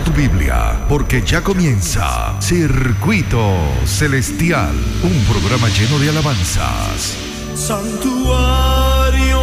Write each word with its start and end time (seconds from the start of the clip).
Busca 0.00 0.04
tu 0.04 0.12
Biblia, 0.12 0.86
porque 0.88 1.22
ya 1.22 1.42
comienza 1.42 2.34
Circuito 2.40 3.54
Celestial, 3.84 4.74
un 5.02 5.24
programa 5.24 5.68
lleno 5.68 5.98
de 5.98 6.08
alabanzas. 6.10 7.16
Santuario 7.54 9.40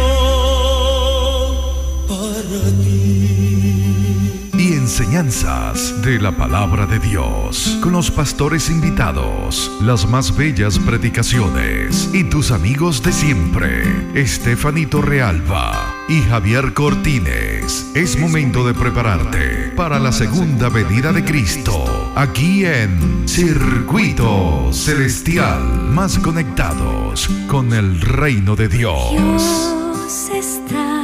para 2.06 2.70
ti. 2.82 4.50
Y 4.54 4.72
enseñanzas 4.72 6.02
de 6.02 6.18
la 6.20 6.32
palabra 6.32 6.86
de 6.86 6.98
Dios, 6.98 7.78
con 7.82 7.92
los 7.92 8.10
pastores 8.10 8.70
invitados, 8.70 9.70
las 9.82 10.08
más 10.08 10.36
bellas 10.36 10.78
predicaciones 10.78 12.10
y 12.12 12.24
tus 12.24 12.50
amigos 12.50 13.02
de 13.02 13.12
siempre, 13.12 13.82
Estefanito 14.14 15.02
Realba 15.02 15.97
y 16.08 16.22
Javier 16.22 16.72
Cortines. 16.72 17.90
Es 17.94 18.18
momento 18.18 18.66
de 18.66 18.72
prepararte 18.72 19.72
para 19.76 19.98
la 19.98 20.10
segunda 20.10 20.70
venida 20.70 21.12
de 21.12 21.24
Cristo, 21.24 22.12
aquí 22.16 22.64
en 22.64 23.28
Circuito 23.28 24.72
Celestial, 24.72 25.62
más 25.90 26.18
conectados 26.18 27.28
con 27.46 27.72
el 27.74 28.00
reino 28.00 28.56
de 28.56 28.68
Dios. 28.68 29.10
Dios 29.10 30.30
está 30.32 30.96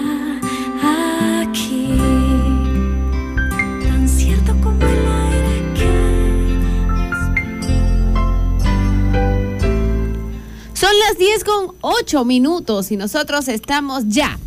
aquí, 1.42 1.98
tan 3.82 4.08
cierto 4.08 4.54
como 4.62 4.78
Son 10.72 10.90
las 10.98 11.18
10 11.18 11.44
con 11.44 11.76
8 11.82 12.24
minutos 12.24 12.90
y 12.90 12.96
nosotros 12.96 13.48
estamos 13.48 14.04
ya 14.08 14.38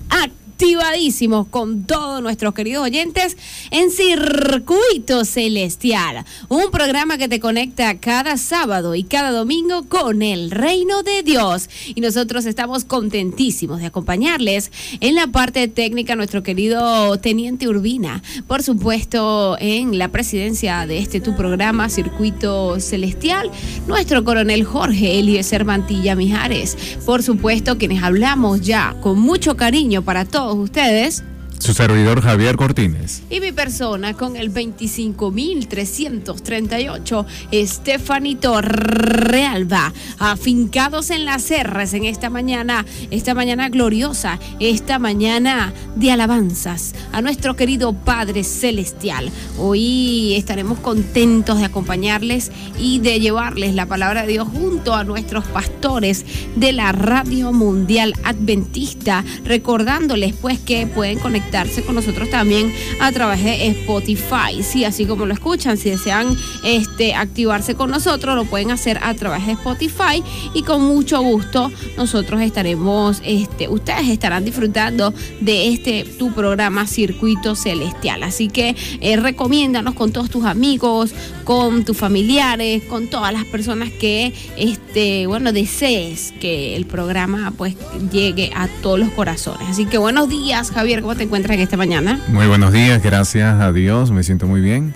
activadísimos 0.58 1.46
con 1.50 1.84
todos 1.84 2.20
nuestros 2.24 2.56
queridos 2.56 2.84
oyentes 2.84 3.38
en 3.70 3.92
Circuito 3.92 5.24
Celestial, 5.24 6.26
un 6.50 6.72
programa 6.72 7.20
que 7.20 7.28
te 7.28 7.40
conecta 7.40 8.00
cada 8.00 8.38
sábado 8.38 8.96
y 8.96 9.04
cada 9.04 9.30
domingo 9.30 9.84
con 9.84 10.24
el 10.24 10.50
reino 10.50 11.04
de 11.04 11.22
Dios. 11.22 11.70
Y 11.94 12.02
nosotros 12.02 12.48
estamos 12.48 12.86
contentísimos 12.86 13.82
de 13.82 13.86
acompañarles 13.86 14.72
en 15.00 15.14
la 15.14 15.28
parte 15.28 15.68
técnica 15.68 16.16
nuestro 16.16 16.42
querido 16.42 17.20
Teniente 17.20 17.68
Urbina, 17.68 18.24
por 18.48 18.64
supuesto 18.64 19.58
en 19.60 20.00
la 20.00 20.08
presidencia 20.08 20.88
de 20.88 20.98
este 20.98 21.22
tu 21.22 21.36
programa 21.36 21.88
Circuito 21.88 22.80
Celestial, 22.80 23.52
nuestro 23.86 24.24
coronel 24.24 24.64
Jorge 24.64 25.20
Eliezer 25.20 25.66
Mantilla 25.66 26.16
Mijares, 26.16 26.98
por 27.06 27.22
supuesto 27.22 27.78
quienes 27.78 28.02
hablamos 28.02 28.62
ya 28.62 28.96
con 29.02 29.20
mucho 29.20 29.56
cariño 29.56 30.02
para 30.02 30.26
todos 30.26 30.47
ustedes. 30.56 31.24
Su 31.60 31.74
servidor 31.74 32.22
Javier 32.22 32.56
Cortines. 32.56 33.24
Y 33.30 33.40
mi 33.40 33.52
persona 33.52 34.14
con 34.14 34.38
el 34.38 34.54
25.338, 34.54 37.26
Estefanito 37.52 38.62
Realba, 38.62 39.92
afincados 40.20 41.10
en 41.10 41.26
las 41.26 41.52
R's 41.52 41.94
en 41.94 42.06
esta 42.06 42.30
mañana, 42.30 42.86
esta 43.12 43.34
mañana 43.34 43.68
gloriosa, 43.70 44.40
esta 44.60 45.00
mañana 45.00 45.74
de 45.96 46.12
alabanzas 46.12 46.94
a 47.12 47.22
nuestro 47.22 47.56
querido 47.56 47.94
Padre 47.94 48.44
Celestial. 48.44 49.32
Hoy 49.58 50.36
estaremos 50.36 50.80
contentos 50.80 51.58
de 51.60 51.66
acompañarles 51.66 52.52
y 52.80 53.00
de 53.00 53.20
llevarles 53.20 53.74
la 53.76 53.88
palabra 53.88 54.22
de 54.22 54.34
Dios 54.34 54.48
junto 54.48 54.94
a 54.94 55.04
nuestros 55.04 55.46
pastores 55.46 56.24
de 56.56 56.72
la 56.72 56.92
Radio 56.92 57.52
Mundial 57.52 58.14
Adventista, 58.24 59.26
recordándoles 59.44 60.34
pues 60.34 60.60
que 60.60 60.86
pueden 60.88 61.20
conectarse 61.48 61.82
con 61.84 61.96
nosotros 61.96 62.30
también 62.30 62.74
a 63.00 63.12
través 63.12 63.44
de 63.44 63.68
Spotify. 63.68 64.62
Sí, 64.62 64.84
así 64.84 65.06
como 65.06 65.26
lo 65.26 65.34
escuchan, 65.34 65.78
si 65.78 65.90
desean 65.90 66.36
este, 66.64 67.14
activarse 67.14 67.76
con 67.76 67.90
nosotros, 67.90 68.36
lo 68.36 68.46
pueden 68.46 68.72
hacer 68.72 69.00
a 69.02 69.14
través 69.14 69.46
de 69.46 69.54
Spotify 69.54 70.22
y 70.54 70.64
con 70.64 70.84
mucho 70.84 71.22
gusto 71.22 71.72
nosotros 71.96 72.42
estaremos, 72.42 73.22
este, 73.24 73.70
ustedes 73.70 74.10
estarán 74.10 74.44
disfrutando 74.44 75.14
de 75.40 75.70
este 75.70 76.04
tu 76.04 76.34
programa 76.34 76.86
Circuito 76.86 77.56
Celestial. 77.56 78.24
Así 78.24 78.50
que 78.50 78.76
eh, 79.00 79.16
recomiéndanos 79.16 79.94
con 79.94 80.12
todos 80.12 80.30
tus 80.30 80.46
amigos, 80.46 81.14
con 81.46 81.86
tus 81.86 81.96
familiares, 81.96 82.84
con 82.84 83.08
todas 83.08 83.32
las 83.32 83.46
personas 83.46 83.90
que, 83.90 84.34
este, 84.58 85.28
bueno, 85.28 85.54
desees 85.54 86.34
que 86.42 86.76
el 86.76 86.86
programa 86.86 87.54
pues 87.58 87.76
llegue 88.12 88.52
a 88.54 88.68
todos 88.82 89.00
los 89.00 89.10
corazones. 89.12 89.70
Así 89.70 89.86
que 89.86 89.98
buenos 89.98 90.28
días, 90.28 90.72
Javier, 90.72 91.02
¿cómo 91.02 91.16
te 91.16 91.24
encuentras 91.24 91.37
en 91.46 91.60
esta 91.60 91.78
mañana? 91.78 92.20
Muy 92.30 92.48
buenos 92.48 92.74
días, 92.74 93.02
gracias 93.04 93.62
a 93.62 93.72
Dios, 93.72 94.12
me 94.12 94.24
siento 94.24 94.48
muy 94.48 94.60
bien. 94.60 94.94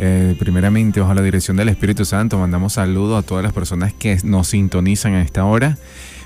Eh, 0.00 0.34
primeramente, 0.40 0.98
bajo 1.00 1.14
la 1.14 1.22
dirección 1.22 1.56
del 1.56 1.68
Espíritu 1.68 2.04
Santo, 2.04 2.36
mandamos 2.38 2.72
saludos 2.74 3.22
a 3.22 3.26
todas 3.26 3.44
las 3.44 3.52
personas 3.52 3.92
que 3.92 4.18
nos 4.24 4.48
sintonizan 4.48 5.14
a 5.14 5.22
esta 5.22 5.44
hora. 5.44 5.78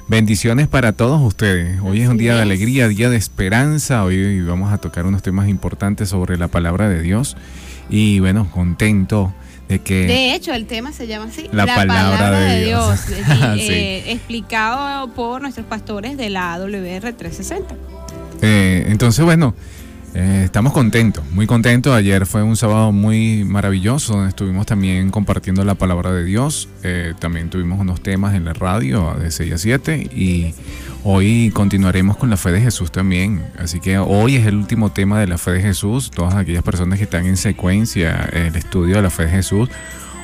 Bendiciones 0.09 0.69
para 0.69 0.93
todos 0.93 1.21
ustedes. 1.21 1.81
Hoy 1.83 2.01
es 2.01 2.09
un 2.09 2.17
día 2.17 2.35
de 2.35 2.41
alegría, 2.43 2.89
día 2.89 3.11
de 3.11 3.19
esperanza. 3.19 4.05
Hoy 4.05 4.41
vamos 4.41 4.73
a 4.73 4.79
tocar 4.79 5.05
unos 5.05 5.23
temas 5.23 5.49
importantes 5.49 6.09
sobre 6.09 6.39
la 6.39 6.49
palabra 6.49 6.89
de 6.89 7.03
Dios. 7.03 7.37
Y 7.91 8.19
bueno, 8.21 8.51
contento 8.51 9.35
de 9.69 9.81
que... 9.81 10.07
De 10.07 10.35
hecho, 10.35 10.55
el 10.55 10.65
tema 10.65 10.93
se 10.93 11.07
llama 11.07 11.27
así, 11.27 11.47
La 11.53 11.67
palabra 11.67 12.31
de 12.41 12.65
Dios. 12.65 13.01
y, 13.11 13.13
Sí. 13.61 13.69
eh, 13.71 14.13
explicado 14.13 15.13
por 15.13 15.43
nuestros 15.43 15.67
pastores 15.67 16.17
de 16.17 16.31
la 16.31 16.55
AWR 16.55 17.13
360. 17.13 17.75
Eh, 18.41 18.87
entonces, 18.89 19.25
bueno, 19.25 19.55
eh, 20.15 20.43
estamos 20.45 20.73
contentos, 20.73 21.25
muy 21.31 21.47
contentos. 21.47 21.95
Ayer 21.95 22.27
fue 22.27 22.43
un 22.43 22.57
sábado 22.57 22.93
muy 22.93 23.45
maravilloso 23.45 24.15
donde 24.15 24.31
estuvimos 24.31 24.67
también 24.67 25.11
compartiendo 25.11 25.65
la 25.65 25.75
palabra 25.75 26.13
de 26.13 26.25
Dios. 26.25 26.69
Eh, 26.83 27.15
también 27.19 27.51
tuvimos 27.51 27.79
unos 27.79 28.03
temas 28.03 28.35
en 28.35 28.45
la 28.45 28.55
radio 28.55 29.15
de 29.15 29.31
6 29.31 29.53
a 29.53 29.59
7 29.59 30.09
y 30.15 30.55
hoy 31.05 31.51
continuaremos 31.53 32.17
con 32.17 32.31
la 32.31 32.37
fe 32.37 32.53
de 32.53 32.61
Jesús 32.61 32.91
también. 32.91 33.45
Así 33.59 33.81
que 33.81 33.99
hoy 33.99 34.37
es 34.37 34.47
el 34.47 34.57
último 34.57 34.91
tema 34.91 35.21
de 35.21 35.27
la 35.27 35.39
fe 35.39 35.53
de 35.53 35.63
Jesús. 35.63 36.11
Todas 36.11 36.35
aquellas 36.35 36.63
personas 36.63 36.99
que 36.99 37.05
están 37.05 37.27
en 37.27 37.37
secuencia 37.37 38.29
el 38.33 38.57
estudio 38.57 38.97
de 38.97 39.03
la 39.03 39.11
fe 39.11 39.25
de 39.25 39.31
Jesús. 39.31 39.69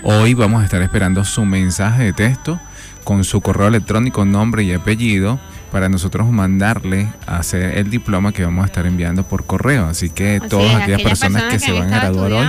Hoy 0.02 0.34
vamos 0.34 0.62
a 0.62 0.64
estar 0.64 0.82
esperando 0.82 1.24
su 1.24 1.44
mensaje 1.44 2.04
de 2.04 2.12
texto 2.12 2.60
con 3.04 3.22
su 3.24 3.40
correo 3.40 3.68
electrónico, 3.68 4.24
nombre 4.24 4.62
y 4.62 4.72
apellido 4.72 5.38
para 5.72 5.88
nosotros 5.88 6.26
mandarle 6.30 7.08
a 7.26 7.38
hacer 7.38 7.76
el 7.78 7.90
diploma 7.90 8.32
que 8.32 8.44
vamos 8.44 8.62
a 8.62 8.66
estar 8.66 8.86
enviando 8.86 9.22
por 9.24 9.44
correo. 9.44 9.86
Así 9.86 10.10
que 10.10 10.36
Así 10.36 10.48
todas 10.48 10.70
es, 10.70 10.82
aquellas 10.82 11.02
personas 11.02 11.44
que, 11.44 11.58
se 11.58 11.72
van 11.72 11.92
a 11.92 12.00
graduar 12.00 12.32
hoy, 12.32 12.46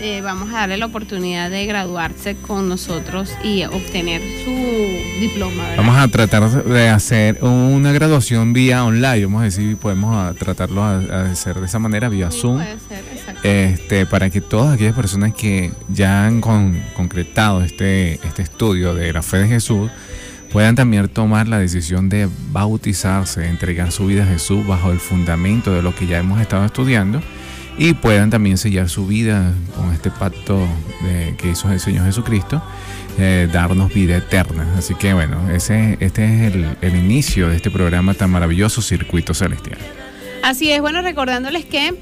eh, 0.00 0.20
vamos 0.22 0.50
a 0.50 0.58
darle 0.58 0.76
la 0.76 0.86
oportunidad 0.86 1.50
de 1.50 1.66
graduarse 1.66 2.36
con 2.36 2.68
nosotros 2.68 3.30
y 3.42 3.64
obtener 3.64 4.20
su 4.44 4.50
diploma. 5.20 5.62
¿verdad? 5.62 5.76
vamos 5.78 5.96
a 5.96 6.06
tratar 6.08 6.64
de 6.64 6.88
hacer 6.88 7.42
una 7.42 7.90
graduación 7.90 8.52
vía 8.52 8.84
online. 8.84 9.24
Vamos 9.24 9.40
a 9.42 9.44
decir, 9.46 9.76
podemos 9.76 10.14
a 10.16 10.34
tratarlo 10.34 10.84
a, 10.84 10.98
a 10.98 11.30
hacer 11.32 11.58
de 11.58 11.66
esa 11.66 11.78
manera, 11.80 12.08
vía 12.08 12.30
Sí, 12.30 12.40
Zoom. 12.40 12.56
puede 12.56 12.78
ser, 12.78 13.02
este, 13.42 14.06
para 14.06 14.30
que 14.30 14.40
todas 14.40 14.74
aquellas 14.74 14.94
personas 14.94 15.34
que 15.34 15.72
ya 15.88 16.26
han 16.26 16.40
con- 16.40 16.80
concretado 16.94 17.62
este, 17.62 18.14
este 18.26 18.42
estudio 18.42 18.94
de 18.94 19.12
la 19.12 19.22
fe 19.22 19.38
de 19.38 19.48
Jesús 19.48 19.90
puedan 20.52 20.74
también 20.74 21.08
tomar 21.08 21.48
la 21.48 21.58
decisión 21.58 22.08
de 22.08 22.28
bautizarse, 22.50 23.46
entregar 23.46 23.92
su 23.92 24.06
vida 24.06 24.24
a 24.24 24.26
Jesús 24.26 24.66
bajo 24.66 24.92
el 24.92 24.98
fundamento 24.98 25.72
de 25.72 25.82
lo 25.82 25.94
que 25.94 26.06
ya 26.06 26.18
hemos 26.18 26.40
estado 26.40 26.64
estudiando 26.64 27.20
y 27.78 27.94
puedan 27.94 28.30
también 28.30 28.58
sellar 28.58 28.88
su 28.88 29.06
vida 29.06 29.52
con 29.76 29.92
este 29.92 30.10
pacto 30.10 30.66
que 31.38 31.50
hizo 31.50 31.70
el 31.70 31.78
Señor 31.78 32.06
Jesucristo, 32.06 32.60
eh, 33.18 33.48
darnos 33.52 33.94
vida 33.94 34.16
eterna. 34.16 34.66
Así 34.76 34.96
que 34.96 35.14
bueno, 35.14 35.48
este 35.50 35.96
es 36.00 36.18
el, 36.18 36.76
el 36.80 36.96
inicio 36.96 37.48
de 37.48 37.54
este 37.56 37.70
programa 37.70 38.14
tan 38.14 38.30
maravilloso, 38.30 38.82
Circuito 38.82 39.34
Celestial. 39.34 39.78
Así 40.42 40.72
es, 40.72 40.80
bueno, 40.80 41.02
recordándoles 41.02 41.64
que 41.64 41.94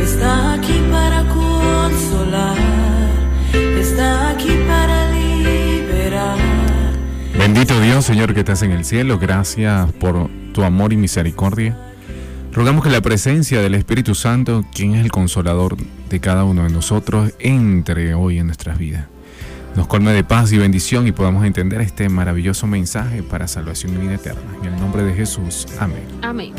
Está 0.01 0.53
aquí 0.53 0.81
para 0.91 1.23
consolar, 1.27 2.57
está 3.79 4.29
aquí 4.29 4.57
para 4.67 5.11
liberar. 5.11 6.37
Bendito 7.37 7.79
Dios, 7.81 8.05
Señor, 8.05 8.33
que 8.33 8.39
estás 8.41 8.61
en 8.61 8.71
el 8.71 8.85
cielo. 8.85 9.19
Gracias 9.19 9.91
por 9.93 10.29
tu 10.53 10.63
amor 10.63 10.93
y 10.93 10.97
misericordia. 10.97 11.77
Rogamos 12.53 12.83
que 12.83 12.89
la 12.89 13.01
presencia 13.01 13.61
del 13.61 13.75
Espíritu 13.75 14.15
Santo, 14.15 14.63
quien 14.73 14.95
es 14.95 15.03
el 15.03 15.11
consolador 15.11 15.75
de 16.09 16.19
cada 16.21 16.45
uno 16.45 16.63
de 16.63 16.69
nosotros, 16.69 17.33
entre 17.39 18.13
hoy 18.13 18.39
en 18.39 18.47
nuestras 18.47 18.77
vidas. 18.77 19.07
Nos 19.75 19.88
colme 19.88 20.13
de 20.13 20.24
paz 20.24 20.54
y 20.54 20.57
bendición 20.57 21.06
y 21.06 21.12
podamos 21.12 21.45
entender 21.45 21.81
este 21.81 22.07
maravilloso 22.07 22.66
mensaje 22.66 23.24
para 23.24 23.48
salvación 23.48 23.94
y 23.94 23.98
vida 23.98 24.16
eterna. 24.16 24.42
En 24.63 24.74
el 24.74 24.80
nombre 24.80 25.04
de 25.04 25.13
Jesús. 25.13 25.68
Amén. 25.80 26.07
Amén. 26.22 26.54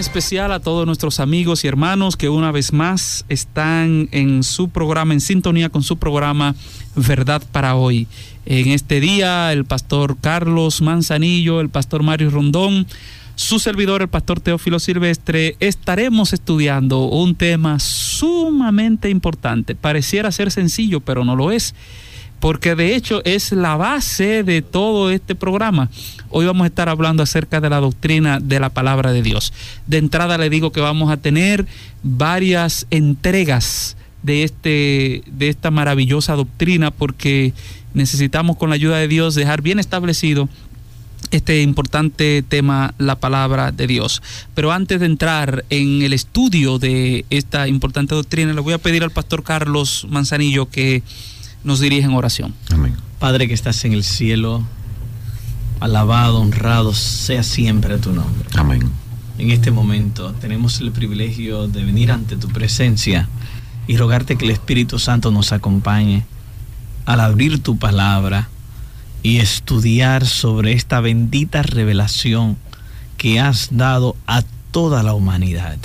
Especial 0.00 0.50
a 0.52 0.60
todos 0.60 0.86
nuestros 0.86 1.20
amigos 1.20 1.62
y 1.62 1.68
hermanos 1.68 2.16
que 2.16 2.30
una 2.30 2.50
vez 2.50 2.72
más 2.72 3.26
están 3.28 4.08
en 4.12 4.42
su 4.42 4.70
programa, 4.70 5.12
en 5.12 5.20
sintonía 5.20 5.68
con 5.68 5.82
su 5.82 5.98
programa 5.98 6.54
Verdad 6.96 7.42
para 7.52 7.76
hoy. 7.76 8.06
En 8.46 8.68
este 8.68 8.98
día, 8.98 9.52
el 9.52 9.66
pastor 9.66 10.16
Carlos 10.18 10.80
Manzanillo, 10.80 11.60
el 11.60 11.68
pastor 11.68 12.02
Mario 12.02 12.30
Rondón, 12.30 12.86
su 13.34 13.58
servidor, 13.58 14.00
el 14.00 14.08
pastor 14.08 14.40
Teófilo 14.40 14.78
Silvestre, 14.78 15.56
estaremos 15.60 16.32
estudiando 16.32 17.04
un 17.04 17.34
tema 17.34 17.78
sumamente 17.78 19.10
importante. 19.10 19.74
Pareciera 19.74 20.32
ser 20.32 20.50
sencillo, 20.50 21.00
pero 21.00 21.26
no 21.26 21.36
lo 21.36 21.52
es 21.52 21.74
porque 22.40 22.74
de 22.74 22.96
hecho 22.96 23.22
es 23.24 23.52
la 23.52 23.76
base 23.76 24.42
de 24.42 24.62
todo 24.62 25.10
este 25.10 25.34
programa. 25.34 25.90
Hoy 26.30 26.46
vamos 26.46 26.64
a 26.64 26.68
estar 26.68 26.88
hablando 26.88 27.22
acerca 27.22 27.60
de 27.60 27.70
la 27.70 27.80
doctrina 27.80 28.40
de 28.40 28.58
la 28.58 28.70
palabra 28.70 29.12
de 29.12 29.22
Dios. 29.22 29.52
De 29.86 29.98
entrada 29.98 30.38
le 30.38 30.50
digo 30.50 30.72
que 30.72 30.80
vamos 30.80 31.12
a 31.12 31.18
tener 31.18 31.66
varias 32.02 32.86
entregas 32.90 33.96
de 34.22 34.42
este 34.42 35.22
de 35.26 35.48
esta 35.48 35.70
maravillosa 35.70 36.34
doctrina 36.34 36.90
porque 36.90 37.52
necesitamos 37.94 38.56
con 38.56 38.70
la 38.70 38.74
ayuda 38.74 38.98
de 38.98 39.08
Dios 39.08 39.34
dejar 39.34 39.62
bien 39.62 39.78
establecido 39.78 40.48
este 41.30 41.62
importante 41.62 42.42
tema, 42.42 42.94
la 42.98 43.16
palabra 43.16 43.70
de 43.70 43.86
Dios. 43.86 44.22
Pero 44.54 44.72
antes 44.72 44.98
de 44.98 45.06
entrar 45.06 45.64
en 45.70 46.02
el 46.02 46.12
estudio 46.12 46.78
de 46.78 47.24
esta 47.30 47.68
importante 47.68 48.14
doctrina, 48.14 48.52
le 48.52 48.60
voy 48.60 48.74
a 48.74 48.78
pedir 48.78 49.04
al 49.04 49.10
pastor 49.10 49.44
Carlos 49.44 50.06
Manzanillo 50.10 50.68
que 50.68 51.02
nos 51.64 51.80
dirija 51.80 52.06
en 52.06 52.14
oración. 52.14 52.54
Amén. 52.70 52.94
Padre 53.18 53.48
que 53.48 53.54
estás 53.54 53.84
en 53.84 53.92
el 53.92 54.04
cielo, 54.04 54.62
alabado, 55.80 56.40
honrado 56.40 56.94
sea 56.94 57.42
siempre 57.42 57.98
tu 57.98 58.12
nombre. 58.12 58.48
Amén. 58.54 58.90
En 59.38 59.50
este 59.50 59.70
momento 59.70 60.32
tenemos 60.32 60.80
el 60.80 60.92
privilegio 60.92 61.66
de 61.66 61.84
venir 61.84 62.12
ante 62.12 62.36
tu 62.36 62.48
presencia 62.48 63.28
y 63.86 63.96
rogarte 63.96 64.36
que 64.36 64.44
el 64.44 64.50
Espíritu 64.50 64.98
Santo 64.98 65.30
nos 65.30 65.52
acompañe 65.52 66.24
al 67.06 67.20
abrir 67.20 67.62
tu 67.62 67.78
palabra 67.78 68.48
y 69.22 69.38
estudiar 69.38 70.26
sobre 70.26 70.72
esta 70.72 71.00
bendita 71.00 71.62
revelación 71.62 72.56
que 73.16 73.40
has 73.40 73.68
dado 73.72 74.16
a 74.26 74.42
toda 74.70 75.02
la 75.02 75.14
humanidad. 75.14 75.78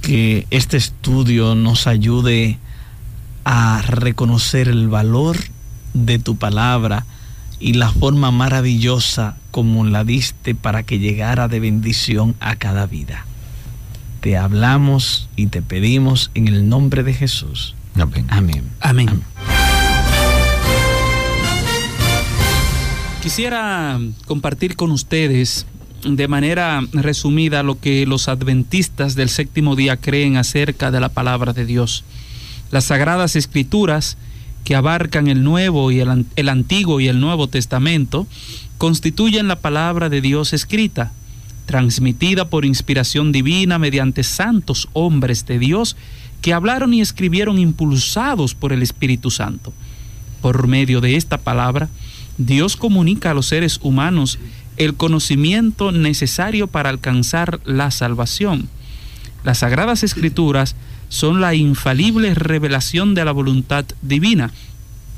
Que 0.00 0.46
este 0.50 0.76
estudio 0.76 1.54
nos 1.54 1.86
ayude 1.86 2.58
a 3.48 3.80
reconocer 3.80 4.66
el 4.66 4.88
valor 4.88 5.36
de 5.94 6.18
tu 6.18 6.36
palabra 6.36 7.06
y 7.60 7.74
la 7.74 7.90
forma 7.90 8.32
maravillosa 8.32 9.36
como 9.52 9.84
la 9.84 10.02
diste 10.02 10.56
para 10.56 10.82
que 10.82 10.98
llegara 10.98 11.46
de 11.46 11.60
bendición 11.60 12.34
a 12.40 12.56
cada 12.56 12.86
vida. 12.86 13.24
Te 14.20 14.36
hablamos 14.36 15.28
y 15.36 15.46
te 15.46 15.62
pedimos 15.62 16.32
en 16.34 16.48
el 16.48 16.68
nombre 16.68 17.04
de 17.04 17.14
Jesús. 17.14 17.76
Amén. 17.94 18.26
Amén. 18.30 18.64
Amén. 18.80 19.22
Quisiera 23.22 24.00
compartir 24.26 24.74
con 24.74 24.90
ustedes 24.90 25.66
de 26.04 26.26
manera 26.26 26.82
resumida 26.92 27.62
lo 27.62 27.78
que 27.78 28.06
los 28.06 28.26
adventistas 28.26 29.14
del 29.14 29.28
séptimo 29.28 29.76
día 29.76 29.96
creen 29.96 30.36
acerca 30.36 30.90
de 30.90 30.98
la 30.98 31.10
palabra 31.10 31.52
de 31.52 31.64
Dios. 31.64 32.02
Las 32.70 32.86
sagradas 32.86 33.36
escrituras 33.36 34.16
que 34.64 34.74
abarcan 34.74 35.28
el 35.28 35.44
Nuevo 35.44 35.92
y 35.92 36.00
el, 36.00 36.10
An- 36.10 36.26
el 36.36 36.48
Antiguo 36.48 37.00
y 37.00 37.08
el 37.08 37.20
Nuevo 37.20 37.46
Testamento 37.48 38.26
constituyen 38.78 39.48
la 39.48 39.60
palabra 39.60 40.08
de 40.08 40.20
Dios 40.20 40.52
escrita, 40.52 41.12
transmitida 41.66 42.48
por 42.50 42.64
inspiración 42.64 43.32
divina 43.32 43.78
mediante 43.78 44.22
santos 44.24 44.88
hombres 44.92 45.46
de 45.46 45.58
Dios 45.58 45.96
que 46.42 46.52
hablaron 46.52 46.92
y 46.94 47.00
escribieron 47.00 47.58
impulsados 47.58 48.54
por 48.54 48.72
el 48.72 48.82
Espíritu 48.82 49.30
Santo. 49.30 49.72
Por 50.42 50.66
medio 50.66 51.00
de 51.00 51.16
esta 51.16 51.38
palabra, 51.38 51.88
Dios 52.38 52.76
comunica 52.76 53.30
a 53.30 53.34
los 53.34 53.46
seres 53.46 53.80
humanos 53.82 54.38
el 54.76 54.94
conocimiento 54.94 55.90
necesario 55.92 56.66
para 56.66 56.90
alcanzar 56.90 57.60
la 57.64 57.90
salvación. 57.90 58.68
Las 59.42 59.58
sagradas 59.58 60.02
escrituras 60.02 60.76
son 61.08 61.40
la 61.40 61.54
infalible 61.54 62.34
revelación 62.34 63.14
de 63.14 63.24
la 63.24 63.32
voluntad 63.32 63.84
divina, 64.02 64.50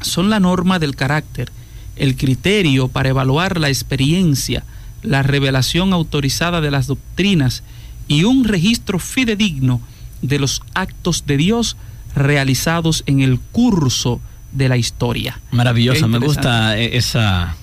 son 0.01 0.31
la 0.31 0.41
norma 0.41 0.79
del 0.79 0.97
carácter, 0.97 1.51
el 1.97 2.17
criterio 2.17 2.89
para 2.89 3.09
evaluar 3.09 3.59
la 3.59 3.69
experiencia, 3.69 4.65
la 5.03 5.23
revelación 5.23 5.93
autorizada 5.93 6.61
de 6.61 6.71
las 6.71 6.87
doctrinas 6.87 7.63
y 8.07 8.25
un 8.25 8.45
registro 8.45 8.99
fidedigno 8.99 9.81
de 10.23 10.39
los 10.39 10.63
actos 10.75 11.25
de 11.27 11.37
Dios 11.37 11.77
realizados 12.15 13.05
en 13.07 13.21
el 13.21 13.39
curso 13.39 14.21
de 14.53 14.69
la 14.69 14.77
historia. 14.77 15.41
Maravillosa, 15.51 16.07
me 16.07 16.19
gusta 16.19 16.79
eh, 16.79 16.97
esa, 16.97 17.57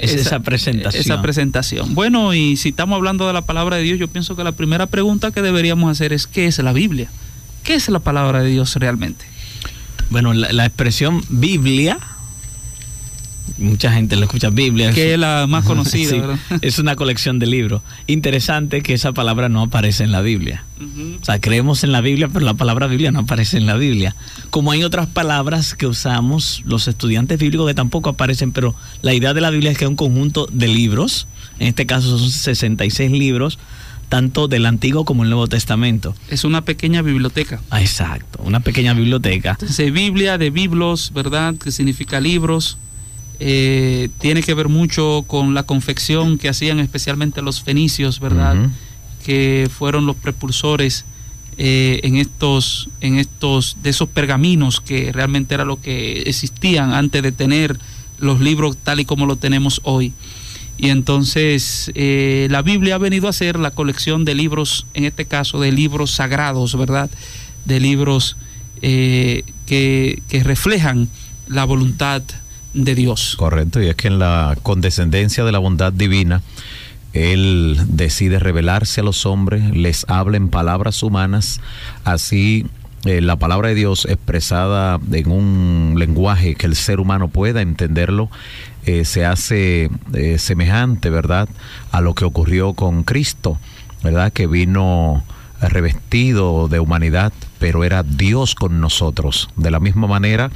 esa, 0.00 0.16
esa 0.16 0.40
presentación. 0.40 1.00
Esa 1.00 1.22
presentación. 1.22 1.94
Bueno, 1.94 2.34
y 2.34 2.56
si 2.56 2.70
estamos 2.70 2.96
hablando 2.96 3.26
de 3.26 3.32
la 3.32 3.42
palabra 3.42 3.76
de 3.76 3.82
Dios, 3.82 3.98
yo 3.98 4.08
pienso 4.08 4.36
que 4.36 4.44
la 4.44 4.52
primera 4.52 4.86
pregunta 4.86 5.30
que 5.30 5.42
deberíamos 5.42 5.90
hacer 5.90 6.12
es 6.12 6.26
¿qué 6.26 6.46
es 6.46 6.58
la 6.58 6.72
Biblia? 6.72 7.10
¿Qué 7.64 7.74
es 7.74 7.88
la 7.88 7.98
palabra 8.00 8.42
de 8.42 8.50
Dios 8.50 8.74
realmente? 8.76 9.24
Bueno, 10.10 10.32
la, 10.32 10.52
la 10.52 10.66
expresión 10.66 11.22
Biblia, 11.28 11.98
mucha 13.58 13.92
gente 13.92 14.16
le 14.16 14.22
escucha 14.24 14.50
Biblia. 14.50 14.92
Que 14.92 15.14
es 15.14 15.18
la 15.18 15.46
más 15.48 15.64
conocida, 15.66 16.10
Sí, 16.10 16.18
¿verdad? 16.20 16.38
es 16.62 16.78
una 16.78 16.96
colección 16.96 17.38
de 17.38 17.46
libros. 17.46 17.82
Interesante 18.06 18.82
que 18.82 18.94
esa 18.94 19.12
palabra 19.12 19.48
no 19.48 19.60
aparece 19.62 20.04
en 20.04 20.12
la 20.12 20.20
Biblia. 20.20 20.64
O 21.20 21.24
sea, 21.24 21.38
creemos 21.40 21.84
en 21.84 21.92
la 21.92 22.00
Biblia, 22.00 22.28
pero 22.32 22.44
la 22.44 22.54
palabra 22.54 22.86
Biblia 22.86 23.12
no 23.12 23.20
aparece 23.20 23.58
en 23.58 23.66
la 23.66 23.74
Biblia. 23.76 24.16
Como 24.48 24.72
hay 24.72 24.82
otras 24.82 25.06
palabras 25.06 25.74
que 25.74 25.86
usamos 25.86 26.62
los 26.64 26.88
estudiantes 26.88 27.38
bíblicos 27.38 27.66
que 27.68 27.74
tampoco 27.74 28.08
aparecen, 28.10 28.50
pero 28.52 28.74
la 29.02 29.12
idea 29.12 29.34
de 29.34 29.42
la 29.42 29.50
Biblia 29.50 29.70
es 29.72 29.78
que 29.78 29.84
es 29.84 29.90
un 29.90 29.96
conjunto 29.96 30.48
de 30.50 30.68
libros. 30.68 31.26
En 31.58 31.66
este 31.68 31.84
caso 31.84 32.18
son 32.18 32.30
66 32.30 33.10
libros, 33.10 33.58
tanto 34.10 34.48
del 34.48 34.66
Antiguo 34.66 35.06
como 35.06 35.22
el 35.22 35.30
Nuevo 35.30 35.46
Testamento. 35.46 36.14
Es 36.28 36.44
una 36.44 36.62
pequeña 36.62 37.00
biblioteca. 37.00 37.62
Ah, 37.70 37.80
exacto, 37.80 38.42
una 38.42 38.60
pequeña 38.60 38.92
biblioteca. 38.92 39.52
Entonces, 39.52 39.90
Biblia 39.92 40.36
de 40.36 40.50
biblos, 40.50 41.12
¿verdad? 41.14 41.54
Que 41.54 41.70
significa 41.70 42.20
libros. 42.20 42.76
Eh, 43.38 44.10
tiene 44.18 44.42
que 44.42 44.52
ver 44.52 44.68
mucho 44.68 45.24
con 45.26 45.54
la 45.54 45.62
confección 45.62 46.36
que 46.36 46.50
hacían 46.50 46.80
especialmente 46.80 47.40
los 47.40 47.62
fenicios, 47.62 48.20
¿verdad? 48.20 48.56
Que 49.24 49.70
fueron 49.72 50.04
los 50.04 50.16
precursores 50.16 51.06
eh, 51.56 52.00
en 52.02 52.16
estos, 52.16 52.90
en 53.00 53.16
estos, 53.16 53.76
de 53.82 53.90
esos 53.90 54.08
pergaminos 54.08 54.80
que 54.80 55.12
realmente 55.12 55.54
era 55.54 55.64
lo 55.64 55.80
que 55.80 56.22
existían 56.22 56.92
antes 56.92 57.22
de 57.22 57.32
tener 57.32 57.78
los 58.18 58.40
libros 58.40 58.76
tal 58.76 58.98
y 58.98 59.04
como 59.04 59.24
lo 59.24 59.36
tenemos 59.36 59.80
hoy. 59.84 60.12
Y 60.80 60.88
entonces 60.88 61.92
eh, 61.94 62.48
la 62.50 62.62
Biblia 62.62 62.94
ha 62.94 62.98
venido 62.98 63.28
a 63.28 63.34
ser 63.34 63.58
la 63.58 63.70
colección 63.70 64.24
de 64.24 64.34
libros, 64.34 64.86
en 64.94 65.04
este 65.04 65.26
caso 65.26 65.60
de 65.60 65.72
libros 65.72 66.10
sagrados, 66.10 66.74
¿verdad? 66.78 67.10
De 67.66 67.80
libros 67.80 68.38
eh, 68.80 69.44
que, 69.66 70.22
que 70.30 70.42
reflejan 70.42 71.10
la 71.48 71.66
voluntad 71.66 72.22
de 72.72 72.94
Dios. 72.94 73.34
Correcto, 73.36 73.82
y 73.82 73.88
es 73.88 73.94
que 73.94 74.08
en 74.08 74.18
la 74.18 74.56
condescendencia 74.62 75.44
de 75.44 75.52
la 75.52 75.58
bondad 75.58 75.92
divina, 75.92 76.40
Él 77.12 77.78
decide 77.88 78.38
revelarse 78.38 79.02
a 79.02 79.04
los 79.04 79.26
hombres, 79.26 79.76
les 79.76 80.06
habla 80.08 80.38
en 80.38 80.48
palabras 80.48 81.02
humanas, 81.02 81.60
así 82.04 82.64
eh, 83.06 83.22
la 83.22 83.36
palabra 83.36 83.68
de 83.68 83.74
Dios 83.74 84.04
expresada 84.04 85.00
en 85.10 85.30
un 85.30 85.94
lenguaje 85.96 86.54
que 86.54 86.66
el 86.66 86.76
ser 86.76 87.00
humano 87.00 87.28
pueda 87.28 87.62
entenderlo, 87.62 88.30
eh, 88.84 89.06
se 89.06 89.24
hace 89.24 89.90
eh, 90.12 90.38
semejante, 90.38 91.08
¿verdad?, 91.08 91.48
a 91.92 92.02
lo 92.02 92.14
que 92.14 92.26
ocurrió 92.26 92.74
con 92.74 93.02
Cristo, 93.04 93.58
¿verdad?, 94.02 94.32
que 94.32 94.46
vino 94.46 95.24
revestido 95.62 96.68
de 96.68 96.80
humanidad, 96.80 97.32
pero 97.58 97.84
era 97.84 98.02
Dios 98.02 98.54
con 98.54 98.80
nosotros. 98.80 99.48
De 99.56 99.70
la 99.70 99.80
misma 99.80 100.06
manera, 100.06 100.50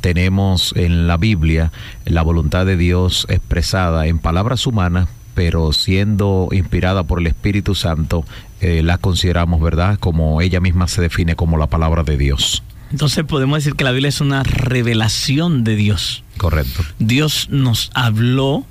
tenemos 0.00 0.74
en 0.76 1.06
la 1.06 1.16
Biblia 1.16 1.72
la 2.04 2.22
voluntad 2.22 2.66
de 2.66 2.76
Dios 2.76 3.26
expresada 3.28 4.06
en 4.06 4.18
palabras 4.18 4.66
humanas, 4.66 5.08
pero 5.34 5.72
siendo 5.72 6.48
inspirada 6.52 7.02
por 7.02 7.20
el 7.20 7.26
Espíritu 7.26 7.74
Santo, 7.74 8.24
eh, 8.60 8.82
la 8.82 8.98
consideramos, 8.98 9.60
¿verdad? 9.60 9.98
Como 9.98 10.40
ella 10.40 10.60
misma 10.60 10.88
se 10.88 11.02
define 11.02 11.36
como 11.36 11.58
la 11.58 11.66
palabra 11.66 12.02
de 12.02 12.16
Dios. 12.16 12.62
Entonces 12.90 13.24
podemos 13.24 13.58
decir 13.58 13.74
que 13.74 13.84
la 13.84 13.90
Biblia 13.90 14.08
es 14.08 14.20
una 14.20 14.42
revelación 14.42 15.64
de 15.64 15.76
Dios. 15.76 16.22
Correcto. 16.36 16.84
Dios 16.98 17.48
nos 17.50 17.90
habló 17.94 18.64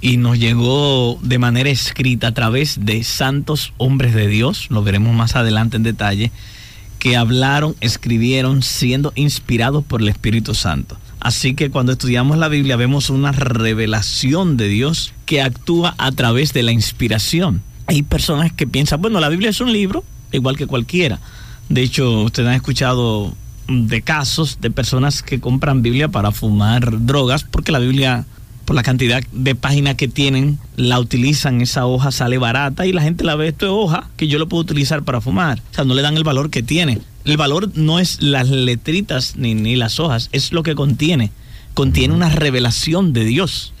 y 0.00 0.16
nos 0.18 0.38
llegó 0.38 1.18
de 1.22 1.38
manera 1.38 1.70
escrita 1.70 2.28
a 2.28 2.34
través 2.34 2.84
de 2.84 3.02
santos 3.02 3.72
hombres 3.78 4.14
de 4.14 4.28
Dios, 4.28 4.68
lo 4.70 4.82
veremos 4.82 5.14
más 5.14 5.36
adelante 5.36 5.76
en 5.76 5.82
detalle, 5.82 6.30
que 6.98 7.16
hablaron, 7.16 7.74
escribieron 7.80 8.62
siendo 8.62 9.12
inspirados 9.16 9.84
por 9.84 10.02
el 10.02 10.08
Espíritu 10.08 10.54
Santo. 10.54 10.96
Así 11.20 11.54
que 11.54 11.70
cuando 11.70 11.92
estudiamos 11.92 12.38
la 12.38 12.48
Biblia 12.48 12.76
vemos 12.76 13.10
una 13.10 13.32
revelación 13.32 14.56
de 14.56 14.68
Dios 14.68 15.12
que 15.24 15.42
actúa 15.42 15.94
a 15.98 16.12
través 16.12 16.52
de 16.52 16.62
la 16.62 16.72
inspiración. 16.72 17.62
Hay 17.86 18.02
personas 18.02 18.52
que 18.52 18.66
piensan, 18.66 19.00
bueno, 19.00 19.20
la 19.20 19.28
Biblia 19.28 19.50
es 19.50 19.60
un 19.60 19.72
libro, 19.72 20.04
igual 20.32 20.56
que 20.56 20.66
cualquiera. 20.66 21.20
De 21.68 21.82
hecho, 21.82 22.22
ustedes 22.22 22.48
han 22.48 22.54
escuchado 22.54 23.32
de 23.68 24.02
casos 24.02 24.60
de 24.60 24.70
personas 24.70 25.22
que 25.22 25.40
compran 25.40 25.82
Biblia 25.82 26.08
para 26.08 26.30
fumar 26.30 27.04
drogas 27.04 27.42
porque 27.44 27.72
la 27.72 27.80
Biblia 27.80 28.24
por 28.66 28.74
la 28.74 28.82
cantidad 28.82 29.22
de 29.32 29.54
páginas 29.54 29.94
que 29.94 30.08
tienen, 30.08 30.58
la 30.74 30.98
utilizan, 30.98 31.60
esa 31.60 31.86
hoja 31.86 32.10
sale 32.10 32.36
barata 32.36 32.84
y 32.84 32.92
la 32.92 33.00
gente 33.00 33.22
la 33.22 33.36
ve, 33.36 33.48
esto 33.48 33.66
es 33.66 33.72
hoja 33.72 34.10
que 34.16 34.26
yo 34.26 34.40
lo 34.40 34.48
puedo 34.48 34.60
utilizar 34.60 35.04
para 35.04 35.20
fumar. 35.20 35.62
O 35.70 35.74
sea, 35.74 35.84
no 35.84 35.94
le 35.94 36.02
dan 36.02 36.16
el 36.16 36.24
valor 36.24 36.50
que 36.50 36.64
tiene. 36.64 36.98
El 37.24 37.36
valor 37.36 37.70
no 37.76 38.00
es 38.00 38.20
las 38.20 38.50
letritas 38.50 39.36
ni, 39.36 39.54
ni 39.54 39.76
las 39.76 40.00
hojas, 40.00 40.28
es 40.32 40.52
lo 40.52 40.64
que 40.64 40.74
contiene. 40.74 41.30
Contiene 41.74 42.12
una 42.12 42.28
revelación 42.28 43.12
de 43.12 43.24
Dios, 43.24 43.72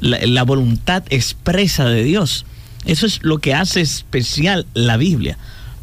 la, 0.00 0.18
la 0.26 0.42
voluntad 0.42 1.04
expresa 1.08 1.84
de 1.84 2.02
Dios. 2.02 2.46
Eso 2.86 3.06
es 3.06 3.20
lo 3.22 3.38
que 3.38 3.54
hace 3.54 3.80
especial 3.80 4.66
la 4.74 4.96
Biblia. 4.96 5.38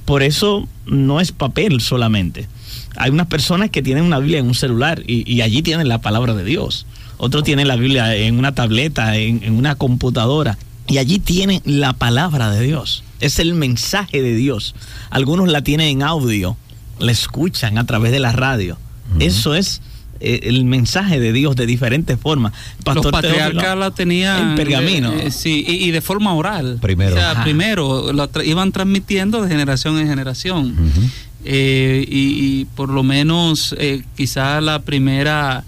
Por 0.06 0.24
eso 0.24 0.68
no 0.86 1.22
es 1.22 1.32
papel 1.32 1.82
solamente. 1.82 2.48
Hay 2.96 3.12
unas 3.12 3.28
personas 3.28 3.70
que 3.70 3.82
tienen 3.82 4.04
una 4.04 4.20
Biblia 4.20 4.40
en 4.40 4.48
un 4.48 4.56
celular 4.56 5.04
y, 5.06 5.32
y 5.32 5.42
allí 5.42 5.62
tienen 5.62 5.88
la 5.88 6.00
palabra 6.00 6.34
de 6.34 6.44
Dios. 6.44 6.86
Otros 7.18 7.44
tienen 7.44 7.68
la 7.68 7.76
Biblia 7.76 8.16
en 8.16 8.38
una 8.38 8.54
tableta, 8.54 9.18
en, 9.18 9.44
en 9.44 9.54
una 9.54 9.76
computadora. 9.76 10.58
Y 10.88 10.98
allí 10.98 11.20
tienen 11.20 11.62
la 11.66 11.94
palabra 11.94 12.52
de 12.52 12.66
Dios. 12.66 13.04
Es 13.20 13.40
el 13.40 13.54
mensaje 13.54 14.22
de 14.22 14.36
Dios. 14.36 14.76
Algunos 15.10 15.50
la 15.50 15.62
tienen 15.62 15.88
en 15.88 16.04
audio, 16.04 16.58
la 17.00 17.12
escuchan 17.12 17.78
a 17.78 17.86
través 17.86 18.12
de 18.12 18.20
la 18.20 18.32
radio. 18.32 18.78
Eso 19.20 19.54
es 19.54 19.82
el 20.44 20.66
mensaje 20.66 21.20
de 21.20 21.34
Dios 21.34 21.56
de 21.56 21.66
diferentes 21.66 22.20
formas. 22.20 22.54
Los 22.86 23.06
patriarcas 23.08 23.52
Teófilo, 23.52 23.76
la 23.76 23.92
tenían 23.92 24.50
en 24.52 24.56
pergamino. 24.56 25.12
eh, 25.14 25.28
eh, 25.28 25.32
sí, 25.32 25.66
y, 25.68 25.74
y 25.86 25.92
de 25.92 26.02
forma 26.02 26.34
oral. 26.34 26.78
Primero. 26.82 27.16
O 27.16 27.18
sea, 27.18 27.32
Ajá. 27.32 27.44
primero 27.44 28.12
lo 28.14 28.30
tra- 28.32 28.46
iban 28.46 28.72
transmitiendo 28.72 29.42
de 29.42 29.50
generación 29.50 29.98
en 30.00 30.08
generación. 30.08 30.76
Eh, 31.46 32.06
y, 32.08 32.62
y 32.62 32.66
por 32.76 32.90
lo 32.90 33.04
menos 33.04 33.76
eh, 33.78 34.04
quizá 34.16 34.62
la 34.62 34.80
primera 34.80 35.64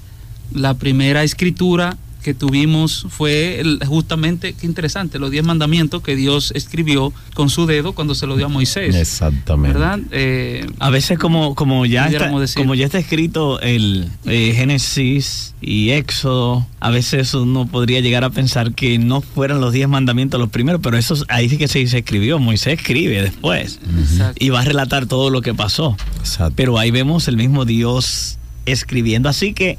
la 0.54 0.74
primera 0.76 1.24
escritura 1.24 1.98
que 2.26 2.34
tuvimos 2.34 3.06
fue 3.08 3.60
el- 3.60 3.80
justamente, 3.86 4.54
qué 4.54 4.66
interesante, 4.66 5.20
los 5.20 5.30
diez 5.30 5.44
mandamientos 5.46 6.02
que 6.02 6.16
Dios 6.16 6.52
escribió 6.56 7.14
con 7.36 7.52
su 7.52 7.68
dedo 7.68 7.94
cuando 7.94 8.16
se 8.16 8.26
lo 8.26 8.36
dio 8.36 8.48
a 8.48 8.50
Moisés. 8.50 8.96
Exactamente. 8.96 9.78
¿Verdad? 9.78 10.00
Eh, 10.10 10.66
A 10.80 10.90
veces 10.90 11.20
como, 11.20 11.54
como, 11.54 11.86
ya 11.86 12.08
está, 12.08 12.32
como 12.56 12.74
ya 12.74 12.86
está 12.86 12.98
escrito 12.98 13.62
el 13.62 14.10
eh, 14.26 14.54
Génesis 14.56 15.54
y 15.62 15.92
Éxodo, 15.92 16.66
a 16.80 16.90
veces 16.90 17.32
uno 17.36 17.68
podría 17.68 18.00
llegar 18.00 18.24
a 18.24 18.32
pensar 18.32 18.74
que 18.74 18.98
no 18.98 19.22
fueran 19.22 19.62
los 19.62 19.72
diez 19.72 19.88
mandamientos 19.88 20.40
los 20.40 20.50
primeros, 20.50 20.82
pero 20.82 20.98
eso 20.98 21.16
ahí 21.28 21.48
sí 21.48 21.58
que 21.60 21.68
se, 21.68 21.86
se 21.86 22.00
escribió, 22.00 22.40
Moisés 22.40 22.80
escribe 22.80 23.22
después 23.22 23.80
exacto. 24.12 24.44
y 24.44 24.50
va 24.50 24.62
a 24.62 24.66
relatar 24.66 25.06
todo 25.06 25.30
lo 25.30 25.44
que 25.44 25.54
pasó. 25.54 25.96
Exacto. 26.18 26.54
Pero 26.56 26.80
ahí 26.80 26.90
vemos 26.90 27.28
el 27.28 27.38
mismo 27.38 27.66
Dios 27.66 28.40
escribiendo, 28.66 29.30
así 29.30 29.54
que 29.54 29.78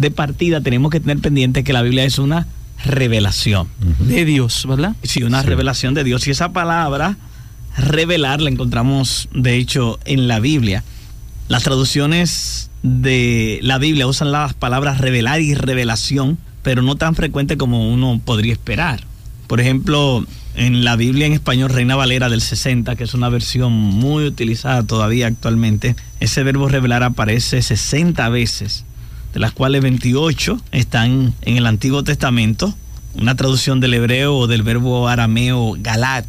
de 0.00 0.10
partida 0.10 0.60
tenemos 0.60 0.90
que 0.90 1.00
tener 1.00 1.18
pendiente 1.18 1.62
que 1.64 1.72
la 1.72 1.82
Biblia 1.82 2.04
es 2.04 2.18
una 2.18 2.46
revelación. 2.84 3.68
de 3.98 4.24
Dios, 4.24 4.64
¿verdad? 4.68 4.96
Sí, 5.02 5.22
una 5.22 5.42
Sí. 5.42 5.46
revelación 5.48 5.92
de 5.94 6.02
Dios. 6.04 6.26
Y 6.26 6.30
esa 6.30 6.52
palabra, 6.52 7.16
revelar, 7.76 8.40
la 8.40 8.50
encontramos, 8.50 9.28
de 9.34 9.56
hecho, 9.56 9.98
en 10.06 10.28
la 10.28 10.40
Biblia. 10.40 10.82
Las 11.48 11.62
traducciones 11.62 12.70
de 12.82 13.58
la 13.62 13.78
Biblia 13.78 14.06
usan 14.06 14.32
las 14.32 14.54
palabras 14.54 14.98
revelar 14.98 15.40
y 15.40 15.54
revelación, 15.54 16.38
pero 16.62 16.80
no 16.82 16.96
tan 16.96 17.14
frecuente 17.14 17.56
como 17.56 17.92
uno 17.92 18.20
podría 18.24 18.52
esperar. 18.52 19.00
Por 19.46 19.60
ejemplo, 19.60 20.24
en 20.54 20.84
la 20.84 20.96
Biblia 20.96 21.26
en 21.26 21.32
español 21.32 21.70
Reina 21.70 21.96
Valera 21.96 22.28
del 22.28 22.40
60, 22.40 22.96
que 22.96 23.04
es 23.04 23.14
una 23.14 23.28
versión 23.28 23.72
muy 23.72 24.24
utilizada 24.24 24.82
todavía 24.84 25.26
actualmente, 25.26 25.96
ese 26.20 26.42
verbo 26.44 26.68
revelar 26.68 27.02
aparece 27.02 27.60
60 27.62 28.28
veces, 28.30 28.84
de 29.32 29.40
las 29.40 29.52
cuales 29.52 29.82
28 29.82 30.60
están 30.72 31.34
en 31.42 31.56
el 31.56 31.66
Antiguo 31.66 32.02
Testamento, 32.04 32.74
una 33.14 33.34
traducción 33.34 33.80
del 33.80 33.94
hebreo 33.94 34.36
o 34.36 34.46
del 34.46 34.62
verbo 34.62 35.08
arameo 35.08 35.76
galat, 35.78 36.24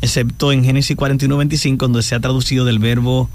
excepto 0.00 0.52
en 0.52 0.64
Génesis 0.64 0.96
41, 0.96 1.36
25, 1.36 1.86
donde 1.86 2.02
se 2.02 2.14
ha 2.14 2.20
traducido 2.20 2.64
del 2.64 2.78
verbo 2.78 3.28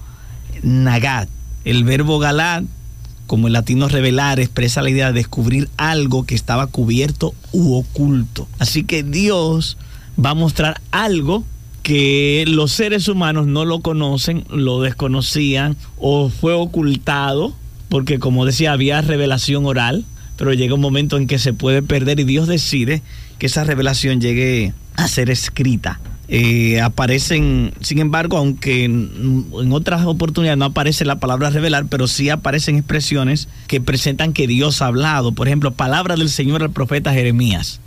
nagat. 0.63 1.29
El 1.65 1.83
verbo 1.83 2.19
galat, 2.19 2.63
como 3.27 3.47
el 3.47 3.53
latino 3.53 3.87
revelar, 3.87 4.39
expresa 4.39 4.81
la 4.81 4.89
idea 4.89 5.07
de 5.07 5.13
descubrir 5.13 5.69
algo 5.77 6.25
que 6.25 6.35
estaba 6.35 6.67
cubierto 6.67 7.33
u 7.51 7.75
oculto. 7.75 8.47
Así 8.59 8.83
que 8.83 9.03
Dios 9.03 9.77
va 10.23 10.31
a 10.31 10.35
mostrar 10.35 10.81
algo 10.91 11.43
que 11.83 12.45
los 12.47 12.71
seres 12.71 13.07
humanos 13.07 13.47
no 13.47 13.65
lo 13.65 13.79
conocen, 13.79 14.45
lo 14.49 14.81
desconocían 14.81 15.75
o 15.97 16.29
fue 16.29 16.53
ocultado, 16.53 17.53
porque 17.89 18.19
como 18.19 18.45
decía, 18.45 18.71
había 18.71 19.01
revelación 19.01 19.65
oral, 19.65 20.05
pero 20.37 20.53
llega 20.53 20.75
un 20.75 20.81
momento 20.81 21.17
en 21.17 21.27
que 21.27 21.39
se 21.39 21.53
puede 21.53 21.81
perder 21.81 22.19
y 22.19 22.23
Dios 22.23 22.47
decide 22.47 23.01
que 23.39 23.47
esa 23.47 23.63
revelación 23.63 24.21
llegue 24.21 24.73
a 24.95 25.07
ser 25.07 25.29
escrita. 25.29 25.99
Eh, 26.31 26.79
aparecen, 26.79 27.73
sin 27.81 27.97
embargo, 27.97 28.37
aunque 28.37 28.83
en, 28.83 29.49
otras 29.71 30.05
oportunidades 30.05 30.59
no 30.59 30.65
aparece 30.65 31.03
la 31.03 31.19
palabra 31.19 31.49
revelar, 31.49 31.87
pero 31.89 32.07
sí 32.07 32.29
aparecen 32.29 32.75
expresiones 32.75 33.47
que 33.67 33.81
presentan 33.81 34.33
que 34.33 34.45
Dios 34.45 34.83
ha 34.83 34.87
hablado. 34.87 35.31
Por 35.31 35.47
ejemplo, 35.47 35.71
palabra 35.71 36.15
del 36.15 36.29
Señor 36.29 36.61
al 36.61 36.69
profeta 36.69 37.13
Jeremías. 37.13 37.79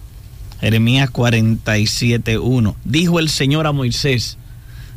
Jeremías 0.61 1.11
47.1. 1.13 2.75
Dijo 2.85 3.21
el 3.21 3.29
Señor 3.29 3.69
a 3.69 3.73
Moisés. 3.73 4.39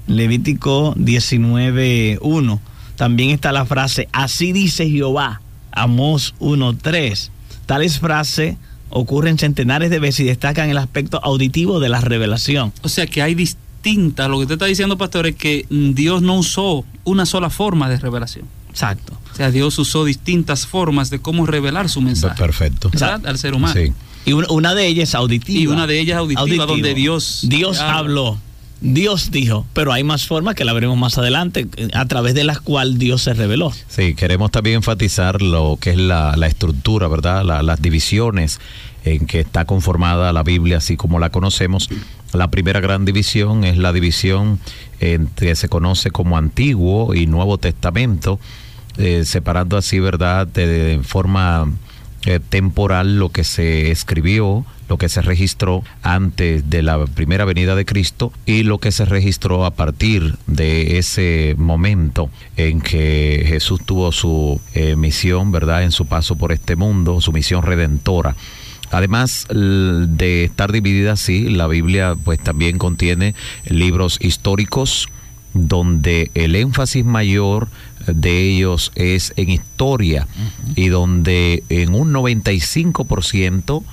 Levítico 0.07 0.95
19.1. 0.95 2.59
También 2.95 3.31
está 3.31 3.51
la 3.51 3.65
frase, 3.65 4.07
así 4.11 4.51
dice 4.51 4.89
Jehová. 4.89 5.41
Amós 5.71 6.33
1.3. 6.39 7.29
Tales 7.65 7.99
frases 7.99 8.55
ocurren 8.89 9.37
centenares 9.37 9.89
de 9.89 9.99
veces 9.99 10.21
y 10.21 10.23
destacan 10.23 10.69
el 10.69 10.77
aspecto 10.77 11.19
auditivo 11.23 11.79
de 11.79 11.89
la 11.89 11.99
revelación. 11.99 12.71
O 12.81 12.89
sea 12.89 13.07
que 13.07 13.21
hay 13.21 13.35
distintas, 13.35 14.29
lo 14.29 14.37
que 14.37 14.43
usted 14.43 14.55
está 14.55 14.65
diciendo, 14.65 14.97
pastor, 14.97 15.27
es 15.27 15.35
que 15.35 15.65
mm, 15.69 15.93
Dios 15.93 16.21
no 16.21 16.35
usó 16.35 16.85
una 17.03 17.25
sola 17.25 17.49
forma 17.49 17.89
de 17.89 17.97
revelación. 17.97 18.45
Exacto. 18.69 19.17
O 19.31 19.35
sea, 19.35 19.51
Dios 19.51 19.77
usó 19.79 20.05
distintas 20.05 20.65
formas 20.65 21.09
de 21.09 21.19
cómo 21.19 21.45
revelar 21.45 21.89
su 21.89 22.01
mensaje 22.01 22.37
Perfecto. 22.37 22.89
¿verdad? 22.89 23.25
al 23.25 23.37
ser 23.37 23.53
humano. 23.53 23.73
Sí. 23.73 23.93
Y 24.25 24.33
una, 24.33 24.73
de 24.73 24.87
ellas 24.87 25.09
es 25.09 25.15
auditiva. 25.15 25.59
Y 25.59 25.67
una 25.67 25.87
de 25.87 25.99
ellas 25.99 26.17
auditiva, 26.17 26.65
donde 26.65 26.93
Dios 26.93 27.41
Dios 27.43 27.79
habló. 27.79 28.39
Dios 28.81 29.31
dijo, 29.31 29.65
pero 29.73 29.93
hay 29.93 30.03
más 30.03 30.27
formas 30.27 30.55
que 30.55 30.65
la 30.65 30.73
veremos 30.73 30.97
más 30.97 31.17
adelante, 31.17 31.67
eh, 31.77 31.87
a 31.93 32.05
través 32.05 32.33
de 32.35 32.43
las 32.43 32.59
cuales 32.59 32.99
Dios 32.99 33.21
se 33.23 33.33
reveló. 33.33 33.71
Sí, 33.87 34.13
queremos 34.15 34.51
también 34.51 34.77
enfatizar 34.77 35.41
lo 35.41 35.77
que 35.79 35.91
es 35.91 35.97
la, 35.97 36.35
la 36.35 36.47
estructura, 36.47 37.07
¿verdad? 37.07 37.43
La- 37.43 37.63
las 37.63 37.81
divisiones 37.81 38.59
en 39.03 39.25
que 39.27 39.39
está 39.39 39.65
conformada 39.65 40.33
la 40.33 40.43
Biblia, 40.43 40.77
así 40.77 40.97
como 40.97 41.19
la 41.19 41.29
conocemos. 41.29 41.89
La 42.33 42.49
primera 42.49 42.79
gran 42.79 43.05
división 43.05 43.63
es 43.63 43.77
la 43.77 43.93
división 43.93 44.59
en 44.99 45.27
que 45.27 45.55
se 45.55 45.69
conoce 45.69 46.11
como 46.11 46.37
Antiguo 46.37 47.13
y 47.13 47.27
Nuevo 47.27 47.57
Testamento, 47.57 48.39
eh, 48.97 49.23
separando 49.25 49.77
así, 49.77 49.99
¿verdad?, 49.99 50.47
de, 50.47 50.99
forma 51.03 51.71
eh, 52.25 52.39
temporal 52.49 53.17
lo 53.19 53.29
que 53.29 53.43
se 53.43 53.91
escribió, 53.91 54.65
lo 54.87 54.97
que 54.97 55.09
se 55.09 55.21
registró 55.21 55.83
antes 56.01 56.69
de 56.69 56.83
la 56.83 57.05
primera 57.05 57.45
venida 57.45 57.75
de 57.75 57.85
Cristo 57.85 58.31
y 58.45 58.63
lo 58.63 58.77
que 58.77 58.91
se 58.91 59.05
registró 59.05 59.65
a 59.65 59.71
partir 59.71 60.35
de 60.47 60.97
ese 60.97 61.55
momento 61.57 62.29
en 62.55 62.81
que 62.81 63.43
Jesús 63.47 63.81
tuvo 63.85 64.11
su 64.11 64.61
eh, 64.73 64.95
misión, 64.95 65.51
¿verdad? 65.51 65.83
En 65.83 65.91
su 65.91 66.05
paso 66.05 66.35
por 66.35 66.51
este 66.51 66.75
mundo, 66.75 67.21
su 67.21 67.31
misión 67.31 67.63
redentora. 67.63 68.35
Además 68.91 69.47
de 69.49 70.43
estar 70.45 70.71
dividida 70.71 71.13
así, 71.13 71.49
la 71.49 71.67
Biblia 71.67 72.15
pues 72.23 72.39
también 72.39 72.77
contiene 72.77 73.33
libros 73.67 74.19
históricos 74.21 75.09
donde 75.53 76.31
el 76.35 76.55
énfasis 76.55 77.05
mayor 77.05 77.69
de 78.07 78.41
ellos 78.41 78.91
es 78.95 79.33
en 79.37 79.49
historia 79.49 80.27
y 80.75 80.89
donde 80.89 81.63
en 81.69 81.95
un 81.95 82.13
95% 82.13 83.83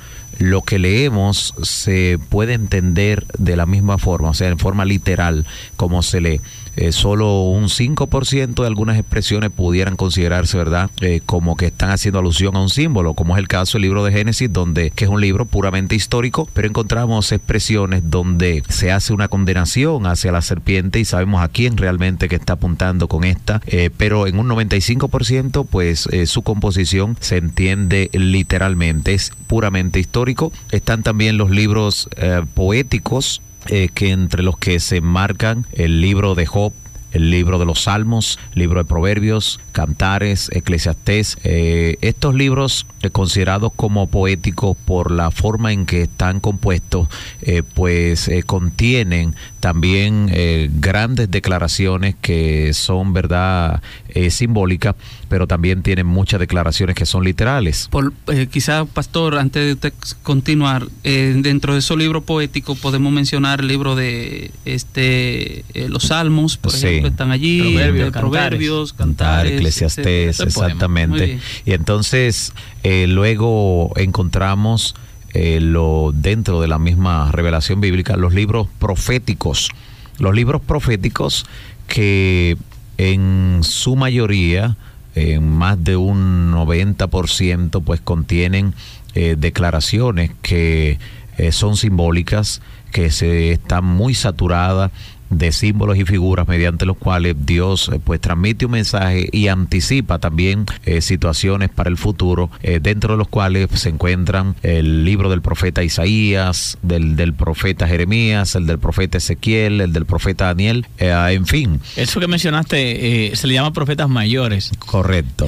lo 0.43 0.63
que 0.63 0.81
leemos 0.81 1.55
se 1.63 2.19
puede 2.29 2.55
entender 2.55 3.25
de 3.39 3.55
la 3.55 3.65
misma 3.65 3.97
forma, 3.97 4.31
o 4.31 4.35
sea, 4.35 4.49
en 4.49 4.59
forma 4.59 4.85
literal, 4.85 5.47
como 5.77 6.03
se 6.03 6.21
lee. 6.21 6.41
Eh, 6.77 6.93
solo 6.93 7.43
un 7.43 7.69
5% 7.69 8.63
de 8.63 8.67
algunas 8.67 8.99
expresiones 8.99 9.51
pudieran 9.51 9.97
considerarse, 9.97 10.57
¿verdad?, 10.57 10.91
Eh, 11.01 11.21
como 11.25 11.57
que 11.57 11.67
están 11.67 11.91
haciendo 11.91 12.21
alusión 12.21 12.55
a 12.57 12.61
un 12.61 12.69
símbolo, 12.69 13.15
como 13.15 13.35
es 13.35 13.41
el 13.41 13.49
caso 13.49 13.77
del 13.77 13.83
libro 13.83 14.05
de 14.05 14.13
Génesis, 14.13 14.53
donde, 14.53 14.91
que 14.91 15.05
es 15.05 15.11
un 15.11 15.21
libro 15.21 15.47
puramente 15.47 15.97
histórico, 15.97 16.49
pero 16.53 16.69
encontramos 16.69 17.33
expresiones 17.33 18.09
donde 18.09 18.63
se 18.69 18.93
hace 18.93 19.13
una 19.13 19.29
condenación 19.29 20.07
hacia 20.07 20.31
la 20.33 20.43
serpiente 20.43 21.01
y 21.01 21.05
sabemos 21.05 21.43
a 21.43 21.49
quién 21.49 21.77
realmente 21.77 22.29
que 22.29 22.37
está 22.37 22.55
apuntando 22.55 23.09
con 23.09 23.25
esta, 23.25 23.61
eh, 23.67 23.91
pero 23.97 24.27
en 24.27 24.39
un 24.39 24.49
95% 24.49 25.67
pues 25.69 26.07
eh, 26.13 26.27
su 26.27 26.43
composición 26.43 27.17
se 27.21 27.37
entiende 27.37 28.11
literalmente, 28.13 29.15
es 29.15 29.33
puramente 29.47 29.99
histórico. 29.99 30.53
Están 30.71 31.03
también 31.03 31.37
los 31.37 31.51
libros 31.51 32.09
poéticos, 32.55 33.43
eh, 33.69 33.89
que 33.93 34.11
entre 34.11 34.43
los 34.43 34.59
que 34.59 34.81
se 34.81 35.01
marcan 35.01 35.67
el 35.73 36.01
libro 36.01 36.35
de 36.35 36.47
Job, 36.47 36.73
el 37.13 37.31
libro 37.31 37.59
de 37.59 37.67
los 37.67 37.83
Salmos, 37.83 38.39
libro 38.55 38.81
de 38.81 38.85
Proverbios, 38.85 39.61
Cantares, 39.73 40.51
Eclesiastés. 40.53 41.39
eh, 41.45 41.97
estos 42.03 42.35
libros 42.35 42.87
eh, 43.03 43.11
considerados 43.11 43.73
como 43.75 44.07
poéticos 44.07 44.77
por 44.85 45.11
la 45.11 45.31
forma 45.31 45.73
en 45.73 45.87
que 45.87 46.03
están 46.03 46.41
compuestos, 46.41 47.09
eh, 47.43 47.63
pues 47.75 48.29
eh, 48.29 48.43
contienen 48.45 49.35
también 49.61 50.29
eh, 50.33 50.69
grandes 50.73 51.31
declaraciones 51.31 52.15
que 52.21 52.73
son, 52.75 53.13
verdad, 53.13 53.81
eh, 54.09 54.31
simbólicas, 54.31 54.95
pero 55.29 55.47
también 55.47 55.83
tienen 55.83 56.07
muchas 56.07 56.41
declaraciones 56.41 56.97
que 56.97 57.07
son 57.07 57.25
literales. 57.25 57.89
Por, 57.91 58.13
eh, 58.29 58.49
quizá, 58.51 58.85
pastor, 58.85 59.39
antes 59.39 59.65
de 59.65 59.73
usted 59.75 59.93
continuar, 60.23 60.87
eh, 61.05 61.35
dentro 61.39 61.73
de 61.75 61.79
esos 61.79 61.97
libros 61.97 62.25
poéticos 62.25 62.79
podemos 62.79 63.13
mencionar 63.13 63.61
el 63.61 63.69
libro 63.69 63.95
de 63.97 64.51
este 64.65 65.65
eh, 65.75 65.89
los 65.89 66.05
Salmos, 66.05 66.57
por 66.57 66.73
Sí. 66.73 66.87
ejemplo, 66.87 67.09
están 67.11 67.31
allí, 67.31 67.61
Proverbios, 67.61 68.07
de 68.07 68.13
cantares. 68.13 68.21
Proverbios, 68.31 68.93
Cantar, 68.93 69.29
cantares, 69.45 69.62
Eclesiastés, 69.63 70.41
exactamente. 70.41 71.39
Y 71.65 71.73
entonces 71.73 72.53
eh, 72.83 73.07
luego 73.07 73.93
encontramos 73.97 74.95
eh, 75.35 75.61
lo 75.61 76.13
dentro 76.15 76.61
de 76.61 76.69
la 76.69 76.79
misma 76.79 77.33
revelación 77.33 77.81
bíblica 77.81 78.17
los 78.17 78.35
libros 78.35 78.69
proféticos, 78.79 79.71
los 80.19 80.35
libros 80.35 80.61
proféticos 80.61 81.47
que 81.87 82.57
en 82.99 83.61
su 83.63 83.97
mayoría, 83.97 84.77
en 85.15 85.49
más 85.49 85.83
de 85.83 85.97
un 85.97 86.53
90%, 86.53 87.83
pues 87.83 88.01
contienen 88.01 88.75
eh, 89.15 89.37
declaraciones 89.39 90.31
que 90.43 90.99
eh, 91.39 91.53
son 91.53 91.77
simbólicas, 91.77 92.63
que 92.93 93.11
se 93.11 93.53
están 93.53 93.85
muy 93.85 94.15
saturadas 94.15 94.91
de 95.39 95.53
símbolos 95.53 95.97
y 95.97 96.05
figuras 96.05 96.47
mediante 96.47 96.87
los 96.87 96.97
cuales 96.97 97.35
Dios 97.39 97.91
eh, 97.93 98.01
pues 98.03 98.21
transmite 98.21 98.67
un 98.67 98.73
mensaje 98.73 99.29
y 99.33 99.49
anticipa 99.49 100.19
también 100.19 100.67
eh, 100.85 101.01
situaciones 101.01 101.71
para 101.71 101.91
el 101.91 101.97
futuro 101.97 102.51
eh, 102.63 102.81
dentro 102.83 103.15
de 103.15 103.19
los 103.19 103.29
cuales 103.29 103.69
se 103.75 103.89
encuentran 103.89 104.55
el 104.63 105.05
libro 105.05 105.31
del 105.31 105.43
profeta 105.43 105.83
Isaías 105.83 106.79
del, 106.83 107.17
del 107.17 107.35
profeta 107.35 107.87
Jeremías 107.87 108.55
el 108.55 108.67
del 108.67 108.79
profeta 108.79 109.19
Ezequiel 109.19 109.81
el 109.81 109.93
del 109.93 110.07
profeta 110.07 110.47
Daniel 110.47 110.87
eh, 110.99 111.13
en 111.31 111.47
fin 111.47 111.81
Eso 111.97 112.21
que 112.21 112.29
mencionaste 112.29 113.31
eh, 113.31 113.37
se 113.37 113.47
le 113.47 113.55
llama 113.55 113.73
profetas 113.73 114.09
mayores. 114.09 114.71
correcto 114.79 115.47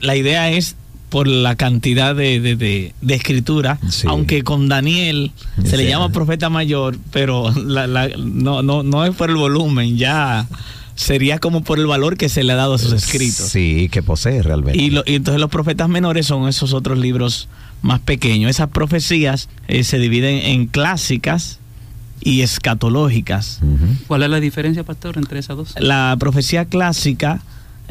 la 0.00 0.16
idea 0.16 0.50
es 0.50 0.76
por 1.10 1.26
la 1.26 1.56
cantidad 1.56 2.14
de, 2.14 2.40
de- 2.40 2.56
de- 2.56 2.94
de 3.02 3.14
escritura, 3.14 3.78
Sí. 3.90 4.06
aunque 4.08 4.42
con 4.42 4.68
Daniel 4.68 5.32
se 5.64 5.76
le 5.76 5.86
llama 5.86 6.10
profeta 6.10 6.48
mayor, 6.48 6.96
pero 7.12 7.50
la- 7.52 7.86
la- 7.86 8.08
no, 8.16 8.62
no, 8.62 8.82
no 8.82 9.04
es 9.04 9.14
por 9.14 9.28
el 9.28 9.36
volumen, 9.36 9.98
ya 9.98 10.46
sería 10.94 11.38
como 11.38 11.62
por 11.62 11.78
el 11.78 11.86
valor 11.86 12.16
que 12.16 12.28
se 12.28 12.44
le 12.44 12.52
ha 12.52 12.56
dado 12.56 12.74
a 12.74 12.78
sus 12.78 12.92
escritos. 12.92 13.48
sí 13.48 13.88
que 13.90 14.02
posee 14.02 14.42
realmente 14.42 14.80
Y, 14.80 14.90
lo- 14.90 15.02
y 15.06 15.14
entonces 15.16 15.40
los 15.40 15.50
profetas 15.50 15.88
menores 15.88 16.26
son 16.26 16.48
esos 16.48 16.72
otros 16.74 16.96
libros 16.98 17.48
más 17.82 18.00
pequeños. 18.00 18.50
Esas 18.50 18.68
profecías 18.68 19.48
eh, 19.68 19.82
se 19.84 19.98
dividen 19.98 20.36
en 20.44 20.66
clásicas 20.66 21.58
y 22.22 22.42
escatológicas. 22.42 23.60
¿Cuál 24.06 24.22
es 24.24 24.30
la 24.30 24.40
diferencia, 24.40 24.84
pastor, 24.84 25.16
entre 25.16 25.38
esas 25.40 25.56
dos? 25.56 25.74
La 25.78 26.14
profecía 26.20 26.66
clásica 26.66 27.40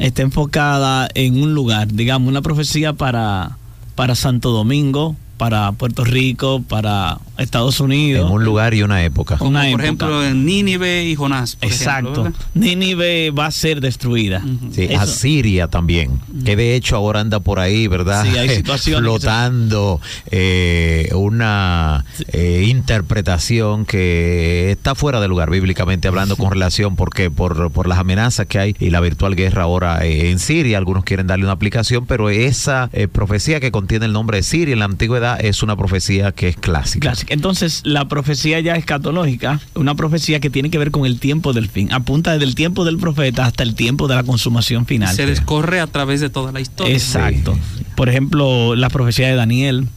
está 0.00 0.22
enfocada 0.22 1.08
en 1.14 1.40
un 1.40 1.54
lugar, 1.54 1.92
digamos, 1.92 2.28
una 2.28 2.42
profecía 2.42 2.94
para, 2.94 3.58
para 3.94 4.14
Santo 4.14 4.50
Domingo, 4.50 5.14
para 5.40 5.72
Puerto 5.72 6.04
Rico, 6.04 6.62
para 6.68 7.16
Estados 7.38 7.80
Unidos. 7.80 8.26
en 8.26 8.30
un 8.36 8.44
lugar 8.44 8.74
y 8.74 8.82
una 8.82 9.02
época 9.02 9.38
Una 9.40 9.60
por 9.60 9.68
época. 9.68 9.84
ejemplo, 9.84 10.22
en 10.26 10.44
Nínive 10.44 11.06
y 11.06 11.14
Jonás. 11.14 11.56
por 11.56 11.66
ejemplo, 11.70 11.86
Exacto. 11.86 12.22
¿verdad? 12.24 12.38
Nínive 12.52 13.30
va 13.30 13.46
a 13.46 13.50
ser 13.50 13.80
destruida. 13.80 14.42
Ujú. 14.44 14.74
Sí, 14.74 14.82
Eso. 14.90 15.00
Asiria 15.00 15.68
también, 15.68 16.20
que 16.44 16.56
de 16.56 16.74
hecho 16.74 16.94
ahora 16.94 17.20
anda 17.20 17.40
por 17.40 17.58
ahí, 17.58 17.86
¿verdad? 17.86 18.22
Sí, 18.22 18.36
hay 18.36 18.50
situaciones 18.54 19.00
Flotando 19.00 19.98
eh, 20.30 21.08
una 21.14 22.04
eh, 22.34 22.66
interpretación 22.68 23.86
que 23.86 24.72
está 24.72 24.94
fuera 24.94 25.20
de 25.22 25.28
lugar 25.28 25.48
bíblicamente 25.48 26.06
hablando 26.06 26.36
con 26.36 26.50
relación 26.50 26.96
porque 26.96 27.30
por, 27.30 27.70
por 27.70 27.88
las 27.88 27.98
amenazas 27.98 28.44
que 28.46 28.58
hay 28.58 28.76
y 28.78 28.90
la 28.90 29.00
virtual 29.00 29.36
guerra 29.36 29.62
ahora 29.62 30.04
eh, 30.04 30.30
en 30.30 30.38
Siria. 30.38 30.76
Algunos 30.76 31.04
quieren 31.04 31.26
darle 31.26 31.44
una 31.46 31.54
aplicación, 31.54 32.04
pero 32.04 32.28
esa 32.28 32.90
eh, 32.92 33.08
profecía 33.08 33.58
que 33.58 33.70
contiene 33.72 34.04
el 34.04 34.12
nombre 34.12 34.36
de 34.36 34.42
Siria 34.42 34.74
en 34.74 34.80
la 34.80 34.84
antigüedad 34.84 35.29
es 35.36 35.62
una 35.62 35.76
profecía 35.76 36.32
que 36.32 36.48
es 36.48 36.56
clásica. 36.56 37.08
Clásica. 37.08 37.34
Entonces, 37.34 37.82
la 37.84 38.08
profecía 38.08 38.60
ya 38.60 38.74
escatológica, 38.74 39.60
una 39.74 39.94
profecía 39.94 40.40
que 40.40 40.50
tiene 40.50 40.70
que 40.70 40.78
ver 40.78 40.90
con 40.90 41.06
el 41.06 41.18
tiempo 41.18 41.52
del 41.52 41.68
fin. 41.68 41.92
Apunta 41.92 42.32
desde 42.32 42.44
el 42.44 42.54
tiempo 42.54 42.84
del 42.84 42.98
profeta 42.98 43.44
hasta 43.44 43.62
el 43.62 43.74
tiempo 43.74 44.08
de 44.08 44.14
la 44.14 44.22
consumación 44.22 44.86
final. 44.86 45.14
Se 45.14 45.26
descorre 45.26 45.80
a 45.80 45.86
través 45.86 46.20
de 46.20 46.30
toda 46.30 46.52
la 46.52 46.60
historia. 46.60 46.94
Exacto. 46.94 47.56
Por 47.96 48.08
ejemplo, 48.08 48.74
la 48.76 48.88
profecía 48.88 49.28
de 49.28 49.34
Daniel, 49.34 49.88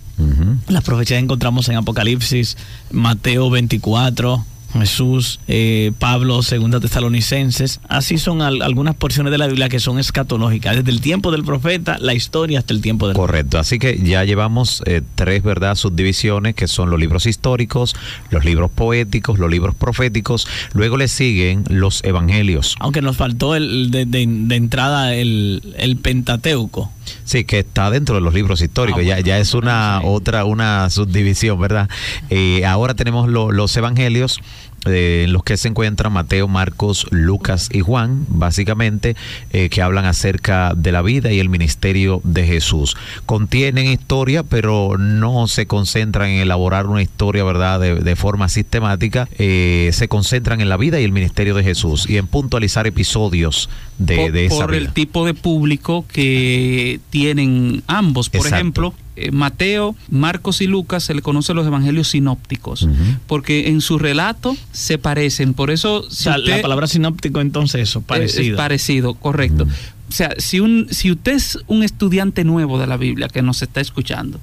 las 0.67 0.83
profecías 0.83 1.17
que 1.17 1.23
encontramos 1.23 1.69
en 1.69 1.75
Apocalipsis, 1.75 2.57
Mateo 2.91 3.49
24, 3.49 4.45
Jesús, 4.81 5.39
eh, 5.47 5.91
Pablo, 5.99 6.41
Segunda 6.43 6.79
Tesalonicenses. 6.79 7.79
Así 7.87 8.17
son 8.17 8.41
al- 8.41 8.61
algunas 8.61 8.95
porciones 8.95 9.31
de 9.31 9.37
la 9.37 9.47
Biblia 9.47 9.69
que 9.69 9.79
son 9.79 9.99
escatológicas, 9.99 10.75
desde 10.75 10.91
el 10.91 11.01
tiempo 11.01 11.31
del 11.31 11.43
profeta, 11.43 11.97
la 11.99 12.13
historia 12.13 12.59
hasta 12.59 12.73
el 12.73 12.81
tiempo 12.81 13.07
del 13.07 13.15
Correcto, 13.15 13.59
así 13.59 13.79
que 13.79 13.99
ya 14.03 14.23
llevamos 14.23 14.81
eh, 14.85 15.01
tres, 15.15 15.43
¿verdad?, 15.43 15.75
subdivisiones 15.75 16.55
que 16.55 16.67
son 16.67 16.89
los 16.89 16.99
libros 16.99 17.25
históricos, 17.25 17.95
los 18.29 18.45
libros 18.45 18.71
poéticos, 18.71 19.39
los 19.39 19.49
libros 19.49 19.75
proféticos, 19.75 20.47
luego 20.73 20.97
le 20.97 21.07
siguen 21.07 21.63
los 21.69 22.03
evangelios, 22.03 22.75
Aunque 22.79 23.01
nos 23.01 23.17
faltó 23.17 23.55
el, 23.55 23.91
de, 23.91 24.05
de- 24.05 24.25
de 24.27 24.55
entrada 24.55 25.13
el, 25.15 25.73
el 25.77 25.97
Pentateuco. 25.97 26.91
Sí, 27.23 27.43
que 27.43 27.59
está 27.59 27.89
dentro 27.89 28.15
de 28.15 28.21
los 28.21 28.33
libros 28.33 28.61
históricos, 28.61 29.01
Ah, 29.01 29.03
ya, 29.03 29.13
bueno, 29.15 29.27
ya 29.27 29.37
es 29.39 29.53
una 29.53 29.99
sí. 30.01 30.07
otra, 30.09 30.45
una 30.45 30.89
subdivisión, 30.89 31.59
¿verdad? 31.59 31.89
Eh, 32.29 32.65
ahora 32.65 32.93
tenemos 32.93 33.27
lo- 33.29 33.51
los 33.51 33.75
evangelios 33.77 34.39
eh, 34.85 35.23
en 35.25 35.33
los 35.33 35.43
que 35.43 35.57
se 35.57 35.67
encuentran 35.67 36.13
Mateo, 36.13 36.47
Marcos, 36.47 37.07
Lucas 37.11 37.69
y 37.71 37.79
Juan, 37.79 38.25
básicamente, 38.27 39.15
eh, 39.51 39.69
que 39.69 39.81
hablan 39.81 40.05
acerca 40.05 40.73
de 40.75 40.91
la 40.91 41.01
vida 41.01 41.31
y 41.31 41.39
el 41.39 41.49
ministerio 41.49 42.21
de 42.23 42.45
Jesús. 42.45 42.95
Contienen 43.25 43.87
historia, 43.87 44.43
pero 44.43 44.97
no 44.97 45.47
se 45.47 45.65
concentran 45.65 46.29
en 46.29 46.39
elaborar 46.39 46.87
una 46.87 47.01
historia, 47.01 47.43
¿verdad?, 47.43 47.79
de, 47.79 47.95
de 47.95 48.15
forma 48.15 48.49
sistemática. 48.49 49.27
Eh, 49.37 49.89
se 49.93 50.07
concentran 50.07 50.61
en 50.61 50.69
la 50.69 50.77
vida 50.77 50.99
y 50.99 51.03
el 51.03 51.11
ministerio 51.11 51.55
de 51.55 51.63
Jesús 51.63 52.09
y 52.09 52.17
en 52.17 52.27
puntualizar 52.27 52.87
episodios 52.87 53.69
de, 53.97 54.15
por, 54.15 54.31
de 54.31 54.45
esa 54.45 54.65
por 54.65 54.75
el 54.75 54.91
tipo 54.91 55.25
de 55.25 55.33
público 55.33 56.05
que 56.11 56.99
tienen 57.09 57.83
ambos. 57.87 58.29
Por 58.29 58.41
Exacto. 58.41 58.55
ejemplo, 58.55 58.93
eh, 59.15 59.31
Mateo, 59.31 59.95
Marcos 60.09 60.61
y 60.61 60.67
Lucas 60.67 61.03
se 61.03 61.13
le 61.13 61.21
conocen 61.21 61.55
los 61.55 61.67
evangelios 61.67 62.09
sinópticos, 62.09 62.87
porque 63.27 63.69
en 63.69 63.81
su 63.81 63.99
relato 63.99 64.55
se 64.71 64.97
parecen. 64.97 65.53
Por 65.53 65.69
eso, 65.71 66.01
O 66.01 66.09
si 66.09 66.23
sea, 66.23 66.37
usted- 66.37 66.55
la 66.57 66.61
palabra 66.61 66.87
sinóptico 66.87 67.41
entonces 67.41 67.81
eso, 67.89 67.99
eh, 67.99 68.03
parecido. 68.07 68.53
Es 68.55 68.57
parecido, 68.57 69.13
correcto. 69.13 69.67
O 70.09 70.15
sea, 70.15 70.35
si, 70.37 70.59
un, 70.59 70.87
si 70.91 71.09
usted 71.11 71.31
es 71.33 71.57
un 71.65 71.81
estudiante 71.81 72.43
nuevo 72.43 72.77
de 72.79 72.85
la 72.85 72.97
Biblia 72.97 73.29
que 73.29 73.41
nos 73.41 73.63
está 73.63 73.81
escuchando, 73.81 74.39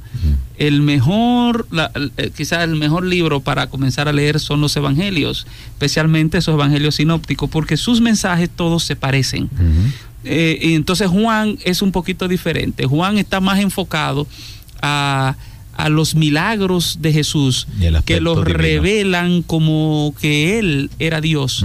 el 0.58 0.82
mejor, 0.82 1.68
eh, 2.16 2.30
quizás 2.36 2.64
el 2.64 2.74
mejor 2.74 3.04
libro 3.06 3.38
para 3.40 3.68
comenzar 3.68 4.08
a 4.08 4.12
leer 4.12 4.40
son 4.40 4.60
los 4.60 4.74
evangelios, 4.76 5.46
especialmente 5.68 6.38
esos 6.38 6.54
evangelios 6.54 6.96
sinópticos, 6.96 7.48
porque 7.50 7.76
sus 7.76 8.00
mensajes 8.00 8.50
todos 8.50 8.82
se 8.82 8.96
parecen. 8.96 9.48
Eh, 10.24 10.58
y 10.60 10.74
entonces 10.74 11.08
Juan 11.08 11.56
es 11.64 11.82
un 11.82 11.92
poquito 11.92 12.26
diferente. 12.28 12.84
Juan 12.86 13.16
está 13.18 13.40
más 13.40 13.58
enfocado 13.60 14.26
a, 14.82 15.36
a 15.76 15.88
los 15.88 16.14
milagros 16.14 16.98
de 17.00 17.12
Jesús 17.12 17.66
que 18.04 18.20
los 18.20 18.36
divino. 18.44 18.58
revelan 18.58 19.42
como 19.42 20.14
que 20.20 20.58
él 20.58 20.90
era 20.98 21.20
Dios. 21.20 21.64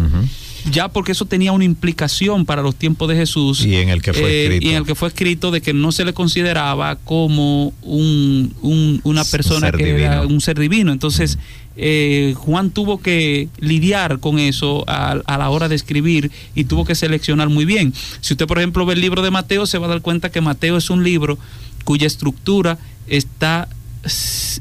Ya 0.72 0.88
porque 0.88 1.12
eso 1.12 1.26
tenía 1.26 1.52
una 1.52 1.64
implicación 1.64 2.44
para 2.44 2.64
los 2.64 2.76
tiempos 2.76 3.08
de 3.08 3.16
Jesús. 3.16 3.64
Y 3.64 3.76
en 3.76 3.90
el 3.90 4.02
que 4.02 4.14
fue 4.14 4.24
eh, 4.24 4.44
escrito. 4.46 4.66
Y 4.66 4.70
en 4.72 4.76
el 4.78 4.84
que 4.86 4.96
fue 4.96 5.08
escrito 5.10 5.52
de 5.52 5.62
que 5.62 5.74
no 5.74 5.92
se 5.92 6.06
le 6.06 6.14
consideraba 6.14 6.96
como 6.96 7.72
un, 7.84 8.52
un- 8.64 9.00
una 9.04 9.22
Un 9.22 9.28
persona 9.30 9.68
ser 9.68 9.76
que 9.78 9.92
era 10.04 10.24
un 10.24 10.42
ser 10.42 10.58
divino. 10.60 10.92
Entonces, 10.92 11.38
eh, 11.78 12.34
Juan 12.36 12.72
tuvo 12.72 13.00
que 13.00 13.48
lidiar 13.60 14.20
con 14.20 14.40
eso 14.40 14.84
a, 14.88 15.12
a 15.28 15.38
la 15.38 15.52
hora 15.52 15.70
de 15.70 15.76
escribir 15.76 16.32
y 16.56 16.64
tuvo 16.64 16.84
que 16.84 16.96
seleccionar 16.96 17.50
muy 17.50 17.66
bien. 17.66 17.94
Si 18.22 18.34
usted, 18.34 18.48
por 18.48 18.58
ejemplo, 18.58 18.88
ve 18.88 18.96
el 18.96 19.02
libro 19.02 19.22
de 19.22 19.30
Mateo, 19.30 19.68
se 19.68 19.78
va 19.78 19.86
a 19.86 19.90
dar 19.90 20.02
cuenta 20.02 20.32
que 20.32 20.42
Mateo 20.42 20.78
es 20.78 20.90
un 20.90 21.04
libro 21.04 21.38
cuya 21.84 22.08
estructura 22.08 22.80
está 23.08 23.68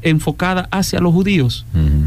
enfocada 0.01 0.67
hacia 0.71 0.99
los 0.99 1.13
judíos. 1.13 1.65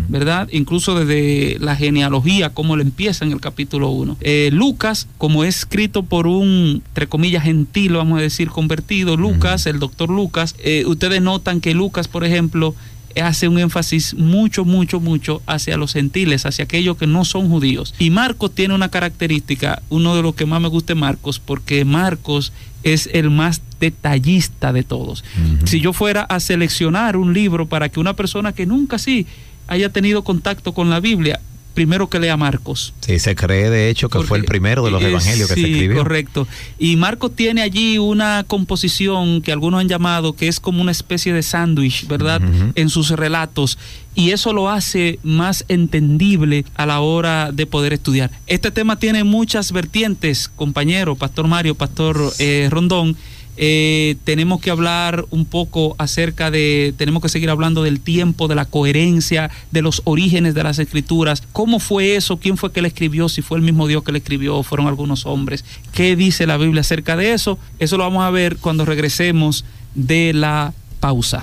¿verdad? 0.08 0.48
Incluso 0.50 0.98
desde 0.98 1.58
la 1.60 1.76
genealogía, 1.76 2.50
como 2.50 2.76
le 2.76 2.82
empieza 2.82 3.24
en 3.24 3.32
el 3.32 3.40
capítulo 3.40 3.90
1. 3.90 4.16
Lucas, 4.52 5.06
como 5.18 5.44
es 5.44 5.58
escrito 5.58 6.02
por 6.02 6.26
un, 6.26 6.82
entre 6.86 7.06
comillas, 7.06 7.44
gentil, 7.44 7.92
vamos 7.94 8.18
a 8.18 8.22
decir, 8.22 8.48
convertido, 8.48 9.16
Lucas, 9.16 9.66
el 9.66 9.78
doctor 9.78 10.08
Lucas, 10.08 10.54
eh, 10.64 10.84
ustedes 10.86 11.20
notan 11.22 11.60
que 11.60 11.74
Lucas, 11.74 12.08
por 12.08 12.24
ejemplo, 12.24 12.74
hace 13.16 13.48
un 13.48 13.58
énfasis 13.58 14.14
mucho, 14.14 14.64
mucho, 14.64 15.00
mucho 15.00 15.42
hacia 15.46 15.76
los 15.76 15.92
gentiles, 15.92 16.46
hacia 16.46 16.64
aquellos 16.64 16.96
que 16.96 17.06
no 17.06 17.24
son 17.24 17.48
judíos. 17.48 17.94
Y 17.98 18.10
Marcos 18.10 18.54
tiene 18.54 18.74
una 18.74 18.90
característica, 18.90 19.82
uno 19.88 20.14
de 20.14 20.22
los 20.22 20.34
que 20.34 20.46
más 20.46 20.60
me 20.60 20.68
gusta 20.68 20.94
de 20.94 21.00
Marcos, 21.00 21.38
porque 21.38 21.84
Marcos 21.84 22.52
es 22.82 23.08
el 23.12 23.30
más 23.30 23.62
detallista 23.80 24.72
de 24.72 24.82
todos. 24.82 25.24
Si 25.64 25.80
yo 25.80 25.92
fuera 25.92 26.22
a 26.22 26.40
seleccionar 26.40 27.16
un 27.16 27.32
libro 27.32 27.66
para 27.66 27.88
que 27.88 28.00
una 28.00 28.14
persona 28.14 28.52
que 28.52 28.66
nunca 28.66 28.98
sí 28.98 29.26
haya 29.66 29.90
tenido 29.90 30.24
contacto 30.24 30.72
con 30.72 30.90
la 30.90 31.00
Biblia, 31.00 31.40
primero 31.78 32.08
que 32.08 32.18
lea 32.18 32.36
Marcos. 32.36 32.92
Sí, 32.98 33.20
se 33.20 33.36
cree 33.36 33.70
de 33.70 33.88
hecho 33.88 34.08
que 34.08 34.18
fue 34.22 34.38
el 34.38 34.44
primero 34.44 34.84
de 34.84 34.90
los 34.90 35.00
eh, 35.00 35.10
evangelios 35.10 35.48
que 35.48 35.54
se 35.54 35.60
escribió. 35.60 35.98
Correcto. 35.98 36.48
Y 36.76 36.96
Marcos 36.96 37.36
tiene 37.36 37.62
allí 37.62 37.98
una 37.98 38.42
composición 38.44 39.42
que 39.42 39.52
algunos 39.52 39.80
han 39.80 39.88
llamado 39.88 40.32
que 40.32 40.48
es 40.48 40.58
como 40.58 40.82
una 40.82 40.90
especie 40.90 41.32
de 41.32 41.40
sándwich, 41.44 42.08
¿verdad? 42.08 42.42
En 42.74 42.88
sus 42.88 43.10
relatos. 43.10 43.78
Y 44.16 44.32
eso 44.32 44.52
lo 44.52 44.68
hace 44.68 45.20
más 45.22 45.64
entendible 45.68 46.64
a 46.74 46.84
la 46.84 46.98
hora 46.98 47.52
de 47.52 47.66
poder 47.66 47.92
estudiar. 47.92 48.32
Este 48.48 48.72
tema 48.72 48.98
tiene 48.98 49.22
muchas 49.22 49.70
vertientes, 49.70 50.48
compañero, 50.48 51.14
Pastor 51.14 51.46
Mario, 51.46 51.76
Pastor 51.76 52.32
eh, 52.40 52.66
Rondón. 52.72 53.16
Eh, 53.60 54.16
tenemos 54.24 54.60
que 54.60 54.70
hablar 54.70 55.26
un 55.30 55.44
poco 55.44 55.96
acerca 55.98 56.50
de, 56.50 56.94
tenemos 56.96 57.22
que 57.22 57.28
seguir 57.28 57.50
hablando 57.50 57.82
del 57.82 58.00
tiempo, 58.00 58.46
de 58.46 58.54
la 58.54 58.64
coherencia, 58.64 59.50
de 59.72 59.82
los 59.82 60.02
orígenes 60.04 60.54
de 60.54 60.62
las 60.62 60.78
escrituras. 60.78 61.42
¿Cómo 61.52 61.80
fue 61.80 62.16
eso? 62.16 62.38
¿Quién 62.38 62.56
fue 62.56 62.72
que 62.72 62.82
le 62.82 62.88
escribió? 62.88 63.28
Si 63.28 63.42
fue 63.42 63.58
el 63.58 63.64
mismo 63.64 63.88
Dios 63.88 64.04
que 64.04 64.12
le 64.12 64.18
escribió, 64.18 64.62
fueron 64.62 64.86
algunos 64.86 65.26
hombres. 65.26 65.64
¿Qué 65.92 66.14
dice 66.14 66.46
la 66.46 66.56
Biblia 66.56 66.80
acerca 66.82 67.16
de 67.16 67.32
eso? 67.32 67.58
Eso 67.78 67.96
lo 67.96 68.04
vamos 68.04 68.22
a 68.22 68.30
ver 68.30 68.56
cuando 68.58 68.84
regresemos 68.84 69.64
de 69.94 70.32
la 70.32 70.72
pausa. 71.00 71.42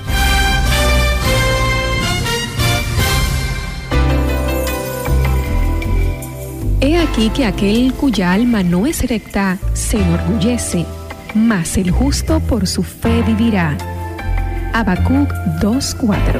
He 6.82 6.97
aquí 6.97 7.30
que 7.30 7.45
aquel 7.45 7.93
cuya 7.93 8.32
alma 8.32 8.62
no 8.62 8.86
es 8.86 9.08
recta 9.10 9.58
se 9.73 9.97
enorgullece, 9.97 10.86
mas 11.35 11.77
el 11.77 11.91
justo 11.91 12.39
por 12.39 12.65
su 12.65 12.81
fe 12.81 13.21
vivirá. 13.21 13.77
Habacuc 14.73 15.29
2:4 15.61 16.39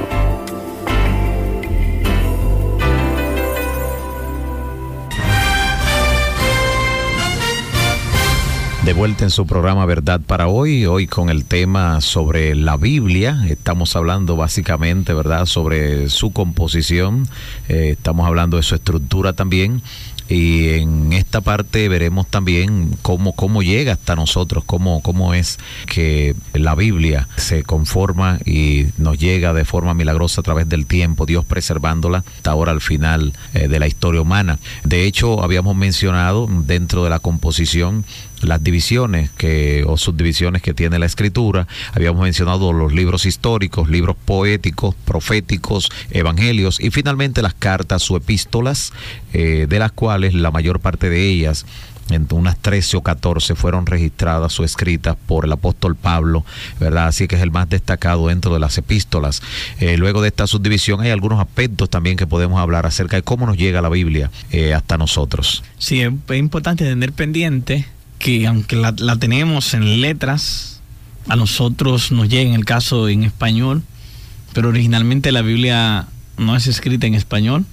De 8.86 8.94
vuelta 8.94 9.24
en 9.24 9.32
su 9.32 9.48
programa 9.48 9.84
Verdad 9.88 10.22
para 10.22 10.48
hoy, 10.48 10.86
hoy 10.86 11.08
con 11.08 11.32
el 11.32 11.46
tema 11.46 12.02
sobre 12.02 12.54
la 12.54 12.78
Biblia. 12.78 13.44
Estamos 13.50 13.96
hablando 13.96 14.36
básicamente, 14.36 15.12
¿verdad?, 15.16 15.48
sobre 15.48 16.08
su 16.10 16.32
composición, 16.32 17.28
eh, 17.68 17.90
estamos 17.94 18.28
hablando 18.28 18.58
de 18.58 18.64
su 18.64 18.76
estructura 18.76 19.34
también. 19.34 19.82
Y 20.28 20.70
en 20.70 21.14
esta 21.14 21.42
parte 21.42 21.88
veremos 21.88 22.28
también 22.28 22.98
cómo, 23.02 23.34
cómo 23.34 23.62
llega 23.62 23.94
hasta 23.94 24.16
nosotros, 24.16 24.64
cómo, 24.66 25.02
cómo 25.02 25.34
es 25.34 25.60
que 25.86 26.36
la 26.54 26.74
Biblia 26.74 27.28
se 27.38 27.64
conforma 27.64 28.40
y 28.46 28.88
nos 28.98 29.20
llega 29.20 29.54
de 29.54 29.66
forma 29.66 29.94
milagrosa 29.94 30.42
a 30.42 30.44
través 30.44 30.68
del 30.68 30.88
tiempo, 30.88 31.26
Dios 31.26 31.46
preservándola 31.46 32.24
hasta 32.38 32.52
ahora 32.52 32.72
al 32.72 32.82
final 32.82 33.34
eh, 33.54 33.68
de 33.68 33.80
la 33.80 33.88
historia 33.88 34.22
humana. 34.22 34.60
De 34.84 35.06
hecho, 35.06 35.44
habíamos 35.44 35.76
mencionado 35.76 36.48
dentro 36.50 37.04
de 37.04 37.10
la 37.10 37.20
composición 37.20 38.04
las 38.46 38.64
divisiones 38.64 39.30
que 39.32 39.84
o 39.88 39.98
subdivisiones 39.98 40.62
que 40.62 40.74
tiene 40.74 41.00
la 41.00 41.06
escritura. 41.06 41.68
Habíamos 41.94 42.22
mencionado 42.22 42.74
los 42.74 42.94
libros 42.94 43.26
históricos, 43.26 43.90
libros 43.90 44.16
poéticos, 44.26 44.96
proféticos, 45.06 45.90
evangelios 46.12 46.80
y 46.80 46.92
finalmente 46.92 47.42
las 47.42 47.54
cartas 47.54 48.10
o 48.12 48.18
epístolas, 48.18 48.94
eh, 49.34 49.66
de 49.68 49.80
las 49.80 49.92
cuales 49.92 50.34
la 50.34 50.52
mayor 50.52 50.80
parte 50.80 51.10
de 51.10 51.28
ellas 51.30 51.66
en 52.10 52.28
unas 52.32 52.58
13 52.58 52.98
o 52.98 53.02
14 53.02 53.56
fueron 53.56 53.86
registradas 53.86 54.60
o 54.60 54.64
escritas 54.64 55.16
por 55.26 55.46
el 55.46 55.52
apóstol 55.52 55.96
Pablo, 55.96 56.46
¿verdad? 56.80 57.08
Así 57.08 57.28
que 57.28 57.36
es 57.36 57.42
el 57.42 57.52
más 57.52 57.70
destacado 57.70 58.28
dentro 58.28 58.54
de 58.54 58.60
las 58.60 58.78
epístolas. 58.78 59.42
Eh, 59.80 59.98
luego 59.98 60.22
de 60.22 60.28
esta 60.28 60.48
subdivisión 60.48 61.02
hay 61.02 61.10
algunos 61.10 61.40
aspectos 61.40 61.90
también 61.90 62.18
que 62.18 62.28
podemos 62.28 62.60
hablar 62.60 62.86
acerca 62.86 63.18
de 63.18 63.24
cómo 63.24 63.46
nos 63.46 63.58
llega 63.58 63.82
la 63.82 63.90
Biblia 63.90 64.30
eh, 64.52 64.74
hasta 64.74 64.98
nosotros. 64.98 65.64
Sí, 65.78 66.02
es 66.02 66.38
importante 66.38 66.84
tener 66.86 67.12
pendiente 67.12 67.86
que 68.26 68.48
aunque 68.48 68.76
la, 68.76 68.92
la 68.98 69.18
tenemos 69.18 69.76
en 69.76 70.02
letras, 70.02 70.82
a 71.28 71.36
nosotros 71.36 72.12
nos 72.12 72.28
llega 72.28 72.50
en 72.50 72.56
el 72.56 72.66
caso 72.66 73.08
en 73.08 73.22
español, 73.24 73.84
pero 74.52 74.70
originalmente 74.70 75.32
la 75.32 75.44
Biblia 75.44 76.08
no 76.40 76.56
es 76.56 76.66
escrita 76.66 77.06
en 77.06 77.14
español. 77.14 77.66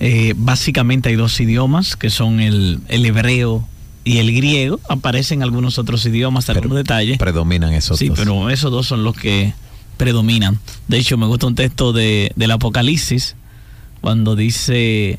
Eh, 0.00 0.34
básicamente 0.36 1.08
hay 1.08 1.14
dos 1.16 1.40
idiomas, 1.40 1.96
que 1.96 2.10
son 2.10 2.40
el, 2.40 2.80
el 2.88 3.06
hebreo 3.06 3.66
y 4.04 4.18
el 4.18 4.34
griego. 4.36 4.80
Aparecen 4.90 5.42
algunos 5.42 5.78
otros 5.78 6.04
idiomas, 6.04 6.44
Pero 6.44 6.58
algunos 6.58 6.76
detalles. 6.76 7.16
Predominan 7.16 7.72
esos 7.72 7.98
Sí, 7.98 8.08
dos. 8.08 8.18
pero 8.18 8.50
esos 8.50 8.70
dos 8.70 8.86
son 8.86 9.02
los 9.02 9.16
que 9.16 9.54
predominan. 9.96 10.58
De 10.88 10.98
hecho, 10.98 11.16
me 11.16 11.24
gusta 11.24 11.46
un 11.46 11.54
texto 11.54 11.94
de, 11.94 12.32
del 12.36 12.50
Apocalipsis, 12.50 13.34
cuando 14.02 14.36
dice 14.36 15.18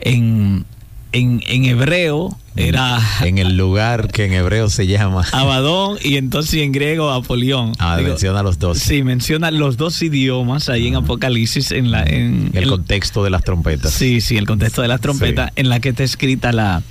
en, 0.00 0.66
en, 1.12 1.40
en 1.46 1.64
hebreo 1.66 2.36
era 2.56 3.00
en 3.22 3.38
el 3.38 3.56
lugar 3.56 4.08
que 4.12 4.26
en 4.26 4.32
hebreo 4.34 4.68
se 4.68 4.86
llama. 4.86 5.24
Abadón 5.32 5.98
y 6.02 6.16
entonces 6.16 6.54
en 6.62 6.72
griego 6.72 7.10
Apolión. 7.10 7.72
Ah, 7.78 7.96
Digo, 7.96 8.10
menciona 8.10 8.42
los 8.42 8.58
dos. 8.58 8.78
Sí, 8.78 9.02
menciona 9.02 9.50
los 9.50 9.76
dos 9.76 10.00
idiomas 10.02 10.68
ahí 10.68 10.86
en 10.88 10.96
Apocalipsis 10.96 11.70
en 11.72 11.90
la 11.90 12.02
en 12.04 12.50
el 12.52 12.64
en- 12.64 12.68
contexto 12.68 13.24
de 13.24 13.30
las 13.30 13.42
trompetas. 13.44 13.92
Sí, 13.92 14.20
sí, 14.20 14.36
el 14.36 14.46
contexto 14.46 14.82
de 14.82 14.88
las 14.88 15.00
trompetas 15.00 15.50
en 15.56 15.68
la 15.68 15.80
que 15.80 15.90
está 15.90 16.02
escrita 16.04 16.52
la, 16.52 16.82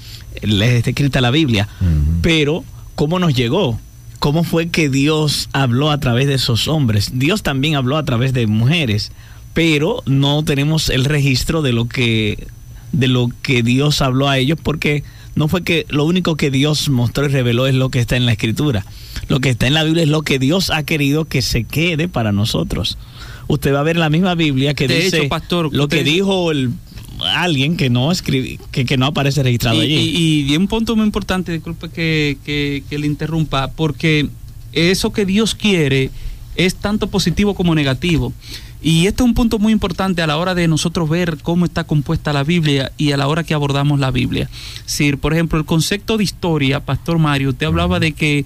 está 0.42 0.90
escrita 0.90 1.22
la 1.22 1.32
Biblia. 1.32 1.68
Pero, 2.22 2.64
¿cómo 2.96 3.20
nos 3.20 3.34
llegó? 3.36 3.80
¿Cómo 4.20 4.44
fue 4.44 4.70
que 4.70 4.88
Dios 4.90 5.50
habló 5.52 5.90
a 5.92 6.00
través 6.00 6.28
de 6.28 6.36
esos 6.36 6.68
hombres? 6.68 7.12
Dios 7.16 7.42
también 7.44 7.76
habló 7.76 7.98
a 7.98 8.06
través 8.06 8.34
de 8.34 8.46
mujeres, 8.48 9.12
pero 9.54 10.04
no 10.06 10.44
tenemos 10.44 10.90
el 10.90 11.06
registro 11.06 11.62
de 11.62 11.74
lo 11.74 11.86
que 11.88 12.48
de 12.92 13.08
lo 13.08 13.30
que 13.42 13.64
Dios 13.64 14.02
habló 14.02 14.28
a 14.28 14.38
ellos 14.38 14.60
porque 14.62 15.04
no 15.36 15.48
fue 15.48 15.64
que 15.64 15.86
lo 15.90 16.06
único 16.06 16.36
que 16.36 16.52
Dios 16.52 16.90
mostró 16.90 17.26
y 17.26 17.30
reveló 17.30 17.68
es 17.68 17.76
lo 17.76 17.90
que 17.90 18.00
está 18.00 18.18
en 18.18 18.26
la 18.26 18.34
escritura. 18.34 18.86
Lo 19.28 19.40
que 19.40 19.50
está 19.50 19.68
en 19.68 19.74
la 19.74 19.84
Biblia 19.84 20.04
es 20.04 20.10
lo 20.10 20.24
que 20.24 20.40
Dios 20.40 20.70
ha 20.72 20.84
querido 20.84 21.26
que 21.26 21.42
se 21.42 21.64
quede 21.64 22.08
para 22.08 22.32
nosotros. 22.32 22.98
Usted 23.48 23.74
va 23.74 23.80
a 23.80 23.84
ver 23.84 23.96
en 23.96 24.02
la 24.02 24.10
misma 24.10 24.36
Biblia 24.36 24.74
que 24.74 24.88
De 24.88 25.00
dice 25.04 25.20
hecho, 25.20 25.30
pastor, 25.30 25.70
lo 25.74 25.88
que 25.88 26.04
dijo 26.04 26.52
el 26.52 26.72
alguien 27.36 27.78
que 27.78 27.90
no 27.90 28.12
escribe, 28.12 28.58
que, 28.72 28.84
que 28.86 28.98
no 28.98 29.06
aparece 29.06 29.44
registrado 29.44 29.78
Y, 29.84 29.86
allí. 29.86 29.94
y- 30.48 30.52
y 30.54 30.58
un 30.58 30.68
punto 30.68 30.96
muy 30.96 31.06
importante, 31.06 31.52
disculpe 31.52 31.90
que, 31.90 32.38
que- 32.44 32.84
que 32.90 32.98
le 32.98 33.06
interrumpa, 33.06 33.70
porque 33.72 34.28
eso 34.74 35.14
que 35.14 35.26
Dios 35.26 35.54
quiere 35.54 36.10
es 36.56 36.76
tanto 36.76 37.08
positivo 37.08 37.54
como 37.54 37.76
negativo. 37.76 38.34
Y 38.84 39.06
este 39.08 39.22
es 39.22 39.26
un 39.28 39.34
punto 39.36 39.60
muy 39.60 39.72
importante 39.74 40.22
a 40.24 40.28
la 40.28 40.38
hora 40.38 40.56
de 40.56 40.68
nosotros 40.68 41.08
ver 41.08 41.38
cómo 41.44 41.66
está 41.66 41.84
compuesta 41.84 42.34
la 42.34 42.44
Biblia 42.44 42.92
y 42.98 43.12
a 43.12 43.18
la 43.18 43.28
hora 43.28 43.44
que 43.44 43.54
abordamos 43.54 44.00
la 44.00 44.10
Biblia. 44.12 44.50
Si, 44.86 45.14
por 45.16 45.34
ejemplo, 45.34 45.60
el 45.60 45.66
concepto 45.66 46.18
de 46.18 46.24
historia, 46.24 46.80
Pastor 46.80 47.20
Mario, 47.20 47.50
usted 47.50 47.68
hablaba 47.68 48.00
de 48.00 48.14
que 48.14 48.46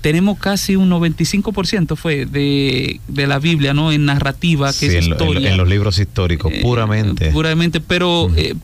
tenemos 0.00 0.38
casi 0.38 0.76
un 0.76 0.90
95% 0.90 1.96
fue 1.96 2.26
de, 2.26 3.00
de 3.08 3.26
la 3.26 3.38
Biblia, 3.38 3.72
¿no? 3.74 3.90
En 3.90 4.04
narrativa, 4.04 4.68
que 4.68 4.90
Sí, 4.90 4.96
es 4.96 5.04
en, 5.06 5.10
lo- 5.10 5.16
en 5.16 5.18
lo- 5.18 5.24
historia. 5.32 5.50
en 5.50 5.56
los 5.56 5.68
libros 5.68 5.98
históricos, 5.98 6.52
Eh, 6.52 6.60
puramente. 6.62 7.30
Puramente, 7.30 7.80
pero, 7.80 8.30
eh, 8.36 8.54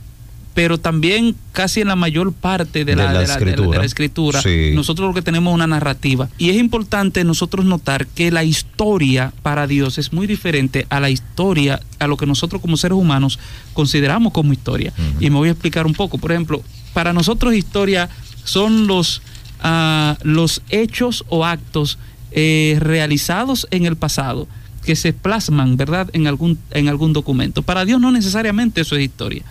pero 0.52 0.78
también 0.78 1.36
casi 1.52 1.80
en 1.80 1.88
la 1.88 1.96
mayor 1.96 2.32
parte 2.32 2.84
de 2.84 2.96
la, 2.96 3.02
De 3.02 3.08
la 3.14 3.20
de 3.20 3.26
la- 3.28 3.34
de 3.34 3.40
la- 3.40 3.72
de 3.74 3.78
la 3.78 3.84
escritura. 3.86 4.42
Sí. 4.42 4.72
nosotros 4.74 5.08
lo 5.08 5.14
que 5.14 5.22
tenemos 5.22 5.52
es 5.52 5.54
una 5.54 5.66
narrativa. 5.66 6.28
Y 6.38 6.50
es 6.50 6.56
importante 6.56 7.22
nosotros 7.24 7.64
notar 7.64 8.06
que 8.08 8.30
la 8.30 8.42
historia 8.44 9.32
para 9.42 9.66
Dios 9.66 9.98
es 9.98 10.12
muy 10.12 10.26
diferente 10.26 10.86
a 10.90 10.98
la 11.00 11.08
historia, 11.10 11.80
a 11.98 12.06
lo 12.08 12.16
que 12.16 12.26
nosotros 12.26 12.60
como 12.60 12.76
seres 12.76 12.98
humanos 12.98 13.38
consideramos 13.74 14.32
como 14.32 14.52
historia. 14.52 14.92
Y 15.20 15.30
me 15.30 15.36
voy 15.36 15.48
a 15.48 15.52
explicar 15.52 15.86
un 15.86 15.94
poco. 15.94 16.18
Por 16.18 16.32
ejemplo, 16.32 16.62
para 16.94 17.12
nosotros 17.12 17.54
historia 17.54 18.08
son 18.44 18.86
los, 18.88 19.22
ah, 19.62 20.18
los 20.22 20.62
hechos 20.70 21.24
o 21.28 21.44
actos 21.46 21.98
eh, 22.32 22.76
realizados 22.80 23.66
en 23.70 23.86
el 23.86 23.96
pasado 23.96 24.46
que 24.84 24.96
se 24.96 25.12
plasman, 25.12 25.76
¿verdad?, 25.76 26.08
en 26.14 26.26
algún, 26.26 26.58
en 26.70 26.88
algún 26.88 27.12
documento. 27.12 27.62
Para 27.62 27.84
Dios 27.84 28.00
no 28.00 28.10
necesariamente 28.12 28.80
eso 28.80 28.96
es 28.96 29.02
historia. 29.04 29.42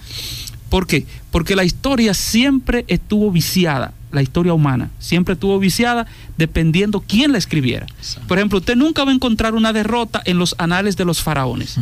¿Por 0.69 0.87
qué? 0.87 1.05
Porque 1.31 1.55
la 1.55 1.63
historia 1.63 2.13
siempre 2.13 2.85
estuvo 2.87 3.31
viciada, 3.31 3.93
la 4.11 4.21
historia 4.21 4.53
humana, 4.53 4.89
siempre 4.99 5.33
estuvo 5.33 5.57
viciada 5.59 6.05
dependiendo 6.37 7.03
quién 7.05 7.31
la 7.31 7.37
escribiera. 7.37 7.85
Por 8.27 8.37
ejemplo, 8.37 8.59
usted 8.59 8.75
nunca 8.75 9.03
va 9.03 9.11
a 9.11 9.13
encontrar 9.13 9.53
una 9.55 9.73
derrota 9.73 10.21
en 10.25 10.37
los 10.39 10.55
anales 10.57 10.95
de 10.97 11.05
los 11.05 11.21
faraones. 11.21 11.77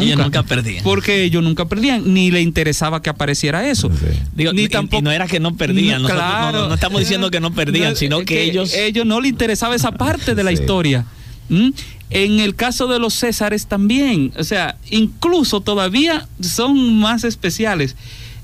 Ellos 0.00 0.18
nunca 0.18 0.42
perdían. 0.42 0.82
Porque 0.82 1.22
ellos 1.24 1.42
nunca 1.42 1.66
perdían, 1.66 2.12
ni 2.12 2.30
le 2.30 2.40
interesaba 2.42 3.00
que 3.02 3.10
apareciera 3.10 3.68
eso. 3.68 3.88
Sí. 3.90 4.06
Digo, 4.34 4.52
ni 4.52 4.62
y- 4.64 4.68
tampoco- 4.68 5.00
y 5.00 5.02
no 5.02 5.10
era 5.12 5.26
que 5.26 5.40
no 5.40 5.56
perdían, 5.56 6.02
No, 6.02 6.08
nosotros 6.08 6.26
claro. 6.30 6.58
no, 6.62 6.68
no 6.68 6.74
estamos 6.74 7.00
diciendo 7.00 7.30
que 7.30 7.40
no 7.40 7.52
perdían, 7.52 7.90
No, 7.90 7.96
sino 7.96 8.20
es 8.20 8.26
que, 8.26 8.44
ellos 8.44 8.72
ellos 8.74 9.06
no 9.06 9.20
le 9.20 9.28
interesaba 9.28 9.74
esa 9.74 9.92
parte 9.92 10.34
de 10.34 10.42
la 10.44 10.50
Sí. 10.50 10.60
historia. 10.60 11.04
¿Mm? 11.48 11.68
En 12.10 12.40
el 12.40 12.54
caso 12.54 12.86
de 12.86 12.98
los 12.98 13.14
Césares 13.14 13.66
también, 13.66 14.32
o 14.38 14.44
sea, 14.44 14.76
incluso 14.90 15.60
todavía 15.60 16.28
son 16.40 16.98
más 17.00 17.24
especiales. 17.24 17.96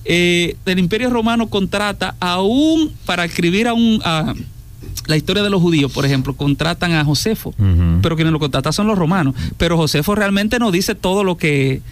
Eh, 0.04 0.56
el 0.66 0.78
Imperio 0.80 1.10
Romano 1.10 1.48
contrata 1.48 2.16
aún 2.18 2.92
para 3.06 3.24
escribir 3.24 3.68
a 3.68 3.74
un 3.74 4.00
a 4.04 4.34
la 5.06 5.16
historia 5.16 5.42
de 5.42 5.50
los 5.50 5.60
judíos, 5.60 5.90
por 5.92 6.04
ejemplo, 6.04 6.34
contratan 6.34 6.92
a 6.92 7.04
Josefo, 7.04 7.54
pero 8.02 8.14
quienes 8.14 8.32
lo 8.32 8.38
contratan 8.38 8.72
son 8.72 8.86
los 8.86 8.98
romanos. 8.98 9.34
Pero 9.56 9.76
Josefo 9.76 10.14
realmente 10.14 10.58
no 10.58 10.70
dice 10.70 10.94
todo 10.94 11.24
lo 11.24 11.36
que 11.36 11.82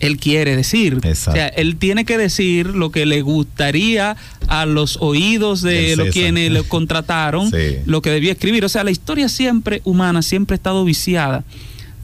él 0.00 0.16
quiere 0.18 0.54
decir. 0.56 0.98
Exacto. 1.02 1.30
O 1.30 1.34
sea, 1.34 1.48
él 1.48 1.76
tiene 1.76 2.04
que 2.04 2.18
decir 2.18 2.66
lo 2.68 2.90
que 2.90 3.04
le 3.06 3.22
gustaría 3.22 4.16
a 4.46 4.64
los 4.66 4.98
oídos 5.00 5.62
de 5.62 5.96
los 5.96 6.08
quienes 6.10 6.50
lo 6.52 6.64
contrataron, 6.68 7.50
Sí. 7.50 7.76
lo 7.86 8.00
que 8.02 8.10
debía 8.10 8.32
escribir. 8.32 8.64
O 8.64 8.68
sea, 8.68 8.84
la 8.84 8.90
historia 8.90 9.28
siempre 9.28 9.80
humana 9.84 10.22
siempre 10.22 10.54
ha 10.54 10.56
estado 10.56 10.84
viciada 10.84 11.44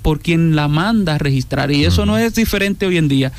por 0.03 0.21
quien 0.21 0.55
la 0.55 0.69
manda 0.69 1.15
a 1.15 1.19
registrar. 1.19 1.71
Y 1.71 1.85
eso 1.85 2.05
no 2.05 2.19
es 2.19 2.35
diferente 2.35 2.87
hoy 2.87 2.99
en 2.99 3.09
día. 3.09 3.33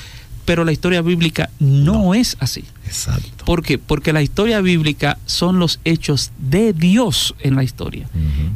Pero 0.46 0.64
la 0.64 0.72
historia 0.72 1.02
bíblica 1.02 1.50
no, 1.60 2.14
es 2.14 2.38
así. 2.40 2.64
Exacto. 2.86 3.46
¿Por 3.46 3.64
qué? 3.64 3.78
Porque 3.80 4.14
la 4.14 4.22
historia 4.22 4.62
bíblica 4.62 5.18
son 5.26 5.58
los 5.60 5.80
hechos 5.86 6.32
de 6.38 6.72
Dios 6.72 7.34
en 7.40 7.56
la 7.56 7.64
historia. 7.64 8.08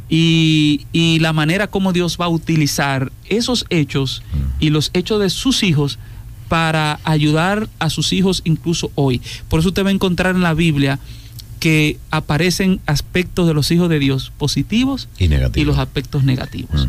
Y, 0.08 0.86
y 0.91 1.19
la 1.19 1.34
manera 1.34 1.67
como 1.67 1.93
Dios 1.93 2.17
va 2.21 2.25
a 2.25 2.30
utilizar 2.30 3.12
esos 3.28 3.65
hechos 3.69 4.21
y 4.60 4.69
los 4.69 4.91
hechos 4.93 5.19
de 5.19 5.30
sus 5.30 5.63
hijos 5.63 5.97
para 6.47 6.99
ayudar 7.04 7.69
a 7.80 7.89
sus 7.89 8.13
hijos 8.13 8.41
incluso 8.43 8.91
hoy. 8.95 9.21
Por 9.49 9.60
eso 9.60 9.69
usted 9.69 9.84
va 9.86 9.89
a 9.89 9.93
encontrar 9.93 10.36
en 10.36 10.41
la 10.41 10.54
Biblia 10.54 10.99
que 11.60 11.97
aparecen 12.10 12.80
aspectos 12.86 13.47
de 13.47 13.54
los 13.54 13.69
hijos 13.71 13.89
de 13.89 13.99
Dios 13.99 14.32
positivos 14.38 15.10
Y 15.19 15.28
negativo. 15.28 15.62
y 15.62 15.65
los 15.65 15.78
aspectos 15.78 16.23
negativos. 16.23 16.88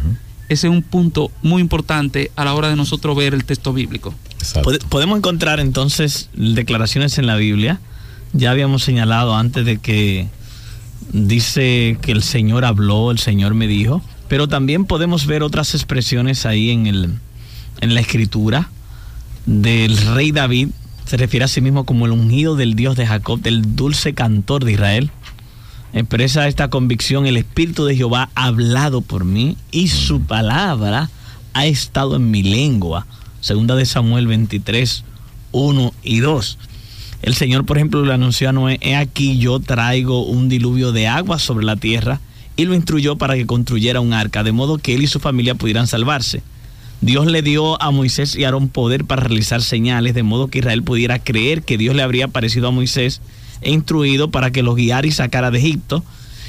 Ese 0.50 0.66
es 0.66 0.72
un 0.72 0.82
punto 0.82 1.30
muy 1.42 1.62
importante 1.62 2.32
a 2.34 2.44
la 2.44 2.54
hora 2.54 2.68
de 2.68 2.74
nosotros 2.74 3.16
ver 3.16 3.34
el 3.34 3.44
texto 3.44 3.72
bíblico. 3.72 4.12
Exacto. 4.40 4.72
Podemos 4.88 5.16
encontrar 5.16 5.60
entonces 5.60 6.28
declaraciones 6.34 7.18
en 7.18 7.28
la 7.28 7.36
Biblia. 7.36 7.78
Ya 8.32 8.50
habíamos 8.50 8.82
señalado 8.82 9.36
antes 9.36 9.64
de 9.64 9.78
que 9.78 10.26
dice 11.12 11.98
que 12.02 12.10
el 12.10 12.24
Señor 12.24 12.64
habló, 12.64 13.12
el 13.12 13.20
Señor 13.20 13.54
me 13.54 13.68
dijo, 13.68 14.02
pero 14.26 14.48
también 14.48 14.86
podemos 14.86 15.26
ver 15.26 15.44
otras 15.44 15.72
expresiones 15.76 16.44
ahí 16.46 16.70
en, 16.70 16.88
el, 16.88 17.14
en 17.80 17.94
la 17.94 18.00
escritura 18.00 18.70
del 19.46 19.96
rey 19.98 20.32
David. 20.32 20.70
Se 21.04 21.16
refiere 21.16 21.44
a 21.44 21.48
sí 21.48 21.60
mismo 21.60 21.84
como 21.84 22.06
el 22.06 22.12
ungido 22.12 22.56
del 22.56 22.74
Dios 22.74 22.96
de 22.96 23.06
Jacob, 23.06 23.40
del 23.40 23.76
dulce 23.76 24.14
cantor 24.14 24.64
de 24.64 24.72
Israel. 24.72 25.12
Expresa 25.92 26.46
esta 26.46 26.70
convicción, 26.70 27.26
el 27.26 27.36
Espíritu 27.36 27.84
de 27.84 27.96
Jehová 27.96 28.30
ha 28.36 28.44
hablado 28.44 29.00
por 29.00 29.24
mí 29.24 29.56
y 29.72 29.88
su 29.88 30.20
palabra 30.20 31.10
ha 31.52 31.66
estado 31.66 32.14
en 32.14 32.30
mi 32.30 32.44
lengua. 32.44 33.06
Segunda 33.40 33.74
de 33.74 33.84
Samuel 33.86 34.28
23, 34.28 35.04
1 35.50 35.94
y 36.04 36.20
2. 36.20 36.58
El 37.22 37.34
Señor, 37.34 37.66
por 37.66 37.76
ejemplo, 37.76 38.04
le 38.04 38.14
anunció 38.14 38.48
a 38.48 38.52
Noé, 38.52 38.78
he 38.82 38.94
aquí 38.94 39.38
yo 39.38 39.58
traigo 39.58 40.24
un 40.24 40.48
diluvio 40.48 40.92
de 40.92 41.08
agua 41.08 41.40
sobre 41.40 41.66
la 41.66 41.74
tierra 41.74 42.20
y 42.56 42.66
lo 42.66 42.74
instruyó 42.74 43.16
para 43.16 43.34
que 43.34 43.46
construyera 43.46 44.00
un 44.00 44.12
arca, 44.12 44.44
de 44.44 44.52
modo 44.52 44.78
que 44.78 44.94
él 44.94 45.02
y 45.02 45.08
su 45.08 45.18
familia 45.18 45.56
pudieran 45.56 45.88
salvarse. 45.88 46.42
Dios 47.00 47.26
le 47.26 47.42
dio 47.42 47.82
a 47.82 47.90
Moisés 47.90 48.36
y 48.36 48.44
Aarón 48.44 48.68
poder 48.68 49.06
para 49.06 49.24
realizar 49.24 49.60
señales, 49.60 50.14
de 50.14 50.22
modo 50.22 50.48
que 50.48 50.58
Israel 50.60 50.84
pudiera 50.84 51.18
creer 51.18 51.62
que 51.62 51.78
Dios 51.78 51.96
le 51.96 52.02
habría 52.02 52.26
aparecido 52.26 52.68
a 52.68 52.72
Moisés 52.72 53.20
e 53.60 53.70
instruido 53.70 54.30
para 54.30 54.50
que 54.50 54.62
los 54.62 54.76
guiara 54.76 55.06
y 55.06 55.12
sacara 55.12 55.50
de 55.50 55.58
Egipto. 55.58 56.04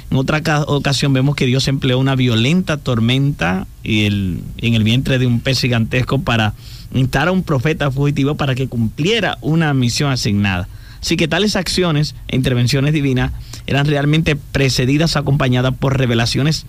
En 0.10 0.18
otra 0.18 0.42
ca- 0.42 0.64
ocasión 0.64 1.14
vemos 1.14 1.36
que 1.36 1.46
Dios 1.46 1.68
empleó 1.68 1.98
una 1.98 2.16
violenta 2.16 2.78
tormenta 2.78 3.66
y, 3.84 4.06
el, 4.06 4.42
en 4.58 4.74
el 4.74 4.84
vientre 4.84 5.20
de 5.20 5.28
un 5.28 5.40
pez 5.40 5.62
gigantesco 5.62 6.22
para 6.22 6.54
instar 6.94 7.30
a 7.30 7.32
un 7.32 7.44
profeta 7.44 7.90
fugitivo 7.92 8.36
para 8.36 8.54
que 8.56 8.68
cumpliera 8.68 9.38
una 9.42 9.74
misión 9.74 10.12
asignada. 10.12 10.68
Así 11.02 11.16
que 11.16 11.28
tales 11.28 11.56
acciones 11.56 12.14
e 12.28 12.36
intervenciones 12.36 12.94
divinas 12.94 13.32
eran 13.66 13.86
realmente 13.88 14.36
precedidas, 14.36 15.16
acompañadas 15.16 15.74
por 15.74 15.98
revelaciones 15.98 16.66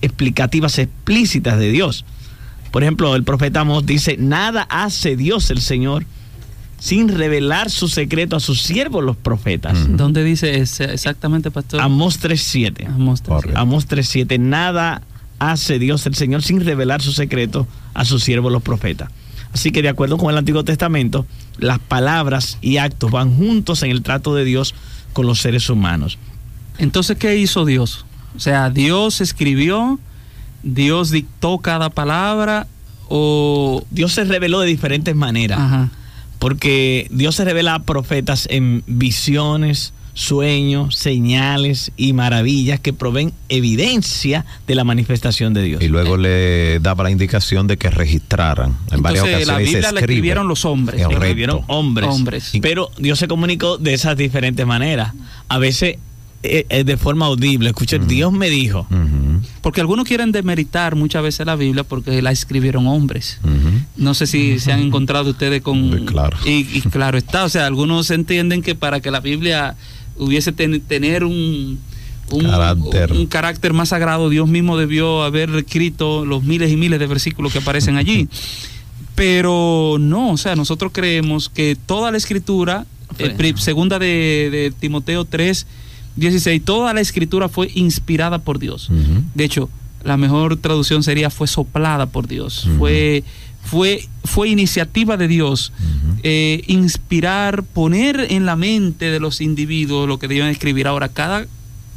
explicativas 0.00 0.78
explícitas 0.78 1.58
de 1.58 1.70
Dios. 1.70 2.04
Por 2.70 2.82
ejemplo, 2.84 3.16
el 3.16 3.24
profeta 3.24 3.60
Amós 3.60 3.84
dice, 3.84 4.16
nada 4.16 4.62
hace 4.70 5.16
Dios 5.16 5.50
el 5.50 5.60
Señor 5.60 6.06
sin 6.80 7.08
revelar 7.08 7.70
su 7.70 7.86
secreto 7.86 8.34
a 8.34 8.40
sus 8.40 8.62
siervos 8.62 9.04
los 9.04 9.16
profetas. 9.16 9.78
¿Dónde 9.96 10.24
dice 10.24 10.58
ese- 10.58 10.92
exactamente, 10.92 11.52
pastor? 11.52 11.80
Amós 11.80 12.18
3.7. 12.20 12.86
Amos 12.88 13.22
tres. 13.22 13.34
Correcto. 13.36 13.60
Amós 13.60 13.86
3.7. 13.88 14.40
Nada 14.40 15.02
hace 15.38 15.78
Dios 15.78 16.04
el 16.06 16.14
Señor 16.16 16.42
sin 16.42 16.60
revelar 16.64 17.00
su 17.02 17.12
secreto 17.12 17.68
a 17.94 18.04
sus 18.04 18.24
siervos 18.24 18.50
los 18.50 18.62
profetas. 18.62 19.10
Así 19.52 19.70
que 19.72 19.82
de 19.82 19.88
acuerdo 19.88 20.16
con 20.18 20.30
el 20.30 20.38
Antiguo 20.38 20.64
Testamento, 20.64 21.26
las 21.58 21.78
palabras 21.78 22.58
y 22.60 22.78
actos 22.78 23.10
van 23.10 23.34
juntos 23.36 23.82
en 23.82 23.90
el 23.90 24.02
trato 24.02 24.34
de 24.34 24.44
Dios 24.44 24.74
con 25.12 25.26
los 25.26 25.40
seres 25.40 25.68
humanos. 25.70 26.18
Entonces, 26.78 27.16
¿qué 27.18 27.36
hizo 27.36 27.64
Dios? 27.64 28.04
O 28.36 28.40
sea, 28.40 28.70
Dios 28.70 29.20
escribió, 29.20 29.98
Dios 30.62 31.10
dictó 31.10 31.58
cada 31.58 31.90
palabra 31.90 32.66
o... 33.08 33.84
Dios 33.90 34.12
se 34.12 34.24
reveló 34.24 34.60
de 34.60 34.68
diferentes 34.68 35.14
maneras. 35.16 35.58
Ajá. 35.58 35.88
Porque 36.40 37.06
Dios 37.10 37.36
se 37.36 37.44
revela 37.44 37.74
a 37.74 37.82
profetas 37.82 38.48
en 38.50 38.82
visiones, 38.86 39.92
sueños, 40.14 40.96
señales 40.96 41.92
y 41.96 42.14
maravillas 42.14 42.80
que 42.80 42.92
proveen 42.92 43.32
evidencia 43.48 44.46
de 44.66 44.74
la 44.74 44.82
manifestación 44.84 45.54
de 45.54 45.62
Dios. 45.62 45.82
Y 45.82 45.88
luego 45.88 46.16
le 46.16 46.80
daba 46.80 47.04
la 47.04 47.10
indicación 47.10 47.66
de 47.66 47.76
que 47.76 47.90
registraran. 47.90 48.76
En 48.90 49.02
varias 49.02 49.24
Entonces, 49.24 49.46
la 49.46 49.54
ocasiones 49.54 49.68
se 49.68 49.76
Biblia 49.76 49.92
la 49.92 50.00
escribieron 50.00 50.48
los 50.48 50.64
hombres. 50.64 51.02
Correcto. 51.02 51.24
escribieron 51.24 51.60
hombres. 51.68 52.08
Hombres. 52.08 52.52
Pero 52.60 52.90
Dios 52.98 53.18
se 53.18 53.28
comunicó 53.28 53.78
de 53.78 53.94
esas 53.94 54.16
diferentes 54.16 54.66
maneras. 54.66 55.12
A 55.48 55.58
veces 55.58 55.98
eh, 56.42 56.64
eh, 56.70 56.84
de 56.84 56.96
forma 56.96 57.26
audible, 57.26 57.68
escuchar, 57.68 58.06
Dios 58.06 58.32
me 58.32 58.48
dijo. 58.48 58.86
Porque 59.62 59.80
algunos 59.80 60.06
quieren 60.06 60.32
demeritar 60.32 60.96
muchas 60.96 61.22
veces 61.22 61.46
la 61.46 61.56
Biblia 61.56 61.84
porque 61.84 62.22
la 62.22 62.30
escribieron 62.32 62.86
hombres. 62.86 63.38
No 63.96 64.14
sé 64.14 64.26
si 64.26 64.58
se 64.58 64.72
han 64.72 64.80
encontrado 64.80 65.30
ustedes 65.30 65.62
con... 65.62 66.04
Claro. 66.06 66.36
Y, 66.46 66.66
y 66.76 66.80
claro 66.82 67.18
está, 67.18 67.44
o 67.44 67.48
sea, 67.48 67.66
algunos 67.66 68.10
entienden 68.10 68.62
que 68.62 68.74
para 68.74 69.00
que 69.00 69.10
la 69.10 69.20
Biblia 69.20 69.76
hubiese 70.16 70.52
ten- 70.52 70.80
tener 70.80 71.24
un, 71.24 71.78
un 72.30 72.44
Carácter. 72.44 73.12
un 73.12 73.26
carácter 73.26 73.72
más 73.72 73.88
sagrado, 73.90 74.28
Dios 74.28 74.48
mismo 74.48 74.76
debió 74.76 75.22
haber 75.22 75.50
escrito 75.56 76.24
los 76.24 76.42
miles 76.44 76.70
y 76.70 76.76
miles 76.76 76.98
de 77.00 77.06
versículos 77.06 77.52
que 77.52 77.58
aparecen 77.58 77.96
allí. 77.96 78.28
Pero 79.14 79.96
no, 80.00 80.30
o 80.32 80.36
sea, 80.36 80.56
nosotros 80.56 80.92
creemos 80.94 81.48
que 81.50 81.76
toda 81.86 82.10
la 82.10 82.16
escritura, 82.16 82.86
eh, 83.18 83.52
segunda 83.56 83.98
de, 83.98 84.48
de 84.50 84.72
Timoteo 84.78 85.24
3, 85.24 85.66
16, 86.20 86.62
toda 86.64 86.92
la 86.94 87.00
escritura 87.00 87.48
fue 87.48 87.70
inspirada 87.74 88.38
por 88.38 88.58
Dios. 88.58 88.90
De 89.34 89.44
hecho, 89.44 89.68
la 90.04 90.16
mejor 90.16 90.56
traducción 90.56 91.02
sería 91.02 91.30
fue 91.30 91.46
soplada 91.46 92.06
por 92.06 92.28
Dios. 92.28 92.68
Fue, 92.78 93.24
fue, 93.64 94.06
fue 94.24 94.48
iniciativa 94.48 95.16
de 95.16 95.28
Dios. 95.28 95.72
eh, 96.22 96.62
inspirar, 96.68 97.62
poner 97.64 98.26
en 98.30 98.46
la 98.46 98.56
mente 98.56 99.06
de 99.10 99.20
los 99.20 99.40
individuos 99.40 100.06
lo 100.08 100.18
que 100.18 100.28
deben 100.28 100.48
escribir. 100.48 100.86
Ahora, 100.86 101.08
cada, 101.08 101.46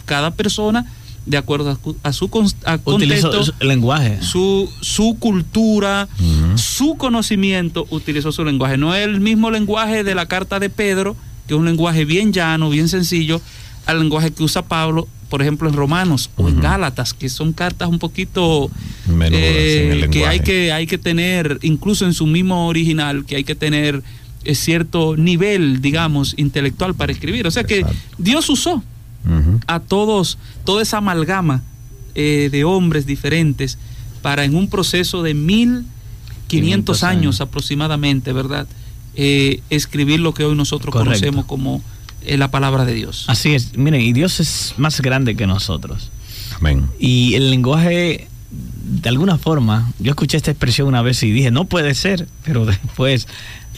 cada 0.05 0.31
persona, 0.31 0.85
de 1.25 1.37
acuerdo 1.37 1.69
a, 1.71 2.07
a 2.09 2.13
su 2.13 2.25
a 2.65 2.75
Utilizó 2.85 3.29
contexto, 3.29 3.55
el 3.59 3.67
lenguaje. 3.67 4.21
su, 4.21 4.69
su 4.81 5.15
cultura, 5.19 6.07
su 6.55 6.95
conocimiento, 6.95 7.87
utilizó 7.89 8.31
su 8.31 8.43
lenguaje. 8.43 8.77
No 8.77 8.93
es 8.95 9.05
el 9.05 9.19
mismo 9.21 9.49
lenguaje 9.51 10.03
de 10.03 10.15
la 10.15 10.25
carta 10.25 10.59
de 10.59 10.69
Pedro, 10.69 11.15
que 11.47 11.53
es 11.53 11.59
un 11.59 11.65
lenguaje 11.65 12.03
bien 12.05 12.31
llano, 12.33 12.69
bien 12.69 12.87
sencillo, 12.89 13.41
al 13.85 13.99
lenguaje 13.99 14.31
que 14.31 14.43
usa 14.43 14.61
Pablo, 14.63 15.07
por 15.29 15.41
ejemplo, 15.41 15.67
en 15.67 15.75
Romanos 15.75 16.29
o 16.37 16.47
en. 16.47 16.59
Gálatas, 16.61 17.13
que 17.13 17.29
son 17.29 17.53
cartas 17.53 17.89
un 17.89 17.99
poquito 17.99 18.69
eh, 19.31 20.07
que 20.11 20.25
hay 20.25 20.39
que 20.41 20.71
hay 20.71 20.85
que 20.85 20.97
tener, 20.97 21.59
incluso 21.61 22.05
en 22.05 22.13
su 22.13 22.27
mismo 22.27 22.67
original, 22.67 23.25
que 23.25 23.35
hay 23.35 23.43
que 23.43 23.55
tener 23.55 24.03
eh, 24.43 24.55
cierto 24.55 25.17
nivel, 25.17 25.81
digamos, 25.81 26.35
intelectual 26.37 26.95
para 26.95 27.11
escribir. 27.11 27.47
O 27.47 27.51
sea 27.51 27.63
que 27.63 27.79
Exacto. 27.79 27.99
Dios 28.17 28.49
usó 28.49 28.83
a 29.67 29.79
todos, 29.79 30.37
toda 30.65 30.81
esa 30.81 30.97
amalgama 30.97 31.63
eh, 32.13 32.49
de 32.51 32.65
hombres 32.65 33.05
diferentes 33.05 33.77
para 34.21 34.43
en 34.43 34.55
un 34.55 34.69
proceso 34.69 35.23
de 35.23 35.33
1500 35.33 35.93
500 36.47 37.03
años 37.03 37.41
aproximadamente, 37.41 38.31
¿verdad? 38.33 38.67
Eh, 39.15 39.61
escribir 39.69 40.19
lo 40.19 40.33
que 40.33 40.43
hoy 40.43 40.55
nosotros 40.55 40.91
Correcto. 40.91 41.11
conocemos 41.11 41.45
como 41.45 41.81
eh, 42.25 42.37
la 42.37 42.49
palabra 42.49 42.85
de 42.85 42.93
Dios. 42.93 43.25
Así 43.27 43.53
es. 43.55 43.77
Miren, 43.77 44.01
y 44.01 44.13
Dios 44.13 44.39
es 44.39 44.73
más 44.77 45.01
grande 45.01 45.35
que 45.35 45.47
nosotros. 45.47 46.09
Amén. 46.57 46.87
Y 46.99 47.35
el 47.35 47.49
lenguaje, 47.49 48.27
de 48.51 49.09
alguna 49.09 49.37
forma, 49.37 49.91
yo 49.99 50.11
escuché 50.11 50.37
esta 50.37 50.51
expresión 50.51 50.87
una 50.87 51.01
vez 51.01 51.21
y 51.23 51.31
dije, 51.31 51.51
no 51.51 51.65
puede 51.65 51.93
ser, 51.95 52.27
pero 52.43 52.65
después 52.65 53.27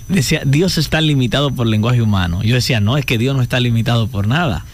decía, 0.08 0.42
Dios 0.46 0.78
está 0.78 1.02
limitado 1.02 1.52
por 1.52 1.66
el 1.68 1.72
lenguaje 1.72 2.02
humano. 2.02 2.44
Yo 2.44 2.56
decía, 2.56 2.80
no, 2.80 2.98
es 2.98 3.06
que 3.06 3.18
Dios 3.18 3.36
no 3.36 3.42
está 3.42 3.60
limitado 3.60 4.08
por 4.08 4.28
nada. 4.28 4.66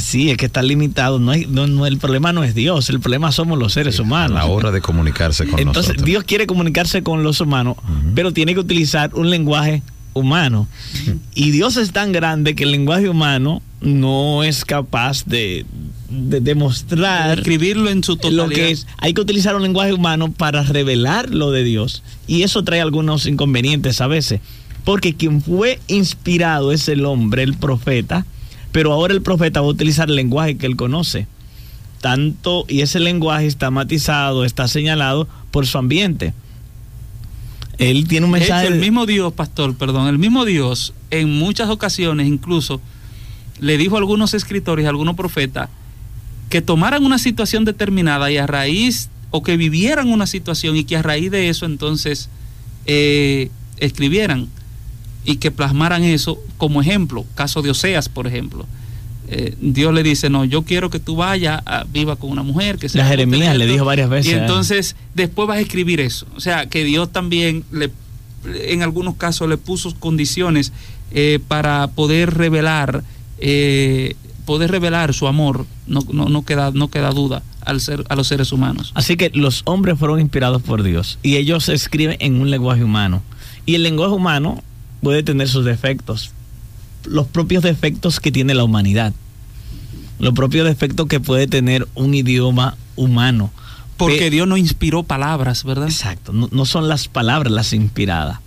Sí, 0.00 0.30
es 0.30 0.36
que 0.36 0.44
está 0.44 0.60
limitado. 0.62 1.18
No, 1.18 1.30
hay- 1.30 1.46
no, 1.46 1.66
no, 1.66 1.86
el 1.86 1.96
problema 1.96 2.30
no 2.34 2.44
es 2.44 2.54
Dios, 2.54 2.90
el 2.90 3.00
problema 3.00 3.32
somos 3.32 3.58
los 3.58 3.72
seres 3.72 3.98
humanos. 3.98 4.34
la 4.34 4.44
hora 4.44 4.70
de 4.70 4.82
comunicarse 4.82 5.46
con 5.46 5.58
Entonces, 5.58 5.84
nosotros. 5.92 6.04
Dios 6.04 6.24
quiere 6.24 6.46
comunicarse 6.46 7.02
con 7.02 7.22
los 7.22 7.40
humanos, 7.40 7.76
pero 8.14 8.32
tiene 8.34 8.52
que 8.52 8.60
utilizar 8.60 9.14
un 9.14 9.30
lenguaje 9.30 9.82
humano. 10.14 10.68
Y 11.34 11.50
Dios 11.50 11.76
es 11.76 11.92
tan 11.92 12.12
grande 12.12 12.54
que 12.54 12.64
el 12.64 12.72
lenguaje 12.72 13.08
humano 13.08 13.62
no 13.80 14.42
es 14.42 14.64
capaz 14.64 15.24
de, 15.24 15.64
de 16.10 16.40
demostrar 16.40 17.38
Escribirlo 17.38 17.90
en 17.90 18.02
su 18.02 18.16
totalidad. 18.16 18.44
lo 18.44 18.48
que 18.50 18.70
es. 18.70 18.86
Hay 18.98 19.14
que 19.14 19.20
utilizar 19.20 19.54
un 19.54 19.62
lenguaje 19.62 19.92
humano 19.92 20.32
para 20.32 20.62
revelar 20.62 21.30
lo 21.30 21.50
de 21.50 21.64
Dios. 21.64 22.02
Y 22.26 22.42
eso 22.42 22.64
trae 22.64 22.80
algunos 22.80 23.26
inconvenientes 23.26 24.00
a 24.00 24.06
veces. 24.06 24.40
Porque 24.84 25.14
quien 25.14 25.42
fue 25.42 25.80
inspirado 25.86 26.72
es 26.72 26.88
el 26.88 27.04
hombre, 27.04 27.42
el 27.42 27.54
profeta, 27.54 28.24
pero 28.72 28.92
ahora 28.92 29.14
el 29.14 29.22
profeta 29.22 29.60
va 29.60 29.66
a 29.66 29.70
utilizar 29.70 30.08
el 30.08 30.16
lenguaje 30.16 30.56
que 30.56 30.66
él 30.66 30.76
conoce. 30.76 31.26
Tanto, 32.00 32.64
y 32.68 32.80
ese 32.80 33.00
lenguaje 33.00 33.46
está 33.46 33.70
matizado, 33.70 34.44
está 34.44 34.68
señalado 34.68 35.28
por 35.50 35.66
su 35.66 35.78
ambiente. 35.78 36.32
Él 37.78 38.08
tiene 38.08 38.26
un 38.26 38.34
hecho, 38.36 38.52
mensaje. 38.52 38.66
el 38.66 38.80
mismo 38.80 39.06
Dios, 39.06 39.32
pastor, 39.32 39.74
perdón, 39.76 40.08
el 40.08 40.18
mismo 40.18 40.44
Dios, 40.44 40.94
en 41.10 41.30
muchas 41.38 41.70
ocasiones 41.70 42.26
incluso, 42.26 42.80
le 43.60 43.78
dijo 43.78 43.96
a 43.96 43.98
algunos 43.98 44.34
escritores, 44.34 44.86
a 44.86 44.88
algunos 44.88 45.14
profetas, 45.14 45.68
que 46.50 46.60
tomaran 46.60 47.04
una 47.04 47.18
situación 47.18 47.64
determinada 47.64 48.30
y 48.30 48.38
a 48.38 48.46
raíz, 48.46 49.10
o 49.30 49.42
que 49.42 49.56
vivieran 49.56 50.08
una 50.08 50.26
situación 50.26 50.76
y 50.76 50.84
que 50.84 50.96
a 50.96 51.02
raíz 51.02 51.30
de 51.30 51.48
eso 51.48 51.66
entonces 51.66 52.28
eh, 52.86 53.50
escribieran 53.76 54.48
y 55.24 55.36
que 55.36 55.50
plasmaran 55.50 56.02
eso 56.04 56.38
como 56.56 56.80
ejemplo. 56.80 57.26
Caso 57.34 57.60
de 57.60 57.70
Oseas, 57.70 58.08
por 58.08 58.26
ejemplo. 58.26 58.66
Eh, 59.30 59.54
Dios 59.60 59.92
le 59.92 60.02
dice, 60.02 60.30
no, 60.30 60.44
yo 60.44 60.62
quiero 60.62 60.88
que 60.90 60.98
tú 61.00 61.16
vayas, 61.16 61.60
a, 61.66 61.84
viva 61.84 62.16
con 62.16 62.30
una 62.30 62.42
mujer. 62.42 62.78
que 62.78 62.88
sea 62.88 63.02
La 63.04 63.10
Jeremías 63.10 63.56
le 63.56 63.64
esto". 63.64 63.72
dijo 63.74 63.84
varias 63.84 64.08
veces, 64.08 64.32
Y 64.32 64.34
¿eh? 64.34 64.38
entonces 64.38 64.96
después 65.14 65.46
vas 65.46 65.58
a 65.58 65.60
escribir 65.60 66.00
eso. 66.00 66.26
O 66.34 66.40
sea, 66.40 66.66
que 66.66 66.82
Dios 66.84 67.12
también 67.12 67.64
le, 67.70 67.90
en 68.64 68.82
algunos 68.82 69.16
casos 69.16 69.48
le 69.48 69.58
puso 69.58 69.94
condiciones 69.98 70.72
eh, 71.12 71.40
para 71.46 71.88
poder 71.88 72.34
revelar, 72.34 73.02
eh, 73.38 74.14
poder 74.46 74.70
revelar 74.70 75.12
su 75.12 75.26
amor. 75.26 75.66
No, 75.86 76.00
no, 76.12 76.26
no 76.30 76.44
queda, 76.44 76.70
no 76.72 76.88
queda 76.88 77.10
duda 77.10 77.42
al 77.64 77.80
ser, 77.82 78.04
a 78.08 78.16
los 78.16 78.28
seres 78.28 78.50
humanos. 78.52 78.92
Así 78.94 79.16
que 79.18 79.30
los 79.34 79.60
hombres 79.66 79.98
fueron 79.98 80.20
inspirados 80.20 80.62
por 80.62 80.82
Dios 80.82 81.18
y 81.22 81.36
ellos 81.36 81.68
escriben 81.68 82.16
en 82.20 82.40
un 82.40 82.50
lenguaje 82.50 82.82
humano. 82.82 83.22
Y 83.66 83.74
el 83.74 83.82
lenguaje 83.82 84.14
humano 84.14 84.62
puede 85.02 85.22
tener 85.22 85.48
sus 85.48 85.66
defectos, 85.66 86.32
los 87.10 87.26
propios 87.26 87.62
defectos 87.62 88.20
que 88.20 88.30
tiene 88.32 88.54
la 88.54 88.64
humanidad, 88.64 89.12
los 90.18 90.34
propios 90.34 90.66
defectos 90.66 91.06
que 91.06 91.20
puede 91.20 91.46
tener 91.46 91.86
un 91.94 92.14
idioma 92.14 92.76
humano. 92.96 93.50
Porque 93.96 94.18
Pe- 94.18 94.30
Dios 94.30 94.46
no 94.46 94.56
inspiró 94.56 95.02
palabras, 95.02 95.64
¿verdad? 95.64 95.88
Exacto, 95.88 96.32
no, 96.32 96.48
no 96.52 96.64
son 96.64 96.88
las 96.88 97.08
palabras 97.08 97.52
las 97.52 97.72
inspiradas. 97.72 98.38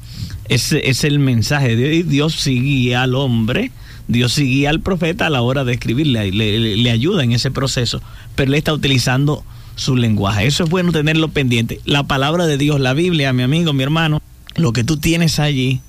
Ese 0.47 0.89
es 0.89 1.03
el 1.03 1.19
mensaje 1.19 1.75
de 1.75 1.89
Dios. 1.89 1.93
Y 1.93 2.03
Dios 2.03 2.35
sí 2.35 2.59
guía 2.61 3.03
al 3.03 3.15
hombre, 3.15 3.71
Dios 4.07 4.33
sí 4.33 4.43
guía 4.45 4.69
al 4.69 4.79
profeta 4.81 5.27
a 5.27 5.29
la 5.29 5.41
hora 5.41 5.63
de 5.63 5.73
escribirle, 5.73 6.31
le, 6.31 6.59
le- 6.59 6.77
le 6.77 6.91
ayuda 6.91 7.23
en 7.23 7.31
ese 7.31 7.51
proceso, 7.51 8.01
pero 8.35 8.51
él 8.51 8.55
está 8.55 8.73
utilizando 8.73 9.43
su 9.75 9.95
lenguaje. 9.95 10.45
Eso 10.47 10.63
es 10.65 10.69
bueno 10.69 10.91
tenerlo 10.91 11.29
pendiente. 11.29 11.79
La 11.85 12.03
palabra 12.03 12.45
de 12.47 12.57
Dios, 12.57 12.79
la 12.79 12.93
Biblia, 12.93 13.31
mi 13.33 13.43
amigo, 13.43 13.71
mi 13.73 13.83
hermano, 13.83 14.21
lo 14.55 14.73
que 14.73 14.83
tú 14.83 14.97
tienes 14.97 15.39
allí 15.39 15.79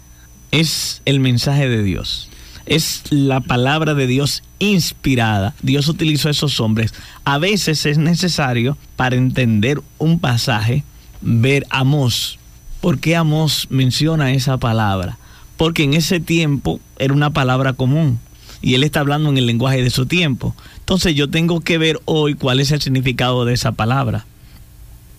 es 0.53 1.03
el 1.05 1.19
mensaje 1.21 1.69
de 1.69 1.83
Dios. 1.83 2.29
Es 2.67 3.05
la 3.11 3.41
palabra 3.41 3.95
de 3.95 4.07
Dios 4.07 4.43
inspirada. 4.59 5.55
Dios 5.63 5.89
utilizó 5.89 6.29
a 6.29 6.33
esos 6.33 6.61
hombres. 6.61 6.95
A 7.25 7.39
veces 7.39 7.87
es 7.87 7.99
necesario 7.99 8.77
para 8.97 9.17
entender 9.17 9.81
un 9.99 10.19
pasaje 10.19 10.85
ver 11.21 11.67
Amós. 11.71 12.39
¿Por 12.81 12.99
qué 12.99 13.17
Amós 13.17 13.67
menciona 13.71 14.33
esa 14.33 14.59
palabra? 14.59 15.19
Porque 15.57 15.85
en 15.85 15.95
ese 15.95 16.21
tiempo 16.21 16.81
era 16.99 17.15
una 17.15 17.31
palabra 17.31 17.73
común 17.73 18.19
y 18.63 18.75
él 18.75 18.85
está 18.85 19.01
hablando 19.01 19.29
en 19.29 19.39
el 19.39 19.47
lenguaje 19.47 19.83
de 19.83 19.91
su 19.91 20.07
tiempo. 20.07 20.55
Entonces 20.79 21.15
yo 21.15 21.29
tengo 21.29 21.61
que 21.61 21.79
ver 21.79 22.01
hoy 22.05 22.35
cuál 22.35 22.61
es 22.61 22.71
el 22.71 22.81
significado 22.81 23.45
de 23.45 23.55
esa 23.55 23.73
palabra. 23.73 24.25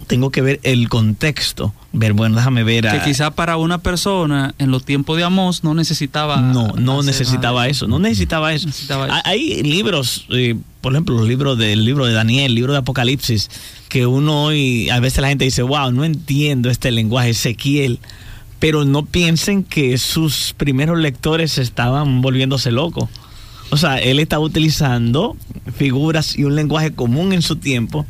Tengo 0.07 0.31
que 0.31 0.41
ver 0.41 0.59
el 0.63 0.89
contexto. 0.89 1.73
Ver, 1.95 2.13
bueno, 2.13 2.35
déjame 2.35 2.63
ver. 2.63 2.87
Que 2.89 3.01
quizá 3.01 3.29
para 3.29 3.57
una 3.57 3.77
persona 3.77 4.55
en 4.57 4.71
los 4.71 4.83
tiempos 4.83 5.15
de 5.15 5.23
Amós 5.23 5.63
no 5.63 5.75
necesitaba. 5.75 6.41
no, 6.41 6.69
no 6.69 7.03
necesitaba 7.03 7.67
eso, 7.67 7.87
no 7.87 7.99
necesitaba 7.99 8.51
eso. 8.51 8.65
Necesitaba 8.65 9.05
eso. 9.05 9.15
Hay- 9.25 9.61
libros, 9.61 10.25
eh, 10.31 10.55
por 10.81 10.93
ejemplo, 10.93 11.15
los 11.15 11.27
libros 11.27 11.55
del 11.59 11.85
libro 11.85 12.05
de 12.07 12.13
Daniel, 12.13 12.47
el 12.47 12.55
libro 12.55 12.73
de 12.73 12.79
Apocalipsis, 12.79 13.51
que 13.89 14.07
uno 14.07 14.45
hoy, 14.45 14.89
a 14.89 14.99
veces 14.99 15.21
la 15.21 15.27
gente 15.29 15.45
dice, 15.45 15.61
wow, 15.61 15.91
no 15.91 16.03
entiendo 16.03 16.71
este 16.71 16.89
lenguaje, 16.91 17.29
Ezequiel, 17.29 17.99
pero 18.57 18.85
no 18.85 19.05
piensen 19.05 19.63
que 19.63 19.97
sus 19.99 20.55
primeros 20.57 20.97
lectores 20.97 21.59
estaban 21.59 22.21
volviéndose 22.21 22.71
locos. 22.71 23.07
O 23.69 23.77
sea, 23.77 23.99
él 23.99 24.19
estaba 24.19 24.43
utilizando 24.43 25.35
figuras 25.75 26.35
y 26.37 26.43
un 26.43 26.55
lenguaje 26.55 26.91
común 26.91 27.33
en 27.33 27.43
su 27.43 27.55
tiempo, 27.57 28.05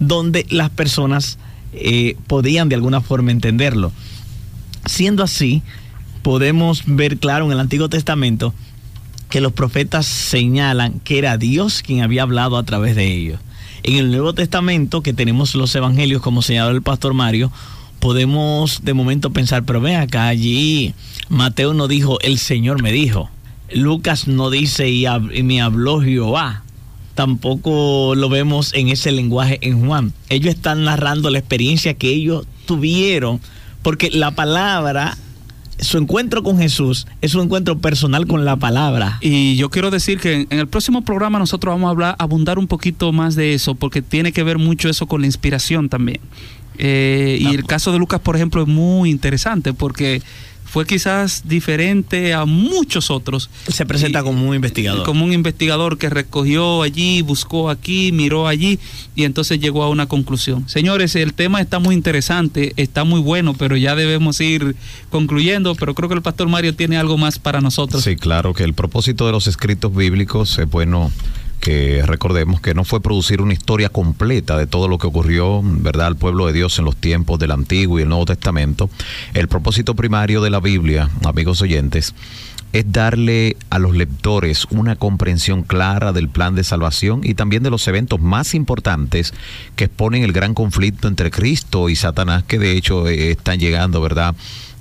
donde 0.00 0.44
las 0.50 0.70
personas 0.70 1.38
eh, 1.80 2.16
podían 2.26 2.68
de 2.68 2.74
alguna 2.74 3.00
forma 3.00 3.30
entenderlo. 3.30 3.92
Siendo 4.86 5.22
así, 5.22 5.62
podemos 6.22 6.82
ver 6.86 7.18
claro 7.18 7.46
en 7.46 7.52
el 7.52 7.60
Antiguo 7.60 7.88
Testamento 7.88 8.54
que 9.28 9.40
los 9.40 9.52
profetas 9.52 10.06
señalan 10.06 11.00
que 11.00 11.18
era 11.18 11.36
Dios 11.36 11.82
quien 11.82 12.02
había 12.02 12.22
hablado 12.22 12.56
a 12.56 12.62
través 12.62 12.96
de 12.96 13.12
ellos. 13.12 13.40
En 13.82 13.96
el 13.96 14.10
Nuevo 14.10 14.32
Testamento, 14.32 15.02
que 15.02 15.12
tenemos 15.12 15.54
los 15.54 15.74
evangelios, 15.74 16.22
como 16.22 16.42
señaló 16.42 16.70
el 16.70 16.82
pastor 16.82 17.14
Mario, 17.14 17.52
podemos 18.00 18.84
de 18.84 18.94
momento 18.94 19.30
pensar, 19.32 19.64
pero 19.64 19.80
ven 19.80 19.96
acá, 19.96 20.28
allí 20.28 20.94
Mateo 21.28 21.74
no 21.74 21.88
dijo, 21.88 22.18
el 22.20 22.38
Señor 22.38 22.82
me 22.82 22.92
dijo. 22.92 23.30
Lucas 23.72 24.26
no 24.26 24.50
dice, 24.50 24.88
y, 24.88 25.06
me 25.42 25.60
habló 25.60 26.00
Jehová. 26.00 26.62
Tampoco 27.18 28.14
lo 28.14 28.28
vemos 28.28 28.72
en 28.74 28.90
ese 28.90 29.10
lenguaje 29.10 29.58
en 29.62 29.84
Juan. 29.84 30.12
Ellos 30.28 30.54
están 30.54 30.84
narrando 30.84 31.30
la 31.30 31.40
experiencia 31.40 31.94
que 31.94 32.10
ellos 32.10 32.46
tuvieron, 32.64 33.40
porque 33.82 34.08
la 34.12 34.30
palabra, 34.30 35.18
su 35.80 35.98
encuentro 35.98 36.44
con 36.44 36.58
Jesús 36.58 37.08
es 37.20 37.34
un 37.34 37.46
encuentro 37.46 37.76
personal 37.80 38.28
con 38.28 38.44
la 38.44 38.54
palabra. 38.54 39.18
Y 39.20 39.56
yo 39.56 39.68
quiero 39.68 39.90
decir 39.90 40.20
que 40.20 40.46
en, 40.48 40.60
el 40.60 40.68
próximo 40.68 41.02
programa 41.02 41.40
nosotros 41.40 41.74
vamos 41.74 41.88
a 41.88 41.90
hablar, 41.90 42.16
abundar 42.20 42.56
un 42.56 42.68
poquito 42.68 43.10
más 43.10 43.34
de 43.34 43.52
eso, 43.52 43.74
porque 43.74 44.00
tiene 44.00 44.30
que 44.30 44.44
ver 44.44 44.58
mucho 44.58 44.88
eso 44.88 45.08
con 45.08 45.22
la 45.22 45.26
inspiración 45.26 45.88
también. 45.88 46.20
Eh, 46.78 47.38
y 47.40 47.46
el 47.48 47.64
caso 47.64 47.90
de 47.90 47.98
Lucas, 47.98 48.20
por 48.20 48.36
ejemplo, 48.36 48.62
es 48.62 48.68
muy 48.68 49.10
interesante 49.10 49.72
porque 49.72 50.22
fue 50.70 50.86
quizás 50.86 51.42
diferente 51.48 52.34
a 52.34 52.44
muchos 52.44 53.10
otros. 53.10 53.48
Se 53.72 53.86
presenta 53.86 54.20
Y- 54.20 54.22
como 54.22 54.48
un 54.48 54.54
investigador. 54.54 55.04
Como 55.04 55.24
un 55.24 55.32
investigador 55.32 55.96
que 55.98 56.10
recogió 56.10 56.82
allí, 56.82 57.22
buscó 57.22 57.70
aquí, 57.70 58.12
miró 58.12 58.46
allí 58.46 58.78
y 59.16 59.24
entonces 59.24 59.60
llegó 59.60 59.82
a 59.82 59.88
una 59.88 60.06
conclusión. 60.06 60.68
Señores, 60.68 61.16
el 61.16 61.32
tema 61.32 61.60
está 61.60 61.78
muy 61.78 61.94
interesante, 61.94 62.74
está 62.76 63.04
muy 63.04 63.20
bueno, 63.20 63.54
pero 63.54 63.76
ya 63.76 63.94
debemos 63.96 64.40
ir 64.40 64.76
concluyendo. 65.10 65.74
Pero 65.74 65.94
creo 65.94 66.08
que 66.08 66.14
el 66.16 66.22
pastor 66.22 66.48
Mario 66.48 66.74
tiene 66.74 66.96
algo 66.98 67.16
más 67.16 67.38
para 67.38 67.60
nosotros. 67.60 68.04
Sí, 68.04 68.16
claro 68.16 68.52
que 68.54 68.64
el 68.64 68.74
propósito 68.74 69.26
de 69.26 69.32
los 69.32 69.46
escritos 69.46 69.94
bíblicos 69.94 70.58
es 70.58 70.68
bueno 70.70 71.10
que 71.60 72.02
recordemos 72.04 72.60
que 72.60 72.74
no 72.74 72.84
fue 72.84 73.00
producir 73.00 73.40
una 73.40 73.52
historia 73.52 73.88
completa 73.88 74.56
de 74.56 74.66
todo 74.66 74.88
lo 74.88 74.98
que 74.98 75.06
ocurrió, 75.06 75.60
¿verdad?, 75.62 76.06
al 76.06 76.16
pueblo 76.16 76.46
de 76.46 76.52
Dios 76.52 76.78
en 76.78 76.84
los 76.84 76.96
tiempos 76.96 77.38
del 77.38 77.50
Antiguo 77.50 77.98
y 77.98 78.02
el 78.02 78.08
Nuevo 78.08 78.26
Testamento. 78.26 78.90
El 79.34 79.48
propósito 79.48 79.94
primario 79.94 80.40
de 80.40 80.50
la 80.50 80.60
Biblia, 80.60 81.08
amigos 81.24 81.60
oyentes, 81.62 82.14
es 82.72 82.92
darle 82.92 83.56
a 83.70 83.78
los 83.78 83.96
lectores 83.96 84.66
una 84.70 84.96
comprensión 84.96 85.62
clara 85.62 86.12
del 86.12 86.28
plan 86.28 86.54
de 86.54 86.64
salvación 86.64 87.22
y 87.24 87.34
también 87.34 87.62
de 87.62 87.70
los 87.70 87.88
eventos 87.88 88.20
más 88.20 88.54
importantes 88.54 89.32
que 89.74 89.84
exponen 89.84 90.22
el 90.22 90.32
gran 90.32 90.54
conflicto 90.54 91.08
entre 91.08 91.30
Cristo 91.30 91.88
y 91.88 91.96
Satanás, 91.96 92.44
que 92.44 92.58
de 92.58 92.72
hecho 92.72 93.08
eh, 93.08 93.30
están 93.30 93.58
llegando, 93.58 94.00
¿verdad?, 94.00 94.34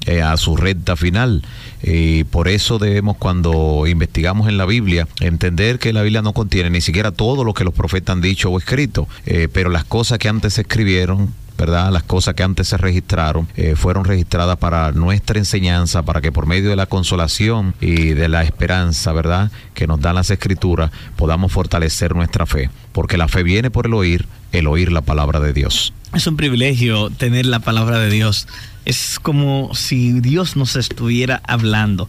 eh, 0.08 0.22
a 0.22 0.36
su 0.38 0.56
recta 0.56 0.96
final. 0.96 1.44
Y 1.84 2.24
por 2.24 2.48
eso 2.48 2.80
debemos, 2.80 3.18
cuando 3.18 3.86
investigamos 3.88 4.48
en 4.48 4.58
la 4.58 4.66
Biblia, 4.66 5.08
entender 5.20 5.78
que 5.78 5.94
la 5.94 6.02
Biblia 6.02 6.22
no 6.22 6.34
contiene 6.34 6.70
ni 6.70 6.82
siquiera 6.82 7.12
todo 7.12 7.44
lo 7.44 7.54
que 7.54 7.64
los 7.64 7.74
profetas 7.74 8.14
han 8.16 8.22
dicho 8.22 8.50
o 8.50 8.58
escrito, 8.58 9.08
eh, 9.26 9.48
pero 9.52 9.70
las 9.70 9.84
cosas 9.84 10.18
que 10.18 10.30
antes 10.30 10.56
se 10.56 10.62
escribieron 10.62 11.34
¿verdad? 11.58 11.92
Las 11.92 12.04
cosas 12.04 12.36
que 12.36 12.44
antes 12.44 12.68
se 12.68 12.78
registraron 12.78 13.48
eh, 13.56 13.76
fueron 13.76 14.06
registradas 14.06 14.58
para 14.58 14.92
nuestra 14.92 15.40
enseñanza, 15.40 16.04
para 16.04 16.22
que 16.22 16.32
por 16.32 16.46
medio 16.46 16.70
de 16.70 16.76
la 16.76 16.86
consolación 16.86 17.74
y 17.82 18.10
de 18.10 18.30
la 18.30 18.44
esperanza, 18.44 19.12
¿verdad? 19.12 19.52
Que 19.74 19.88
nos 19.88 20.00
dan 20.00 20.16
las 20.16 20.30
escrituras, 20.30 20.92
podamos 21.16 21.52
fortalecer 21.52 22.16
nuestra 22.16 22.46
fe, 22.46 22.70
porque 22.92 23.18
la 23.18 23.28
fe 23.28 23.44
viene 23.44 23.72
por 23.72 23.88
el 23.88 23.94
oír, 23.94 24.28
el 24.52 24.68
oír 24.68 24.92
la 24.92 25.02
palabra 25.02 25.40
de 25.40 25.52
Dios. 25.52 25.94
Es 26.14 26.28
un 26.28 26.38
privilegio 26.38 27.10
tener 27.10 27.46
la 27.46 27.60
palabra 27.60 28.00
de 28.00 28.10
Dios. 28.10 28.48
Es 28.88 29.20
como 29.22 29.76
si 29.76 30.22
Dios 30.22 30.56
nos 30.56 30.78
estuviera 30.78 31.42
hablando. 31.46 32.08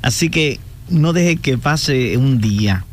Así 0.00 0.30
que 0.30 0.60
no 0.88 1.12
deje 1.12 1.38
que 1.38 1.58
pase 1.58 2.16
un 2.18 2.40
día 2.40 2.84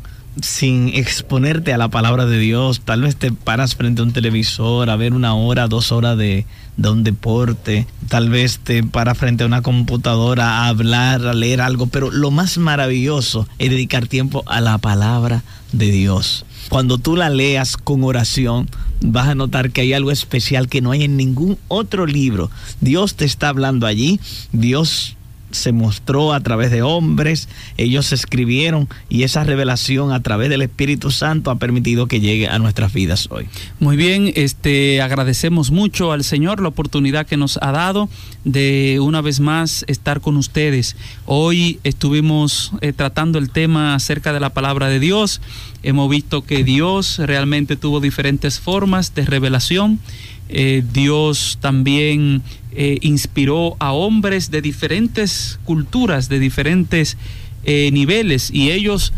sin 0.42 0.88
exponerte 0.88 1.72
a 1.72 1.78
la 1.78 1.86
palabra 1.86 2.26
de 2.26 2.40
Dios. 2.40 2.80
Tal 2.80 3.02
vez 3.02 3.14
te 3.14 3.30
paras 3.30 3.76
frente 3.76 4.00
a 4.00 4.04
un 4.06 4.12
televisor 4.12 4.90
a 4.90 4.96
ver 4.96 5.12
una 5.14 5.34
hora, 5.34 5.68
dos 5.68 5.92
horas 5.92 6.18
de, 6.18 6.46
de 6.76 6.90
un 6.90 7.04
deporte. 7.04 7.86
Tal 8.08 8.28
vez 8.28 8.58
te 8.58 8.82
paras 8.82 9.16
frente 9.16 9.44
a 9.44 9.46
una 9.46 9.62
computadora 9.62 10.64
a 10.64 10.66
hablar, 10.66 11.24
a 11.24 11.32
leer 11.32 11.60
algo. 11.60 11.86
Pero 11.86 12.10
lo 12.10 12.32
más 12.32 12.58
maravilloso 12.58 13.46
es 13.58 13.70
dedicar 13.70 14.08
tiempo 14.08 14.42
a 14.46 14.60
la 14.60 14.78
palabra 14.78 15.44
de 15.70 15.92
Dios. 15.92 16.44
Cuando 16.68 16.98
tú 16.98 17.16
la 17.16 17.30
leas 17.30 17.76
con 17.76 18.04
oración, 18.04 18.68
vas 19.00 19.28
a 19.28 19.34
notar 19.34 19.70
que 19.70 19.82
hay 19.82 19.92
algo 19.92 20.10
especial 20.10 20.68
que 20.68 20.80
no 20.80 20.90
hay 20.90 21.04
en 21.04 21.16
ningún 21.16 21.58
otro 21.68 22.06
libro. 22.06 22.50
Dios 22.80 23.14
te 23.14 23.24
está 23.24 23.48
hablando 23.48 23.86
allí. 23.86 24.20
Dios 24.52 25.16
se 25.50 25.72
mostró 25.72 26.32
a 26.32 26.40
través 26.40 26.70
de 26.70 26.82
hombres, 26.82 27.48
ellos 27.76 28.12
escribieron 28.12 28.88
y 29.08 29.22
esa 29.22 29.44
revelación 29.44 30.12
a 30.12 30.22
través 30.22 30.50
del 30.50 30.62
Espíritu 30.62 31.10
Santo 31.10 31.50
ha 31.50 31.56
permitido 31.56 32.06
que 32.06 32.20
llegue 32.20 32.48
a 32.48 32.58
nuestras 32.58 32.92
vidas 32.92 33.28
hoy. 33.30 33.46
Muy 33.80 33.96
bien, 33.96 34.32
este 34.36 35.00
agradecemos 35.00 35.70
mucho 35.70 36.12
al 36.12 36.24
Señor 36.24 36.60
la 36.60 36.68
oportunidad 36.68 37.26
que 37.26 37.36
nos 37.36 37.58
ha 37.62 37.72
dado 37.72 38.08
de 38.44 38.98
una 39.00 39.20
vez 39.20 39.40
más 39.40 39.84
estar 39.88 40.20
con 40.20 40.36
ustedes. 40.36 40.96
Hoy 41.26 41.80
estuvimos 41.84 42.72
eh, 42.80 42.92
tratando 42.92 43.38
el 43.38 43.50
tema 43.50 43.94
acerca 43.94 44.32
de 44.32 44.40
la 44.40 44.50
palabra 44.50 44.88
de 44.88 45.00
Dios. 45.00 45.40
Hemos 45.82 46.10
visto 46.10 46.42
que 46.42 46.64
Dios 46.64 47.18
realmente 47.18 47.76
tuvo 47.76 48.00
diferentes 48.00 48.60
formas 48.60 49.14
de 49.14 49.24
revelación. 49.24 50.00
Eh, 50.48 50.82
Dios 50.92 51.58
también 51.60 52.42
eh, 52.72 52.98
inspiró 53.02 53.76
a 53.78 53.92
hombres 53.92 54.50
de 54.50 54.62
diferentes 54.62 55.58
culturas, 55.64 56.28
de 56.28 56.38
diferentes 56.38 57.16
eh, 57.64 57.90
niveles, 57.92 58.50
y 58.52 58.70
ellos 58.70 59.12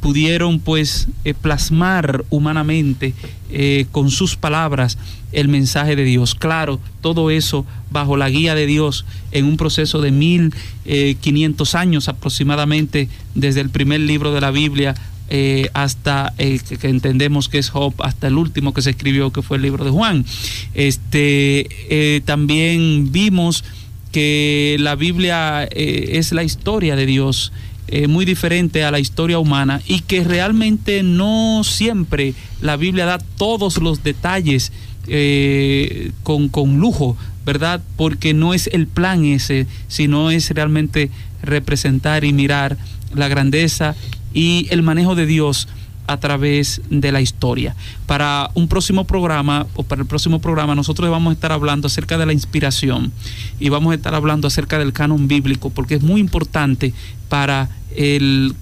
pudieron 0.00 0.60
pues 0.60 1.08
plasmar 1.40 2.22
humanamente 2.28 3.14
con 3.92 4.10
sus 4.10 4.36
palabras 4.36 4.98
el 5.32 5.48
mensaje 5.48 5.96
de 5.96 6.04
Dios. 6.04 6.34
Claro, 6.34 6.78
todo 7.00 7.30
eso 7.30 7.64
bajo 7.90 8.18
la 8.18 8.28
guía 8.28 8.54
de 8.54 8.66
Dios 8.66 9.06
en 9.32 9.46
un 9.46 9.56
proceso 9.56 10.02
de 10.02 10.10
1500 10.10 11.74
años 11.74 12.08
aproximadamente 12.08 13.08
desde 13.34 13.62
el 13.62 13.70
primer 13.70 14.00
libro 14.00 14.34
de 14.34 14.42
la 14.42 14.50
Biblia 14.50 14.94
eh, 15.30 15.68
hasta 15.74 16.32
el 16.38 16.62
que, 16.62 16.88
entendemos 16.88 17.50
que 17.50 17.58
es 17.58 17.68
Job, 17.68 17.92
hasta 17.98 18.28
el 18.28 18.38
último 18.38 18.72
que 18.72 18.80
se 18.80 18.90
escribió, 18.90 19.30
que 19.30 19.42
fue 19.42 19.58
el 19.58 19.62
libro 19.62 19.84
de 19.84 19.90
Juan. 19.90 20.24
Este, 20.72 21.68
eh, 21.90 22.22
también 22.24 23.12
vimos 23.12 23.62
que 24.10 24.76
la 24.80 24.94
Biblia 24.94 25.64
eh, 25.70 26.12
es 26.14 26.32
la 26.32 26.44
historia 26.44 26.96
de 26.96 27.04
Dios, 27.06 27.52
muy 28.06 28.26
diferente 28.26 28.84
a 28.84 28.90
la 28.90 28.98
historia 28.98 29.38
humana 29.38 29.80
y 29.86 30.00
que 30.00 30.22
realmente 30.22 31.02
no 31.02 31.62
siempre 31.64 32.34
la 32.60 32.76
Biblia 32.76 33.06
da 33.06 33.16
todos 33.16 33.78
los 33.78 34.04
detalles 34.04 34.72
con, 36.22 36.50
con 36.50 36.80
lujo, 36.80 37.16
¿verdad? 37.46 37.80
Porque 37.96 38.34
no 38.34 38.52
es 38.52 38.66
el 38.74 38.88
plan 38.88 39.24
ese, 39.24 39.66
sino 39.88 40.30
es 40.30 40.50
realmente 40.50 41.10
representar 41.42 42.24
y 42.24 42.34
mirar 42.34 42.76
la 43.14 43.28
grandeza 43.28 43.96
y 44.32 44.66
el 44.70 44.82
manejo 44.82 45.14
de 45.14 45.26
Dios 45.26 45.68
a 46.08 46.16
través 46.16 46.80
de 46.88 47.12
la 47.12 47.20
historia. 47.20 47.76
Para 48.06 48.50
un 48.54 48.66
próximo 48.66 49.04
programa 49.04 49.66
o 49.74 49.82
para 49.82 50.00
el 50.00 50.08
próximo 50.08 50.40
programa 50.40 50.74
nosotros 50.74 51.10
vamos 51.10 51.30
a 51.30 51.34
estar 51.34 51.52
hablando 51.52 51.86
acerca 51.86 52.16
de 52.16 52.24
la 52.24 52.32
inspiración 52.32 53.12
y 53.60 53.68
vamos 53.68 53.92
a 53.92 53.94
estar 53.94 54.14
hablando 54.14 54.48
acerca 54.48 54.78
del 54.78 54.94
canon 54.94 55.28
bíblico 55.28 55.70
porque 55.70 55.96
es 55.96 56.02
muy 56.02 56.20
importante 56.20 56.94
para 57.28 57.68
el 57.94 58.54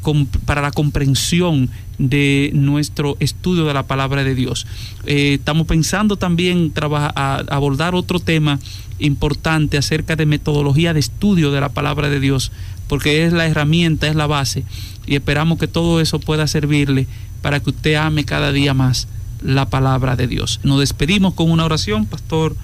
para 0.45 0.61
la 0.61 0.73
comprensión 0.73 1.71
de 1.99 2.51
nuestro 2.53 3.17
estudio 3.21 3.65
de 3.65 3.75
la 3.75 3.85
palabra 3.85 4.25
de 4.25 4.35
Dios. 4.35 4.67
Eh, 5.07 5.35
estamos 5.35 5.67
pensando 5.67 6.17
también 6.17 6.73
abordar 6.77 7.95
otro 7.95 8.21
tema 8.21 8.59
importante 8.99 9.79
acerca 9.79 10.17
de 10.17 10.27
metodología 10.27 10.95
de 10.95 11.01
estudio 11.01 11.51
de 11.53 11.61
la 11.61 11.69
palabra 11.69 12.09
de 12.09 12.21
Dios, 12.21 12.51
porque 12.89 13.25
es 13.25 13.33
la 13.33 13.47
herramienta, 13.47 14.09
es 14.09 14.17
la 14.17 14.27
base, 14.27 14.65
y 15.07 15.15
esperamos 15.15 15.59
que 15.59 15.69
todo 15.69 16.01
eso 16.01 16.21
pueda 16.21 16.47
servirle 16.47 17.07
para 17.43 17.61
que 17.61 17.71
usted 17.71 17.95
ame 17.95 18.25
cada 18.25 18.53
día 18.53 18.75
más 18.75 19.09
la 19.41 19.69
palabra 19.69 20.17
de 20.17 20.27
Dios. 20.27 20.61
Nos 20.63 20.81
despedimos 20.81 21.35
con 21.35 21.51
una 21.51 21.65
oración, 21.65 22.07
Pastor 22.07 22.57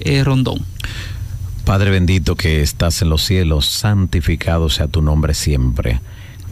eh, 0.00 0.24
Rondón. 0.24 0.64
Padre 1.64 1.90
bendito 1.90 2.36
que 2.36 2.62
estás 2.62 3.02
en 3.02 3.10
los 3.10 3.22
cielos, 3.22 3.66
santificado 3.66 4.70
sea 4.70 4.88
tu 4.88 5.02
nombre 5.02 5.34
siempre. 5.34 6.00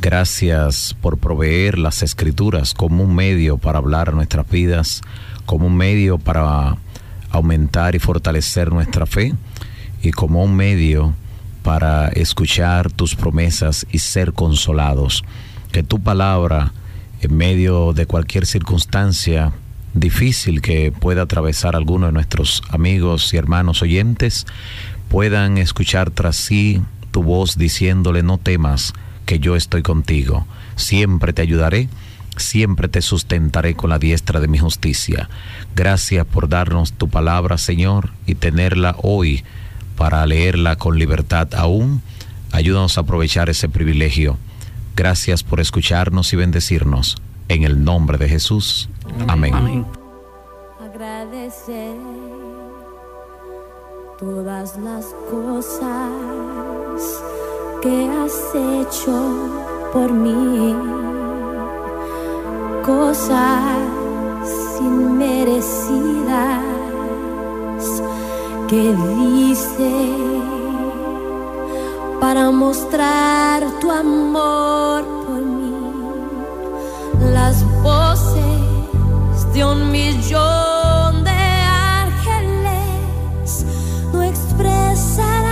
Gracias 0.01 0.95
por 1.01 1.19
proveer 1.19 1.79
las 1.79 2.03
escrituras 2.03 2.73
como 2.73 3.03
un 3.03 3.15
medio 3.15 3.59
para 3.59 3.79
hablar 3.79 4.15
nuestras 4.15 4.49
vidas, 4.49 5.03
como 5.45 5.67
un 5.67 5.77
medio 5.77 6.19
para 6.19 6.77
aumentar 7.31 7.95
y 7.97 7.99
fortalecer 7.99 8.71
nuestra 8.71 9.07
fe 9.07 9.35
y 10.03 10.13
como 10.13 10.45
un 10.45 10.55
medio 10.55 11.15
para 11.69 12.09
escuchar 12.09 12.91
tus 12.91 13.15
promesas 13.15 13.87
y 13.93 13.99
ser 13.99 14.33
consolados. 14.33 15.23
Que 15.71 15.83
tu 15.83 16.01
palabra, 16.01 16.73
en 17.21 17.37
medio 17.37 17.93
de 17.93 18.07
cualquier 18.07 18.47
circunstancia 18.47 19.53
difícil 19.93 20.63
que 20.63 20.93
pueda 20.93 21.25
atravesar 21.25 21.77
alguno 21.77 22.07
de 22.07 22.13
nuestros 22.13 22.63
amigos 22.71 23.35
y 23.35 23.37
hermanos 23.37 23.83
oyentes, 23.83 24.47
puedan 25.11 25.59
escuchar 25.59 26.11
tras 26.11 26.37
sí 26.37 26.81
tu 27.11 27.23
voz 27.23 27.59
diciéndole 27.59 28.23
no 28.23 28.39
temas, 28.39 28.95
que 29.27 29.39
yo 29.39 29.55
estoy 29.55 29.83
contigo, 29.83 30.47
siempre 30.75 31.35
te 31.35 31.43
ayudaré, 31.43 31.91
siempre 32.39 32.89
te 32.89 33.03
sustentaré 33.03 33.75
con 33.75 33.91
la 33.91 33.99
diestra 33.99 34.41
de 34.41 34.49
mi 34.49 34.57
justicia. 34.57 35.29
Gracias 35.77 36.25
por 36.25 36.49
darnos 36.49 36.95
tu 36.95 37.11
palabra, 37.11 37.59
Señor, 37.59 38.13
y 38.25 38.37
tenerla 38.37 38.97
hoy 39.03 39.45
para 39.99 40.25
leerla 40.25 40.77
con 40.77 40.97
libertad 40.97 41.53
aún. 41.55 42.01
Ayúdanos 42.53 42.97
a 42.97 43.01
aprovechar 43.01 43.51
ese 43.51 43.69
privilegio. 43.69 44.39
Gracias 44.97 45.43
por 45.43 45.61
escucharnos 45.61 46.33
y 46.33 46.37
bendecirnos. 46.37 47.17
en 47.49 47.65
el 47.65 47.83
nombre 47.83 48.19
de 48.19 48.29
Jesús. 48.29 48.91
Amén. 49.27 49.55
Amén. 49.55 49.87
agradecer 50.85 51.97
todas 54.19 54.77
las 54.77 55.07
cosas 55.31 56.11
que 57.81 58.07
has 58.07 58.55
hecho 58.55 59.91
por 59.95 60.13
mí, 60.13 60.75
cosas 62.85 63.79
inmerecidas 64.81 66.63
que 68.69 68.95
dice 68.95 69.91
para 72.21 72.51
mostrar 72.51 73.63
tu 73.81 73.91
amor 73.91 75.05
por 75.25 75.41
mí. 75.41 75.75
Las 77.33 77.65
voces 77.83 79.53
de 79.55 79.65
un 79.65 79.91
millón 79.91 81.25
de 81.25 81.41
ángeles 82.01 83.65
no 84.13 84.23
expresarán 84.23 85.49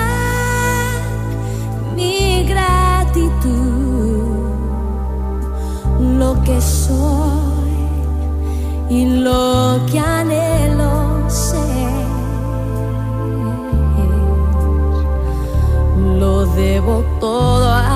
mi 1.95 2.45
gratitud, 2.45 4.27
lo 6.19 6.43
que 6.43 6.61
soy 6.61 7.73
y 8.91 9.07
lo 9.07 9.81
que 9.91 9.99
anhelo 9.99 10.55
debo 16.57 17.04
todo 17.20 17.68
a 17.70 17.95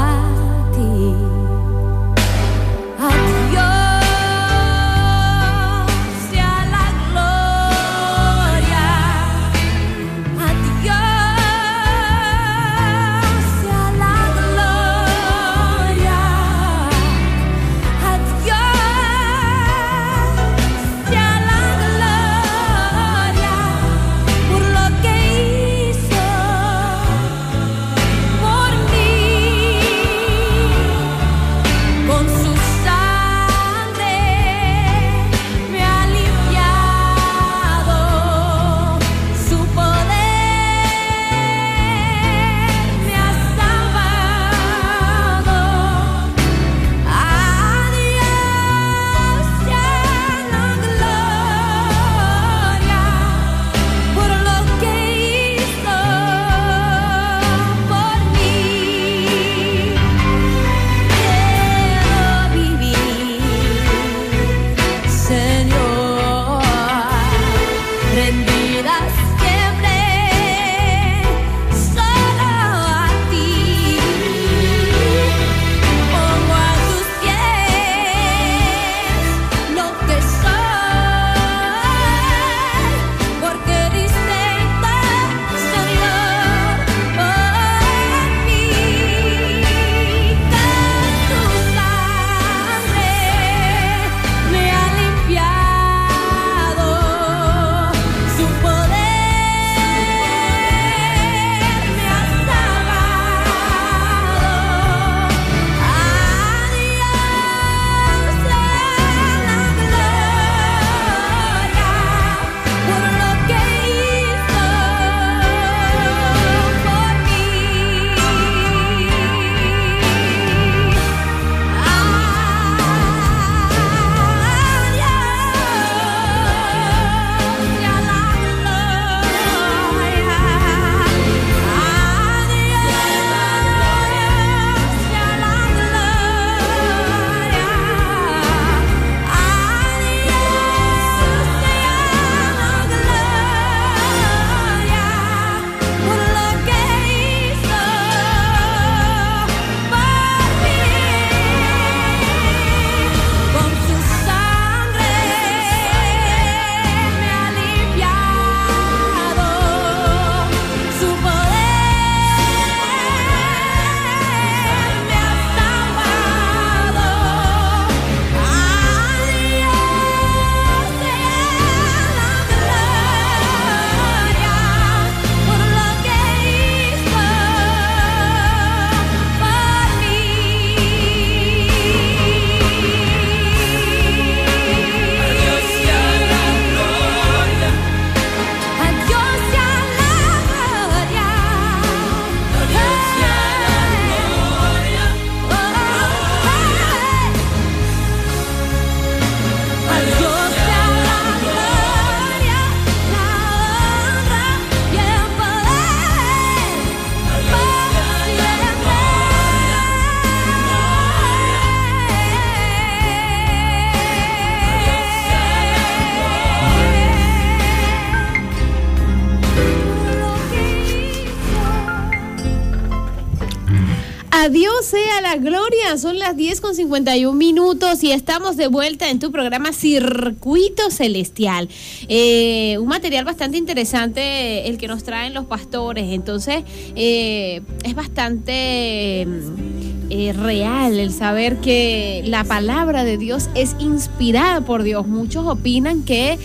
Adiós 224.42 224.86
sea 224.86 225.20
la 225.20 225.36
gloria. 225.36 225.98
Son 225.98 226.18
las 226.18 226.34
10 226.34 226.62
con 226.62 226.74
51 226.74 227.36
minutos 227.36 228.02
y 228.02 228.10
estamos 228.10 228.56
de 228.56 228.68
vuelta 228.68 229.10
en 229.10 229.18
tu 229.18 229.30
programa 229.30 229.74
Circuito 229.74 230.90
Celestial. 230.90 231.68
Eh, 232.08 232.78
un 232.80 232.88
material 232.88 233.26
bastante 233.26 233.58
interesante 233.58 234.66
el 234.66 234.78
que 234.78 234.88
nos 234.88 235.04
traen 235.04 235.34
los 235.34 235.44
pastores. 235.44 236.14
Entonces, 236.14 236.64
eh, 236.96 237.60
es 237.84 237.94
bastante 237.94 239.26
mm, 239.28 240.08
eh, 240.08 240.32
real, 240.32 240.98
el 240.98 241.12
saber 241.12 241.58
que 241.58 242.22
la 242.24 242.42
palabra 242.44 243.04
de 243.04 243.18
Dios 243.18 243.50
es 243.54 243.76
inspirada 243.78 244.62
por 244.62 244.84
Dios. 244.84 245.06
Muchos 245.06 245.46
opinan 245.46 246.02
que 246.02 246.38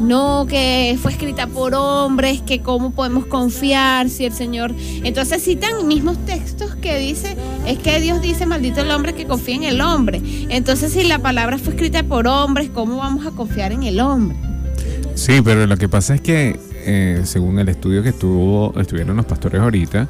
no, 0.00 0.46
que 0.48 0.98
fue 1.00 1.12
escrita 1.12 1.46
por 1.46 1.74
hombres, 1.74 2.40
que 2.42 2.60
cómo 2.60 2.90
podemos 2.90 3.26
confiar 3.26 4.08
si 4.08 4.24
el 4.24 4.32
Señor... 4.32 4.74
Entonces 5.04 5.42
citan 5.42 5.86
mismos 5.86 6.18
textos 6.24 6.74
que 6.76 6.98
dice, 6.98 7.36
es 7.66 7.78
que 7.78 8.00
Dios 8.00 8.20
dice, 8.20 8.46
maldito 8.46 8.80
el 8.80 8.90
hombre 8.90 9.14
que 9.14 9.26
confía 9.26 9.56
en 9.56 9.64
el 9.64 9.80
hombre. 9.80 10.20
Entonces 10.48 10.92
si 10.92 11.04
la 11.04 11.18
palabra 11.18 11.58
fue 11.58 11.74
escrita 11.74 12.02
por 12.02 12.26
hombres, 12.26 12.70
¿cómo 12.72 12.96
vamos 12.98 13.26
a 13.26 13.30
confiar 13.30 13.72
en 13.72 13.82
el 13.82 14.00
hombre? 14.00 14.36
Sí, 15.14 15.42
pero 15.44 15.66
lo 15.66 15.76
que 15.76 15.88
pasa 15.88 16.14
es 16.14 16.20
que, 16.20 16.58
eh, 16.86 17.22
según 17.24 17.58
el 17.58 17.68
estudio 17.68 18.02
que 18.02 18.10
estuvo, 18.10 18.72
estuvieron 18.80 19.16
los 19.16 19.26
pastores 19.26 19.60
ahorita, 19.60 20.08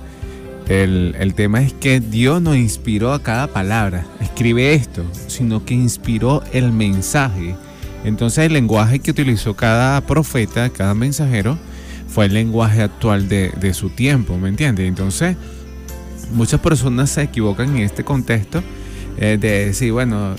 el, 0.68 1.16
el 1.18 1.34
tema 1.34 1.62
es 1.62 1.72
que 1.72 1.98
Dios 1.98 2.40
no 2.40 2.54
inspiró 2.54 3.12
a 3.12 3.20
cada 3.20 3.48
palabra, 3.48 4.06
escribe 4.20 4.72
esto, 4.74 5.02
sino 5.26 5.64
que 5.64 5.74
inspiró 5.74 6.44
el 6.52 6.70
mensaje. 6.70 7.56
Entonces 8.04 8.46
el 8.46 8.52
lenguaje 8.52 8.98
que 8.98 9.10
utilizó 9.10 9.54
cada 9.54 10.00
profeta, 10.02 10.70
cada 10.70 10.94
mensajero, 10.94 11.58
fue 12.10 12.26
el 12.26 12.34
lenguaje 12.34 12.82
actual 12.82 13.28
de, 13.28 13.74
su 13.74 13.90
tiempo, 13.90 14.36
¿me 14.36 14.48
entiendes? 14.48 14.88
Entonces, 14.88 15.36
muchas 16.32 16.60
personas 16.60 17.10
se 17.10 17.22
equivocan 17.22 17.76
en 17.76 17.84
este 17.84 18.02
contexto 18.02 18.62
eh, 19.16 19.38
de 19.40 19.66
decir, 19.66 19.92
bueno, 19.92 20.34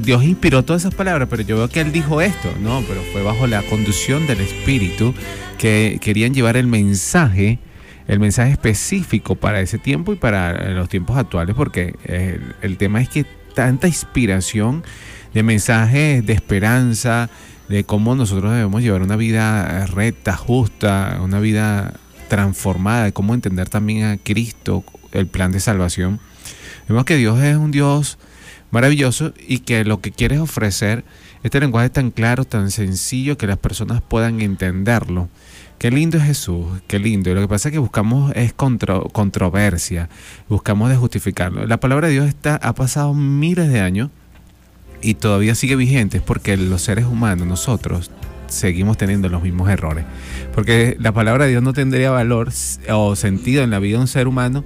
Dios 0.00 0.24
inspiró 0.24 0.64
todas 0.64 0.82
esas 0.82 0.94
palabras, 0.94 1.28
pero 1.30 1.42
yo 1.42 1.58
veo 1.58 1.68
que 1.68 1.80
Él 1.80 1.92
dijo 1.92 2.20
esto, 2.20 2.48
no, 2.60 2.82
pero 2.88 3.02
fue 3.12 3.22
bajo 3.22 3.46
la 3.46 3.62
conducción 3.62 4.26
del 4.26 4.40
Espíritu 4.40 5.14
que 5.58 5.98
querían 6.00 6.34
llevar 6.34 6.56
el 6.56 6.66
mensaje, 6.66 7.60
el 8.08 8.18
mensaje 8.18 8.52
específico 8.52 9.36
para 9.36 9.60
ese 9.60 9.78
tiempo 9.78 10.12
y 10.12 10.16
para 10.16 10.70
los 10.70 10.88
tiempos 10.88 11.16
actuales, 11.16 11.54
porque 11.54 11.94
eh, 12.04 12.40
el 12.62 12.78
tema 12.78 13.00
es 13.00 13.08
que 13.08 13.24
tanta 13.54 13.86
inspiración 13.86 14.82
de 15.34 15.42
mensajes 15.42 16.24
de 16.24 16.32
esperanza, 16.32 17.30
de 17.68 17.84
cómo 17.84 18.14
nosotros 18.14 18.52
debemos 18.52 18.82
llevar 18.82 19.02
una 19.02 19.16
vida 19.16 19.86
recta, 19.86 20.36
justa, 20.36 21.18
una 21.22 21.38
vida 21.38 21.94
transformada, 22.28 23.04
de 23.04 23.12
cómo 23.12 23.34
entender 23.34 23.68
también 23.68 24.04
a 24.04 24.16
Cristo, 24.16 24.84
el 25.12 25.26
plan 25.26 25.52
de 25.52 25.60
salvación. 25.60 26.20
Vemos 26.88 27.04
que 27.04 27.16
Dios 27.16 27.40
es 27.40 27.56
un 27.56 27.70
Dios 27.70 28.18
maravilloso 28.70 29.32
y 29.46 29.58
que 29.58 29.84
lo 29.84 30.00
que 30.00 30.12
quiere 30.12 30.36
es 30.36 30.40
ofrecer 30.40 31.04
este 31.42 31.60
lenguaje 31.60 31.90
tan 31.90 32.10
claro, 32.10 32.44
tan 32.44 32.70
sencillo, 32.70 33.38
que 33.38 33.46
las 33.46 33.58
personas 33.58 34.02
puedan 34.02 34.40
entenderlo. 34.40 35.28
Qué 35.78 35.90
lindo 35.90 36.18
es 36.18 36.24
Jesús, 36.24 36.66
qué 36.86 36.98
lindo. 36.98 37.32
Lo 37.34 37.40
que 37.40 37.48
pasa 37.48 37.68
es 37.68 37.72
que 37.72 37.78
buscamos 37.78 38.32
es 38.36 38.52
contro- 38.52 39.08
controversia, 39.12 40.08
buscamos 40.48 40.90
de 40.90 40.96
justificarlo. 40.96 41.66
La 41.66 41.80
palabra 41.80 42.08
de 42.08 42.14
Dios 42.14 42.28
está, 42.28 42.56
ha 42.56 42.74
pasado 42.74 43.14
miles 43.14 43.70
de 43.70 43.80
años 43.80 44.10
y 45.02 45.14
todavía 45.14 45.54
sigue 45.54 45.76
vigente, 45.76 46.18
es 46.18 46.22
porque 46.22 46.56
los 46.56 46.82
seres 46.82 47.06
humanos, 47.06 47.46
nosotros, 47.46 48.10
seguimos 48.48 48.96
teniendo 48.96 49.28
los 49.28 49.42
mismos 49.42 49.70
errores. 49.70 50.04
Porque 50.54 50.96
la 50.98 51.12
palabra 51.12 51.44
de 51.44 51.52
Dios 51.52 51.62
no 51.62 51.72
tendría 51.72 52.10
valor 52.10 52.50
o 52.90 53.16
sentido 53.16 53.62
en 53.62 53.70
la 53.70 53.78
vida 53.78 53.96
de 53.96 54.02
un 54.02 54.08
ser 54.08 54.28
humano 54.28 54.64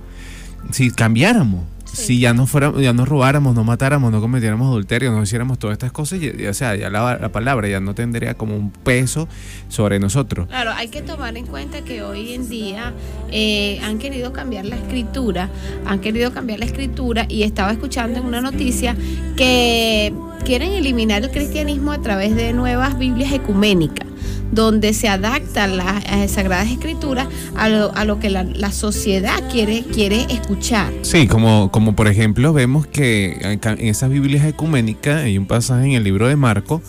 si 0.71 0.91
cambiáramos. 0.91 1.65
Si 1.95 2.19
ya 2.19 2.35
no 2.35 2.47
fuéramos, 2.47 2.81
ya 2.81 2.93
no 2.93 3.05
robáramos, 3.05 3.55
no 3.55 3.65
matáramos, 3.65 4.13
no 4.13 4.21
cometiéramos 4.21 4.69
adulterio, 4.69 5.13
no 5.13 5.23
hiciéramos 5.23 5.59
todas 5.59 5.75
estas 5.75 5.93
cosas, 5.93 6.21
y, 6.21 6.43
y, 6.43 6.47
o 6.47 6.55
sea, 6.55 6.75
ya 6.77 6.91
la, 6.91 7.19
la 7.19 7.29
palabra 7.31 7.69
ya 7.69 7.81
no 7.81 7.95
tendría 7.95 8.35
como 8.35 8.57
un 8.57 8.71
peso 8.71 9.29
sobre 9.69 9.99
nosotros. 9.99 10.49
Claro, 10.49 10.73
hay 10.73 10.89
que 10.89 11.03
tomar 11.03 11.37
en 11.37 11.47
cuenta 11.47 11.83
que 11.83 12.03
hoy 12.03 12.35
en 12.35 12.49
día 12.49 12.93
eh, 13.31 13.81
han 13.83 13.99
querido 13.99 14.33
cambiar 14.33 14.65
la 14.65 14.77
escritura, 14.77 15.49
han 15.87 16.01
querido 16.01 16.33
cambiar 16.33 16.59
la 16.59 16.67
escritura 16.67 17.27
y 17.29 17.43
estaba 17.43 17.73
escuchando 17.73 18.19
en 18.19 18.27
una 18.27 18.41
noticia 18.41 18.97
que 19.37 20.13
quieren 20.45 20.73
eliminar 20.73 21.23
el 21.23 21.31
cristianismo 21.31 21.93
a 21.93 22.01
través 22.03 22.35
de 22.37 22.53
nuevas 22.53 22.99
Biblias 22.99 23.33
ecuménicas 23.33 24.14
donde 24.53 24.93
se 24.93 25.09
adaptan 25.09 25.77
las 25.77 26.31
sagradas 26.31 26.71
escrituras 26.71 27.29
a 27.57 27.69
lo, 27.69 27.95
a 27.95 28.05
lo 28.05 28.21
que 28.21 28.31
la, 28.31 28.73
sociedad 28.73 29.37
quiere, 29.51 29.83
quiere 29.83 30.27
escuchar. 30.31 30.93
Sí, 31.03 31.27
como, 31.27 31.71
como 31.71 31.95
por 31.97 32.09
ejemplo 32.09 32.53
vemos 32.53 32.87
que 32.87 33.39
en 33.43 33.81
esas 33.81 34.11
Biblias 34.11 34.47
ecuménicas 34.47 35.23
hay 35.23 35.39
un 35.39 35.47
pasaje 35.47 35.87
en 35.87 35.93
el 35.93 36.05
libro 36.05 36.29
de 36.29 36.37
Marco 36.37 36.83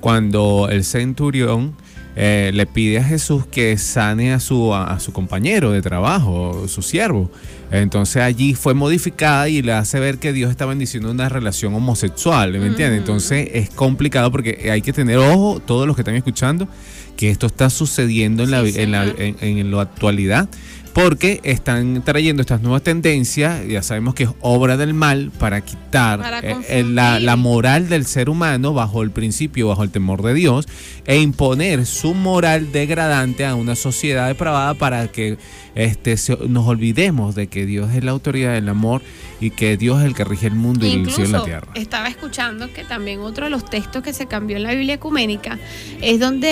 cuando 0.00 0.68
el 0.70 0.84
centurión 0.84 1.74
eh, 2.16 2.50
le 2.54 2.66
pide 2.66 2.98
a 2.98 3.04
Jesús 3.04 3.44
que 3.46 3.76
sane 3.76 4.32
a 4.32 4.40
su, 4.40 4.74
a 4.74 4.98
su 5.00 5.12
compañero 5.12 5.70
de 5.70 5.82
trabajo, 5.82 6.66
su 6.68 6.82
siervo. 6.82 7.30
Entonces 7.70 8.22
allí 8.22 8.54
fue 8.54 8.74
modificada 8.74 9.48
y 9.48 9.62
le 9.62 9.72
hace 9.72 9.98
ver 9.98 10.18
que 10.18 10.32
Dios 10.32 10.50
está 10.50 10.66
bendiciendo 10.66 11.10
una 11.10 11.28
relación 11.28 11.74
homosexual, 11.74 12.52
¿me 12.52 12.66
entiendes? 12.66 12.98
Entonces 12.98 13.48
es 13.52 13.70
complicado 13.70 14.30
porque 14.30 14.70
hay 14.70 14.82
que 14.82 14.92
tener 14.92 15.18
ojo, 15.18 15.60
todos 15.64 15.86
los 15.86 15.96
que 15.96 16.02
están 16.02 16.14
escuchando, 16.14 16.68
que 17.16 17.30
esto 17.30 17.46
está 17.46 17.70
sucediendo 17.70 18.44
en 18.44 18.50
la, 18.50 18.60
en 18.60 18.90
la, 18.92 19.04
en, 19.04 19.36
en 19.40 19.70
la 19.70 19.82
actualidad 19.82 20.48
porque 20.96 21.40
están 21.42 22.02
trayendo 22.06 22.40
estas 22.40 22.62
nuevas 22.62 22.80
tendencias, 22.80 23.68
ya 23.68 23.82
sabemos 23.82 24.14
que 24.14 24.22
es 24.22 24.30
obra 24.40 24.78
del 24.78 24.94
mal 24.94 25.30
para 25.38 25.60
quitar 25.60 26.20
Para 26.20 26.38
eh, 26.38 26.56
eh, 26.70 26.84
la, 26.84 27.20
la 27.20 27.36
moral 27.36 27.90
del 27.90 28.06
ser 28.06 28.30
humano 28.30 28.72
bajo 28.72 29.02
el 29.02 29.10
principio, 29.10 29.68
bajo 29.68 29.82
el 29.82 29.90
temor 29.90 30.22
de 30.22 30.32
Dios, 30.32 30.66
e 31.04 31.18
imponer 31.18 31.84
su 31.84 32.14
moral 32.14 32.72
degradante 32.72 33.44
a 33.44 33.56
una 33.56 33.76
sociedad 33.76 34.28
depravada 34.28 34.72
para 34.72 35.08
que 35.08 35.36
este, 35.76 36.16
se- 36.16 36.36
nos 36.48 36.66
olvidemos 36.66 37.34
de 37.36 37.46
que 37.46 37.64
Dios 37.66 37.94
es 37.94 38.02
la 38.02 38.10
autoridad 38.10 38.54
del 38.54 38.68
amor 38.68 39.02
y 39.40 39.50
que 39.50 39.76
Dios 39.76 40.00
es 40.00 40.06
el 40.06 40.14
que 40.14 40.24
rige 40.24 40.46
el 40.48 40.54
mundo 40.54 40.86
y 40.86 40.92
el 40.92 41.10
cielo 41.12 41.28
y 41.28 41.32
la 41.32 41.44
tierra. 41.44 41.68
estaba 41.74 42.08
escuchando 42.08 42.72
que 42.72 42.82
también 42.84 43.20
otro 43.20 43.44
de 43.44 43.50
los 43.50 43.68
textos 43.68 44.02
que 44.02 44.12
se 44.14 44.26
cambió 44.26 44.56
en 44.56 44.62
la 44.64 44.72
Biblia 44.72 44.94
ecuménica 44.94 45.58
es 46.00 46.18
donde 46.18 46.48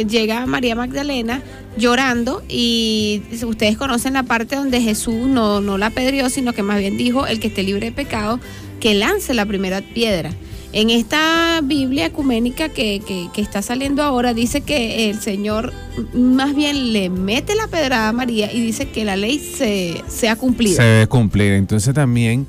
eh, 0.00 0.06
llega 0.06 0.46
María 0.46 0.74
Magdalena 0.76 1.42
llorando 1.78 2.42
y 2.48 3.22
ustedes 3.44 3.76
conocen 3.78 4.12
la 4.12 4.22
parte 4.24 4.56
donde 4.56 4.80
Jesús 4.80 5.26
no, 5.26 5.60
no 5.62 5.78
la 5.78 5.86
apedreó, 5.86 6.28
sino 6.28 6.52
que 6.52 6.62
más 6.62 6.78
bien 6.78 6.98
dijo 6.98 7.26
el 7.26 7.40
que 7.40 7.48
esté 7.48 7.62
libre 7.62 7.86
de 7.86 7.92
pecado 7.92 8.38
que 8.78 8.94
lance 8.94 9.32
la 9.32 9.46
primera 9.46 9.80
piedra. 9.80 10.30
En 10.72 10.88
esta 10.88 11.60
Biblia 11.62 12.06
ecuménica 12.06 12.68
que, 12.70 13.02
que- 13.06 13.42
está 13.42 13.60
saliendo 13.60 14.02
ahora 14.02 14.32
dice 14.32 14.62
que 14.62 15.10
el 15.10 15.20
Señor 15.20 15.72
más 16.14 16.54
bien 16.54 16.92
le 16.94 17.10
mete 17.10 17.54
la 17.54 17.66
pedrada 17.68 18.08
a 18.08 18.12
María 18.12 18.50
y 18.52 18.60
dice 18.60 18.88
que 18.88 19.04
la 19.04 19.16
ley 19.16 19.38
se, 19.38 20.28
ha 20.28 20.36
cumplido. 20.36 20.76
Se 20.76 20.82
debe 20.82 21.06
cumplir. 21.08 21.52
Entonces 21.52 21.92
también, 21.94 22.46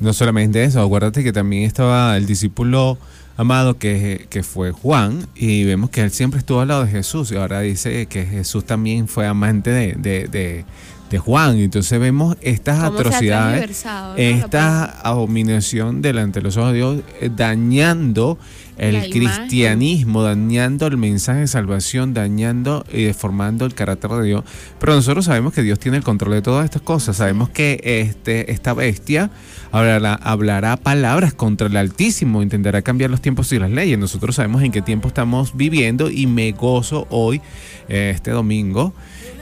no 0.00 0.12
solamente 0.12 0.62
eso, 0.64 0.82
acuérdate 0.82 1.24
que 1.24 1.32
también 1.32 1.62
estaba 1.62 2.16
el 2.18 2.26
discípulo 2.26 2.98
amado 3.38 3.78
que, 3.78 4.26
que 4.28 4.42
fue 4.42 4.72
Juan 4.72 5.26
y 5.34 5.64
vemos 5.64 5.88
que 5.88 6.02
él 6.02 6.10
siempre 6.10 6.40
estuvo 6.40 6.60
al 6.60 6.68
lado 6.68 6.84
de 6.84 6.90
Jesús 6.90 7.32
y 7.32 7.36
ahora 7.36 7.60
dice 7.60 8.04
que 8.04 8.26
Jesús 8.26 8.64
también 8.66 9.08
fue 9.08 9.26
amante 9.26 9.70
de, 9.70 9.94
de- 10.28 10.64
de 11.12 11.18
Juan. 11.18 11.58
Entonces 11.58 12.00
vemos 12.00 12.36
estas 12.40 12.82
atrocidades, 12.82 13.84
esta 14.16 14.84
abominación 14.84 16.02
delante 16.02 16.40
de 16.40 16.44
los 16.44 16.56
ojos 16.56 16.72
de 16.72 16.76
Dios, 16.78 17.00
eh, 17.20 17.30
dañando 17.34 18.38
el 18.78 18.94
La 18.94 19.06
imagen. 19.06 19.12
cristianismo, 19.12 20.22
dañando 20.22 20.86
el 20.86 20.96
mensaje 20.96 21.40
de 21.40 21.46
salvación, 21.46 22.14
dañando 22.14 22.84
y 22.90 23.04
deformando 23.04 23.66
el 23.66 23.74
carácter 23.74 24.10
de 24.10 24.24
Dios. 24.24 24.44
Pero 24.80 24.94
nosotros 24.94 25.26
sabemos 25.26 25.52
que 25.52 25.62
Dios 25.62 25.78
tiene 25.78 25.98
el 25.98 26.02
control 26.02 26.32
de 26.32 26.42
todas 26.42 26.64
estas 26.64 26.80
cosas. 26.80 27.18
Sabemos 27.18 27.50
que 27.50 27.78
este, 27.84 28.50
esta 28.50 28.72
bestia 28.72 29.30
hablará, 29.70 30.14
hablará 30.14 30.78
palabras 30.78 31.34
contra 31.34 31.66
el 31.66 31.76
Altísimo, 31.76 32.42
intentará 32.42 32.80
cambiar 32.80 33.10
los 33.10 33.20
tiempos 33.20 33.52
y 33.52 33.58
las 33.58 33.70
leyes. 33.70 33.98
Nosotros 33.98 34.36
sabemos 34.36 34.62
en 34.62 34.72
qué 34.72 34.80
tiempo 34.80 35.08
estamos 35.08 35.54
viviendo 35.54 36.10
y 36.10 36.26
me 36.26 36.52
gozo 36.52 37.06
hoy, 37.10 37.42
este 37.88 38.30
domingo, 38.30 38.94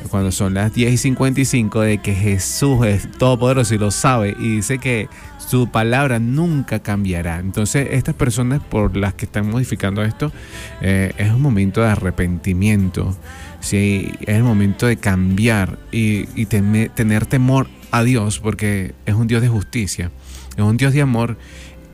cuando 0.08 0.32
son 0.32 0.54
las 0.54 0.72
10 0.72 0.92
y 0.92 0.96
55, 0.96 1.80
de 1.80 1.98
que 1.98 2.14
Jesús 2.14 2.86
es 2.86 3.10
todopoderoso 3.12 3.74
y 3.74 3.78
lo 3.78 3.90
sabe 3.90 4.36
y 4.38 4.56
dice 4.56 4.78
que 4.78 5.08
su 5.38 5.68
palabra 5.68 6.20
nunca 6.20 6.78
cambiará. 6.78 7.40
Entonces, 7.40 7.88
estas 7.90 8.14
personas 8.14 8.62
por 8.62 8.96
las 8.96 9.14
que 9.14 9.24
están 9.24 9.50
modificando 9.50 10.02
esto, 10.02 10.32
eh, 10.80 11.12
es 11.18 11.32
un 11.32 11.42
momento 11.42 11.80
de 11.80 11.88
arrepentimiento. 11.88 13.16
Sí, 13.58 14.12
es 14.20 14.36
el 14.36 14.44
momento 14.44 14.86
de 14.86 14.96
cambiar 14.96 15.78
y, 15.90 16.46
tener 16.46 17.26
temor 17.26 17.68
a 17.90 18.04
Dios, 18.04 18.38
porque 18.38 18.94
es 19.06 19.14
un 19.14 19.26
Dios 19.26 19.42
de 19.42 19.48
justicia, 19.48 20.10
es 20.56 20.62
un 20.62 20.76
Dios 20.76 20.94
de 20.94 21.02
amor 21.02 21.36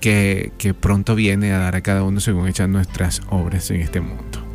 que, 0.01 0.53
que 0.59 0.75
pronto 0.75 1.15
viene 1.15 1.53
a 1.53 1.59
dar 1.59 1.77
a 1.77 1.81
cada 1.81 2.03
uno 2.03 2.21
según 2.21 2.49
echan 2.49 2.73
nuestras 2.73 3.23
obras 3.31 3.71
en 3.71 3.81
este 3.81 4.01
mundo. 4.01 4.46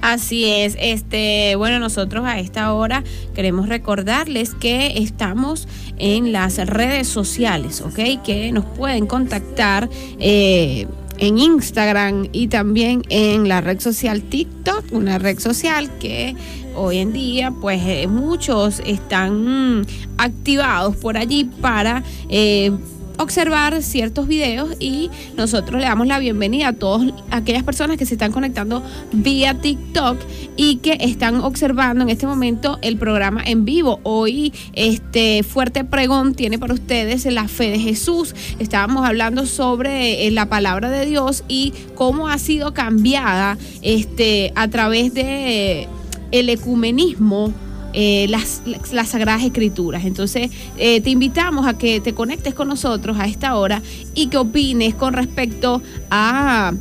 Así 0.00 0.46
es, 0.46 0.76
este, 0.80 1.56
bueno, 1.56 1.78
nosotros 1.78 2.24
a 2.24 2.38
esta 2.38 2.72
hora 2.72 3.04
queremos 3.34 3.68
recordarles 3.68 4.54
que 4.54 4.98
estamos 4.98 5.68
en 5.98 6.32
las 6.32 6.56
redes 6.66 7.06
sociales, 7.06 7.82
¿ok? 7.82 8.22
Que 8.24 8.50
nos 8.52 8.64
pueden 8.64 9.06
contactar 9.06 9.90
eh, 10.18 10.86
en 11.18 11.38
Instagram 11.38 12.28
y 12.32 12.48
también 12.48 13.02
en 13.10 13.46
la 13.46 13.60
red 13.60 13.78
social 13.78 14.22
TikTok, 14.22 14.84
una 14.92 15.18
red 15.18 15.38
social 15.38 15.90
que 15.98 16.34
hoy 16.74 16.98
en 16.98 17.12
día, 17.12 17.50
pues 17.50 17.82
eh, 17.84 18.06
muchos 18.06 18.80
están 18.86 19.80
mm, 19.80 19.86
activados 20.16 20.96
por 20.96 21.18
allí 21.18 21.44
para 21.44 22.02
eh, 22.30 22.72
observar 23.20 23.82
ciertos 23.82 24.26
videos 24.26 24.76
y 24.80 25.10
nosotros 25.36 25.80
le 25.80 25.86
damos 25.86 26.06
la 26.06 26.18
bienvenida 26.18 26.68
a 26.68 26.72
todas 26.72 27.12
aquellas 27.30 27.62
personas 27.62 27.96
que 27.96 28.06
se 28.06 28.14
están 28.14 28.32
conectando 28.32 28.82
vía 29.12 29.54
TikTok 29.54 30.18
y 30.56 30.76
que 30.76 30.96
están 31.00 31.36
observando 31.36 32.02
en 32.02 32.10
este 32.10 32.26
momento 32.26 32.78
el 32.82 32.96
programa 32.96 33.42
en 33.44 33.64
vivo. 33.64 34.00
Hoy 34.02 34.52
este 34.72 35.42
fuerte 35.42 35.84
pregón 35.84 36.34
tiene 36.34 36.58
para 36.58 36.74
ustedes 36.74 37.26
la 37.26 37.46
fe 37.48 37.70
de 37.70 37.78
Jesús. 37.78 38.34
Estábamos 38.58 39.06
hablando 39.06 39.46
sobre 39.46 40.26
eh, 40.26 40.30
la 40.30 40.46
palabra 40.46 40.90
de 40.90 41.06
Dios 41.06 41.44
y 41.46 41.74
cómo 41.94 42.28
ha 42.28 42.38
sido 42.38 42.74
cambiada 42.74 43.58
este 43.82 44.52
a 44.54 44.68
través 44.68 45.12
de 45.14 45.88
el 46.32 46.48
ecumenismo 46.48 47.52
eh, 47.92 48.26
las, 48.28 48.62
las 48.92 49.08
Sagradas 49.10 49.42
Escrituras. 49.42 50.04
Entonces, 50.04 50.50
eh, 50.76 51.00
te 51.00 51.10
invitamos 51.10 51.66
a 51.66 51.76
que 51.76 52.00
te 52.00 52.12
conectes 52.14 52.54
con 52.54 52.68
nosotros 52.68 53.18
a 53.18 53.26
esta 53.26 53.56
hora 53.56 53.82
y 54.14 54.28
que 54.28 54.36
opines 54.36 54.94
con 54.94 55.12
respecto 55.14 55.82
a 56.10 56.72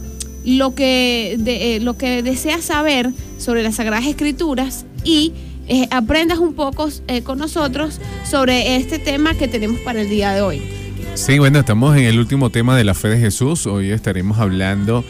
lo 0.46 0.74
que, 0.74 1.36
de- 1.40 1.76
eh, 1.76 1.80
lo 1.80 1.98
que 1.98 2.24
deseas 2.24 2.64
saber 2.66 3.10
sobre 3.38 3.64
las 3.64 3.76
Sagradas 3.76 4.08
Escrituras 4.08 4.86
y 5.04 5.34
eh, 5.68 5.88
aprendas 5.92 6.40
un 6.40 6.54
poco 6.54 6.90
eh, 7.08 7.22
con 7.22 7.38
nosotros 7.38 8.00
sobre 8.30 8.76
este 8.78 8.98
tema 9.00 9.34
que 9.36 9.48
tenemos 9.48 9.80
para 9.82 10.02
el 10.02 10.10
día 10.10 10.32
de 10.32 10.42
hoy. 10.42 10.62
Sí, 11.16 11.38
bueno, 11.38 11.60
estamos 11.60 11.96
en 11.98 12.06
el 12.06 12.18
último 12.20 12.50
tema 12.50 12.78
de 12.78 12.84
la 12.84 12.94
fe 12.94 13.10
de 13.10 13.20
Jesús. 13.20 13.68
Hoy 13.68 13.92
estaremos 13.92 14.38
hablando, 14.40 15.04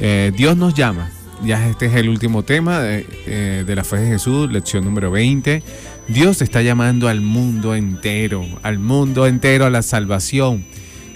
eh, 0.00 0.32
Dios 0.36 0.56
nos 0.56 0.74
llama. 0.74 1.10
Ya 1.42 1.68
este 1.68 1.86
es 1.86 1.94
el 1.94 2.08
último 2.08 2.42
tema 2.42 2.80
de, 2.80 3.06
eh, 3.26 3.64
de 3.66 3.76
la 3.76 3.84
fe 3.84 3.98
de 3.98 4.08
Jesús, 4.08 4.50
lección 4.50 4.84
número 4.84 5.10
20. 5.10 5.62
Dios 6.08 6.40
está 6.40 6.62
llamando 6.62 7.08
al 7.08 7.20
mundo 7.20 7.74
entero, 7.74 8.44
al 8.62 8.78
mundo 8.78 9.26
entero 9.26 9.66
a 9.66 9.70
la 9.70 9.82
salvación. 9.82 10.64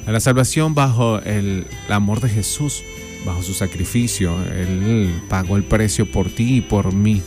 A 0.07 0.13
la 0.13 0.21
salvación 0.21 0.75
bajo 0.75 1.19
el, 1.21 1.67
el 1.87 1.93
amor 1.93 2.21
de 2.21 2.29
Jesús, 2.29 2.83
bajo 3.25 3.43
su 3.43 3.55
sacrificio. 3.55 4.37
Él 4.53 5.11
pagó 5.29 5.57
el 5.57 5.65
precio 5.65 6.11
por 6.11 6.29
ti 6.31 6.57
y 6.57 6.61
por 6.61 6.93
mí. 6.93 7.23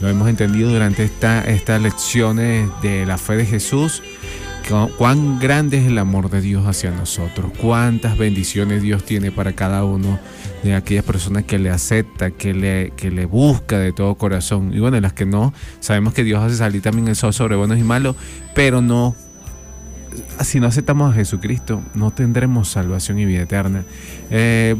Lo 0.00 0.08
hemos 0.08 0.28
entendido 0.28 0.70
durante 0.70 1.04
esta, 1.04 1.44
estas 1.44 1.80
lecciones 1.80 2.68
de 2.82 3.06
la 3.06 3.18
fe 3.18 3.36
de 3.36 3.46
Jesús. 3.46 4.02
Cu- 4.68 4.90
Cuán 4.96 5.38
grande 5.38 5.78
es 5.78 5.86
el 5.86 5.98
amor 5.98 6.30
de 6.30 6.40
Dios 6.40 6.66
hacia 6.66 6.90
nosotros, 6.90 7.52
cuántas 7.60 8.16
bendiciones 8.18 8.82
Dios 8.82 9.04
tiene 9.04 9.30
para 9.30 9.52
cada 9.52 9.84
uno 9.84 10.18
de 10.62 10.74
aquellas 10.74 11.04
personas 11.04 11.44
que 11.44 11.58
le 11.58 11.70
acepta, 11.70 12.30
que 12.30 12.54
le, 12.54 12.92
que 12.96 13.10
le 13.10 13.24
busca 13.26 13.78
de 13.78 13.92
todo 13.92 14.14
corazón. 14.14 14.72
Y 14.74 14.78
bueno, 14.80 15.00
las 15.00 15.12
que 15.12 15.26
no, 15.26 15.52
sabemos 15.80 16.14
que 16.14 16.24
Dios 16.24 16.42
hace 16.42 16.56
salir 16.56 16.82
también 16.82 17.08
el 17.08 17.16
sol 17.16 17.32
sobre 17.34 17.56
buenos 17.56 17.78
y 17.78 17.82
malos, 17.82 18.16
pero 18.54 18.80
no, 18.80 19.14
si 20.40 20.60
no 20.60 20.66
aceptamos 20.66 21.10
a 21.12 21.14
Jesucristo, 21.14 21.82
no 21.94 22.10
tendremos 22.10 22.68
salvación 22.68 23.18
y 23.18 23.24
vida 23.24 23.42
eterna. 23.42 23.84
Eh, 24.30 24.76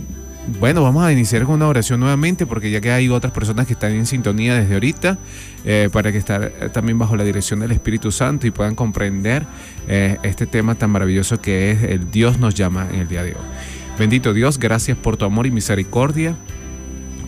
bueno, 0.46 0.82
vamos 0.82 1.04
a 1.04 1.12
iniciar 1.12 1.44
con 1.44 1.54
una 1.54 1.68
oración 1.68 2.00
nuevamente 2.00 2.46
porque 2.46 2.70
ya 2.70 2.80
que 2.80 2.90
hay 2.90 3.08
otras 3.08 3.32
personas 3.32 3.66
que 3.66 3.74
están 3.74 3.92
en 3.92 4.06
sintonía 4.06 4.56
desde 4.56 4.74
ahorita, 4.74 5.18
eh, 5.64 5.88
para 5.92 6.10
que 6.10 6.18
estar 6.18 6.42
eh, 6.42 6.68
también 6.72 6.98
bajo 6.98 7.16
la 7.16 7.24
dirección 7.24 7.60
del 7.60 7.70
Espíritu 7.70 8.10
Santo 8.10 8.46
y 8.46 8.50
puedan 8.50 8.74
comprender 8.74 9.46
eh, 9.86 10.18
este 10.24 10.46
tema 10.46 10.74
tan 10.74 10.90
maravilloso 10.90 11.40
que 11.40 11.70
es 11.70 11.82
el 11.84 12.10
Dios 12.10 12.38
nos 12.38 12.54
llama 12.54 12.88
en 12.92 13.00
el 13.00 13.08
día 13.08 13.22
de 13.22 13.30
hoy. 13.30 13.40
Bendito 13.98 14.32
Dios, 14.32 14.58
gracias 14.58 14.98
por 14.98 15.16
tu 15.16 15.24
amor 15.24 15.46
y 15.46 15.52
misericordia. 15.52 16.36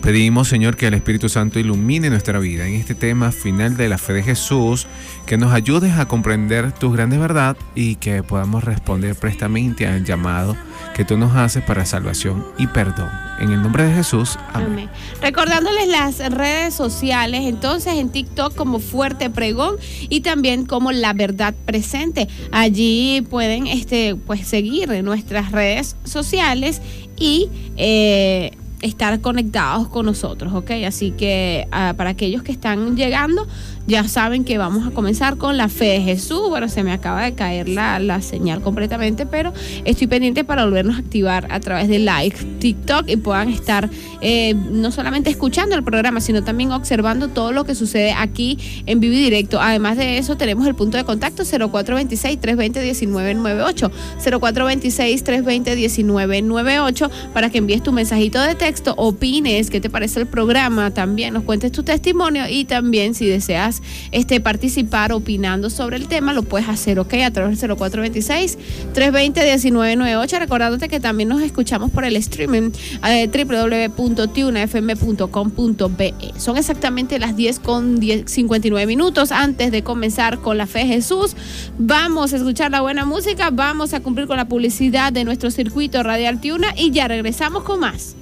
Pedimos, 0.01 0.47
Señor, 0.47 0.77
que 0.77 0.87
el 0.87 0.93
Espíritu 0.93 1.29
Santo 1.29 1.59
ilumine 1.59 2.09
nuestra 2.09 2.39
vida 2.39 2.67
en 2.67 2.75
este 2.75 2.95
tema 2.95 3.31
final 3.31 3.75
de 3.75 3.89
la 3.89 3.97
fe 3.97 4.13
de 4.13 4.23
Jesús, 4.23 4.87
que 5.25 5.37
nos 5.37 5.51
ayudes 5.51 5.97
a 5.97 6.07
comprender 6.07 6.71
tu 6.71 6.91
grande 6.91 7.17
verdad 7.17 7.57
y 7.73 7.95
que 7.95 8.21
podamos 8.21 8.63
responder 8.63 9.15
prestamente 9.15 9.87
al 9.87 10.05
llamado 10.05 10.55
que 10.95 11.03
tú 11.03 11.17
nos 11.17 11.35
haces 11.35 11.63
para 11.63 11.85
salvación 11.85 12.45
y 12.57 12.67
perdón. 12.67 13.09
En 13.39 13.51
el 13.51 13.61
nombre 13.61 13.83
de 13.83 13.93
Jesús, 13.93 14.39
amén. 14.53 14.89
Recordándoles 15.21 15.89
las 15.89 16.19
redes 16.31 16.73
sociales, 16.73 17.41
entonces 17.43 17.95
en 17.95 18.09
TikTok 18.09 18.55
como 18.55 18.79
Fuerte 18.79 19.29
Pregón 19.29 19.75
y 20.07 20.21
también 20.21 20.65
como 20.65 20.93
La 20.93 21.11
Verdad 21.11 21.53
Presente. 21.65 22.29
Allí 22.51 23.25
pueden 23.29 23.67
este, 23.67 24.15
pues, 24.15 24.47
seguir 24.47 25.03
nuestras 25.03 25.51
redes 25.51 25.97
sociales 26.05 26.81
y 27.17 27.49
eh, 27.75 28.51
estar 28.81 29.19
conectados 29.21 29.87
con 29.87 30.05
nosotros, 30.05 30.53
¿ok? 30.53 30.71
Así 30.85 31.11
que 31.11 31.67
ah, 31.71 31.93
para 31.97 32.11
aquellos 32.11 32.43
que 32.43 32.51
están 32.51 32.95
llegando, 32.95 33.47
ya 33.87 34.07
saben 34.07 34.43
que 34.43 34.57
vamos 34.57 34.87
a 34.87 34.91
comenzar 34.91 35.37
con 35.37 35.57
la 35.57 35.69
fe 35.69 35.85
de 35.85 36.01
Jesús. 36.01 36.49
Bueno, 36.49 36.67
se 36.69 36.83
me 36.83 36.91
acaba 36.91 37.23
de 37.23 37.33
caer 37.33 37.69
la, 37.69 37.99
la 37.99 38.21
señal 38.21 38.61
completamente, 38.61 39.25
pero 39.25 39.53
estoy 39.83 40.05
pendiente 40.07 40.43
para 40.43 40.65
volvernos 40.65 40.95
a 40.95 40.99
activar 40.99 41.47
a 41.51 41.59
través 41.59 41.87
de 41.87 41.99
live 41.99 42.35
TikTok 42.59 43.07
y 43.07 43.17
puedan 43.17 43.49
estar 43.49 43.89
eh, 44.21 44.55
no 44.55 44.91
solamente 44.91 45.29
escuchando 45.29 45.75
el 45.75 45.83
programa, 45.83 46.19
sino 46.19 46.43
también 46.43 46.71
observando 46.71 47.27
todo 47.27 47.51
lo 47.51 47.63
que 47.63 47.75
sucede 47.75 48.13
aquí 48.13 48.57
en 48.87 48.99
vivo 48.99 49.13
directo. 49.13 49.61
Además 49.61 49.97
de 49.97 50.17
eso, 50.17 50.35
tenemos 50.35 50.65
el 50.67 50.73
punto 50.75 50.97
de 50.97 51.03
contacto 51.03 51.43
0426-320-1998. 51.43 53.91
0426-320-1998 54.23 57.09
para 57.33 57.49
que 57.49 57.57
envíes 57.59 57.83
tu 57.83 57.91
mensajito 57.91 58.41
de 58.41 58.55
texto, 58.55 58.95
opines 58.97 59.69
qué 59.69 59.79
te 59.79 59.89
parece 59.89 60.21
el 60.21 60.25
programa, 60.25 60.91
también 60.91 61.33
nos 61.33 61.43
cuentes 61.43 61.71
tu 61.71 61.83
testimonio 61.83 62.45
y 62.49 62.65
también 62.65 63.13
si 63.13 63.27
deseas 63.27 63.74
este, 64.11 64.39
participar 64.39 65.11
opinando 65.13 65.69
sobre 65.69 65.97
el 65.97 66.07
tema, 66.07 66.33
lo 66.33 66.41
puedes 66.43 66.69
hacer, 66.69 66.99
¿ok? 66.99 67.13
A 67.25 67.31
través 67.31 67.61
del 67.61 67.71
0426-320-1998. 67.71 70.39
Recordándote 70.39 70.89
que 70.89 70.99
también 70.99 71.29
nos 71.29 71.41
escuchamos 71.41 71.89
por 71.91 72.05
el 72.05 72.15
streaming 72.17 72.71
eh, 73.07 73.27
www.tunafm.com.be. 73.27 76.13
Son 76.37 76.57
exactamente 76.57 77.19
las 77.19 77.35
10 77.35 77.59
con 77.59 77.99
10 77.99 78.25
59 78.25 78.87
minutos 78.87 79.31
antes 79.31 79.71
de 79.71 79.83
comenzar 79.83 80.39
con 80.39 80.57
la 80.57 80.67
fe 80.67 80.85
Jesús. 80.85 81.35
Vamos 81.77 82.33
a 82.33 82.37
escuchar 82.37 82.71
la 82.71 82.81
buena 82.81 83.05
música, 83.05 83.49
vamos 83.51 83.93
a 83.93 84.01
cumplir 84.01 84.27
con 84.27 84.37
la 84.37 84.47
publicidad 84.47 85.11
de 85.11 85.23
nuestro 85.23 85.51
circuito 85.51 86.03
radial 86.03 86.41
Tuna 86.41 86.73
y 86.75 86.91
ya 86.91 87.07
regresamos 87.07 87.63
con 87.63 87.79
más. 87.79 88.15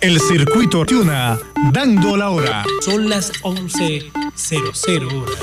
El 0.00 0.18
circuito 0.18 0.86
Tuna, 0.86 1.38
dando 1.72 2.16
la 2.16 2.30
hora. 2.30 2.64
Son 2.80 3.10
las 3.10 3.32
11.00 3.42 5.12
horas. 5.12 5.38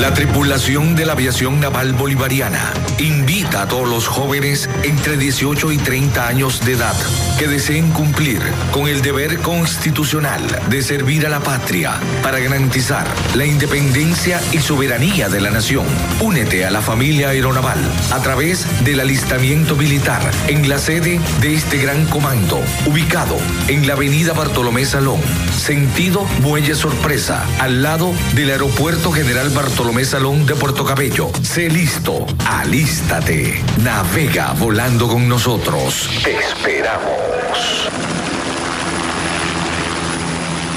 La 0.00 0.14
tripulación 0.14 0.96
de 0.96 1.04
la 1.04 1.12
aviación 1.12 1.60
naval 1.60 1.92
bolivariana 1.92 2.72
invita 2.98 3.60
a 3.60 3.68
todos 3.68 3.86
los 3.86 4.08
jóvenes 4.08 4.66
entre 4.82 5.18
18 5.18 5.72
y 5.72 5.76
30 5.76 6.26
años 6.26 6.64
de 6.64 6.72
edad 6.72 6.96
que 7.38 7.46
deseen 7.46 7.90
cumplir 7.90 8.40
con 8.72 8.88
el 8.88 9.02
deber 9.02 9.40
constitucional 9.40 10.40
de 10.70 10.80
servir 10.80 11.26
a 11.26 11.28
la 11.28 11.40
patria 11.40 12.00
para 12.22 12.38
garantizar 12.38 13.06
la 13.34 13.44
independencia 13.44 14.40
y 14.52 14.60
soberanía 14.60 15.28
de 15.28 15.42
la 15.42 15.50
nación. 15.50 15.84
Únete 16.22 16.64
a 16.64 16.70
la 16.70 16.80
familia 16.80 17.28
aeronaval 17.28 17.78
a 18.10 18.22
través 18.22 18.66
del 18.84 19.00
alistamiento 19.00 19.76
militar 19.76 20.22
en 20.48 20.66
la 20.66 20.78
sede 20.78 21.20
de 21.42 21.54
este 21.54 21.76
gran 21.76 22.06
comando, 22.06 22.62
ubicado 22.86 23.36
en 23.68 23.86
la 23.86 23.92
avenida 23.92 24.32
Bartolomé 24.32 24.86
Salón, 24.86 25.20
sentido 25.54 26.24
Muelle 26.40 26.74
Sorpresa, 26.74 27.44
al 27.58 27.82
lado 27.82 28.14
del 28.34 28.48
Aeropuerto 28.48 29.12
General 29.12 29.50
Bartolomé 29.50 29.89
Salón 30.04 30.46
de 30.46 30.54
Puerto 30.54 30.84
Cabello. 30.84 31.30
Sé 31.42 31.68
listo, 31.68 32.24
alístate, 32.46 33.60
navega 33.82 34.54
volando 34.54 35.08
con 35.08 35.28
nosotros. 35.28 36.08
Te 36.24 36.38
esperamos. 36.38 37.10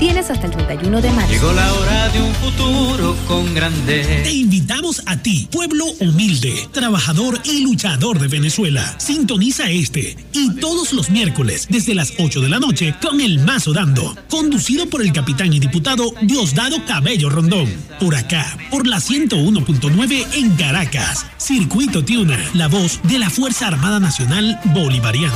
Tienes 0.00 0.30
hasta 0.30 0.46
el 0.46 0.52
31 0.52 1.02
de 1.02 1.10
marzo. 1.10 1.30
Llegó 1.30 1.52
la 1.52 1.74
hora 1.74 2.08
de 2.08 2.22
un 2.22 2.34
futuro 2.36 3.14
con 3.28 3.54
grandeza. 3.54 4.22
Te 4.22 4.32
invitamos 4.32 5.02
a 5.04 5.18
ti, 5.18 5.46
pueblo 5.52 5.84
humilde, 6.00 6.70
trabajador 6.72 7.38
y 7.44 7.60
luchador 7.64 8.18
de 8.18 8.28
Venezuela. 8.28 8.94
Sintoniza 8.96 9.68
este 9.68 10.16
y 10.32 10.54
todos 10.54 10.94
los 10.94 11.10
miércoles 11.10 11.66
desde 11.68 11.94
las 11.94 12.14
8 12.18 12.40
de 12.40 12.48
la 12.48 12.58
noche 12.58 12.94
con 13.02 13.20
El 13.20 13.40
Mazo 13.40 13.74
Dando, 13.74 14.16
conducido 14.30 14.88
por 14.88 15.02
el 15.02 15.12
capitán 15.12 15.52
y 15.52 15.60
diputado 15.60 16.14
Diosdado 16.22 16.82
Cabello 16.86 17.28
Rondón. 17.28 17.70
Por 18.00 18.14
acá, 18.14 18.56
por 18.70 18.86
la 18.86 19.00
101.9 19.00 20.26
en 20.32 20.56
Caracas. 20.56 21.26
Circuito 21.36 22.02
Tiuna, 22.02 22.38
la 22.54 22.68
voz 22.68 23.00
de 23.02 23.18
la 23.18 23.28
Fuerza 23.28 23.66
Armada 23.66 24.00
Nacional 24.00 24.58
Bolivariana. 24.72 25.34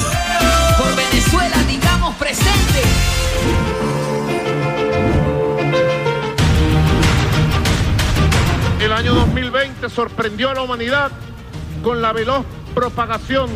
Por 0.79 0.97
Venezuela, 0.97 1.63
digamos 1.69 2.15
presente. 2.15 3.74
El 8.85 8.93
año 8.93 9.15
2020 9.15 9.89
sorprendió 9.89 10.51
a 10.51 10.55
la 10.55 10.61
humanidad 10.61 11.11
con 11.83 12.03
la 12.03 12.13
veloz 12.13 12.45
propagación 12.75 13.49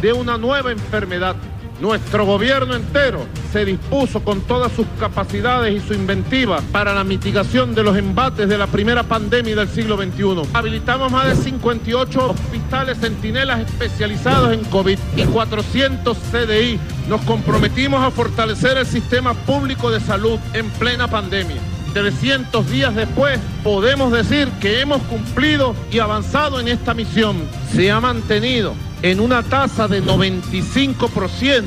de 0.00 0.12
una 0.12 0.38
nueva 0.38 0.70
enfermedad. 0.70 1.34
Nuestro 1.80 2.24
gobierno 2.24 2.76
entero 2.76 3.26
se 3.52 3.64
dispuso 3.64 4.22
con 4.22 4.42
todas 4.42 4.70
sus 4.70 4.86
capacidades 5.00 5.74
y 5.74 5.84
su 5.84 5.92
inventiva 5.92 6.60
para 6.70 6.94
la 6.94 7.02
mitigación 7.02 7.74
de 7.74 7.82
los 7.82 7.96
embates 7.96 8.48
de 8.48 8.56
la 8.56 8.68
primera 8.68 9.02
pandemia 9.02 9.56
del 9.56 9.68
siglo 9.68 9.96
XXI. 9.96 10.48
Habilitamos 10.52 11.10
más 11.10 11.36
de 11.36 11.42
58 11.42 12.30
hospitales 12.30 12.98
centinelas 12.98 13.68
especializados 13.68 14.52
en 14.52 14.62
COVID 14.66 15.00
y 15.16 15.24
400 15.24 16.16
CDI. 16.16 16.78
Nos 17.08 17.22
comprometimos 17.22 18.04
a 18.04 18.12
fortalecer 18.12 18.78
el 18.78 18.86
sistema 18.86 19.34
público 19.34 19.90
de 19.90 19.98
salud 19.98 20.38
en 20.54 20.70
plena 20.70 21.08
pandemia. 21.08 21.60
300 21.96 22.70
días 22.70 22.94
después, 22.94 23.40
podemos 23.64 24.12
decir 24.12 24.50
que 24.60 24.82
hemos 24.82 25.00
cumplido 25.04 25.74
y 25.90 25.98
avanzado 25.98 26.60
en 26.60 26.68
esta 26.68 26.92
misión. 26.92 27.48
Se 27.72 27.90
ha 27.90 28.02
mantenido 28.02 28.74
en 29.00 29.18
una 29.18 29.42
tasa 29.42 29.88
de 29.88 30.02
95% 30.02 31.64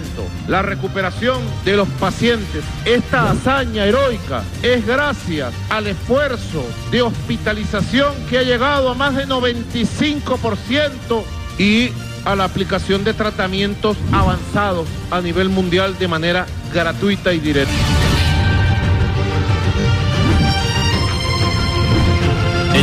la 0.47 0.61
recuperación 0.61 1.39
de 1.65 1.77
los 1.77 1.87
pacientes. 1.99 2.63
Esta 2.85 3.31
hazaña 3.31 3.85
heroica 3.85 4.43
es 4.61 4.85
gracias 4.85 5.51
al 5.67 5.87
esfuerzo 5.87 6.63
de 6.91 7.01
hospitalización 7.01 8.13
que 8.29 8.37
ha 8.37 8.43
llegado 8.43 8.89
a 8.89 8.93
más 8.93 9.15
de 9.15 9.25
95% 9.25 11.23
y 11.57 11.89
a 12.23 12.35
la 12.35 12.43
aplicación 12.43 13.03
de 13.03 13.15
tratamientos 13.15 13.97
avanzados 14.11 14.87
a 15.09 15.21
nivel 15.21 15.49
mundial 15.49 15.97
de 15.97 16.07
manera 16.07 16.45
gratuita 16.71 17.33
y 17.33 17.39
directa. 17.39 17.98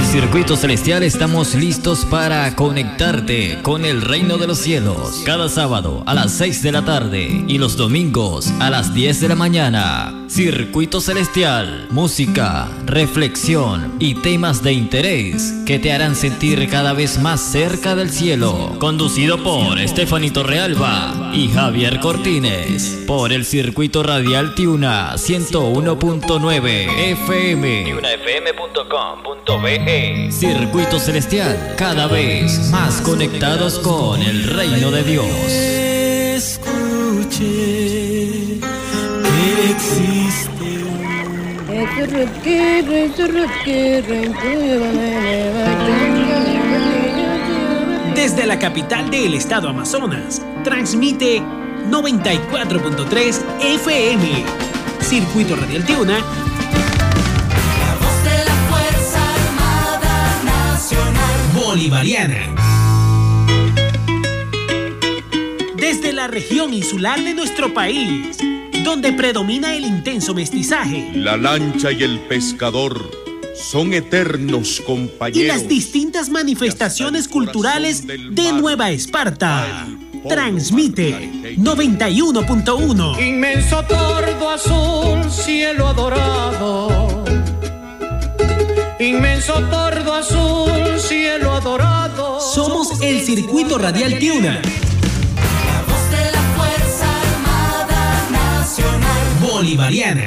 Circuito 0.06 0.56
Celestial 0.56 1.02
estamos 1.02 1.54
listos 1.56 2.04
para 2.04 2.54
conectarte 2.54 3.58
con 3.62 3.84
el 3.84 4.00
reino 4.00 4.38
de 4.38 4.46
los 4.46 4.58
cielos. 4.58 5.22
Cada 5.26 5.48
sábado 5.48 6.04
a 6.06 6.14
las 6.14 6.32
6 6.32 6.62
de 6.62 6.72
la 6.72 6.84
tarde 6.84 7.44
y 7.48 7.58
los 7.58 7.76
domingos 7.76 8.52
a 8.60 8.70
las 8.70 8.94
10 8.94 9.20
de 9.20 9.28
la 9.28 9.34
mañana. 9.34 10.25
Circuito 10.28 11.00
Celestial, 11.00 11.86
música, 11.90 12.68
reflexión 12.84 13.94
y 14.00 14.16
temas 14.16 14.60
de 14.62 14.72
interés 14.72 15.54
que 15.64 15.78
te 15.78 15.92
harán 15.92 16.16
sentir 16.16 16.68
cada 16.68 16.92
vez 16.92 17.20
más 17.20 17.40
cerca 17.40 17.94
del 17.94 18.10
cielo. 18.10 18.72
Conducido 18.80 19.40
por 19.42 19.78
Estefanito 19.78 20.42
Realba 20.42 21.30
y 21.32 21.46
Javier 21.48 22.00
Cortines. 22.00 23.04
Por 23.06 23.32
el 23.32 23.44
Circuito 23.44 24.02
Radial 24.02 24.56
Tiuna 24.56 25.14
101.9 25.14 26.88
FM. 27.12 27.84
TiunaFM.com.be 27.84 30.32
Circuito 30.32 30.98
Celestial, 30.98 31.74
cada 31.78 32.08
vez 32.08 32.72
más 32.72 33.00
conectados 33.00 33.78
con 33.78 34.20
el 34.20 34.48
reino 34.48 34.90
de 34.90 35.04
Dios. 35.04 35.26
Escuché 36.36 37.86
que 39.66 39.70
existe 39.70 40.15
Desde 48.14 48.46
la 48.46 48.58
capital 48.58 49.10
del 49.10 49.34
estado 49.34 49.68
Amazonas, 49.68 50.42
transmite 50.64 51.40
94.3 51.90 53.40
FM. 53.60 54.44
Circuito 55.00 55.54
Radial 55.54 55.84
Tiuna 55.84 56.18
voz 58.00 58.24
de 58.24 58.44
la 58.44 58.54
Fuerza 58.68 59.20
Armada 59.34 60.42
Nacional. 60.44 61.40
Bolivariana. 61.54 62.54
Desde 65.76 66.12
la 66.12 66.26
región 66.26 66.74
insular 66.74 67.20
de 67.22 67.34
nuestro 67.34 67.72
país, 67.72 68.38
donde 68.86 69.12
predomina 69.12 69.74
el 69.74 69.84
intenso 69.84 70.32
mestizaje. 70.32 71.10
La 71.12 71.36
lancha 71.36 71.90
y 71.90 72.04
el 72.04 72.20
pescador 72.20 73.10
son 73.56 73.92
eternos 73.92 74.80
compañeros. 74.80 75.42
Y 75.42 75.44
las 75.44 75.66
distintas 75.66 76.30
manifestaciones 76.30 77.26
culturales 77.26 78.06
de 78.06 78.52
Nueva 78.52 78.92
Esparta. 78.92 79.88
Transmite 80.28 81.56
91.1. 81.56 83.26
Inmenso 83.26 83.82
tordo 83.82 84.50
azul, 84.50 85.32
cielo 85.32 85.88
adorado. 85.88 87.24
Inmenso 89.00 89.54
tordo 89.68 90.14
azul, 90.14 91.00
cielo 91.00 91.50
adorado. 91.50 92.40
Somos 92.40 93.00
el 93.02 93.20
circuito 93.20 93.78
radial 93.78 94.16
Tiuna. 94.20 94.62
bolivariana. 99.56 100.22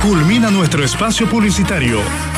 Culmina 0.00 0.50
nuestro 0.50 0.82
espacio 0.82 1.28
publicitario. 1.28 2.29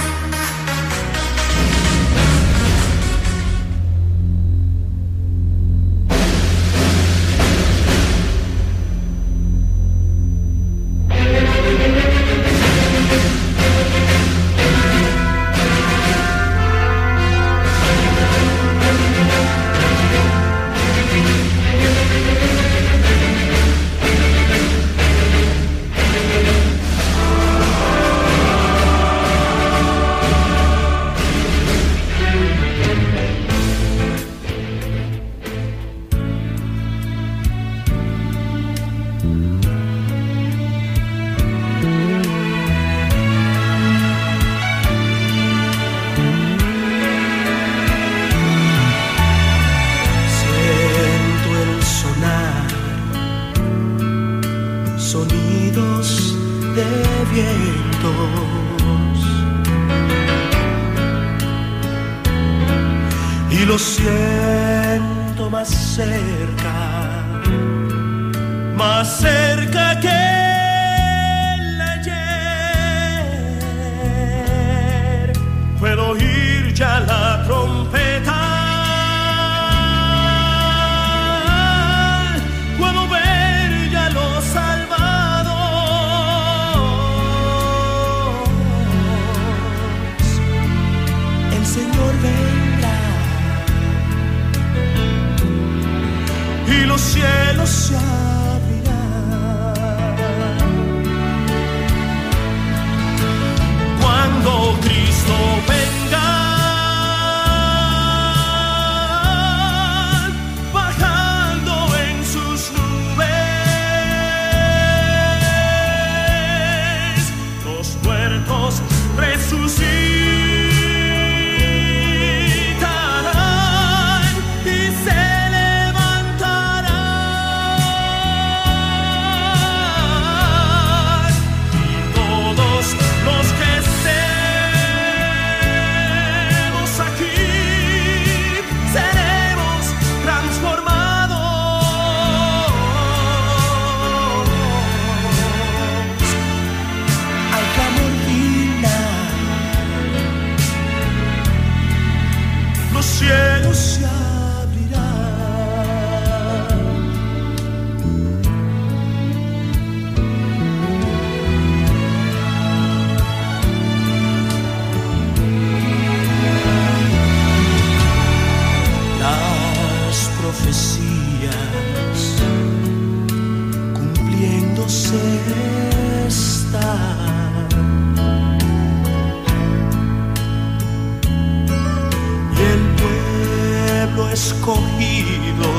escogido. 184.33 185.71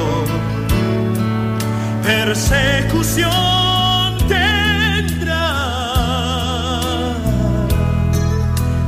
Persecución 2.04 3.30
tendrá. 4.28 5.50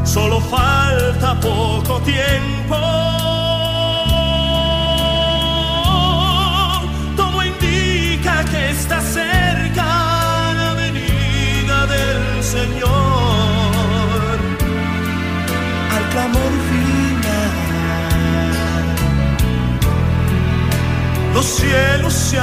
Solo 0.03 0.39
falta 0.41 1.39
poco 1.39 1.99
tiempo 2.01 2.44
cielo 21.65 22.09
se 22.11 22.37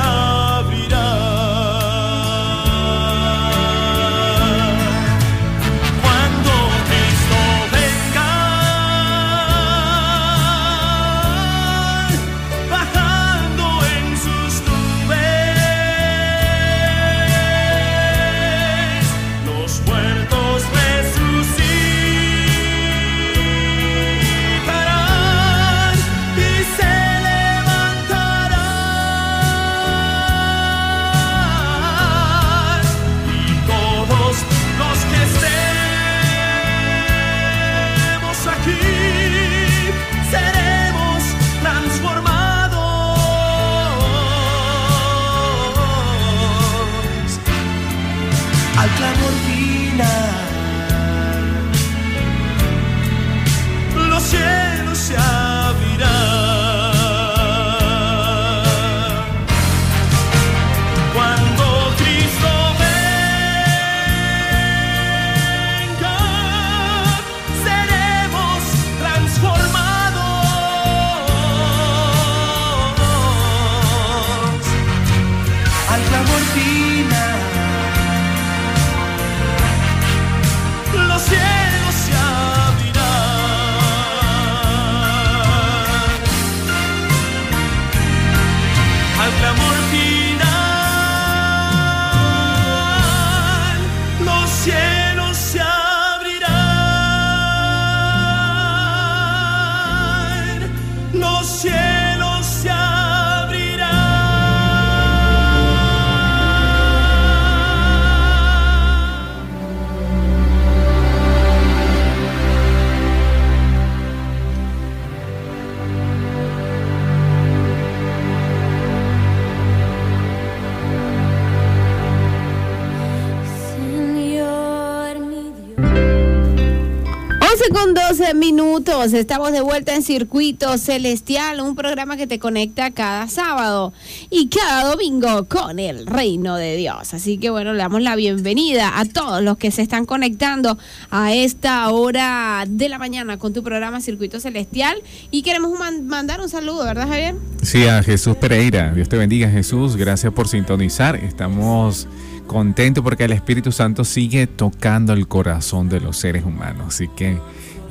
minutos, 128.46 129.12
estamos 129.12 129.52
de 129.52 129.60
vuelta 129.60 129.94
en 129.94 130.02
Circuito 130.02 130.76
Celestial, 130.76 131.60
un 131.60 131.76
programa 131.76 132.16
que 132.16 132.26
te 132.26 132.40
conecta 132.40 132.90
cada 132.90 133.28
sábado 133.28 133.92
y 134.30 134.48
cada 134.48 134.90
domingo 134.90 135.44
con 135.44 135.78
el 135.78 136.08
reino 136.08 136.56
de 136.56 136.74
Dios. 136.74 137.14
Así 137.14 137.38
que 137.38 137.50
bueno, 137.50 137.72
le 137.72 137.78
damos 137.78 138.02
la 138.02 138.16
bienvenida 138.16 138.98
a 138.98 139.04
todos 139.04 139.42
los 139.44 139.58
que 139.58 139.70
se 139.70 139.82
están 139.82 140.06
conectando 140.06 140.76
a 141.10 141.32
esta 141.32 141.88
hora 141.90 142.64
de 142.66 142.88
la 142.88 142.98
mañana 142.98 143.38
con 143.38 143.52
tu 143.52 143.62
programa 143.62 144.00
Circuito 144.00 144.40
Celestial 144.40 144.96
y 145.30 145.42
queremos 145.42 145.78
man- 145.78 146.08
mandar 146.08 146.40
un 146.40 146.48
saludo, 146.48 146.82
¿verdad 146.84 147.06
Javier? 147.06 147.36
Sí, 147.62 147.86
a 147.86 148.02
Jesús 148.02 148.36
Pereira. 148.38 148.92
Dios 148.92 149.08
te 149.08 149.16
bendiga, 149.18 149.48
Jesús. 149.50 149.94
Gracias 149.94 150.32
por 150.32 150.48
sintonizar. 150.48 151.14
Estamos 151.14 152.08
contentos 152.48 153.04
porque 153.04 153.22
el 153.22 153.32
Espíritu 153.32 153.70
Santo 153.70 154.04
sigue 154.04 154.48
tocando 154.48 155.12
el 155.12 155.28
corazón 155.28 155.88
de 155.88 156.00
los 156.00 156.16
seres 156.16 156.44
humanos. 156.44 156.86
Así 156.88 157.06
que 157.06 157.38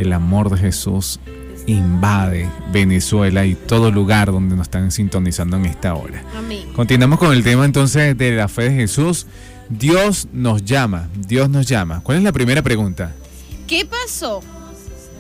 el 0.02 0.14
amor 0.14 0.50
de 0.50 0.58
Jesús 0.58 1.20
invade 1.68 2.50
Venezuela 2.72 3.46
y 3.46 3.54
todo 3.56 3.92
lugar 3.92 4.32
donde 4.32 4.56
nos 4.56 4.64
están 4.66 4.92
sintonizando 4.92 5.58
en 5.58 5.66
esta 5.66 5.94
hora. 5.94 6.24
Amén. 6.36 6.68
Continuamos 6.76 7.20
con 7.20 7.32
el 7.34 7.44
tema 7.44 7.66
entonces 7.66 8.18
de 8.18 8.32
la 8.36 8.48
fe 8.48 8.64
de 8.64 8.76
Jesús. 8.76 9.28
Dios 9.70 10.28
nos 10.34 10.66
llama, 10.66 11.08
Dios 11.16 11.50
nos 11.50 11.68
llama. 11.68 12.02
¿Cuál 12.02 12.18
es 12.18 12.24
la 12.24 12.32
primera 12.32 12.62
pregunta? 12.62 13.14
¿Qué 13.68 13.86
pasó? 13.86 14.42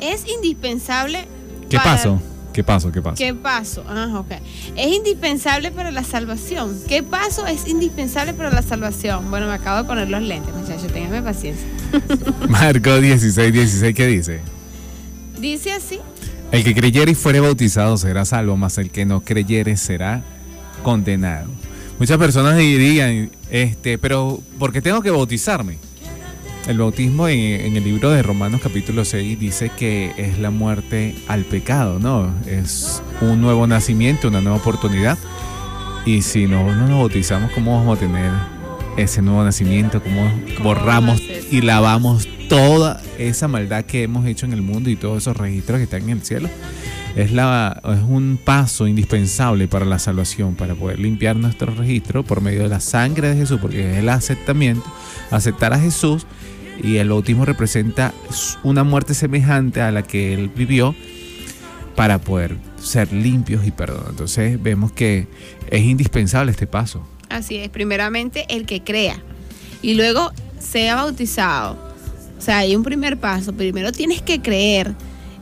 Es 0.02 0.26
indispensable. 0.28 1.28
¿Qué 1.70 1.78
para- 1.78 1.92
pasó? 1.96 2.22
¿Qué 2.54 2.64
pasó? 2.66 2.92
¿Qué 2.92 3.02
pasó? 3.02 3.16
¿Qué 3.16 3.34
paso? 3.34 3.86
Ah, 3.88 4.10
ok. 4.20 4.32
Es 4.76 4.88
indispensable 4.94 5.72
para 5.72 5.90
la 5.92 6.04
salvación. 6.04 6.76
¿Qué 6.88 7.02
paso 7.02 7.48
es 7.48 7.66
indispensable 7.66 8.34
para 8.34 8.52
la 8.52 8.62
salvación? 8.62 9.30
Bueno, 9.30 9.48
me 9.48 9.54
acabo 9.54 9.78
de 9.78 9.84
poner 9.86 10.10
los 10.10 10.22
lentes, 10.22 10.54
muchachos. 10.54 10.92
Ténganme 10.92 11.22
paciencia. 11.22 11.66
Marco 12.50 13.00
16, 13.00 13.54
16, 13.54 13.96
¿qué 13.96 14.08
dice? 14.08 14.42
Dice 15.42 15.74
así. 15.74 16.00
El 16.52 16.64
que 16.64 16.76
creyere 16.76 17.12
y 17.12 17.16
fuere 17.16 17.40
bautizado 17.40 17.98
será 17.98 18.26
salvo, 18.26 18.56
mas 18.58 18.78
el 18.78 18.92
que 18.92 19.06
no 19.06 19.22
creyere 19.22 19.76
será 19.76 20.22
condenado. 20.84 21.48
Muchas 21.98 22.18
personas 22.18 22.58
dirían, 22.58 23.32
este, 23.50 23.98
pero 23.98 24.40
¿por 24.60 24.72
qué 24.72 24.82
tengo 24.82 25.02
que 25.02 25.10
bautizarme? 25.10 25.78
El 26.68 26.78
bautismo 26.78 27.28
en, 27.28 27.40
en 27.40 27.76
el 27.76 27.84
libro 27.84 28.12
de 28.12 28.22
Romanos 28.22 28.62
capítulo 28.62 29.04
6 29.04 29.40
dice 29.40 29.72
que 29.76 30.14
es 30.16 30.38
la 30.38 30.52
muerte 30.52 31.16
al 31.28 31.44
pecado, 31.44 31.98
¿no? 31.98 32.32
Es 32.46 33.02
un 33.22 33.42
nuevo 33.42 33.66
nacimiento, 33.66 34.28
una 34.28 34.42
nueva 34.42 34.58
oportunidad. 34.58 35.18
Y 36.06 36.22
si 36.22 36.46
no 36.46 36.76
nos 36.76 36.90
bautizamos, 36.90 37.52
¿cómo 37.52 37.78
vamos 37.78 37.98
a 37.98 38.00
tener 38.00 38.32
ese 38.96 39.24
nuevo 39.24 39.44
nacimiento? 39.44 40.04
¿Cómo 40.04 40.32
borramos 40.62 41.20
y 41.20 41.62
lavamos 41.62 42.28
toda 42.52 43.02
esa 43.18 43.48
maldad 43.48 43.86
que 43.86 44.04
hemos 44.04 44.26
hecho 44.26 44.46
en 44.46 44.52
el 44.52 44.62
mundo 44.62 44.90
y 44.90 44.98
todos 44.98 45.20
esos 45.20 45.38
registros 45.38 45.78
que 45.78 45.86
están 45.86 46.02
en 46.02 46.10
el 46.10 46.22
cielo? 46.22 46.50
Es, 47.16 47.32
la, 47.32 47.82
es 47.86 48.04
un 48.04 48.38
paso 48.44 48.88
indispensable 48.88 49.70
para 49.70 49.86
la 49.86 50.00
salvación, 50.00 50.56
para 50.56 50.76
poder 50.76 51.00
limpiar 51.00 51.38
nuestro 51.38 51.74
registro 51.74 52.24
por 52.24 52.42
medio 52.42 52.64
de 52.64 52.68
la 52.68 52.82
sangre 52.82 53.30
de 53.30 53.38
Jesús, 53.38 53.58
porque 53.62 53.92
es 53.92 53.98
el 54.00 54.10
aceptamiento, 54.10 54.84
aceptar 55.30 55.72
a 55.72 55.80
Jesús 55.80 56.28
y 56.84 56.98
el 56.98 57.08
bautismo 57.08 57.46
representa 57.46 58.14
una 58.64 58.84
muerte 58.84 59.14
semejante 59.14 59.80
a 59.82 59.90
la 59.92 60.04
que 60.04 60.34
él 60.34 60.50
vivió 60.54 60.94
para 61.96 62.20
poder 62.20 62.58
ser 62.84 63.14
limpios 63.14 63.66
y 63.66 63.72
perdonados. 63.72 64.10
Entonces 64.10 64.62
vemos 64.62 64.92
que 64.92 65.30
es 65.70 65.82
indispensable 65.84 66.52
este 66.52 66.68
paso. 66.68 67.02
Así 67.30 67.56
es. 67.56 67.70
Primeramente, 67.70 68.46
el 68.50 68.66
que 68.66 68.84
crea. 68.84 69.22
Y 69.82 69.94
luego 69.94 70.34
sea 70.60 70.96
bautizado. 70.96 71.91
O 72.42 72.44
sea, 72.44 72.58
hay 72.58 72.76
un 72.76 72.82
primer 72.82 73.18
paso. 73.20 73.54
Primero 73.54 73.92
tienes 73.92 74.24
que 74.24 74.42
creer. 74.42 74.96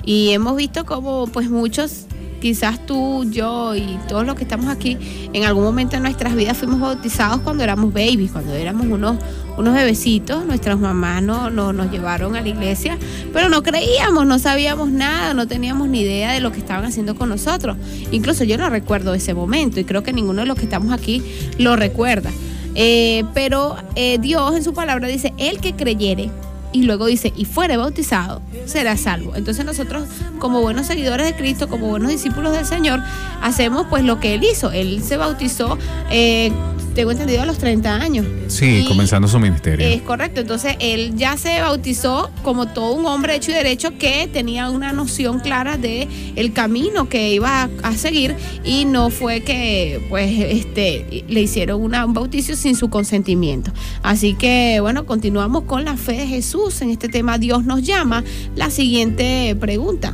Y 0.03 0.31
hemos 0.31 0.57
visto 0.57 0.85
como, 0.85 1.27
pues, 1.27 1.49
muchos, 1.49 2.07
quizás 2.41 2.85
tú, 2.85 3.23
yo 3.31 3.73
y 3.73 3.97
todos 4.09 4.25
los 4.25 4.35
que 4.35 4.43
estamos 4.43 4.67
aquí, 4.67 4.97
en 5.31 5.45
algún 5.45 5.63
momento 5.63 5.95
de 5.95 6.01
nuestras 6.01 6.35
vidas 6.35 6.57
fuimos 6.57 6.81
bautizados 6.81 7.39
cuando 7.39 7.63
éramos 7.63 7.93
babies, 7.93 8.31
cuando 8.31 8.53
éramos 8.53 8.85
unos, 8.87 9.15
unos 9.57 9.73
bebecitos. 9.73 10.45
Nuestras 10.45 10.77
mamás 10.77 11.23
no, 11.23 11.49
no- 11.49 11.71
nos 11.71 11.89
llevaron 11.89 12.35
a 12.35 12.41
la 12.41 12.49
iglesia, 12.49 12.97
pero 13.31 13.47
no 13.47 13.63
creíamos, 13.63 14.25
no 14.25 14.37
sabíamos 14.37 14.89
nada, 14.89 15.33
no 15.33 15.47
teníamos 15.47 15.87
ni 15.87 16.01
idea 16.01 16.33
de 16.33 16.41
lo 16.41 16.51
que 16.51 16.59
estaban 16.59 16.83
haciendo 16.83 17.15
con 17.15 17.29
nosotros. 17.29 17.77
Incluso 18.11 18.43
yo 18.43 18.57
no 18.57 18.69
recuerdo 18.69 19.13
ese 19.13 19.33
momento 19.33 19.79
y 19.79 19.85
creo 19.85 20.03
que 20.03 20.11
ninguno 20.11 20.41
de 20.41 20.47
los 20.47 20.57
que 20.57 20.63
estamos 20.65 20.91
aquí 20.91 21.23
lo 21.57 21.77
recuerda. 21.77 22.29
Eh, 22.75 23.23
pero 23.33 23.77
eh, 23.95 24.17
Dios 24.19 24.53
en 24.55 24.65
su 24.65 24.73
palabra 24.73 25.07
dice, 25.07 25.33
el 25.37 25.59
que 25.61 25.73
creyere, 25.75 26.29
y 26.71 26.83
luego 26.83 27.05
dice, 27.07 27.33
y 27.35 27.45
fuere 27.45 27.77
bautizado, 27.77 28.41
será 28.65 28.95
salvo. 28.97 29.35
Entonces 29.35 29.65
nosotros, 29.65 30.07
como 30.39 30.61
buenos 30.61 30.87
seguidores 30.87 31.25
de 31.27 31.35
Cristo, 31.35 31.67
como 31.67 31.87
buenos 31.87 32.09
discípulos 32.11 32.53
del 32.53 32.65
Señor, 32.65 33.01
hacemos 33.41 33.87
pues 33.89 34.03
lo 34.03 34.19
que 34.19 34.35
Él 34.35 34.43
hizo. 34.43 34.71
Él 34.71 35.01
se 35.03 35.17
bautizó, 35.17 35.77
eh, 36.11 36.51
tengo 36.95 37.11
entendido, 37.11 37.41
a 37.43 37.45
los 37.45 37.57
30 37.59 37.95
años. 37.95 38.25
Sí, 38.47 38.81
Y- 38.83 38.87
comenzando 38.87 39.27
su 39.27 39.39
ministerio. 39.39 39.87
es 39.87 40.01
correcto, 40.01 40.41
entonces 40.41 40.75
él 40.79 41.13
ya 41.15 41.37
se 41.37 41.61
bautizó 41.61 42.29
como 42.43 42.67
todo 42.67 42.93
un 42.93 43.05
hombre 43.05 43.35
hecho 43.35 43.51
y 43.51 43.53
derecho 43.53 43.91
que 43.97 44.27
tenía 44.31 44.69
una 44.69 44.91
noción 44.91 45.39
clara 45.39 45.77
de 45.77 46.07
el 46.35 46.51
camino 46.51 47.07
que 47.07 47.31
iba 47.31 47.61
a, 47.63 47.69
a 47.83 47.93
seguir 47.95 48.35
y 48.65 48.85
no 48.85 49.11
fue 49.11 49.41
que 49.43 50.03
pues 50.09 50.29
este 50.39 51.23
le 51.29 51.41
hicieron 51.41 51.81
una- 51.81 52.05
un 52.05 52.13
bautizo 52.13 52.55
sin 52.55 52.75
su 52.75 52.89
consentimiento. 52.89 53.71
Así 54.01 54.33
que 54.33 54.79
bueno, 54.81 55.05
continuamos 55.05 55.63
con 55.65 55.85
la 55.85 55.95
fe 55.95 56.13
de 56.13 56.27
Jesús 56.27 56.58
en 56.67 56.89
este 56.89 57.07
tema 57.09 57.37
Dios 57.37 57.63
nos 57.65 57.81
llama. 57.83 58.23
La 58.55 58.69
siguiente 58.69 59.55
pregunta. 59.59 60.13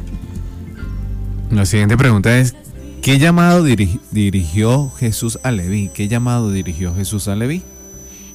La 1.52 1.66
siguiente 1.66 1.98
pregunta 1.98 2.38
es, 2.40 2.56
¿qué 3.02 3.18
llamado 3.20 3.66
diri- 3.66 4.00
dirigió 4.12 4.90
Jesús 4.98 5.40
a 5.44 5.52
Leví? 5.52 5.90
¿Qué 5.94 6.08
llamado 6.08 6.52
dirigió 6.52 6.94
Jesús 6.96 7.28
a 7.28 7.36
Leví? 7.36 7.62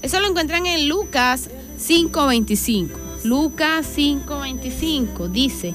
Eso 0.02 0.18
lo 0.20 0.28
encuentran 0.28 0.66
en 0.66 0.88
Lucas 0.88 1.50
5:25. 1.78 2.88
Lucas 3.24 3.86
5:25 3.96 5.28
dice, 5.30 5.72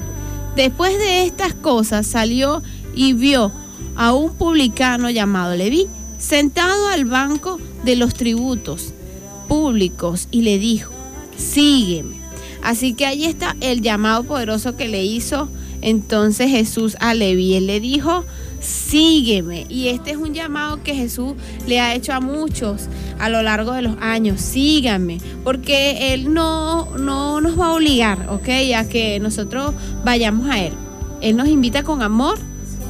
después 0.56 0.98
de 0.98 1.24
estas 1.24 1.54
cosas 1.54 2.06
salió 2.06 2.62
y 2.94 3.12
vio 3.12 3.52
a 3.96 4.12
un 4.12 4.34
publicano 4.34 5.10
llamado 5.10 5.54
Leví 5.54 5.86
sentado 6.18 6.88
al 6.88 7.04
banco 7.04 7.58
de 7.84 7.96
los 7.96 8.14
tributos 8.14 8.92
públicos 9.48 10.26
y 10.32 10.42
le 10.42 10.58
dijo, 10.58 10.92
sígueme. 11.36 12.16
Así 12.66 12.94
que 12.94 13.06
ahí 13.06 13.26
está 13.26 13.54
el 13.60 13.80
llamado 13.80 14.24
poderoso 14.24 14.76
que 14.76 14.88
le 14.88 15.04
hizo 15.04 15.48
entonces 15.82 16.50
Jesús 16.50 16.96
a 16.98 17.14
Leví. 17.14 17.54
Él 17.54 17.68
le 17.68 17.78
dijo, 17.78 18.24
sígueme. 18.60 19.66
Y 19.68 19.86
este 19.86 20.10
es 20.10 20.16
un 20.16 20.34
llamado 20.34 20.82
que 20.82 20.92
Jesús 20.92 21.34
le 21.68 21.78
ha 21.78 21.94
hecho 21.94 22.12
a 22.12 22.18
muchos 22.18 22.88
a 23.20 23.28
lo 23.28 23.40
largo 23.44 23.72
de 23.72 23.82
los 23.82 23.96
años. 24.00 24.40
Síganme. 24.40 25.18
Porque 25.44 26.12
Él 26.12 26.34
no, 26.34 26.96
no 26.98 27.40
nos 27.40 27.56
va 27.56 27.66
a 27.66 27.74
obligar, 27.74 28.28
¿ok? 28.30 28.48
A 28.76 28.88
que 28.88 29.20
nosotros 29.20 29.72
vayamos 30.04 30.50
a 30.50 30.58
Él. 30.58 30.72
Él 31.20 31.36
nos 31.36 31.46
invita 31.46 31.84
con 31.84 32.02
amor 32.02 32.36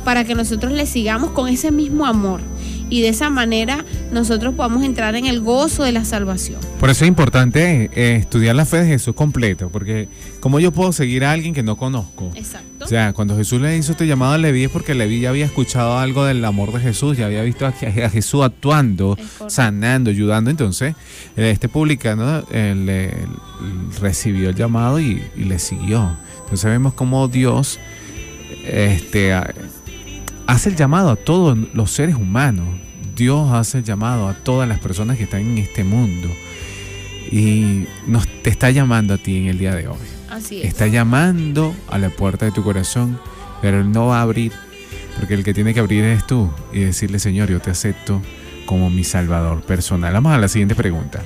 para 0.07 0.25
que 0.25 0.35
nosotros 0.35 0.73
le 0.73 0.87
sigamos 0.87 1.33
con 1.33 1.49
ese 1.49 1.71
mismo 1.71 2.07
amor. 2.07 2.41
Y 2.89 3.03
de 3.03 3.09
esa 3.09 3.31
manera 3.31 3.85
nosotros 4.13 4.55
podamos 4.55 4.85
entrar 4.85 5.17
en 5.17 5.27
el 5.27 5.41
gozo 5.41 5.83
de 5.83 5.91
la 5.93 6.05
salvación. 6.05 6.61
Por 6.79 6.89
eso 6.91 7.05
es 7.05 7.09
importante 7.09 7.91
eh, 7.95 8.17
estudiar 8.17 8.55
la 8.55 8.65
fe 8.65 8.79
de 8.79 8.87
Jesús 8.87 9.15
completo, 9.15 9.71
porque 9.71 10.09
¿cómo 10.41 10.61
yo 10.61 10.71
puedo 10.71 10.93
seguir 10.93 11.25
a 11.25 11.33
alguien 11.33 11.53
que 11.53 11.63
no 11.65 11.77
conozco? 11.77 12.31
Exacto. 12.35 12.85
O 12.85 12.89
sea, 12.89 13.13
cuando 13.13 13.37
Jesús 13.37 13.61
le 13.61 13.77
hizo 13.77 13.91
este 13.93 14.07
llamado 14.07 14.35
a 14.35 14.39
Leví 14.39 14.65
es 14.65 14.71
porque 14.71 14.95
Leví 14.95 15.21
ya 15.21 15.31
había 15.31 15.47
escuchado 15.47 15.99
algo 15.99 16.25
del 16.25 16.45
amor 16.45 16.73
de 16.73 16.79
Jesús, 16.81 17.17
ya 17.17 17.27
había 17.27 17.43
visto 17.43 17.67
a, 17.67 17.71
a 17.71 18.11
Jesús 18.11 18.45
actuando, 18.45 19.17
sanando, 19.49 20.11
ayudando. 20.11 20.51
Entonces, 20.51 20.95
eh, 21.37 21.51
este 21.51 21.69
publicano 21.69 22.45
eh, 22.53 22.75
le- 22.77 23.07
le 23.07 24.01
recibió 24.01 24.51
el 24.51 24.55
llamado 24.55 25.01
y, 25.01 25.23
y 25.37 25.45
le 25.45 25.59
siguió. 25.59 26.17
Entonces 26.45 26.71
vemos 26.71 26.93
cómo 26.95 27.27
Dios 27.27 27.81
este, 28.65 29.33
hace 30.47 30.69
el 30.71 30.77
llamado 30.77 31.11
a 31.11 31.17
todos 31.17 31.57
los 31.75 31.91
seres 31.91 32.15
humanos. 32.17 32.67
Dios 33.15 33.51
hace 33.53 33.79
el 33.79 33.85
llamado 33.85 34.29
a 34.29 34.35
todas 34.35 34.69
las 34.69 34.79
personas 34.79 35.17
que 35.17 35.25
están 35.25 35.41
en 35.41 35.59
este 35.59 35.85
mundo. 35.85 36.29
Y 37.31 37.85
nos 38.07 38.27
te 38.43 38.51
está 38.51 38.71
llamando 38.71 39.15
a 39.15 39.19
ti 39.19 39.37
en 39.39 39.47
el 39.47 39.59
día 39.59 39.75
de 39.75 39.89
hoy. 39.89 39.97
Así 40.31 40.61
es. 40.61 40.67
Está 40.69 40.87
llamando 40.87 41.75
a 41.89 41.99
la 41.99 42.11
puerta 42.11 42.45
de 42.45 42.53
tu 42.53 42.63
corazón, 42.63 43.19
pero 43.63 43.81
Él 43.81 43.91
no 43.91 44.07
va 44.09 44.19
a 44.19 44.23
abrir 44.23 44.53
Porque 45.19 45.33
el 45.35 45.43
que 45.45 45.55
tiene 45.55 45.73
que 45.73 45.81
abrir 45.81 46.05
es 46.05 46.27
tú 46.27 46.51
y 46.75 46.81
decirle, 46.81 47.19
Señor, 47.19 47.49
yo 47.51 47.59
te 47.59 47.71
acepto 47.71 48.21
como 48.67 48.91
mi 48.91 49.03
salvador 49.03 49.63
personal. 49.63 50.13
Vamos 50.13 50.33
a 50.33 50.39
la 50.39 50.47
siguiente 50.49 50.75
pregunta. 50.75 51.25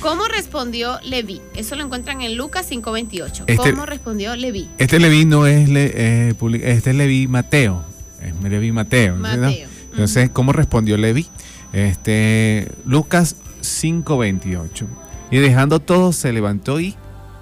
¿Cómo 0.00 0.26
respondió 0.28 0.98
Leví? 1.04 1.40
Eso 1.56 1.74
lo 1.74 1.82
encuentran 1.84 2.22
en 2.22 2.36
Lucas 2.36 2.66
5:28. 2.70 3.44
Este- 3.48 3.70
¿Cómo 3.72 3.84
respondió 3.84 4.36
Leví? 4.36 4.68
Este 4.78 4.98
Leví 5.00 5.24
no 5.24 5.46
es, 5.48 5.68
Le- 5.68 5.92
eh, 6.30 6.34
este 6.62 6.90
es 6.90 6.96
Leví 6.96 7.26
Mateo. 7.26 7.84
Es 8.24 8.50
Leví 8.50 8.72
Mateo. 8.72 9.16
¿sí, 9.16 9.36
no? 9.38 9.50
Entonces, 9.92 10.30
¿cómo 10.30 10.52
respondió 10.52 10.96
Leví? 10.96 11.26
Este, 11.72 12.68
Lucas 12.86 13.36
5:28. 13.62 14.86
Y 15.30 15.38
dejando 15.38 15.80
todo, 15.80 16.12
se 16.12 16.32
levantó 16.32 16.80
y 16.80 16.94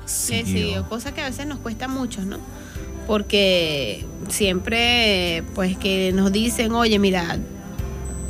Sí, 0.06 0.42
siguió. 0.44 0.78
sí, 0.82 0.88
cosa 0.88 1.12
que 1.12 1.20
a 1.20 1.24
veces 1.28 1.46
nos 1.46 1.58
cuesta 1.58 1.86
mucho, 1.88 2.22
¿no? 2.22 2.38
Porque 3.06 4.04
siempre, 4.28 5.42
pues 5.54 5.76
que 5.76 6.12
nos 6.12 6.32
dicen, 6.32 6.72
oye, 6.72 6.98
mira, 6.98 7.38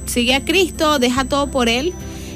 sigue 0.07 0.35
a 0.35 0.45
Cristo, 0.45 0.99
deja 0.99 1.25
todo 1.25 1.51
por 1.51 1.69
Él. 1.69 1.93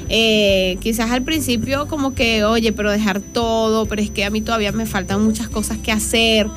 Eh, 0.09 0.77
quizás 0.81 1.09
al 1.11 1.23
principio 1.23 1.87
como 1.87 2.13
que, 2.13 2.43
oye, 2.43 2.71
pero 2.73 2.91
dejar 2.91 3.21
todo, 3.21 3.87
pero 3.87 4.01
es 4.01 4.11
que 4.11 4.23
a 4.23 4.29
mí 4.29 4.41
todavía 4.41 4.71
me 4.71 4.85
faltan 4.85 5.23
muchas 5.23 5.47
cosas 5.49 5.77
que 5.79 5.91
hacer. 5.91 6.47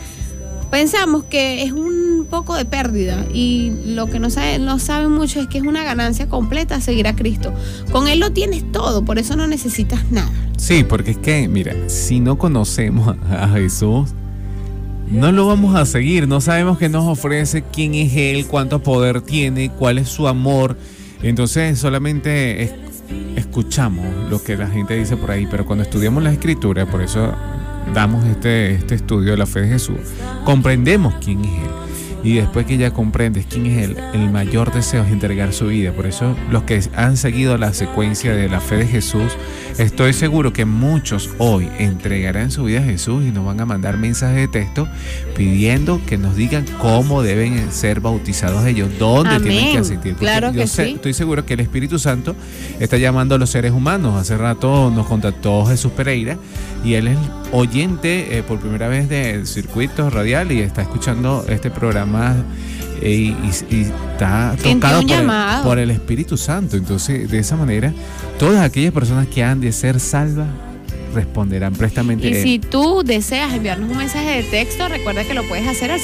Pensamos 0.71 1.25
que 1.25 1.63
es 1.63 1.73
un 1.73 2.27
poco 2.29 2.55
de 2.55 2.65
pérdida 2.67 3.25
y 3.33 3.73
lo 3.87 4.07
que 4.07 4.19
no 4.19 4.29
saben, 4.29 4.65
no 4.67 4.79
saben 4.79 5.11
mucho 5.11 5.41
es 5.41 5.47
que 5.47 5.59
es 5.59 5.65
una 5.65 5.83
ganancia 5.83 6.29
completa 6.29 6.81
seguir 6.83 7.07
a 7.09 7.17
Cristo. 7.17 7.55
Con 7.91 8.07
Él 8.07 8.21
lo 8.21 8.33
tienes 8.33 8.71
todo, 8.71 9.03
por 9.05 9.19
eso 9.19 9.35
no 9.35 9.47
necesitas 9.47 10.11
nada. 10.11 10.31
Sí, 10.59 10.85
porque 10.85 11.13
es 11.13 11.19
que, 11.19 11.49
mira, 11.49 11.75
si 11.89 12.21
no 12.21 12.37
conocemos 12.37 13.17
a 13.31 13.49
Jesús, 13.49 14.11
no 15.11 15.33
lo 15.33 15.47
vamos 15.47 15.75
a 15.75 15.87
seguir. 15.87 16.29
No 16.29 16.43
sabemos 16.43 16.77
qué 16.77 16.91
nos 16.91 17.07
ofrece, 17.07 17.63
quién 17.73 17.95
es 17.95 18.15
Él, 18.15 18.45
cuánto 18.47 18.83
poder 18.83 19.23
tiene, 19.23 19.71
cuál 19.71 19.97
es 19.97 20.09
su 20.11 20.29
amor. 20.29 20.77
Entonces 21.23 21.79
solamente 21.79 22.63
es- 22.65 22.73
escuchamos 23.37 24.05
lo 24.29 24.43
que 24.43 24.57
la 24.59 24.67
gente 24.69 24.95
dice 24.99 25.17
por 25.17 25.31
ahí, 25.31 25.47
pero 25.51 25.65
cuando 25.65 25.83
estudiamos 25.85 26.23
la 26.23 26.31
escritura, 26.33 26.85
por 26.85 27.01
eso 27.01 27.33
damos 27.95 28.25
este, 28.27 28.75
este 28.75 28.95
estudio 28.95 29.33
de 29.33 29.37
la 29.39 29.47
fe 29.47 29.61
de 29.61 29.69
Jesús, 29.69 29.97
comprendemos 30.45 31.15
quién 31.25 31.45
es 31.45 31.51
Él. 31.63 31.71
Y 32.25 32.35
después 32.35 32.67
que 32.67 32.77
ya 32.77 32.91
comprendes 32.91 33.47
quién 33.49 33.67
es 33.67 33.79
Él, 33.85 33.97
el 34.13 34.29
mayor 34.31 34.73
deseo 34.75 35.05
es 35.05 35.13
entregar 35.13 35.53
su 35.53 35.67
vida. 35.69 35.93
Por 35.93 36.05
eso 36.05 36.35
los 36.51 36.65
que 36.65 36.83
han 36.97 37.17
seguido 37.17 37.57
la 37.59 37.73
secuencia 37.73 38.35
de 38.35 38.49
la 38.49 38.61
fe 38.61 38.75
de 38.77 38.87
Jesús, 38.89 39.33
estoy 39.79 40.13
seguro 40.13 40.53
que 40.53 40.65
muchos 40.65 41.31
hoy 41.39 41.69
entregarán 41.79 42.51
su 42.51 42.65
vida 42.65 42.81
a 42.81 42.83
Jesús 42.83 43.25
y 43.25 43.31
nos 43.31 43.47
van 43.47 43.61
a 43.61 43.67
mandar 43.67 43.99
mensajes 43.99 44.35
de 44.37 44.49
texto 44.49 44.89
pidiendo 45.37 46.01
que 46.07 46.19
nos 46.19 46.35
digan 46.35 46.65
cómo 46.81 47.23
deben 47.23 47.71
ser 47.71 48.01
bautizados 48.01 48.67
ellos, 48.67 48.89
dónde 48.99 49.39
tienen 49.39 49.73
que 49.73 49.79
asistir. 49.79 50.13
Porque 50.15 50.25
Claro 50.27 50.53
yo 50.53 50.61
que 50.63 50.67
sé- 50.67 50.87
sí. 50.87 50.91
estoy 50.95 51.15
seguro 51.15 51.47
que 51.47 51.55
el 51.55 51.61
Espíritu 51.61 52.01
Santo 52.01 52.35
está 52.81 52.97
llamando 52.99 53.37
a 53.37 53.39
los 53.39 53.51
seres 53.51 53.71
humanos. 53.71 54.21
Hace 54.21 54.37
rato 54.37 54.91
nos 54.91 55.07
contactó 55.07 55.65
Jesús 55.67 55.93
Pereira 55.93 56.37
y 56.85 56.95
él 56.95 57.07
es 57.07 57.19
oyente 57.53 58.39
eh, 58.39 58.43
por 58.43 58.59
primera 58.59 58.89
vez 58.89 59.09
del 59.09 59.47
circuito 59.47 60.11
radial 60.11 60.53
y 60.53 60.61
está 60.61 60.83
escuchando 60.83 61.45
este 61.49 61.71
programa 61.71 62.37
eh, 63.01 63.35
y, 63.71 63.81
está 63.81 64.57
tocado 64.63 65.03
por 65.03 65.13
el, 65.13 65.63
por 65.63 65.79
el 65.79 65.91
Espíritu 65.91 66.37
Santo. 66.37 66.77
Entonces, 66.77 67.31
de 67.31 67.39
esa 67.39 67.57
manera, 67.57 67.93
todas 68.39 68.63
aquellas 68.63 68.93
personas 68.93 69.29
que 69.29 69.45
han 69.45 69.61
de 69.61 69.73
ser 69.73 70.01
salvas 70.01 70.49
responderán 71.15 71.75
prestamente. 71.75 72.29
Y 72.29 72.35
si 72.35 72.59
tú 72.59 73.03
deseas 73.05 73.53
enviarnos 73.53 73.91
un 73.91 73.97
mensaje 73.97 74.43
de 74.43 74.43
texto, 74.43 74.89
recuerda 74.89 75.25
que 75.25 75.35
lo 75.35 75.43
puedes 75.45 75.67
hacer 75.67 75.91
al 75.91 76.01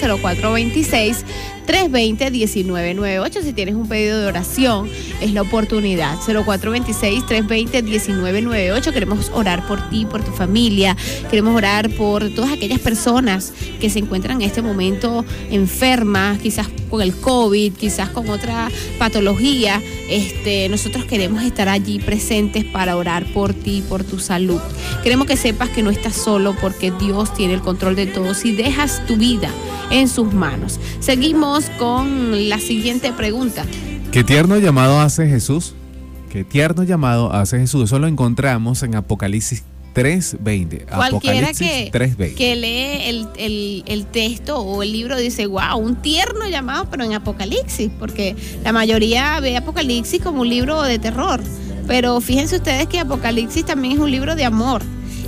0426-320-1998. 1.66 3.42
Si 3.42 3.52
tienes 3.52 3.74
un 3.74 3.88
pedido 3.88 4.20
de 4.20 4.26
oración, 4.26 4.88
es 5.20 5.32
la 5.32 5.42
oportunidad. 5.42 6.16
0426-320-1998. 6.20 8.92
Queremos 8.92 9.32
orar 9.34 9.66
por 9.66 9.90
ti, 9.90 10.06
por 10.06 10.24
tu 10.24 10.30
familia. 10.32 10.96
Queremos 11.30 11.56
orar 11.56 11.90
por 11.90 12.30
todas 12.30 12.52
aquellas 12.52 12.80
personas 12.80 13.52
que 13.80 13.90
se 13.90 13.98
encuentran 13.98 14.40
en 14.40 14.48
este 14.48 14.62
momento 14.62 15.24
enfermas, 15.50 16.38
quizás 16.38 16.68
con 16.90 17.02
el 17.02 17.14
COVID, 17.14 17.74
quizás 17.74 18.10
con 18.10 18.28
otra 18.28 18.70
patología. 18.98 19.80
Este, 20.08 20.68
nosotros 20.68 21.04
queremos 21.04 21.42
estar 21.42 21.68
allí 21.68 21.98
presentes 21.98 22.64
para 22.64 22.96
orar 22.96 23.24
por 23.32 23.54
ti, 23.54 23.82
por 23.88 24.04
tu 24.04 24.18
salud. 24.18 24.60
Queremos 25.02 25.26
que 25.26 25.36
sepas 25.36 25.70
que 25.70 25.82
no 25.82 25.90
estás 25.90 26.14
solo 26.14 26.54
porque 26.60 26.92
Dios 26.92 27.34
tiene 27.34 27.54
el 27.54 27.60
control 27.60 27.96
de 27.96 28.06
todo. 28.06 28.34
Si 28.34 28.52
dejas 28.52 29.04
tu 29.06 29.16
vida 29.16 29.50
en 29.90 30.09
sus 30.09 30.32
manos. 30.32 30.78
Seguimos 31.01 31.66
con 31.78 32.48
la 32.48 32.59
siguiente 32.59 33.12
pregunta. 33.12 33.65
¿Qué 34.12 34.24
tierno 34.24 34.59
llamado 34.59 35.01
hace 35.01 35.28
Jesús? 35.28 35.74
¿Qué 36.31 36.44
tierno 36.44 36.82
llamado 36.85 37.32
hace 37.32 37.59
Jesús? 37.59 37.85
Eso 37.85 37.98
lo 37.98 38.06
encontramos 38.06 38.82
en 38.82 38.94
Apocalipsis 38.94 39.62
3.20. 39.94 40.86
Cualquiera 40.86 41.48
Apocalipsis 41.48 41.69
que, 41.69 41.90
3.20. 41.93 42.35
que 42.35 42.56
lee 42.56 43.09
el, 43.09 43.28
el- 43.36 43.85
el 43.86 44.06
texto 44.06 44.59
o 44.59 44.82
el 44.82 44.90
libro 44.93 45.16
dice, 45.16 45.47
wow, 45.47 45.77
un 45.78 45.97
tierno 45.97 46.48
llamado, 46.48 46.86
pero 46.90 47.05
en 47.05 47.15
Apocalipsis, 47.15 47.90
porque 47.98 48.35
la 48.65 48.73
mayoría 48.73 49.39
ve 49.40 49.56
Apocalipsis 49.56 50.20
como 50.20 50.40
un 50.40 50.48
libro 50.48 50.82
de 50.82 50.98
terror. 50.98 51.40
Pero 51.86 52.20
fíjense 52.20 52.56
ustedes 52.56 52.86
que 52.89 52.98
Apocalipsis 52.98 53.65
también 53.66 53.94
es 53.94 53.98
un 54.01 54.11
libro 54.11 54.35
de 54.35 54.44
amor. 54.44 54.82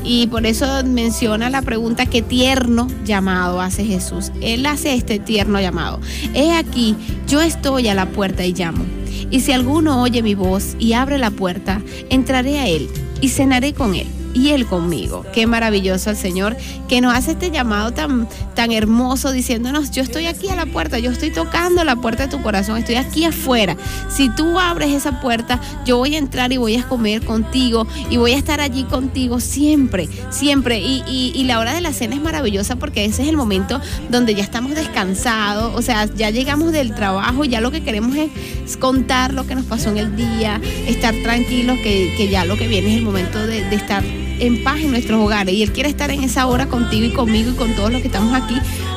Y 0.07 0.29
por 0.29 0.47
eso 0.47 0.67
menciona 0.85 1.51
la 1.51 1.63
pregunta, 1.63 2.07
¿qué 2.07 2.23
tierno 2.23 2.87
llamado 3.05 3.61
hace 3.61 3.85
Jesús? 3.85 4.31
Él 4.41 4.65
hace 4.67 4.95
este 4.95 5.19
tierno 5.19 5.61
llamado. 5.61 6.01
He 6.33 6.53
aquí, 6.53 6.95
yo 7.27 7.41
estoy 7.41 7.89
a 7.89 7.95
la 7.95 8.07
puerta 8.07 8.45
y 8.45 8.55
llamo. 8.55 8.85
Y 9.31 9.41
si 9.41 9.51
alguno 9.51 10.01
oye 10.03 10.23
mi 10.23 10.37
voz 10.37 10.77
y 10.79 10.93
abre 10.93 11.19
la 11.19 11.33
puerta, 11.33 11.83
entraré 12.09 12.61
a 12.61 12.69
él 12.69 12.89
y 13.21 13.31
cenaré 13.31 13.75
con 13.75 13.97
él 13.97 14.07
y 14.37 14.51
él 14.51 14.67
conmigo. 14.67 15.25
Qué 15.33 15.47
maravilloso 15.47 16.11
el 16.11 16.17
Señor 16.17 16.57
que 16.89 17.01
nos 17.01 17.15
hace 17.15 17.33
este 17.33 17.51
llamado 17.51 17.93
tan, 17.93 18.29
tan 18.55 18.71
hermoso 18.71 19.33
diciéndonos, 19.33 19.91
yo 19.91 20.03
estoy 20.03 20.27
aquí 20.27 20.49
a 20.51 20.57
la 20.57 20.67
puerta, 20.67 20.99
yo 20.99 21.11
estoy 21.11 21.31
tocando 21.31 21.83
la 21.85 21.97
puerta 21.97 22.27
de 22.27 22.37
tu 22.37 22.43
corazón, 22.43 22.77
estoy 22.77 22.97
aquí 22.97 23.25
afuera. 23.25 23.77
Si 24.11 24.29
tú 24.37 24.59
abres 24.61 24.91
esa 24.93 25.21
puerta, 25.23 25.59
yo 25.87 25.97
voy 25.97 26.15
a 26.15 26.19
entrar 26.19 26.53
y 26.53 26.59
voy 26.59 26.77
a 26.77 26.87
comer 26.87 27.25
contigo 27.25 27.87
y 28.11 28.19
voy 28.19 28.33
a 28.33 28.37
estar 28.37 28.61
allí 28.61 28.85
contigo 28.85 29.41
siempre, 29.41 30.09
siempre. 30.31 30.81
Y, 30.81 31.03
y- 31.09 31.33
y 31.35 31.45
la 31.45 31.59
hora 31.59 31.73
de 31.75 31.81
la 31.81 31.93
cena 31.93 32.15
es 32.15 32.21
maravillosa 32.23 32.77
porque 32.77 33.05
ese 33.07 33.23
es 33.23 33.29
el 33.29 33.37
momento 33.37 33.81
donde 34.11 34.35
ya 34.35 34.43
estamos 34.43 34.75
descansados, 34.75 35.75
o 35.75 35.81
sea, 35.83 36.07
ya 36.15 36.31
llegamos 36.31 36.73
del 36.73 36.95
trabajo, 36.95 37.45
ya 37.45 37.61
lo 37.61 37.71
que 37.71 37.83
queremos 37.83 38.15
es 38.17 38.77
contar 38.77 39.33
lo 39.33 39.47
que 39.47 39.55
nos 39.55 39.65
pasó 39.65 39.91
en 39.91 39.99
el 39.99 40.17
día, 40.17 40.61
estar 40.87 41.15
tranquilos, 41.23 41.79
que, 41.83 42.29
ya 42.31 42.45
lo 42.45 42.57
que 42.57 42.69
viene 42.69 42.91
es 42.93 42.97
el 42.99 43.03
momento 43.03 43.47
de 43.47 43.59
estar 43.75 44.03
en 44.39 44.63
paz 44.63 44.81
en 44.81 44.91
nuestros 44.91 45.21
hogares. 45.21 45.55
Y 45.55 45.63
Él 45.63 45.73
quiere 45.73 45.89
estar 45.89 46.11
en 46.11 46.23
esa 46.23 46.47
hora 46.47 46.67
contigo 46.67 47.07
y 47.07 47.11
conmigo 47.11 47.51
y 47.51 47.55
con 47.55 47.75
todos 47.75 47.93
los 47.93 48.01
que 48.01 48.09
estamos 48.09 48.35
aquí. 48.35 48.57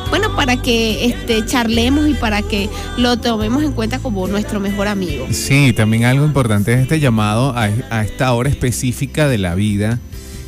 Bueno, 0.10 0.36
para 0.36 0.62
que 0.62 1.06
este, 1.06 1.46
charlemos 1.46 2.08
y 2.10 2.14
para 2.14 2.42
que 2.42 2.70
lo 2.98 3.18
tomemos 3.18 3.64
en 3.64 3.74
cuenta 3.74 4.00
como 4.00 4.28
nuestro 4.28 4.60
mejor 4.60 4.88
amigo. 4.88 5.28
Sí, 5.32 5.74
también 5.74 6.06
algo 6.06 6.26
importante 6.26 6.74
es 6.74 6.80
este 6.80 7.00
llamado 7.00 7.52
a, 7.56 7.70
a 7.90 8.04
esta 8.04 8.34
hora 8.34 8.50
específica 8.50 9.28
de 9.28 9.38
la 9.38 9.56
vida 9.56 10.00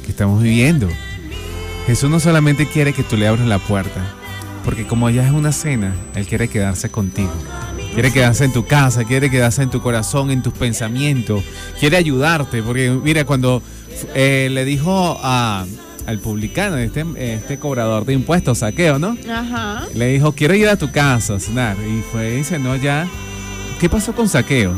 que 0.03 0.11
estamos 0.11 0.41
viviendo. 0.41 0.87
Jesús 1.87 2.09
no 2.09 2.19
solamente 2.19 2.67
quiere 2.67 2.93
que 2.93 3.03
tú 3.03 3.17
le 3.17 3.27
abras 3.27 3.47
la 3.47 3.59
puerta, 3.59 4.01
porque 4.63 4.85
como 4.85 5.09
ya 5.09 5.25
es 5.25 5.31
una 5.31 5.51
cena, 5.51 5.93
Él 6.15 6.25
quiere 6.25 6.47
quedarse 6.47 6.89
contigo. 6.89 7.31
Quiere 7.93 8.13
quedarse 8.13 8.45
en 8.45 8.53
tu 8.53 8.65
casa, 8.65 9.03
quiere 9.03 9.29
quedarse 9.29 9.63
en 9.63 9.69
tu 9.69 9.81
corazón, 9.81 10.31
en 10.31 10.41
tus 10.41 10.53
pensamientos, 10.53 11.43
quiere 11.77 11.97
ayudarte, 11.97 12.63
porque 12.63 12.89
mira, 12.89 13.25
cuando 13.25 13.61
eh, 14.13 14.49
le 14.51 14.65
dijo 14.65 15.19
a, 15.21 15.65
al 16.05 16.19
publicano, 16.19 16.77
este, 16.77 17.05
este 17.17 17.57
cobrador 17.57 18.05
de 18.05 18.13
impuestos, 18.13 18.59
saqueo, 18.59 18.99
¿no? 18.99 19.17
Ajá. 19.29 19.85
Le 19.95 20.07
dijo, 20.07 20.33
quiero 20.33 20.53
ir 20.55 20.67
a 20.67 20.75
tu 20.75 20.91
casa 20.91 21.35
a 21.35 21.39
cenar. 21.39 21.77
Y 21.77 22.01
fue 22.11 22.33
y 22.33 22.37
dice, 22.37 22.59
no, 22.59 22.75
ya. 22.75 23.07
¿Qué 23.79 23.89
pasó 23.89 24.13
con 24.13 24.29
saqueo? 24.29 24.73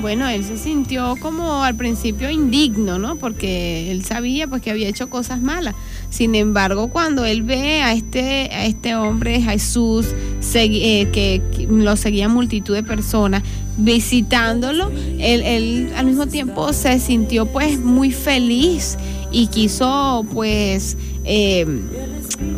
Bueno, 0.00 0.28
él 0.28 0.44
se 0.44 0.56
sintió 0.56 1.16
como 1.20 1.64
al 1.64 1.74
principio 1.74 2.30
indigno, 2.30 3.00
¿no? 3.00 3.16
Porque 3.16 3.90
él 3.90 4.04
sabía 4.04 4.46
pues 4.46 4.62
que 4.62 4.70
había 4.70 4.88
hecho 4.88 5.10
cosas 5.10 5.40
malas. 5.40 5.74
Sin 6.08 6.36
embargo, 6.36 6.86
cuando 6.86 7.24
él 7.24 7.42
ve 7.42 7.82
a 7.82 7.92
este, 7.94 8.48
a 8.52 8.64
este 8.66 8.94
hombre, 8.94 9.42
Jesús, 9.42 10.06
eh, 10.54 11.08
que, 11.10 11.42
que 11.56 11.66
lo 11.66 11.96
seguía 11.96 12.28
multitud 12.28 12.74
de 12.76 12.84
personas, 12.84 13.42
visitándolo, 13.78 14.90
él, 15.18 15.90
al 15.96 16.06
mismo 16.06 16.26
tiempo 16.26 16.72
se 16.72 16.98
sintió 16.98 17.46
pues 17.46 17.78
muy 17.78 18.10
feliz 18.10 18.98
y 19.30 19.46
quiso 19.46 20.26
pues, 20.32 20.96
eh, 21.24 21.66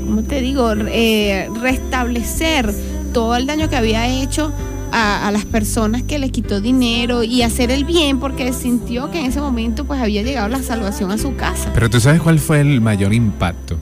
¿cómo 0.04 0.22
te 0.22 0.40
digo? 0.40 0.72
Eh, 0.72 1.48
restablecer 1.60 2.72
todo 3.12 3.36
el 3.36 3.46
daño 3.46 3.68
que 3.68 3.76
había 3.76 4.08
hecho 4.08 4.52
a, 4.92 5.28
a 5.28 5.30
las 5.30 5.44
personas 5.44 6.02
que 6.02 6.18
le 6.18 6.30
quitó 6.30 6.60
dinero 6.60 7.22
y 7.22 7.42
hacer 7.42 7.70
el 7.70 7.84
bien 7.84 8.18
porque 8.18 8.52
sintió 8.52 9.10
que 9.10 9.20
en 9.20 9.26
ese 9.26 9.40
momento 9.40 9.84
pues 9.84 10.00
había 10.00 10.22
llegado 10.22 10.48
la 10.48 10.62
salvación 10.62 11.10
a 11.10 11.18
su 11.18 11.36
casa. 11.36 11.70
Pero 11.74 11.90
tú 11.90 12.00
sabes 12.00 12.20
cuál 12.20 12.38
fue 12.38 12.60
el 12.60 12.80
mayor 12.80 13.12
impacto. 13.12 13.78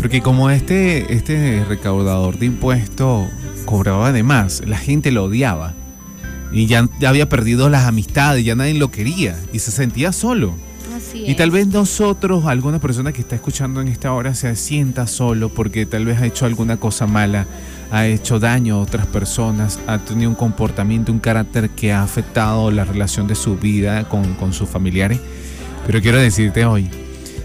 Porque 0.00 0.22
como 0.22 0.48
este, 0.48 1.12
este 1.12 1.62
recaudador 1.68 2.38
de 2.38 2.46
impuestos 2.46 3.28
cobraba 3.66 4.12
de 4.12 4.22
más, 4.22 4.62
la 4.66 4.78
gente 4.78 5.10
lo 5.10 5.24
odiaba. 5.24 5.74
Y 6.52 6.66
ya, 6.66 6.88
ya 6.98 7.08
había 7.08 7.28
perdido 7.28 7.68
las 7.68 7.84
amistades, 7.84 8.44
ya 8.44 8.54
nadie 8.54 8.74
lo 8.74 8.90
quería 8.90 9.38
y 9.52 9.60
se 9.60 9.70
sentía 9.70 10.12
solo. 10.12 10.54
Así 10.96 11.24
Y 11.26 11.34
tal 11.36 11.50
vez 11.50 11.68
nosotros, 11.68 12.46
alguna 12.46 12.80
persona 12.80 13.12
que 13.12 13.20
está 13.20 13.36
escuchando 13.36 13.80
en 13.80 13.88
esta 13.88 14.12
hora, 14.12 14.34
se 14.34 14.54
sienta 14.56 15.06
solo 15.06 15.48
porque 15.48 15.86
tal 15.86 16.04
vez 16.04 16.20
ha 16.20 16.26
hecho 16.26 16.46
alguna 16.46 16.76
cosa 16.78 17.06
mala, 17.06 17.46
ha 17.92 18.06
hecho 18.06 18.40
daño 18.40 18.76
a 18.76 18.80
otras 18.80 19.06
personas, 19.06 19.78
ha 19.86 19.98
tenido 19.98 20.30
un 20.30 20.36
comportamiento, 20.36 21.12
un 21.12 21.20
carácter 21.20 21.70
que 21.70 21.92
ha 21.92 22.02
afectado 22.02 22.70
la 22.70 22.84
relación 22.84 23.28
de 23.28 23.34
su 23.36 23.56
vida 23.56 24.08
con, 24.08 24.34
con 24.34 24.52
sus 24.52 24.68
familiares. 24.68 25.20
Pero 25.86 26.00
quiero 26.00 26.18
decirte 26.18 26.64
hoy 26.64 26.88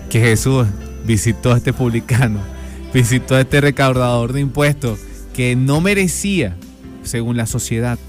que 0.10 0.20
Jesús 0.20 0.68
visitó 1.06 1.54
a 1.54 1.58
este 1.58 1.74
publicano, 1.74 2.40
visitó 2.94 3.36
a 3.36 3.42
este 3.42 3.62
recaudador 3.62 4.34
de 4.34 4.42
impuestos 4.42 5.00
que 5.34 5.56
no 5.56 5.82
merecía, 5.82 6.56
según 7.04 7.38
la 7.38 7.46
sociedad, 7.46 8.00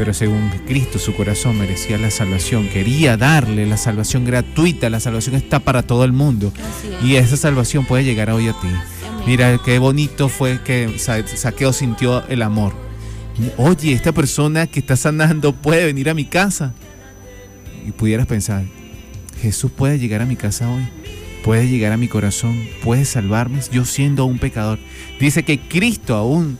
pero 0.00 0.14
según 0.14 0.48
Cristo 0.66 0.98
su 0.98 1.14
corazón 1.14 1.58
merecía 1.58 1.98
la 1.98 2.10
salvación, 2.10 2.68
quería 2.70 3.18
darle 3.18 3.66
la 3.66 3.76
salvación 3.76 4.24
gratuita, 4.24 4.88
la 4.88 4.98
salvación 4.98 5.34
está 5.34 5.58
para 5.60 5.82
todo 5.82 6.04
el 6.06 6.12
mundo 6.12 6.54
y 7.04 7.16
esa 7.16 7.36
salvación 7.36 7.84
puede 7.84 8.02
llegar 8.04 8.30
hoy 8.30 8.48
a 8.48 8.52
ti. 8.54 8.68
Mira 9.26 9.60
qué 9.62 9.78
bonito 9.78 10.30
fue 10.30 10.62
que 10.62 10.98
Sa- 10.98 11.26
Saqueo 11.26 11.74
sintió 11.74 12.26
el 12.28 12.40
amor. 12.40 12.72
Oye, 13.58 13.92
esta 13.92 14.12
persona 14.12 14.66
que 14.66 14.80
está 14.80 14.96
sanando 14.96 15.52
puede 15.54 15.84
venir 15.84 16.08
a 16.08 16.14
mi 16.14 16.24
casa. 16.24 16.72
Y 17.86 17.90
pudieras 17.92 18.26
pensar, 18.26 18.64
Jesús 19.42 19.70
puede 19.70 19.98
llegar 19.98 20.22
a 20.22 20.26
mi 20.26 20.36
casa 20.36 20.66
hoy, 20.70 20.88
puede 21.44 21.68
llegar 21.68 21.92
a 21.92 21.98
mi 21.98 22.08
corazón, 22.08 22.58
puede 22.82 23.04
salvarme, 23.04 23.60
yo 23.70 23.84
siendo 23.84 24.24
un 24.24 24.38
pecador. 24.38 24.78
Dice 25.20 25.42
que 25.42 25.58
Cristo 25.60 26.16
aún 26.16 26.56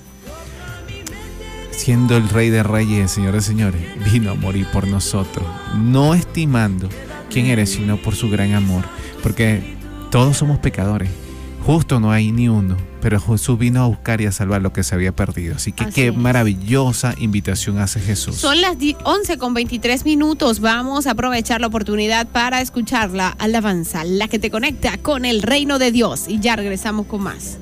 siendo 1.80 2.16
el 2.18 2.28
Rey 2.28 2.50
de 2.50 2.62
Reyes 2.62 2.98
y 2.98 3.00
el 3.00 3.08
Señor 3.08 3.32
de 3.34 3.40
Señores, 3.40 3.80
vino 4.12 4.30
a 4.32 4.34
morir 4.34 4.66
por 4.70 4.86
nosotros, 4.86 5.46
no 5.76 6.14
estimando 6.14 6.88
quién 7.30 7.46
eres, 7.46 7.70
sino 7.70 7.96
por 7.96 8.14
su 8.14 8.28
gran 8.28 8.52
amor, 8.52 8.84
porque 9.22 9.76
todos 10.10 10.36
somos 10.36 10.58
pecadores, 10.58 11.08
justo 11.64 11.98
no 11.98 12.12
hay 12.12 12.32
ni 12.32 12.48
uno, 12.50 12.76
pero 13.00 13.18
Jesús 13.18 13.58
vino 13.58 13.82
a 13.82 13.86
buscar 13.86 14.20
y 14.20 14.26
a 14.26 14.32
salvar 14.32 14.60
lo 14.60 14.74
que 14.74 14.82
se 14.82 14.94
había 14.94 15.12
perdido. 15.12 15.54
Así 15.56 15.72
que 15.72 15.84
Así 15.84 15.92
qué 15.94 16.08
es. 16.08 16.16
maravillosa 16.16 17.14
invitación 17.18 17.78
hace 17.78 17.98
Jesús. 17.98 18.36
Son 18.36 18.60
las 18.60 18.78
di- 18.78 18.96
11 19.04 19.38
con 19.38 19.54
23 19.54 20.04
minutos. 20.04 20.60
Vamos 20.60 21.06
a 21.06 21.12
aprovechar 21.12 21.62
la 21.62 21.68
oportunidad 21.68 22.26
para 22.28 22.60
escuchar 22.60 23.10
la 23.10 23.28
alabanza, 23.28 24.04
la 24.04 24.28
que 24.28 24.38
te 24.38 24.50
conecta 24.50 24.98
con 24.98 25.24
el 25.24 25.40
reino 25.40 25.78
de 25.78 25.92
Dios. 25.92 26.24
Y 26.28 26.40
ya 26.40 26.56
regresamos 26.56 27.06
con 27.06 27.22
más. 27.22 27.56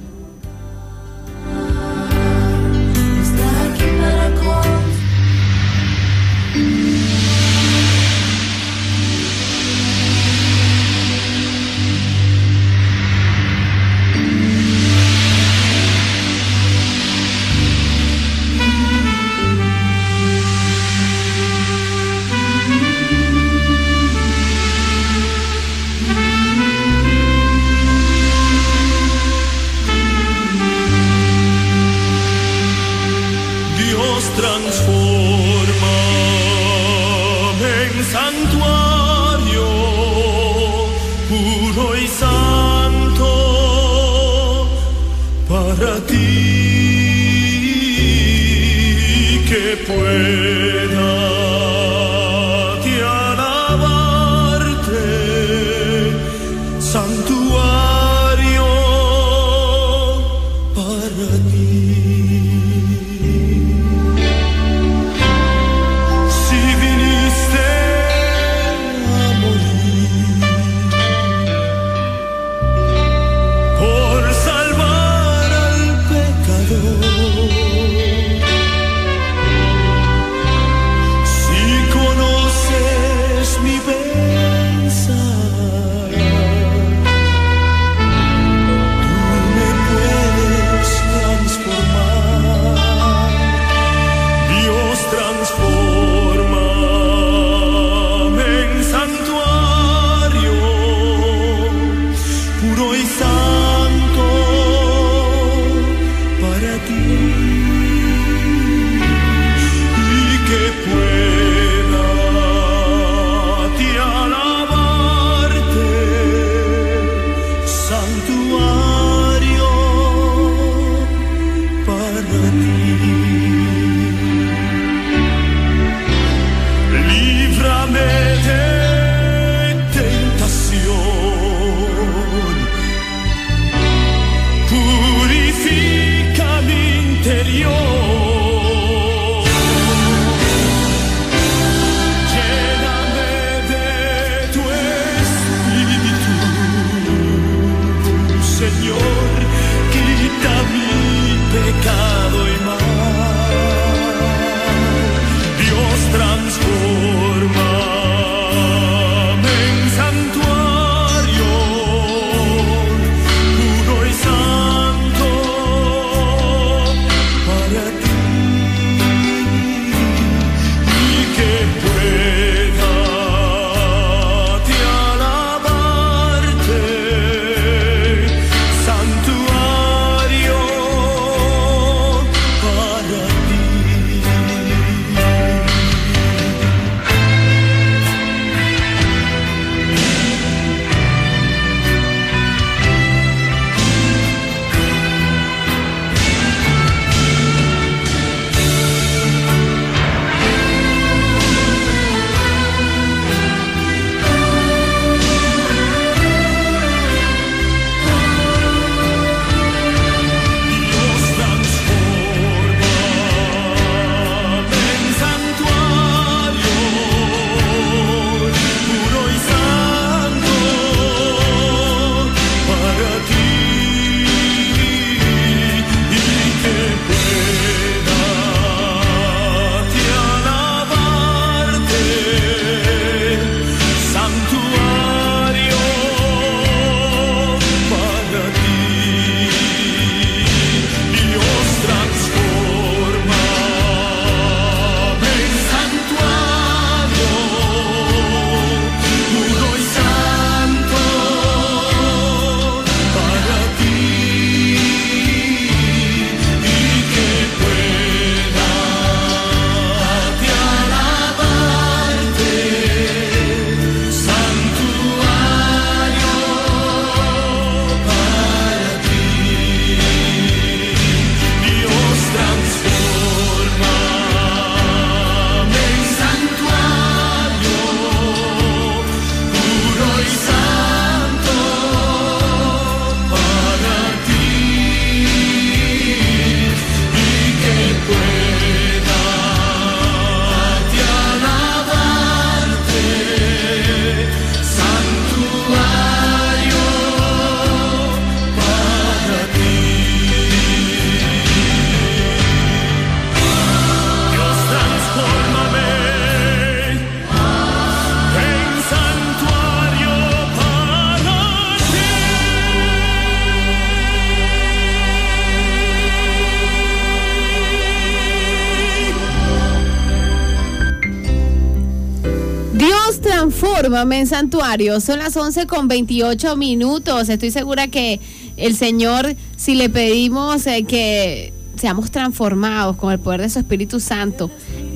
En 324.00 324.26
santuario. 324.26 325.00
Son 325.00 325.18
las 325.18 325.36
11 325.36 325.66
con 325.66 325.88
28 325.88 326.56
minutos. 326.56 327.28
Estoy 327.28 327.50
segura 327.50 327.88
que 327.88 328.20
el 328.56 328.76
Señor, 328.76 329.34
si 329.56 329.74
le 329.74 329.88
pedimos 329.88 330.66
eh, 330.66 330.84
que 330.84 331.52
seamos 331.76 332.10
transformados 332.10 332.96
con 332.96 333.12
el 333.12 333.18
poder 333.18 333.40
de 333.40 333.50
su 333.50 333.58
Espíritu 333.58 333.98
Santo 333.98 334.50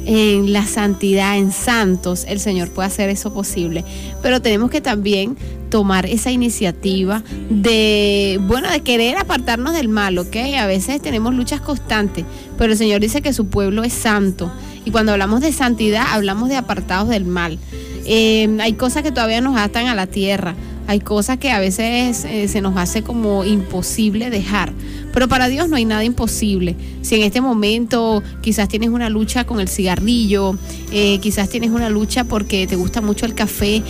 en 0.04 0.52
la 0.52 0.66
santidad, 0.66 1.36
en 1.36 1.52
santos, 1.52 2.24
el 2.28 2.38
Señor 2.38 2.70
puede 2.70 2.86
hacer 2.86 3.10
eso 3.10 3.32
posible. 3.34 3.84
Pero 4.22 4.40
tenemos 4.40 4.70
que 4.70 4.80
también 4.80 5.36
tomar 5.68 6.06
esa 6.06 6.30
iniciativa 6.30 7.24
de, 7.50 8.38
bueno, 8.42 8.70
de 8.70 8.80
querer 8.80 9.16
apartarnos 9.16 9.74
del 9.74 9.88
mal, 9.88 10.16
¿ok? 10.18 10.36
A 10.58 10.66
veces 10.66 11.02
tenemos 11.02 11.34
luchas 11.34 11.60
constantes, 11.60 12.24
pero 12.56 12.72
el 12.72 12.78
Señor 12.78 13.00
dice 13.00 13.20
que 13.20 13.32
su 13.32 13.46
pueblo 13.46 13.82
es 13.82 13.92
santo. 13.92 14.52
Y 14.84 14.90
cuando 14.90 15.12
hablamos 15.12 15.40
de 15.40 15.52
santidad, 15.52 16.06
hablamos 16.10 16.48
de 16.48 16.56
apartados 16.56 17.08
del 17.08 17.24
mal. 17.24 17.58
Eh, 18.04 18.56
hay 18.60 18.74
cosas 18.74 19.02
que 19.02 19.12
todavía 19.12 19.40
nos 19.40 19.56
atan 19.56 19.86
a 19.86 19.94
la 19.94 20.06
tierra. 20.06 20.54
Hay 20.88 21.00
cosas 21.00 21.38
que 21.38 21.50
a 21.50 21.60
veces 21.60 22.24
eh, 22.24 22.48
se 22.48 22.60
nos 22.60 22.76
hace 22.76 23.02
como 23.02 23.44
imposible 23.44 24.30
dejar. 24.30 24.72
Pero 25.12 25.28
para 25.28 25.48
Dios 25.48 25.68
no 25.68 25.76
hay 25.76 25.84
nada 25.84 26.04
imposible. 26.04 26.74
Si 27.02 27.14
en 27.14 27.22
este 27.22 27.40
momento 27.40 28.22
quizás 28.40 28.68
tienes 28.68 28.90
una 28.90 29.08
lucha 29.08 29.44
con 29.44 29.60
el 29.60 29.68
cigarrillo, 29.68 30.56
eh, 30.90 31.18
quizás 31.20 31.48
tienes 31.48 31.70
una 31.70 31.88
lucha 31.88 32.24
porque 32.24 32.66
te 32.66 32.76
gusta 32.76 33.00
mucho 33.00 33.26
el 33.26 33.34
café, 33.34 33.82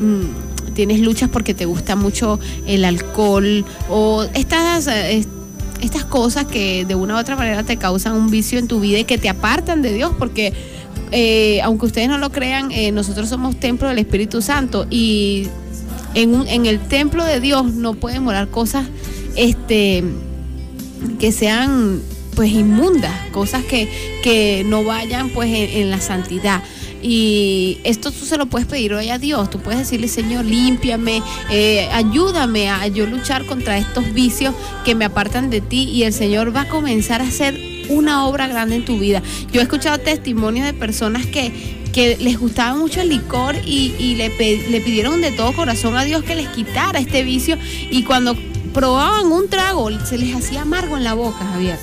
mm, 0.00 0.74
tienes 0.74 1.00
luchas 1.00 1.30
porque 1.30 1.54
te 1.54 1.64
gusta 1.64 1.96
mucho 1.96 2.38
el 2.66 2.84
alcohol 2.84 3.64
o 3.90 4.24
estas... 4.34 4.86
estas 4.86 6.04
cosas 6.04 6.46
que 6.46 6.86
de 6.86 6.94
una 6.94 7.16
u 7.16 7.18
otra 7.18 7.36
manera 7.36 7.62
te 7.62 7.76
causan 7.76 8.14
un 8.14 8.30
vicio 8.30 8.58
en 8.58 8.66
tu 8.66 8.80
vida 8.80 8.98
y 8.98 9.04
que 9.04 9.18
te 9.18 9.28
apartan 9.28 9.82
de 9.82 9.92
Dios, 9.92 10.12
porque 10.18 10.54
eh, 11.12 11.60
aunque 11.62 11.86
ustedes 11.86 12.08
no 12.08 12.18
lo 12.18 12.30
crean, 12.30 12.70
eh, 12.72 12.92
nosotros 12.92 13.28
somos 13.28 13.58
templo 13.58 13.88
del 13.88 13.98
Espíritu 13.98 14.42
Santo 14.42 14.86
y 14.90 15.48
en, 16.14 16.66
el 16.66 16.80
templo 16.80 17.24
de 17.24 17.40
Dios 17.40 17.66
no 17.74 17.94
pueden 17.94 18.24
morar 18.24 18.48
cosas 18.48 18.86
este, 19.36 20.02
que 21.18 21.32
sean 21.32 22.00
pues 22.34 22.50
inmundas, 22.50 23.14
cosas 23.32 23.64
que, 23.64 23.88
que 24.22 24.64
no 24.66 24.84
vayan 24.84 25.30
pues 25.30 25.48
en, 25.48 25.82
en 25.82 25.90
la 25.90 26.00
santidad. 26.00 26.62
Y 27.02 27.78
esto 27.84 28.10
tú 28.10 28.24
se 28.24 28.36
lo 28.36 28.46
puedes 28.46 28.66
pedir 28.66 28.92
hoy 28.94 29.10
a 29.10 29.18
Dios. 29.18 29.48
Tú 29.48 29.60
puedes 29.60 29.78
decirle, 29.78 30.08
Señor, 30.08 30.44
límpiame, 30.44 31.22
eh, 31.50 31.88
ayúdame 31.92 32.68
a 32.68 32.86
yo 32.88 33.06
luchar 33.06 33.46
contra 33.46 33.78
estos 33.78 34.12
vicios 34.12 34.54
que 34.84 34.94
me 34.94 35.04
apartan 35.04 35.48
de 35.48 35.60
ti. 35.60 35.84
Y 35.84 36.02
el 36.02 36.12
Señor 36.12 36.54
va 36.54 36.62
a 36.62 36.68
comenzar 36.68 37.20
a 37.20 37.28
hacer 37.28 37.75
una 37.88 38.26
obra 38.26 38.46
grande 38.48 38.76
en 38.76 38.84
tu 38.84 38.98
vida. 38.98 39.22
Yo 39.52 39.60
he 39.60 39.62
escuchado 39.62 39.98
testimonios 39.98 40.66
de 40.66 40.72
personas 40.72 41.26
que, 41.26 41.52
que 41.92 42.16
les 42.18 42.38
gustaba 42.38 42.76
mucho 42.76 43.00
el 43.00 43.08
licor 43.08 43.56
y, 43.64 43.94
y 43.98 44.16
le, 44.16 44.28
le 44.70 44.80
pidieron 44.80 45.20
de 45.20 45.32
todo 45.32 45.52
corazón 45.52 45.96
a 45.96 46.04
Dios 46.04 46.22
que 46.24 46.36
les 46.36 46.48
quitara 46.48 46.98
este 46.98 47.22
vicio. 47.22 47.58
Y 47.90 48.04
cuando 48.04 48.36
probaban 48.72 49.32
un 49.32 49.48
trago, 49.48 49.90
se 50.04 50.18
les 50.18 50.34
hacía 50.34 50.62
amargo 50.62 50.96
en 50.96 51.04
la 51.04 51.14
boca, 51.14 51.44
Javier. 51.52 51.78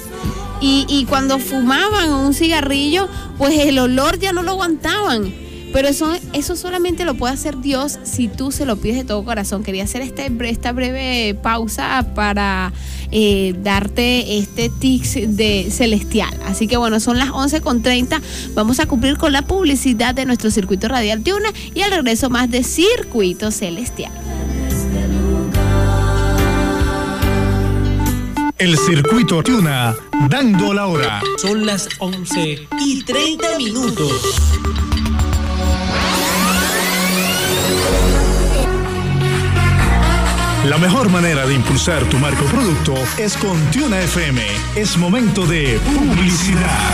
Y, 0.61 0.85
y 0.87 1.05
cuando 1.05 1.39
fumaban 1.39 2.11
un 2.11 2.33
cigarrillo, 2.33 3.09
pues 3.37 3.57
el 3.59 3.79
olor 3.79 4.19
ya 4.19 4.31
no 4.31 4.43
lo 4.43 4.51
aguantaban. 4.51 5.42
Pero 5.73 5.87
eso, 5.87 6.13
eso 6.33 6.55
solamente 6.55 7.03
lo 7.03 7.15
puede 7.15 7.33
hacer 7.33 7.59
Dios 7.59 7.97
si 8.03 8.27
tú 8.27 8.51
se 8.51 8.65
lo 8.65 8.77
pides 8.77 8.97
de 8.97 9.03
todo 9.05 9.25
corazón. 9.25 9.63
Quería 9.63 9.83
hacer 9.83 10.03
este, 10.03 10.31
esta 10.47 10.71
breve 10.71 11.35
pausa 11.41 12.05
para 12.13 12.71
eh, 13.11 13.55
darte 13.57 14.37
este 14.37 14.69
tics 14.69 15.15
de 15.35 15.69
celestial. 15.71 16.33
Así 16.45 16.67
que 16.67 16.77
bueno, 16.77 16.99
son 16.99 17.17
las 17.17 17.29
11.30. 17.29 18.21
Vamos 18.53 18.79
a 18.79 18.85
cumplir 18.85 19.17
con 19.17 19.33
la 19.33 19.41
publicidad 19.41 20.13
de 20.13 20.25
nuestro 20.25 20.51
circuito 20.51 20.87
radial 20.87 21.23
Tiuna 21.23 21.49
y 21.73 21.81
al 21.81 21.91
regreso 21.91 22.29
más 22.29 22.51
de 22.51 22.63
Circuito 22.63 23.49
Celestial. 23.49 24.11
El 28.59 28.77
circuito 28.77 29.43
Tuna, 29.43 29.95
dando 30.29 30.73
la 30.73 30.85
hora. 30.85 31.21
Son 31.37 31.65
las 31.65 31.89
11 31.99 32.67
y 32.79 33.03
30 33.03 33.57
minutos. 33.57 34.92
La 40.65 40.77
mejor 40.77 41.09
manera 41.09 41.45
de 41.45 41.55
impulsar 41.55 42.07
tu 42.07 42.17
marco 42.17 42.45
producto 42.45 42.95
es 43.17 43.35
con 43.35 43.59
Tuna 43.71 43.99
FM. 43.99 44.41
Es 44.77 44.95
momento 44.97 45.45
de 45.45 45.77
publicidad. 45.79 46.89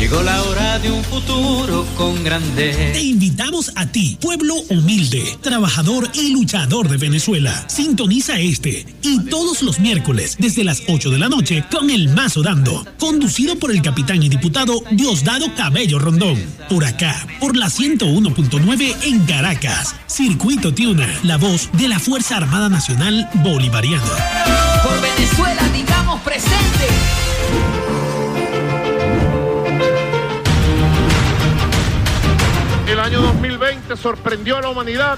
Llegó 0.00 0.22
la 0.22 0.42
hora 0.44 0.78
de 0.78 0.90
un 0.90 1.04
futuro 1.04 1.86
con 1.94 2.24
grandeza. 2.24 2.78
Te 2.94 3.02
invitamos 3.02 3.70
a 3.76 3.84
ti, 3.84 4.16
pueblo 4.18 4.54
humilde, 4.70 5.36
trabajador 5.42 6.08
y 6.14 6.32
luchador 6.32 6.88
de 6.88 6.96
Venezuela. 6.96 7.66
Sintoniza 7.68 8.40
este 8.40 8.86
y 9.02 9.26
todos 9.26 9.60
los 9.60 9.78
miércoles 9.78 10.36
desde 10.38 10.64
las 10.64 10.84
8 10.88 11.10
de 11.10 11.18
la 11.18 11.28
noche 11.28 11.66
con 11.70 11.90
El 11.90 12.08
Mazo 12.08 12.42
Dando, 12.42 12.86
conducido 12.98 13.58
por 13.58 13.72
el 13.72 13.82
capitán 13.82 14.22
y 14.22 14.30
diputado 14.30 14.82
Diosdado 14.90 15.54
Cabello 15.54 15.98
Rondón. 15.98 16.42
Por 16.70 16.86
acá, 16.86 17.26
por 17.38 17.54
la 17.54 17.66
101.9 17.66 18.96
en 19.02 19.26
Caracas. 19.26 19.94
Circuito 20.06 20.72
Tiuna, 20.72 21.08
la 21.24 21.36
voz 21.36 21.68
de 21.74 21.88
la 21.88 21.98
Fuerza 21.98 22.38
Armada 22.38 22.70
Nacional 22.70 23.28
Bolivariana. 23.44 24.02
Por 24.82 24.98
Venezuela, 25.02 25.68
digamos 25.74 26.22
presente. 26.22 26.88
El 32.90 32.98
año 32.98 33.22
2020 33.22 33.96
sorprendió 33.96 34.56
a 34.56 34.62
la 34.62 34.68
humanidad 34.68 35.16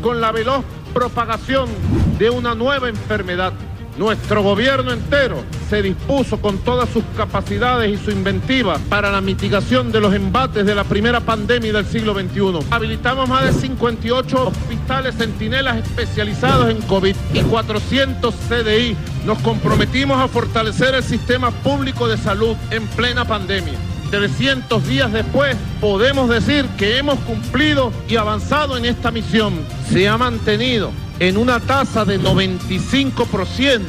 con 0.00 0.20
la 0.20 0.30
veloz 0.30 0.64
propagación 0.94 1.68
de 2.16 2.30
una 2.30 2.54
nueva 2.54 2.88
enfermedad. 2.88 3.52
Nuestro 3.98 4.40
gobierno 4.44 4.92
entero 4.92 5.42
se 5.68 5.82
dispuso 5.82 6.40
con 6.40 6.58
todas 6.58 6.88
sus 6.90 7.02
capacidades 7.16 7.90
y 7.90 8.04
su 8.04 8.12
inventiva 8.12 8.78
para 8.88 9.10
la 9.10 9.20
mitigación 9.20 9.90
de 9.90 10.00
los 10.00 10.14
embates 10.14 10.64
de 10.64 10.76
la 10.76 10.84
primera 10.84 11.18
pandemia 11.18 11.72
del 11.72 11.86
siglo 11.86 12.14
XXI. 12.14 12.66
Habilitamos 12.70 13.28
más 13.28 13.46
de 13.46 13.60
58 13.60 14.46
hospitales 14.46 15.16
centinelas 15.16 15.78
especializados 15.78 16.70
en 16.70 16.80
COVID 16.82 17.16
y 17.34 17.40
400 17.40 18.32
CDI. 18.32 18.96
Nos 19.26 19.38
comprometimos 19.38 20.20
a 20.20 20.28
fortalecer 20.28 20.94
el 20.94 21.02
sistema 21.02 21.50
público 21.50 22.06
de 22.06 22.16
salud 22.16 22.56
en 22.70 22.86
plena 22.86 23.24
pandemia. 23.24 23.91
300 24.12 24.86
días 24.86 25.10
después, 25.10 25.56
podemos 25.80 26.28
decir 26.28 26.66
que 26.76 26.98
hemos 26.98 27.18
cumplido 27.20 27.90
y 28.08 28.16
avanzado 28.16 28.76
en 28.76 28.84
esta 28.84 29.10
misión. 29.10 29.54
Se 29.90 30.06
ha 30.06 30.18
mantenido 30.18 30.92
en 31.18 31.38
una 31.38 31.60
tasa 31.60 32.04
de 32.04 32.20
95% 32.20 33.80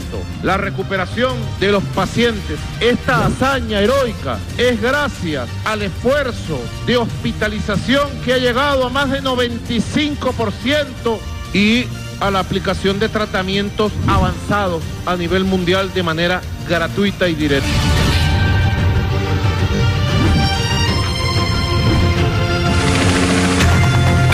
la 0.41 0.55
recuperación 0.55 1.33
de 1.59 1.73
los 1.73 1.83
pacientes. 1.83 2.57
Esta 2.79 3.25
hazaña 3.25 3.81
heroica 3.81 4.39
es 4.57 4.81
gracias 4.81 5.49
al 5.65 5.81
esfuerzo 5.81 6.57
de 6.87 6.95
hospitalización 6.95 8.07
que 8.23 8.33
ha 8.33 8.37
llegado 8.37 8.85
a 8.87 8.89
más 8.89 9.11
de 9.11 9.21
95% 9.21 11.17
y 11.53 11.83
a 12.21 12.31
la 12.31 12.39
aplicación 12.39 12.97
de 12.97 13.09
tratamientos 13.09 13.91
avanzados 14.07 14.81
a 15.05 15.17
nivel 15.17 15.43
mundial 15.43 15.93
de 15.93 16.01
manera 16.01 16.41
gratuita 16.69 17.27
y 17.27 17.35
directa. 17.35 18.02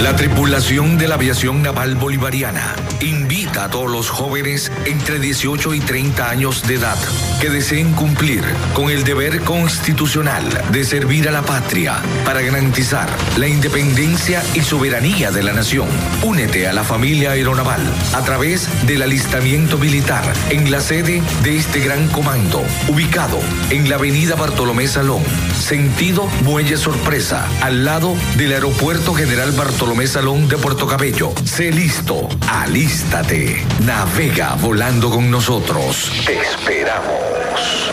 La 0.02 0.16
tripulación 0.16 0.98
de 0.98 1.10
la 1.10 1.16
aviación 1.16 1.62
naval 1.62 1.96
bolivariana 1.96 2.74
invita 3.02 3.66
a 3.66 3.70
todos 3.70 3.92
los 3.92 4.10
jóvenes 4.10 4.72
entre 4.86 5.20
18 5.20 5.74
y 5.74 5.82
30 5.82 6.30
años 6.30 6.66
de 6.66 6.76
edad 6.76 6.98
que 7.42 7.50
deseen 7.50 7.92
cumplir 7.92 8.42
con 8.74 8.90
el 8.90 9.04
deber 9.04 9.42
constitucional 9.42 10.46
de 10.72 10.86
servir 10.86 11.28
a 11.28 11.32
la 11.32 11.42
patria 11.42 12.02
para 12.24 12.42
garantizar 12.42 13.10
la 13.38 13.50
independencia 13.50 14.42
y 14.56 14.62
soberanía 14.62 15.32
de 15.32 15.44
la 15.44 15.52
nación. 15.52 15.90
Únete 16.24 16.70
a 16.70 16.74
la 16.74 16.86
familia 16.86 17.32
aeronaval 17.32 17.82
a 18.14 18.24
través 18.24 18.70
del 18.88 19.02
alistamiento 19.02 19.78
militar 19.78 20.24
en 20.50 20.72
la 20.72 20.80
sede 20.80 21.22
de 21.44 21.58
este 21.58 21.82
gran 21.82 22.08
comando, 22.08 22.64
ubicado 22.88 23.40
en 23.70 23.90
la 23.90 23.96
avenida 23.96 24.36
Bartolomé 24.36 24.88
Salón, 24.88 25.24
sentido 25.60 26.26
Muelle 26.46 26.78
Sorpresa, 26.78 27.46
al 27.62 27.84
lado 27.84 28.16
del 28.38 28.54
Aeropuerto 28.54 29.14
General 29.14 29.52
Bartolomé 29.52 29.89
Salón 29.90 30.48
de 30.48 30.56
Puerto 30.57 30.88
Cabello. 30.88 31.32
Sé 31.44 31.72
listo, 31.72 32.30
alístate, 32.48 33.66
navega 33.86 34.56
volando 34.56 35.10
con 35.10 35.30
nosotros. 35.32 36.11
Te 36.26 36.40
esperamos. 36.40 37.91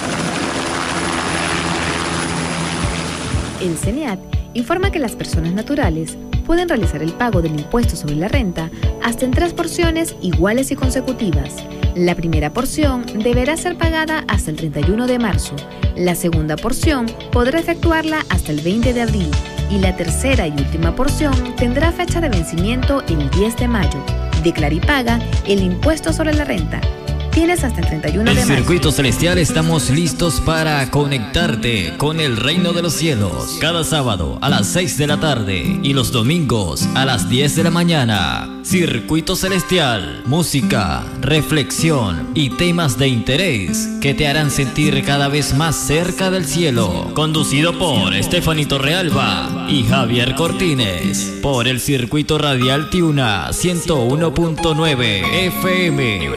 El 3.61 3.77
CENEAT 3.79 4.21
informa 4.55 4.93
que 4.93 4.99
las 4.99 5.17
personas 5.17 5.53
naturales 5.53 6.17
pueden 6.47 6.69
realizar 6.69 7.03
el 7.03 7.13
pago 7.13 7.41
del 7.41 7.59
impuesto 7.59 7.97
sobre 7.97 8.17
la 8.17 8.29
renta 8.29 8.71
hasta 9.03 9.25
en 9.25 9.31
tres 9.31 9.55
porciones 9.55 10.15
iguales 10.21 10.71
y 10.71 10.77
consecutivas. 10.77 11.55
La 11.95 12.15
primera 12.15 12.53
porción 12.53 13.07
deberá 13.23 13.57
ser 13.57 13.77
pagada 13.77 14.23
hasta 14.29 14.51
el 14.51 14.57
31 14.57 15.07
de 15.07 15.19
marzo, 15.19 15.57
la 15.97 16.15
segunda 16.15 16.57
porción 16.57 17.07
podrá 17.33 17.59
efectuarla 17.59 18.25
hasta 18.29 18.53
el 18.53 18.61
20 18.61 18.93
de 18.93 19.03
abril 19.03 19.31
y 19.71 19.79
la 19.79 19.97
tercera 19.97 20.47
y 20.47 20.53
última 20.53 20.95
porción 20.95 21.55
tendrá 21.57 21.93
fecha 21.93 22.21
de 22.21 22.29
vencimiento 22.29 23.03
el 23.09 23.31
10 23.31 23.57
de 23.57 23.69
mayo. 23.69 23.99
Declara 24.43 24.75
y 24.75 24.81
paga 24.81 25.19
el 25.47 25.63
impuesto 25.63 26.13
sobre 26.13 26.35
la 26.35 26.45
renta. 26.45 26.81
Tienes 27.37 27.63
hasta 27.65 27.83
el 27.83 27.87
31 27.87 28.31
El 28.31 28.35
de 28.35 28.47
marzo. 28.47 28.55
Circuito 28.57 28.91
Celestial 28.91 29.37
estamos 29.37 29.91
listos 29.91 30.41
para 30.41 30.91
conectarte 30.91 31.93
con 31.99 32.19
el 32.19 32.39
reino 32.39 32.73
de 32.73 32.81
los 32.81 32.95
cielos. 32.95 33.59
Cada 33.61 33.85
sábado 33.85 34.39
a 34.41 34.49
las 34.49 34.69
6 34.69 34.97
de 34.97 35.07
la 35.07 35.21
tarde 35.21 35.79
y 35.83 35.93
los 35.93 36.13
domingos 36.13 36.89
a 36.95 37.05
las 37.05 37.29
10 37.29 37.57
de 37.57 37.63
la 37.65 37.71
mañana. 37.71 38.63
Circuito 38.65 39.37
Celestial, 39.37 40.23
música, 40.25 41.05
reflexión 41.21 42.31
y 42.35 42.51
temas 42.51 42.99
de 42.99 43.09
interés 43.09 43.87
que 44.01 44.15
te 44.15 44.27
harán 44.27 44.51
sentir 44.51 45.05
cada 45.05 45.29
vez 45.29 45.55
más 45.55 45.77
cerca 45.77 46.31
del 46.31 46.47
cielo. 46.47 47.11
Conducido 47.13 47.79
por 47.79 48.15
Estefanito 48.15 48.79
Realba 48.79 49.67
y 49.69 49.85
Javier 49.85 50.35
Cortines. 50.35 51.39
Por 51.43 51.69
el 51.69 51.81
Circuito 51.81 52.39
Radial 52.39 52.89
Tiuna 52.89 53.51
101.9 53.51 55.05
FM. 55.47 56.31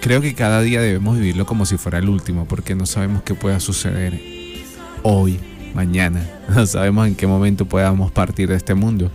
creo 0.00 0.20
que 0.20 0.34
cada 0.34 0.60
día 0.60 0.80
debemos 0.80 1.18
vivirlo 1.18 1.46
como 1.46 1.66
si 1.66 1.76
fuera 1.76 1.98
el 1.98 2.08
último, 2.08 2.46
porque 2.46 2.74
no 2.74 2.86
sabemos 2.86 3.22
qué 3.22 3.34
pueda 3.34 3.60
suceder 3.60 4.20
hoy, 5.02 5.38
mañana. 5.74 6.30
No 6.54 6.66
sabemos 6.66 7.08
en 7.08 7.14
qué 7.14 7.26
momento 7.26 7.64
podamos 7.64 8.12
partir 8.12 8.50
de 8.50 8.56
este 8.56 8.74
mundo. 8.74 9.10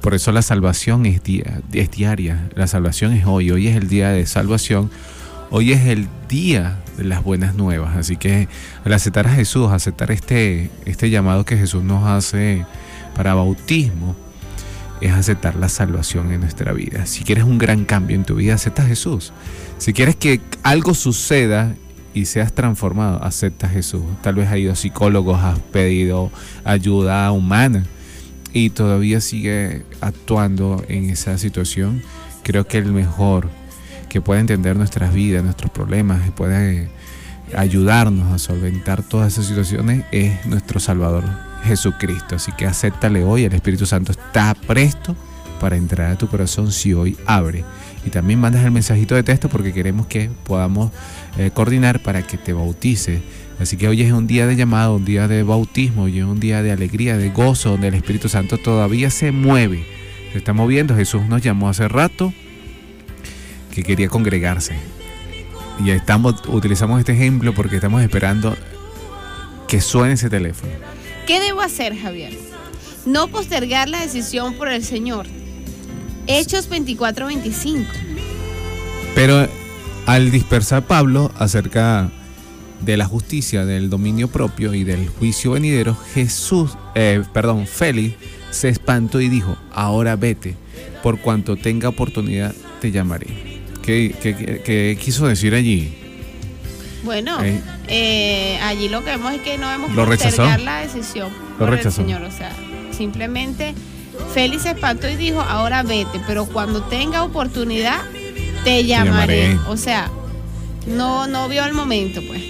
Por 0.00 0.14
eso 0.14 0.32
la 0.32 0.42
salvación 0.42 1.06
es, 1.06 1.22
día, 1.22 1.60
es 1.72 1.92
diaria. 1.92 2.48
La 2.56 2.66
salvación 2.66 3.12
es 3.12 3.24
hoy. 3.24 3.52
Hoy 3.52 3.68
es 3.68 3.76
el 3.76 3.88
día 3.88 4.10
de 4.10 4.26
salvación. 4.26 4.90
Hoy 5.50 5.70
es 5.72 5.86
el 5.86 6.08
día 6.28 6.81
las 6.98 7.22
buenas 7.22 7.54
nuevas. 7.54 7.96
Así 7.96 8.16
que 8.16 8.48
al 8.84 8.92
aceptar 8.92 9.26
a 9.26 9.34
Jesús, 9.34 9.70
aceptar 9.70 10.10
este, 10.10 10.70
este 10.84 11.10
llamado 11.10 11.44
que 11.44 11.56
Jesús 11.56 11.82
nos 11.82 12.06
hace 12.06 12.64
para 13.14 13.34
bautismo, 13.34 14.16
es 15.00 15.12
aceptar 15.12 15.56
la 15.56 15.68
salvación 15.68 16.32
en 16.32 16.40
nuestra 16.40 16.72
vida. 16.72 17.06
Si 17.06 17.24
quieres 17.24 17.44
un 17.44 17.58
gran 17.58 17.84
cambio 17.84 18.16
en 18.16 18.24
tu 18.24 18.36
vida, 18.36 18.54
acepta 18.54 18.82
a 18.82 18.86
Jesús. 18.86 19.32
Si 19.78 19.92
quieres 19.92 20.14
que 20.14 20.40
algo 20.62 20.94
suceda 20.94 21.74
y 22.14 22.26
seas 22.26 22.52
transformado, 22.52 23.22
acepta 23.22 23.66
a 23.66 23.70
Jesús. 23.70 24.02
Tal 24.22 24.36
vez 24.36 24.48
has 24.48 24.58
ido 24.58 24.72
a 24.72 24.76
psicólogos, 24.76 25.40
has 25.40 25.58
pedido 25.58 26.30
ayuda 26.64 27.30
humana 27.32 27.84
y 28.52 28.70
todavía 28.70 29.20
sigue 29.20 29.84
actuando 30.00 30.84
en 30.88 31.10
esa 31.10 31.36
situación. 31.38 32.02
Creo 32.44 32.66
que 32.66 32.78
el 32.78 32.92
mejor 32.92 33.48
que 34.12 34.20
puede 34.20 34.40
entender 34.42 34.76
nuestras 34.76 35.14
vidas, 35.14 35.42
nuestros 35.42 35.70
problemas, 35.70 36.20
que 36.20 36.32
puede 36.32 36.90
ayudarnos 37.56 38.30
a 38.30 38.38
solventar 38.38 39.02
todas 39.02 39.32
esas 39.32 39.46
situaciones 39.46 40.04
es 40.12 40.44
nuestro 40.44 40.80
Salvador 40.80 41.24
Jesucristo. 41.64 42.36
Así 42.36 42.52
que 42.52 42.66
acéptale 42.66 43.24
hoy, 43.24 43.44
el 43.44 43.54
Espíritu 43.54 43.86
Santo 43.86 44.12
está 44.12 44.54
presto 44.66 45.16
para 45.60 45.76
entrar 45.76 46.10
a 46.10 46.18
tu 46.18 46.28
corazón 46.28 46.72
si 46.72 46.92
hoy 46.92 47.16
abre. 47.24 47.64
Y 48.04 48.10
también 48.10 48.38
mandas 48.38 48.62
el 48.66 48.70
mensajito 48.70 49.14
de 49.14 49.22
texto 49.22 49.48
porque 49.48 49.72
queremos 49.72 50.06
que 50.08 50.28
podamos 50.44 50.92
eh, 51.38 51.50
coordinar 51.54 52.02
para 52.02 52.20
que 52.26 52.36
te 52.36 52.52
bautice 52.52 53.22
Así 53.58 53.76
que 53.76 53.86
hoy 53.86 54.02
es 54.02 54.12
un 54.12 54.26
día 54.26 54.46
de 54.46 54.56
llamado, 54.56 54.96
un 54.96 55.04
día 55.04 55.28
de 55.28 55.42
bautismo, 55.42 56.02
hoy 56.02 56.18
es 56.18 56.24
un 56.24 56.40
día 56.40 56.62
de 56.62 56.72
alegría, 56.72 57.16
de 57.16 57.30
gozo, 57.30 57.70
donde 57.70 57.88
el 57.88 57.94
Espíritu 57.94 58.28
Santo 58.28 58.58
todavía 58.58 59.08
se 59.08 59.30
mueve, 59.30 59.84
se 60.32 60.38
está 60.38 60.52
moviendo. 60.52 60.96
Jesús 60.96 61.22
nos 61.28 61.42
llamó 61.42 61.68
hace 61.68 61.86
rato 61.86 62.32
que 63.72 63.82
quería 63.82 64.08
congregarse. 64.08 64.76
Y 65.84 65.90
estamos, 65.90 66.34
utilizamos 66.46 67.00
este 67.00 67.12
ejemplo 67.12 67.54
porque 67.54 67.76
estamos 67.76 68.02
esperando 68.02 68.56
que 69.66 69.80
suene 69.80 70.14
ese 70.14 70.30
teléfono. 70.30 70.72
¿Qué 71.26 71.40
debo 71.40 71.62
hacer, 71.62 71.96
Javier? 71.96 72.38
No 73.06 73.28
postergar 73.28 73.88
la 73.88 74.00
decisión 74.00 74.54
por 74.54 74.68
el 74.68 74.84
Señor. 74.84 75.26
Hechos 76.26 76.70
24-25. 76.70 77.86
Pero 79.14 79.48
al 80.06 80.30
dispersar 80.30 80.86
Pablo 80.86 81.32
acerca 81.36 82.10
de 82.80 82.96
la 82.96 83.06
justicia, 83.06 83.64
del 83.64 83.90
dominio 83.90 84.28
propio 84.28 84.74
y 84.74 84.84
del 84.84 85.08
juicio 85.08 85.52
venidero, 85.52 85.96
Jesús, 86.14 86.76
eh, 86.94 87.22
perdón, 87.32 87.66
Félix 87.66 88.16
se 88.50 88.68
espantó 88.68 89.20
y 89.20 89.28
dijo, 89.28 89.56
ahora 89.72 90.16
vete, 90.16 90.54
por 91.02 91.18
cuanto 91.18 91.56
tenga 91.56 91.88
oportunidad 91.88 92.54
te 92.80 92.90
llamaré. 92.90 93.51
¿Qué, 93.82 94.14
qué- 94.22 94.34
qué- 94.36 94.62
qué 94.64 94.98
quiso 95.00 95.26
decir 95.26 95.54
allí? 95.54 95.92
Bueno, 97.04 97.42
Eh. 97.42 97.60
eh, 97.88 98.58
allí 98.62 98.88
lo 98.88 99.00
que 99.04 99.10
vemos 99.10 99.32
es 99.34 99.40
que 99.42 99.58
no 99.58 99.66
debemos 99.66 99.90
¿Lo 99.92 100.06
la 100.06 100.10
decisión 100.82 101.32
Lo 101.52 101.58
por 101.58 101.70
rechazó. 101.70 102.00
el 102.02 102.06
Señor. 102.06 102.22
O 102.22 102.30
sea, 102.30 102.52
simplemente 102.96 103.74
Félix 104.34 104.62
se 104.62 104.70
espantó 104.70 105.08
y 105.08 105.16
dijo, 105.16 105.40
ahora 105.40 105.82
vete, 105.82 106.20
pero 106.26 106.46
cuando 106.46 106.82
tenga 106.84 107.24
oportunidad 107.24 108.00
te 108.64 108.84
llamaré. 108.84 109.48
llamaré. 109.54 109.68
O 109.70 109.76
sea, 109.76 110.10
no, 110.86 111.26
no 111.26 111.48
vio 111.48 111.64
el 111.64 111.74
momento, 111.74 112.20
pues. 112.26 112.40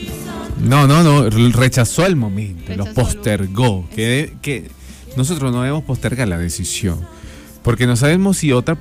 No, 0.61 0.87
no, 0.87 1.03
no, 1.03 1.29
rechazó 1.31 2.05
el 2.07 2.15
momento, 2.15 2.65
Rechazó 2.69 2.89
lo 2.89 2.95
postergó. 2.95 3.89
Que, 3.97 4.35
que 4.43 4.71
nosotros 5.17 5.51
no 5.51 5.63
debemos 5.63 5.85
postergar 5.85 6.29
la 6.29 6.37
decisión. 6.39 7.01
Porque 7.63 7.87
no 7.87 7.97
sabemos 7.97 8.39
si 8.39 8.53
otra 8.53 8.77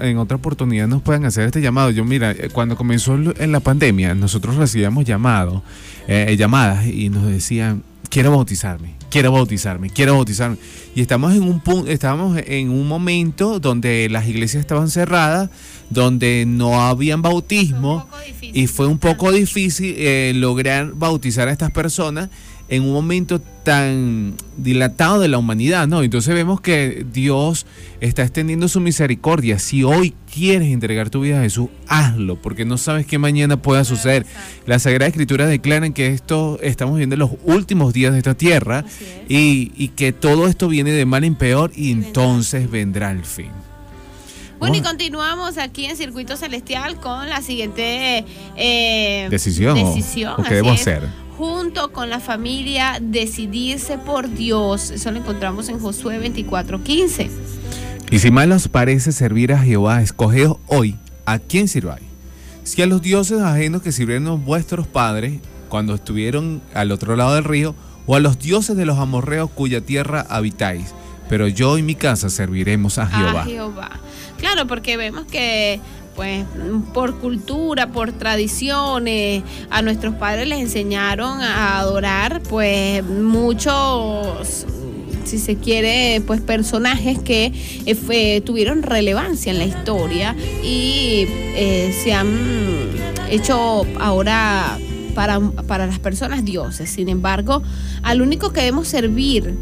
en 0.00 0.18
otra 0.18 0.36
oportunidad 0.36 0.88
nos 0.88 1.02
puedan 1.02 1.24
hacer 1.24 1.46
este 1.46 1.60
llamado. 1.60 1.90
Yo, 1.90 2.04
mira, 2.04 2.32
eh, 2.32 2.48
cuando 2.52 2.76
comenzó 2.76 3.14
en 3.14 3.52
la 3.52 3.60
pandemia, 3.60 4.14
nosotros 4.14 4.56
recibíamos 4.56 5.04
llamados, 5.04 5.62
eh, 6.08 6.34
llamadas 6.36 6.86
y 6.86 7.10
nos 7.10 7.26
decían, 7.26 7.82
quiero 8.08 8.30
bautizarme, 8.32 8.94
quiero 9.10 9.32
bautizarme, 9.32 9.90
quiero 9.90 10.14
bautizarme. 10.14 10.56
Y 10.94 11.00
estamos 11.00 11.34
en 11.34 11.42
un 11.42 11.60
punto, 11.60 11.90
estábamos 11.90 12.40
en 12.46 12.70
un 12.70 12.88
momento 12.88 13.60
donde 13.60 14.08
las 14.10 14.26
iglesias 14.26 14.60
estaban 14.60 14.90
cerradas, 14.90 15.50
donde 15.90 16.44
no 16.46 16.82
habían 16.82 17.22
bautismo 17.22 18.08
y 18.40 18.66
fue 18.66 18.86
un 18.86 18.98
poco 18.98 19.32
difícil 19.32 19.94
eh, 19.96 20.32
lograr 20.34 20.92
bautizar 20.92 21.48
a 21.48 21.52
estas 21.52 21.70
personas 21.70 22.30
en 22.68 22.82
un 22.82 22.92
momento 22.92 23.40
tan 23.40 24.34
dilatado 24.56 25.20
de 25.20 25.28
la 25.28 25.38
humanidad, 25.38 25.86
¿no? 25.86 26.02
Entonces 26.02 26.34
vemos 26.34 26.60
que 26.60 27.06
Dios 27.12 27.66
está 28.00 28.22
extendiendo 28.22 28.68
su 28.68 28.80
misericordia. 28.80 29.58
Si 29.58 29.84
hoy 29.84 30.14
quieres 30.32 30.68
entregar 30.68 31.10
tu 31.10 31.20
vida 31.20 31.38
a 31.38 31.42
Jesús, 31.42 31.68
hazlo, 31.86 32.40
porque 32.40 32.64
no 32.64 32.76
sabes 32.78 33.06
qué 33.06 33.18
mañana 33.18 33.60
pueda 33.60 33.84
suceder. 33.84 34.26
La 34.66 34.78
Sagrada 34.78 35.08
Escritura 35.08 35.46
declara 35.46 35.88
que 35.90 36.08
esto 36.08 36.58
estamos 36.62 36.94
viviendo 36.94 37.16
los 37.16 37.30
últimos 37.44 37.92
días 37.92 38.12
de 38.12 38.18
esta 38.18 38.34
tierra 38.34 38.84
y, 39.28 39.72
y 39.76 39.88
que 39.88 40.12
todo 40.12 40.46
esto 40.46 40.68
viene 40.68 40.92
de 40.92 41.06
mal 41.06 41.24
en 41.24 41.34
peor 41.34 41.72
y 41.74 41.90
entonces 41.90 42.70
vendrá 42.70 43.10
el 43.10 43.24
fin. 43.24 43.50
Bueno, 44.58 44.76
y 44.76 44.80
continuamos 44.80 45.56
aquí 45.56 45.86
en 45.86 45.96
Circuito 45.96 46.36
Celestial 46.36 46.96
con 46.96 47.28
la 47.28 47.42
siguiente 47.42 48.24
eh, 48.56 49.28
Decisión, 49.30 49.76
decisión, 49.76 50.34
o 50.36 50.42
qué 50.42 50.54
debo 50.56 50.72
hacer. 50.72 51.27
Junto 51.38 51.92
con 51.92 52.10
la 52.10 52.18
familia, 52.18 52.98
decidirse 53.00 53.96
por 53.96 54.28
Dios. 54.28 54.90
Eso 54.90 55.12
lo 55.12 55.18
encontramos 55.18 55.68
en 55.68 55.78
Josué 55.78 56.18
24:15. 56.18 57.30
Y 58.10 58.18
si 58.18 58.32
mal 58.32 58.50
os 58.50 58.66
parece 58.66 59.12
servir 59.12 59.52
a 59.52 59.58
Jehová, 59.58 60.02
escogeos 60.02 60.56
hoy 60.66 60.96
a 61.26 61.38
quién 61.38 61.68
sirváis. 61.68 62.02
Si 62.64 62.82
a 62.82 62.86
los 62.86 63.02
dioses 63.02 63.40
ajenos 63.40 63.82
que 63.82 63.92
sirvieron 63.92 64.44
vuestros 64.44 64.88
padres 64.88 65.38
cuando 65.68 65.94
estuvieron 65.94 66.60
al 66.74 66.90
otro 66.90 67.14
lado 67.14 67.36
del 67.36 67.44
río, 67.44 67.76
o 68.06 68.16
a 68.16 68.20
los 68.20 68.40
dioses 68.40 68.76
de 68.76 68.86
los 68.86 68.98
amorreos 68.98 69.48
cuya 69.48 69.80
tierra 69.80 70.26
habitáis. 70.28 70.92
Pero 71.28 71.46
yo 71.46 71.78
y 71.78 71.82
mi 71.82 71.94
casa 71.94 72.30
serviremos 72.30 72.98
a 72.98 73.06
Jehová. 73.06 73.42
A 73.42 73.44
Jehová. 73.44 73.90
Claro, 74.38 74.66
porque 74.66 74.96
vemos 74.96 75.24
que 75.26 75.78
pues 76.18 76.44
por 76.92 77.20
cultura, 77.20 77.92
por 77.92 78.10
tradiciones, 78.10 79.44
a 79.70 79.82
nuestros 79.82 80.16
padres 80.16 80.48
les 80.48 80.58
enseñaron 80.58 81.40
a 81.40 81.78
adorar 81.78 82.42
pues 82.48 83.04
muchos 83.04 84.66
si 85.24 85.38
se 85.38 85.54
quiere, 85.58 86.20
pues 86.26 86.40
personajes 86.40 87.20
que 87.20 87.52
eh, 87.86 88.40
tuvieron 88.40 88.82
relevancia 88.82 89.52
en 89.52 89.58
la 89.58 89.64
historia 89.66 90.34
y 90.64 91.26
eh, 91.54 91.96
se 92.02 92.12
han 92.12 92.36
hecho 93.30 93.86
ahora 94.00 94.76
para, 95.14 95.38
para 95.38 95.86
las 95.86 96.00
personas 96.00 96.44
dioses. 96.44 96.90
Sin 96.90 97.08
embargo, 97.08 97.62
al 98.02 98.22
único 98.22 98.52
que 98.52 98.62
debemos 98.62 98.88
servir 98.88 99.54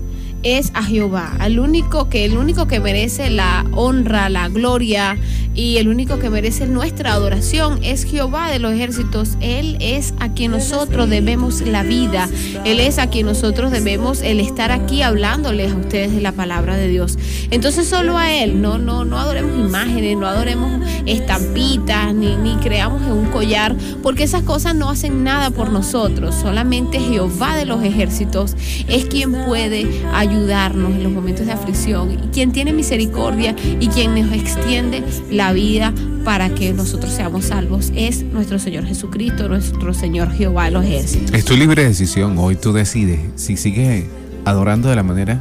es 0.47 0.71
a 0.75 0.85
Jehová, 0.85 1.35
al 1.41 1.59
único 1.59 2.09
que 2.09 2.25
el 2.25 2.39
único 2.39 2.69
que 2.69 2.79
merece 2.79 3.31
la 3.31 3.67
honra, 3.73 4.29
la 4.29 4.49
gloria 4.49 5.19
y 5.57 5.79
el 5.79 5.89
único 5.89 6.21
que 6.21 6.31
merece 6.31 6.69
nuestra 6.69 7.15
adoración 7.15 7.81
es 7.83 8.05
Jehová 8.05 8.51
de 8.51 8.61
los 8.61 8.73
ejércitos. 8.73 9.39
Él 9.41 9.77
es 9.81 10.15
a 10.21 10.29
quien 10.35 10.53
nosotros 10.53 11.09
debemos 11.09 11.63
la 11.63 11.83
vida. 11.83 12.29
Él 12.65 12.79
es 12.79 12.99
a 12.99 13.09
quien 13.09 13.27
nosotros 13.27 13.73
debemos 13.73 14.21
el 14.21 14.39
estar 14.39 14.71
aquí 14.71 15.03
hablándoles 15.03 15.73
a 15.73 15.77
ustedes 15.77 16.15
de 16.15 16.21
la 16.21 16.31
palabra 16.33 16.77
de 16.77 16.87
Dios. 16.89 17.19
Entonces 17.51 17.89
solo 17.89 18.17
a 18.17 18.33
él, 18.33 18.61
no 18.61 18.79
no 18.79 19.05
no 19.05 19.19
adoremos 19.19 19.59
imágenes, 19.59 20.17
no 20.17 20.29
adoremos 20.29 20.81
estampitas 21.07 22.15
ni 22.15 22.37
ni 22.37 22.55
creamos 22.57 23.03
en 23.03 23.13
un 23.13 23.27
collar, 23.31 23.75
porque 24.03 24.23
esas 24.25 24.43
cosas 24.43 24.77
no 24.77 24.91
hacen 24.91 25.25
nada 25.25 25.51
por 25.51 25.71
nosotros. 25.71 26.37
Solamente 26.37 27.01
Jehová 27.01 27.57
de 27.57 27.65
los 27.65 27.83
ejércitos 27.83 28.55
es 28.87 29.07
quien 29.07 29.33
puede 29.47 29.89
ayudarnos 30.37 30.93
en 30.93 31.03
los 31.03 31.13
momentos 31.13 31.47
de 31.47 31.53
aflicción 31.53 32.11
y 32.11 32.29
quien 32.29 32.53
tiene 32.53 32.73
misericordia 32.73 33.55
y 33.81 33.89
quien 33.89 34.15
nos 34.15 34.33
extiende 34.33 35.03
la 35.31 35.53
vida 35.53 35.93
para 36.25 36.51
que 36.51 36.73
nosotros 36.73 37.13
seamos 37.13 37.47
salvos 37.47 37.93
es 37.95 38.23
nuestro 38.23 38.59
Señor 38.59 38.85
Jesucristo, 38.85 39.49
nuestro 39.49 39.95
Señor 39.95 40.31
Jehová 40.33 40.67
de 40.67 40.71
los 40.73 40.85
ejércitos. 40.85 41.33
Es 41.33 41.45
tu 41.45 41.57
libre 41.57 41.85
decisión. 41.85 42.37
Hoy 42.39 42.57
tú 42.57 42.73
decides 42.73 43.21
si 43.37 43.57
sigues 43.57 44.05
adorando 44.45 44.89
de 44.89 44.97
la 44.97 45.03
manera 45.03 45.41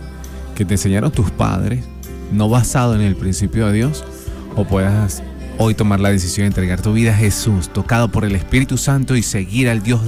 que 0.56 0.66
te 0.66 0.76
enseñaron 0.76 1.12
tus 1.12 1.30
padres, 1.32 1.84
no 2.32 2.50
basado 2.50 2.96
en 2.96 3.02
el 3.02 3.16
principio 3.16 3.68
de 3.68 3.74
Dios, 3.74 4.04
o 4.56 4.66
puedas 4.66 5.22
hoy 5.58 5.74
tomar 5.74 6.00
la 6.00 6.10
decisión 6.10 6.46
de 6.46 6.48
entregar 6.48 6.82
tu 6.82 6.94
vida 6.94 7.12
a 7.12 7.16
Jesús, 7.16 7.70
tocado 7.70 8.10
por 8.10 8.26
el 8.26 8.36
Espíritu 8.36 8.78
Santo 8.78 9.16
y 9.16 9.24
seguir 9.24 9.70
al 9.70 9.84
Dios 9.84 10.02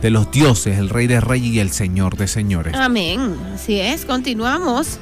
de, 0.00 0.10
los 0.10 0.30
dioses, 0.30 0.78
el 0.78 0.88
Rey 0.88 1.06
de 1.06 1.20
Reyes 1.20 1.54
y 1.54 1.60
el 1.60 1.70
Señor 1.70 2.16
de 2.16 2.28
Señores. 2.28 2.74
Amén. 2.74 3.34
Así 3.54 3.80
es, 3.80 4.04
continuamos. 4.04 4.98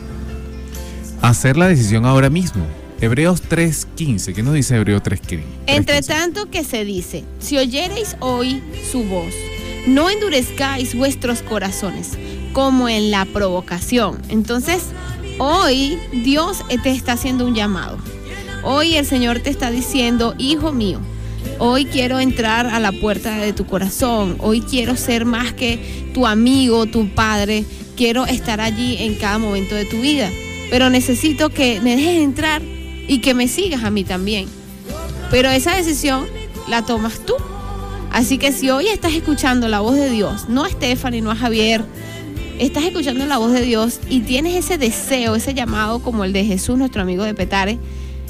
Hacer 1.23 1.57
la 1.57 1.69
decisión 1.69 2.07
ahora 2.07 2.31
mismo. 2.31 2.65
Hebreos 3.01 3.43
3.15. 3.43 4.35
¿Qué 4.35 4.43
nos 4.43 4.55
dice 4.55 4.77
Hebreos 4.77 5.03
3.15? 5.03 5.43
Entre 5.67 6.01
tanto 6.03 6.51
que 6.51 6.65
se 6.65 6.85
dice, 6.85 7.25
si 7.39 7.59
oyereis 7.59 8.17
hoy 8.21 8.63
su 8.91 9.05
voz, 9.05 9.35
no 9.87 10.09
endurezcáis 10.09 10.95
vuestros 10.95 11.43
corazones, 11.43 12.13
como 12.53 12.89
en 12.89 13.11
la 13.11 13.27
provocación. 13.27 14.19
Entonces, 14.31 14.85
hoy 15.39 15.99
Dios 16.13 16.65
te 16.83 16.91
está 16.91 17.13
haciendo 17.13 17.47
un 17.47 17.55
llamado. 17.55 17.99
Hoy 18.67 18.97
el 18.97 19.05
Señor 19.05 19.41
te 19.41 19.51
está 19.51 19.71
diciendo, 19.71 20.35
hijo 20.39 20.73
mío, 20.73 20.99
hoy 21.59 21.85
quiero 21.85 22.19
entrar 22.19 22.67
a 22.67 22.81
la 22.81 22.93
puerta 22.93 23.37
de 23.37 23.53
tu 23.53 23.67
corazón, 23.67 24.37
hoy 24.41 24.63
quiero 24.63 24.97
ser 24.97 25.27
más 25.27 25.53
que 25.53 26.11
tu 26.15 26.27
amigo, 26.27 26.87
tu 26.87 27.11
padre, 27.11 27.67
quiero 27.95 28.25
estar 28.25 28.63
allí 28.63 28.97
en 29.01 29.17
cada 29.17 29.37
momento 29.37 29.75
de 29.75 29.85
tu 29.85 30.01
vida, 30.01 30.31
pero 30.71 30.89
necesito 30.89 31.51
que 31.51 31.83
me 31.83 31.95
dejes 31.95 32.23
entrar 32.23 32.63
y 33.07 33.19
que 33.19 33.35
me 33.35 33.49
sigas 33.49 33.85
a 33.85 33.91
mí 33.91 34.03
también. 34.03 34.47
Pero 35.31 35.51
esa 35.51 35.77
decisión 35.77 36.25
la 36.67 36.87
tomas 36.87 37.19
tú. 37.27 37.35
Así 38.13 38.39
que 38.39 38.51
si 38.51 38.71
hoy 38.71 38.89
estás 38.89 39.13
escuchando 39.13 39.69
la 39.69 39.81
voz 39.81 39.97
de 39.97 40.09
Dios, 40.09 40.49
no 40.49 40.65
a 40.65 40.71
Stephanie, 40.71 41.21
no 41.21 41.31
a 41.31 41.37
Javier, 41.37 41.85
estás 42.59 42.85
escuchando 42.85 43.27
la 43.27 43.37
voz 43.37 43.53
de 43.53 43.61
Dios 43.61 44.01
y 44.09 44.21
tienes 44.21 44.55
ese 44.57 44.79
deseo, 44.79 45.35
ese 45.35 45.53
llamado 45.53 45.99
como 45.99 46.25
el 46.25 46.33
de 46.33 46.47
Jesús, 46.47 46.79
nuestro 46.79 47.03
amigo 47.03 47.25
de 47.25 47.35
Petare, 47.35 47.79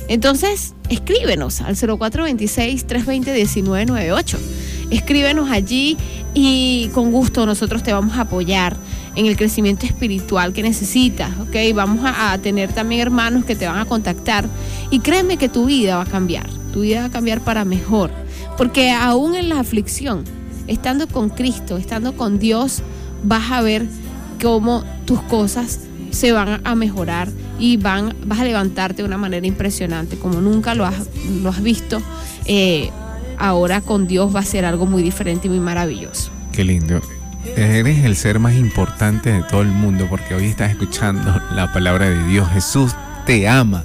entonces 0.08 0.74
escríbenos 0.88 1.60
al 1.60 1.76
0426-320-1998. 1.76 4.38
Escríbenos 4.90 5.50
allí 5.50 5.96
y 6.34 6.90
con 6.92 7.10
gusto 7.10 7.46
nosotros 7.46 7.82
te 7.82 7.92
vamos 7.92 8.16
a 8.16 8.22
apoyar 8.22 8.76
en 9.16 9.26
el 9.26 9.36
crecimiento 9.36 9.86
espiritual 9.86 10.52
que 10.52 10.62
necesitas, 10.62 11.30
¿ok? 11.40 11.56
Vamos 11.74 12.04
a, 12.04 12.32
a 12.32 12.38
tener 12.38 12.72
también 12.72 13.00
hermanos 13.00 13.44
que 13.44 13.56
te 13.56 13.66
van 13.66 13.78
a 13.78 13.84
contactar 13.84 14.46
y 14.90 15.00
créeme 15.00 15.36
que 15.36 15.48
tu 15.48 15.66
vida 15.66 15.96
va 15.96 16.02
a 16.02 16.06
cambiar, 16.06 16.48
tu 16.72 16.80
vida 16.80 17.00
va 17.00 17.06
a 17.06 17.10
cambiar 17.10 17.40
para 17.40 17.64
mejor, 17.64 18.10
porque 18.56 18.90
aún 18.90 19.36
en 19.36 19.48
la 19.48 19.60
aflicción 19.60 20.24
estando 20.66 21.06
con 21.06 21.30
Cristo, 21.30 21.76
estando 21.76 22.16
con 22.16 22.38
Dios, 22.38 22.82
vas 23.22 23.52
a 23.52 23.62
ver 23.62 23.86
cómo 24.42 24.82
tus 25.04 25.20
cosas 25.22 25.80
se 26.10 26.32
van 26.32 26.60
a 26.64 26.74
mejorar 26.74 27.28
y 27.58 27.76
van, 27.76 28.14
vas 28.24 28.40
a 28.40 28.44
levantarte 28.44 29.02
de 29.02 29.08
una 29.08 29.18
manera 29.18 29.46
impresionante, 29.46 30.18
como 30.18 30.40
nunca 30.40 30.74
lo 30.74 30.84
has, 30.84 30.94
lo 31.42 31.50
has 31.50 31.62
visto. 31.62 32.02
eh, 32.46 32.90
ahora 33.38 33.80
con 33.80 34.06
Dios 34.06 34.34
va 34.34 34.40
a 34.40 34.44
ser 34.44 34.64
algo 34.64 34.86
muy 34.86 35.02
diferente 35.02 35.48
y 35.48 35.50
muy 35.50 35.60
maravilloso. 35.60 36.30
Qué 36.52 36.64
lindo. 36.64 37.00
Eres 37.56 38.04
el 38.04 38.16
ser 38.16 38.38
más 38.38 38.54
importante 38.54 39.30
de 39.32 39.42
todo 39.42 39.62
el 39.62 39.68
mundo 39.68 40.06
porque 40.08 40.34
hoy 40.34 40.46
estás 40.46 40.70
escuchando 40.70 41.42
la 41.54 41.72
palabra 41.72 42.08
de 42.08 42.26
Dios. 42.28 42.48
Jesús 42.50 42.94
te 43.26 43.48
ama. 43.48 43.84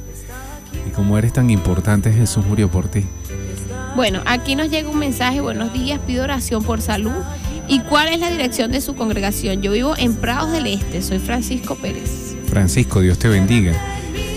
Y 0.87 0.91
como 0.91 1.17
eres 1.17 1.33
tan 1.33 1.49
importante, 1.49 2.13
Jesús 2.13 2.45
murió 2.45 2.69
por 2.69 2.87
ti. 2.87 3.03
Bueno, 3.95 4.21
aquí 4.25 4.55
nos 4.55 4.69
llega 4.69 4.89
un 4.89 4.99
mensaje, 4.99 5.41
buenos 5.41 5.73
días, 5.73 5.99
pido 6.05 6.23
oración 6.23 6.63
por 6.63 6.81
salud. 6.81 7.11
¿Y 7.67 7.81
cuál 7.81 8.07
es 8.07 8.19
la 8.19 8.29
dirección 8.29 8.71
de 8.71 8.81
su 8.81 8.95
congregación? 8.95 9.61
Yo 9.61 9.71
vivo 9.71 9.95
en 9.97 10.15
Prados 10.15 10.51
del 10.51 10.67
Este, 10.67 11.01
soy 11.01 11.19
Francisco 11.19 11.75
Pérez. 11.75 12.28
Francisco, 12.49 13.01
Dios 13.01 13.17
te 13.19 13.27
bendiga. 13.27 13.73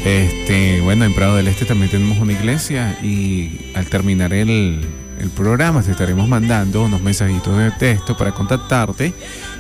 Este, 0.05 0.81
bueno, 0.83 1.05
en 1.05 1.15
Prado 1.15 1.37
del 1.37 1.49
Este 1.49 1.65
también 1.65 1.91
tenemos 1.91 2.19
una 2.19 2.33
iglesia 2.33 2.99
y 3.03 3.71
al 3.75 3.87
terminar 3.87 4.33
el, 4.33 4.81
el 5.21 5.31
programa 5.31 5.83
te 5.83 5.93
estaremos 5.93 6.29
mandando 6.29 6.85
unos 6.85 7.01
mensajitos 7.03 7.57
de 7.57 7.71
texto 7.73 8.17
para 8.17 8.33
contactarte 8.33 9.15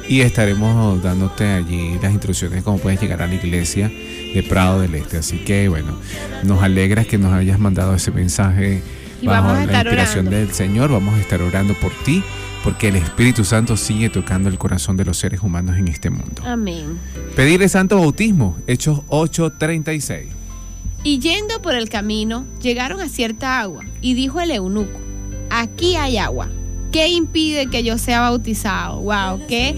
y 0.08 0.20
estaremos 0.20 1.00
dándote 1.02 1.44
allí 1.46 1.96
las 2.02 2.12
instrucciones 2.12 2.56
de 2.56 2.62
cómo 2.62 2.78
puedes 2.78 3.00
llegar 3.00 3.22
a 3.22 3.26
la 3.28 3.34
iglesia 3.34 3.88
de 3.88 4.44
Prado 4.48 4.80
del 4.80 4.94
Este. 4.96 5.18
Así 5.18 5.38
que 5.38 5.68
bueno, 5.68 5.96
nos 6.42 6.62
alegra 6.62 7.04
que 7.04 7.18
nos 7.18 7.32
hayas 7.32 7.58
mandado 7.60 7.94
ese 7.94 8.10
mensaje 8.10 8.82
Y 9.20 9.26
bajo 9.26 9.46
vamos 9.48 9.58
a 9.62 9.66
la 9.66 9.80
inspiración 9.80 10.26
orando. 10.26 10.46
del 10.46 10.54
Señor. 10.54 10.90
Vamos 10.90 11.14
a 11.14 11.20
estar 11.20 11.40
orando 11.40 11.74
por 11.74 11.92
ti 12.04 12.22
porque 12.62 12.88
el 12.88 12.96
Espíritu 12.96 13.44
Santo 13.44 13.76
sigue 13.76 14.08
tocando 14.08 14.48
el 14.48 14.58
corazón 14.58 14.96
de 14.96 15.04
los 15.04 15.18
seres 15.18 15.42
humanos 15.42 15.76
en 15.76 15.88
este 15.88 16.10
mundo. 16.10 16.42
Amén. 16.44 16.98
Pedirle 17.34 17.68
santo 17.68 17.98
bautismo, 17.98 18.56
Hechos 18.66 19.00
8:36. 19.08 20.26
Y 21.04 21.18
yendo 21.18 21.60
por 21.60 21.74
el 21.74 21.88
camino, 21.88 22.44
llegaron 22.60 23.00
a 23.00 23.08
cierta 23.08 23.60
agua, 23.60 23.84
y 24.00 24.14
dijo 24.14 24.40
el 24.40 24.52
eunuco, 24.52 25.00
aquí 25.50 25.96
hay 25.96 26.16
agua. 26.16 26.48
¿Qué 26.92 27.08
impide 27.08 27.66
que 27.66 27.82
yo 27.82 27.98
sea 27.98 28.20
bautizado? 28.20 29.00
Wow, 29.00 29.46
qué, 29.48 29.74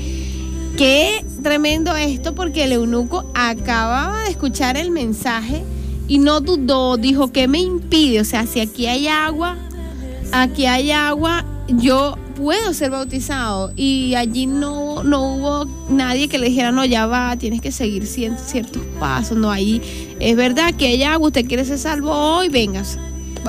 qué 0.77 1.25
tremendo 1.43 1.97
esto, 1.97 2.35
porque 2.35 2.65
el 2.65 2.73
eunuco 2.73 3.31
acababa 3.35 4.25
de 4.25 4.31
escuchar 4.31 4.77
el 4.77 4.91
mensaje 4.91 5.63
y 6.09 6.19
no 6.19 6.41
dudó, 6.41 6.99
dijo, 6.99 7.33
¿qué 7.33 7.49
me 7.49 7.61
impide? 7.61 8.21
O 8.21 8.25
sea, 8.25 8.47
si 8.47 8.61
aquí 8.61 8.87
hay 8.87 9.07
agua, 9.07 9.57
aquí 10.33 10.67
hay 10.67 10.91
agua, 10.91 11.47
yo 11.69 12.19
puedo 12.35 12.75
ser 12.75 12.91
bautizado. 12.91 13.73
Y 13.77 14.15
allí 14.15 14.47
no, 14.47 15.03
no 15.03 15.35
hubo 15.35 15.87
nadie 15.89 16.29
que 16.29 16.39
le 16.39 16.49
dijera, 16.49 16.73
no, 16.73 16.85
ya 16.85 17.07
va, 17.07 17.37
tienes 17.37 17.61
que 17.61 17.73
seguir 17.73 18.07
ciertos 18.07 18.83
pasos. 18.99 19.37
No, 19.37 19.51
ahí 19.51 20.17
es 20.21 20.37
verdad 20.37 20.75
que 20.75 21.05
agua, 21.05 21.29
usted 21.29 21.47
quiere 21.47 21.65
ser 21.65 21.79
salvo 21.79 22.11
hoy, 22.11 22.49
vengas. 22.49 22.99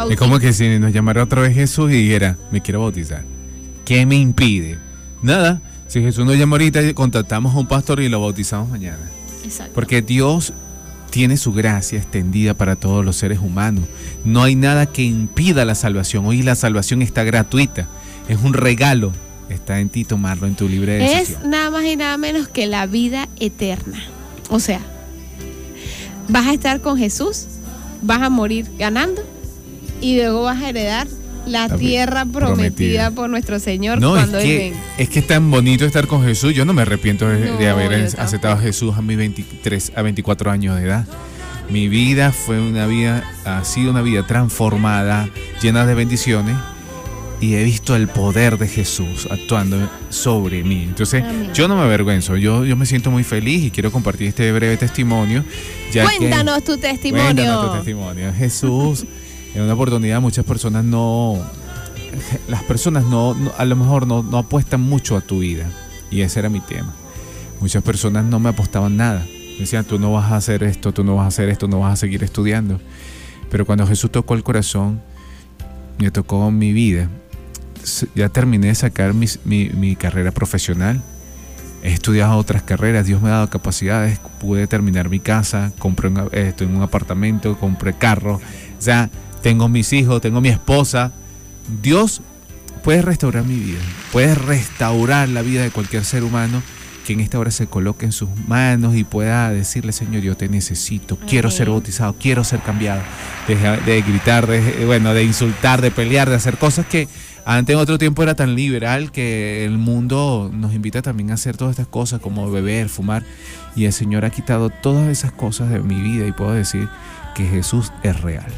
Es 0.10 0.18
como 0.18 0.40
que 0.40 0.52
si 0.52 0.78
nos 0.80 0.92
llamara 0.92 1.24
otra 1.24 1.42
vez 1.42 1.56
Jesús 1.56 1.90
y 1.92 1.96
dijera, 1.96 2.38
me 2.52 2.62
quiero 2.62 2.82
bautizar. 2.82 3.24
¿Qué 3.86 4.06
me 4.06 4.16
impide? 4.16 4.78
Nada. 5.22 5.62
Si 5.88 6.02
Jesús 6.02 6.26
nos 6.26 6.38
llama 6.38 6.56
ahorita, 6.56 6.94
contactamos 6.94 7.56
a 7.56 7.60
un 7.60 7.68
pastor 7.68 8.02
y 8.02 8.10
lo 8.10 8.20
bautizamos 8.20 8.70
mañana. 8.70 9.10
Exacto. 9.44 9.72
Porque 9.74 10.02
Dios 10.02 10.52
tiene 11.12 11.38
su 11.38 11.54
gracia 11.54 11.98
extendida 11.98 12.56
para 12.56 12.76
todos 12.76 13.06
los 13.06 13.16
seres 13.16 13.40
humanos. 13.40 13.86
No 14.26 14.44
hay 14.44 14.56
nada 14.56 14.86
que 14.88 15.04
impida 15.04 15.64
la 15.64 15.76
salvación. 15.76 16.26
Hoy 16.26 16.42
la 16.42 16.56
salvación 16.56 17.02
está 17.02 17.24
gratuita. 17.24 17.88
Es 18.30 18.40
un 18.44 18.54
regalo. 18.54 19.12
Está 19.50 19.80
en 19.80 19.90
ti 19.90 20.04
tomarlo 20.06 20.48
en 20.48 20.56
tu 20.56 20.68
libre 20.68 20.94
decisión. 20.94 21.42
Es 21.44 21.48
nada 21.48 21.70
más 21.70 21.86
y 21.86 21.96
nada 21.96 22.18
menos 22.18 22.48
que 22.48 22.66
la 22.66 22.86
vida 22.88 23.28
eterna. 23.40 24.00
O 24.50 24.60
sea, 24.60 24.80
vas 26.28 26.48
a 26.48 26.54
estar 26.54 26.82
con 26.82 26.98
Jesús, 26.98 27.46
vas 28.02 28.22
a 28.22 28.30
morir 28.30 28.66
ganando 28.80 29.22
y 30.02 30.16
luego 30.18 30.44
vas 30.44 30.62
a 30.64 30.70
heredar 30.70 31.08
la 31.46 31.68
La 31.68 31.78
tierra 31.78 32.26
prometida, 32.26 32.56
prometida. 32.56 33.12
por 33.12 33.30
nuestro 33.30 33.60
Señor 33.60 34.02
No, 34.02 34.16
es 34.18 34.22
cuando 34.24 34.40
Él 34.40 34.44
que, 34.46 34.74
es 34.98 35.10
que 35.10 35.20
es 35.20 35.28
tan 35.28 35.52
bonito 35.52 35.86
estar 35.86 36.08
con 36.08 36.24
Jesús. 36.24 36.56
Yo 36.56 36.66
no 36.66 36.74
me 36.74 36.82
arrepiento 36.82 37.28
de, 37.30 37.52
de 37.56 37.70
haber 37.70 37.94
es- 37.94 38.16
aceptado 38.16 38.56
a 38.56 38.58
Jesús 38.58 38.96
a 38.98 39.04
mis 39.04 39.16
23, 39.18 39.92
a 39.96 40.02
24 40.02 40.50
años 40.50 40.76
de 40.78 40.84
edad. 40.86 41.06
Mi 41.70 41.88
vida 41.88 42.32
fue 42.32 42.60
una 42.60 42.88
vida, 42.88 43.24
ha 43.46 43.64
sido 43.64 43.92
una 43.92 44.02
vida 44.02 44.26
transformada, 44.26 45.30
llena 45.62 45.86
de 45.86 45.94
bendiciones. 45.94 46.56
Y 47.42 47.56
he 47.56 47.64
visto 47.64 47.96
el 47.96 48.08
poder 48.08 48.58
de 48.58 48.68
Jesús 48.68 49.28
actuando 49.30 49.90
sobre 50.10 50.64
mí. 50.64 50.84
Entonces, 50.84 51.24
Amén. 51.24 51.52
yo 51.54 51.68
no 51.68 51.76
me 51.76 51.84
avergüenzo. 51.84 52.38
Yo, 52.38 52.64
yo 52.66 52.76
me 52.76 52.86
siento 52.86 53.12
muy 53.12 53.24
feliz 53.24 53.64
y 53.66 53.72
quiero 53.72 53.92
compartir 53.92 54.28
este 54.30 54.52
breve 54.52 54.78
testimonio. 54.78 55.44
ya 55.92 56.08
que- 56.10 56.18
Cuéntanos 56.18 56.64
tu 56.64 56.78
testimonio. 56.78 57.26
Cuéntanos 57.26 57.68
tu 57.72 57.76
testimonio. 57.76 58.34
Jesús, 58.34 59.06
en 59.54 59.62
una 59.62 59.74
oportunidad 59.74 60.22
muchas 60.22 60.46
personas 60.46 60.84
no, 60.86 61.38
las 62.48 62.64
personas 62.64 63.04
no, 63.06 63.34
no- 63.36 63.52
a 63.58 63.66
lo 63.66 63.76
mejor 63.76 64.08
no, 64.08 64.24
no 64.24 64.38
apuestan 64.40 64.82
mucho 64.82 65.18
a 65.18 65.22
tu 65.22 65.40
vida. 65.40 65.70
Y 66.10 66.22
ese 66.22 66.40
era 66.40 66.50
mi 66.50 66.62
tema. 66.62 66.94
Muchas 67.60 67.84
personas 67.84 68.24
no 68.26 68.40
me 68.40 68.50
apostaban 68.50 68.96
nada. 68.98 69.26
Me 69.54 69.60
Decían, 69.60 69.84
tú 69.86 70.00
no 70.00 70.12
vas 70.14 70.32
a 70.32 70.38
hacer 70.38 70.64
esto, 70.64 70.94
tú 70.94 71.04
no 71.04 71.16
vas 71.16 71.26
a 71.26 71.28
hacer 71.28 71.50
esto, 71.50 71.68
no 71.68 71.80
vas 71.82 71.94
a 71.94 71.96
seguir 71.98 72.24
estudiando. 72.24 72.80
Pero 73.52 73.66
cuando 73.66 73.86
Jesús 73.86 74.10
tocó 74.12 74.34
el 74.36 74.44
corazón, 74.44 75.02
me 76.00 76.12
tocó 76.12 76.50
mi 76.52 76.74
vida. 76.74 77.10
Ya 78.16 78.30
terminé 78.30 78.68
de 78.68 78.76
sacar 78.76 79.14
mis- 79.14 79.40
mi, 79.46 79.70
mi 79.70 79.96
carrera 79.96 80.32
profesional. 80.32 81.02
He 81.84 81.94
estudiado 81.94 82.36
otras 82.38 82.64
carreras, 82.64 83.06
Dios 83.06 83.22
me 83.22 83.30
ha 83.30 83.34
dado 83.34 83.50
capacidades, 83.50 84.18
pude 84.40 84.66
terminar 84.66 85.08
mi 85.10 85.20
casa, 85.20 85.72
compré 85.78 86.08
un, 86.10 86.18
eh, 86.32 86.48
estoy 86.50 86.66
en 86.68 86.76
un 86.76 86.82
apartamento, 86.82 87.58
compré 87.60 87.94
carro, 87.94 88.42
ya 88.82 89.10
tengo 89.44 89.70
mis 89.70 89.94
hijos, 89.94 90.20
tengo 90.20 90.42
mi 90.42 90.50
esposa. 90.50 91.12
Dios 91.84 92.22
puede 92.84 93.04
restaurar 93.04 93.44
mi 93.44 93.56
vida, 93.60 93.80
puede 94.12 94.34
restaurar 94.34 95.30
la 95.30 95.44
vida 95.44 95.62
de 95.62 95.70
cualquier 95.70 96.06
ser 96.06 96.24
humano 96.24 96.62
que 97.06 97.14
en 97.14 97.20
esta 97.20 97.38
hora 97.38 97.52
se 97.52 97.68
coloque 97.68 98.06
en 98.08 98.12
sus 98.12 98.30
manos 98.48 98.96
y 98.96 99.04
pueda 99.04 99.52
decirle, 99.52 99.92
Señor, 99.92 100.24
yo 100.24 100.36
te 100.36 100.50
necesito, 100.50 101.20
quiero 101.20 101.52
ser 101.52 101.70
bautizado, 101.70 102.16
quiero 102.20 102.44
ser 102.44 102.62
cambiado. 102.62 103.02
Deja 103.48 103.78
de 103.78 104.02
gritar, 104.02 104.48
de, 104.48 104.86
bueno, 104.88 105.14
de 105.14 105.24
insultar, 105.24 105.82
de 105.84 105.92
pelear, 105.92 106.30
de 106.32 106.36
hacer 106.36 106.58
cosas 106.58 106.88
que 106.88 107.08
antes 107.46 107.74
en 107.74 107.80
otro 107.80 107.98
tiempo 107.98 108.22
era 108.24 108.36
tan 108.36 108.56
liberal 108.56 109.12
que 109.12 109.66
el 109.66 109.78
mundo 109.78 110.50
nos 110.52 110.74
invita 110.74 111.04
también 111.04 111.32
a 111.32 111.36
hacer 111.36 111.58
todas 111.58 111.72
estas 111.72 111.88
cosas 111.88 112.20
como 112.20 112.50
beber, 112.50 112.90
fumar. 112.90 113.24
Y 113.76 113.86
el 113.86 113.94
Señor 113.94 114.26
ha 114.26 114.32
quitado 114.32 114.70
todas 114.70 115.08
esas 115.10 115.32
cosas 115.32 115.70
de 115.70 115.80
mi 115.80 116.02
vida 116.02 116.28
y 116.28 116.32
puedo 116.32 116.54
decir 116.54 116.90
que 117.36 117.46
Jesús 117.46 117.92
es 118.04 118.20
real. 118.22 118.52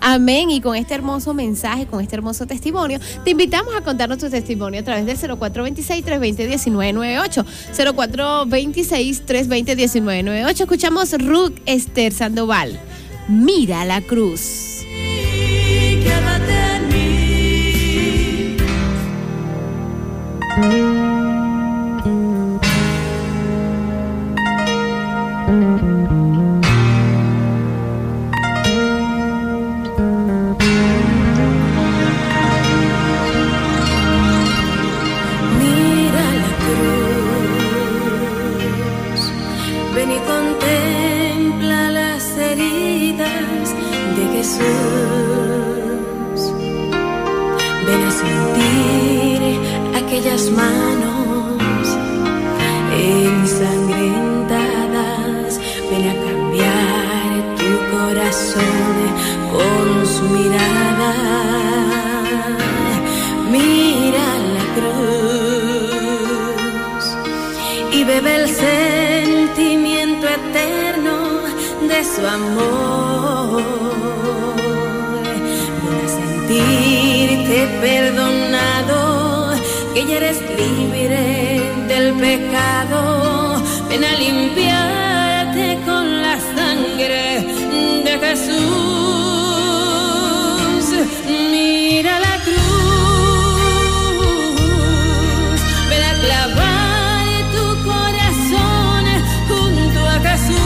Amén. 0.00 0.50
Y 0.50 0.60
con 0.60 0.74
este 0.76 0.94
hermoso 0.94 1.34
mensaje, 1.34 1.86
con 1.86 2.00
este 2.00 2.14
hermoso 2.16 2.46
testimonio, 2.46 3.00
te 3.24 3.32
invitamos 3.32 3.74
a 3.76 3.82
contarnos 3.82 4.18
tu 4.18 4.30
testimonio 4.30 4.80
a 4.80 4.84
través 4.84 5.04
del 5.06 5.18
0426-320-1998. 5.38 7.44
0426-320-1998. 7.74 10.60
Escuchamos 10.60 11.12
Ruth 11.12 11.58
Esther 11.66 12.12
Sandoval. 12.12 12.78
Mira 13.28 13.84
la 13.84 14.00
cruz. 14.00 14.73
Mira 20.56 21.03
manos 50.56 51.86
ensangrentadas. 52.96 55.60
Ven 55.90 56.04
a 56.08 56.14
cambiar 56.26 57.28
tu 57.60 57.70
corazón 57.94 58.94
con 59.52 59.86
su 60.14 60.24
mirada. 60.36 61.12
Mira 63.50 64.26
la 64.56 64.64
cruz 64.76 67.04
y 67.92 67.94
bebe 68.04 68.32
el 68.42 68.48
sentimiento 68.48 70.24
eterno 70.28 71.16
de 71.88 71.98
su 72.04 72.22
amor. 72.26 73.62
Ven 75.82 75.96
a 76.04 76.06
sentirte 76.08 77.58
perdonado, 77.80 78.53
eres 80.16 80.38
libre 80.40 81.60
del 81.88 82.14
pecado. 82.14 83.62
Ven 83.88 84.04
a 84.04 84.14
limpiarte 84.14 85.78
con 85.84 86.22
la 86.22 86.38
sangre 86.56 87.44
de 88.04 88.18
Jesús. 88.24 88.54
Mira 91.52 92.20
la 92.20 92.36
cruz. 92.46 92.60
Ven 95.90 96.02
a 96.10 96.12
clavar 96.24 97.26
tu 97.56 97.64
corazón 97.90 99.04
junto 99.48 100.00
a 100.14 100.16
Jesús. 100.28 100.56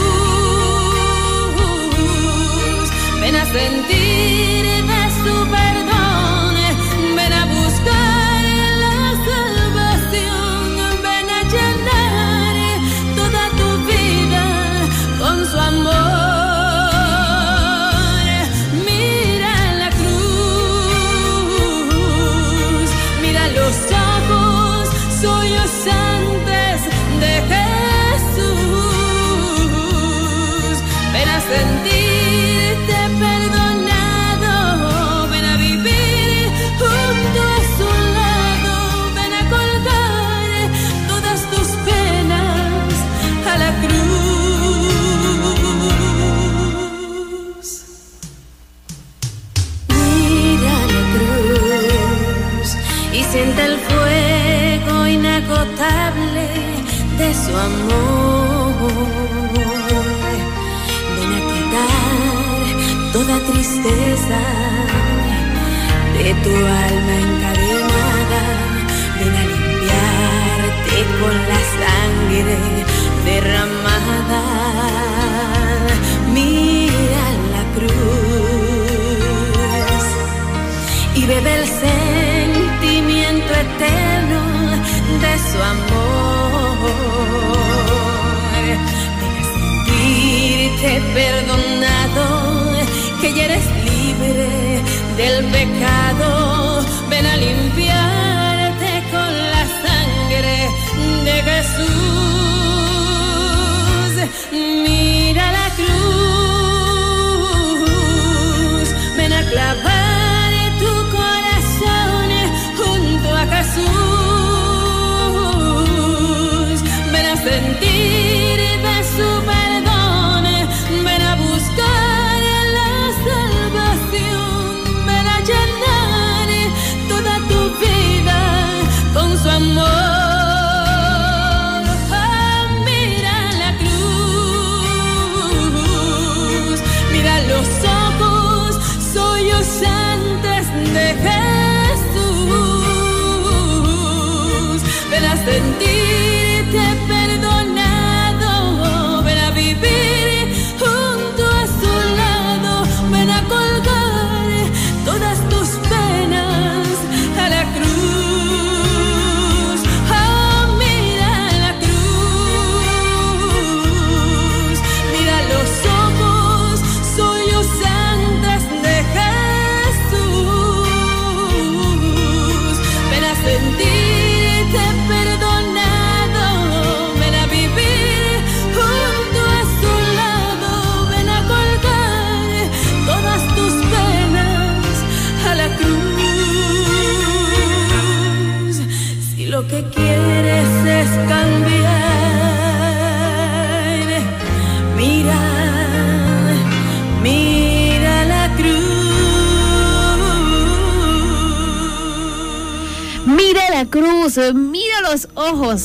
Ven 3.21 3.35
a 3.35 3.45
sentir 3.45 4.78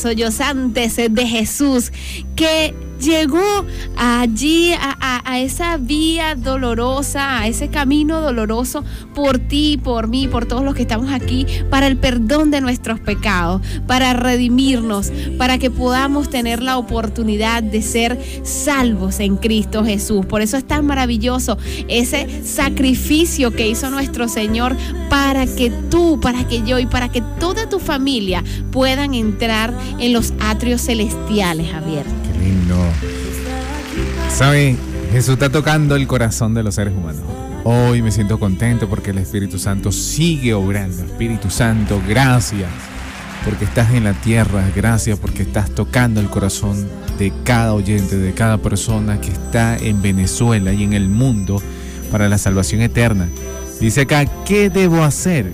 sollozantes 0.05 0.95
de 0.97 1.27
Jesús 1.27 1.91
que 2.35 2.75
llegó 3.01 3.65
allí 3.97 4.71
a, 4.73 4.95
a- 5.25 5.39
esa 5.39 5.75
vía 5.77 6.35
dolorosa, 6.35 7.39
a 7.39 7.47
ese 7.47 7.67
camino 7.67 8.21
doloroso 8.21 8.85
por 9.13 9.37
ti, 9.37 9.77
por 9.83 10.07
mí, 10.07 10.27
por 10.29 10.45
todos 10.45 10.63
los 10.63 10.75
que 10.75 10.83
estamos 10.83 11.11
aquí, 11.11 11.45
para 11.69 11.87
el 11.87 11.97
perdón 11.97 12.51
de 12.51 12.61
nuestros 12.61 13.01
pecados, 13.01 13.61
para 13.85 14.13
redimirnos, 14.13 15.11
para 15.37 15.57
que 15.57 15.69
podamos 15.69 16.29
tener 16.29 16.63
la 16.63 16.77
oportunidad 16.77 17.63
de 17.63 17.81
ser 17.81 18.17
salvos 18.43 19.19
en 19.19 19.35
Cristo 19.37 19.83
Jesús. 19.83 20.25
Por 20.25 20.41
eso 20.41 20.55
es 20.55 20.65
tan 20.65 20.85
maravilloso 20.85 21.57
ese 21.89 22.45
sacrificio 22.45 23.51
que 23.51 23.67
hizo 23.67 23.89
nuestro 23.89 24.29
Señor 24.29 24.77
para 25.09 25.45
que 25.47 25.69
tú, 25.89 26.19
para 26.21 26.47
que 26.47 26.61
yo 26.63 26.79
y 26.79 26.85
para 26.85 27.09
que 27.09 27.21
toda 27.39 27.54
tu 27.54 27.54
familia 27.85 28.43
puedan 28.71 29.13
entrar 29.13 29.73
en 29.99 30.11
los 30.11 30.33
atrios 30.39 30.81
celestiales, 30.81 31.71
Javier. 31.71 32.05
Qué 32.05 32.39
lindo. 32.39 32.77
¿Sabe? 34.29 34.75
Jesús 35.11 35.33
está 35.33 35.49
tocando 35.49 35.95
el 35.95 36.07
corazón 36.07 36.53
de 36.53 36.63
los 36.63 36.75
seres 36.75 36.93
humanos. 36.93 37.21
Hoy 37.63 38.01
me 38.01 38.11
siento 38.11 38.39
contento 38.39 38.89
porque 38.89 39.11
el 39.11 39.17
Espíritu 39.19 39.57
Santo 39.57 39.91
sigue 39.91 40.53
obrando. 40.53 41.03
Espíritu 41.03 41.49
Santo, 41.49 42.01
gracias 42.07 42.69
porque 43.45 43.65
estás 43.65 43.93
en 43.93 44.03
la 44.03 44.13
tierra. 44.13 44.69
Gracias 44.75 45.17
porque 45.17 45.43
estás 45.43 45.69
tocando 45.71 46.19
el 46.19 46.27
corazón 46.27 46.87
de 47.17 47.31
cada 47.43 47.73
oyente, 47.73 48.17
de 48.17 48.33
cada 48.33 48.57
persona 48.57 49.21
que 49.21 49.31
está 49.31 49.77
en 49.77 50.01
Venezuela 50.01 50.73
y 50.73 50.83
en 50.83 50.93
el 50.93 51.07
mundo 51.07 51.61
para 52.11 52.27
la 52.27 52.37
salvación 52.37 52.81
eterna. 52.81 53.29
Dice 53.79 54.01
acá, 54.01 54.25
¿qué 54.43 54.69
debo 54.69 55.03
hacer? 55.03 55.53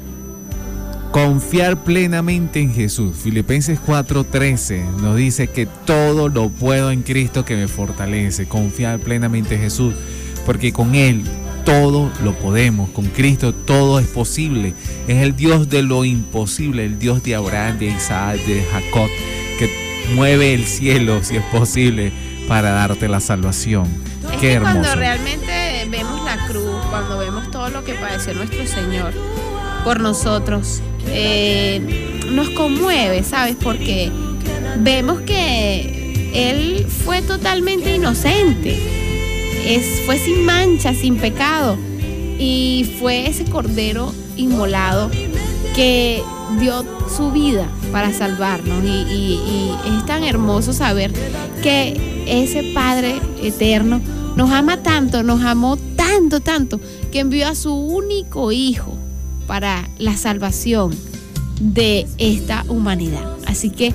Confiar 1.12 1.84
plenamente 1.84 2.62
en 2.62 2.74
Jesús. 2.74 3.18
Filipenses 3.22 3.80
4:13 3.86 4.86
nos 5.02 5.18
dice 5.18 5.48
que 5.48 5.66
todo 5.66 6.30
lo 6.30 6.50
puedo 6.50 6.90
en 6.90 7.02
Cristo 7.02 7.44
que 7.44 7.58
me 7.58 7.68
fortalece. 7.68 8.48
Confiar 8.48 9.00
plenamente 9.00 9.56
en 9.56 9.62
Jesús, 9.62 9.94
porque 10.46 10.72
con 10.72 10.96
Él 10.96 11.24
todo 11.66 12.10
lo 12.24 12.34
podemos. 12.34 12.90
Con 12.92 13.08
Cristo 13.08 13.54
todo 13.54 14.00
es 14.00 14.08
posible. 14.08 14.74
Es 15.10 15.22
el 15.22 15.36
Dios 15.36 15.70
de 15.70 15.84
lo 15.84 16.06
imposible, 16.06 16.86
el 16.86 16.98
Dios 16.98 17.22
de 17.24 17.36
Abraham, 17.36 17.78
de 17.80 17.88
Isaac, 17.88 18.38
de 18.46 18.64
Jacob, 18.72 19.10
que 19.60 19.70
mueve 20.16 20.54
el 20.54 20.66
cielo 20.66 21.24
si 21.24 21.36
es 21.36 21.44
posible 21.46 22.14
para 22.48 22.72
darte 22.72 23.10
la 23.10 23.20
salvación. 23.20 23.86
Es 24.32 24.40
Qué 24.40 24.54
hermoso. 24.54 24.76
cuando 24.76 24.96
realmente 24.96 25.88
vemos 25.90 26.24
la 26.24 26.48
cruz, 26.48 26.86
cuando 26.90 27.18
vemos 27.18 27.52
todo 27.52 27.70
lo 27.70 27.84
que 27.84 27.96
padeció 27.96 28.34
nuestro 28.34 28.66
Señor 28.66 29.14
por 29.84 30.00
nosotros, 30.00 30.82
eh, 31.08 32.20
nos 32.32 32.50
conmueve, 32.52 33.24
¿sabes? 33.24 33.56
Porque 33.62 34.12
vemos 34.80 35.22
que 35.22 36.32
Él 36.34 36.86
fue 36.88 37.22
totalmente 37.22 37.96
inocente, 37.96 38.80
fue 40.06 40.18
sin 40.18 40.46
mancha, 40.46 40.94
sin 40.94 41.18
pecado, 41.18 41.78
y 42.40 42.90
fue 43.00 43.28
ese 43.28 43.46
cordero 43.46 44.14
inmolado 44.38 45.12
que 45.76 46.22
dio 46.60 46.84
su 47.16 47.32
vida 47.32 47.68
para 47.92 48.12
salvarnos. 48.14 48.84
Y- 48.84 48.88
y 48.88 49.72
es 49.98 50.06
tan 50.06 50.24
hermoso 50.24 50.74
saber 50.74 51.12
que 51.62 52.24
ese 52.28 52.72
Padre 52.74 53.20
eterno 53.44 54.02
nos 54.36 54.50
ama 54.52 54.78
tanto, 54.78 55.22
nos 55.24 55.42
amó 55.44 55.78
tanto, 55.96 56.40
tanto, 56.40 56.80
que 57.12 57.20
envió 57.20 57.48
a 57.48 57.56
su 57.56 57.74
único 57.74 58.52
Hijo 58.52 58.98
para 59.48 59.88
la 59.98 60.16
salvación 60.18 60.96
de 61.60 62.08
esta 62.18 62.66
humanidad. 62.68 63.26
Así 63.46 63.70
que, 63.70 63.94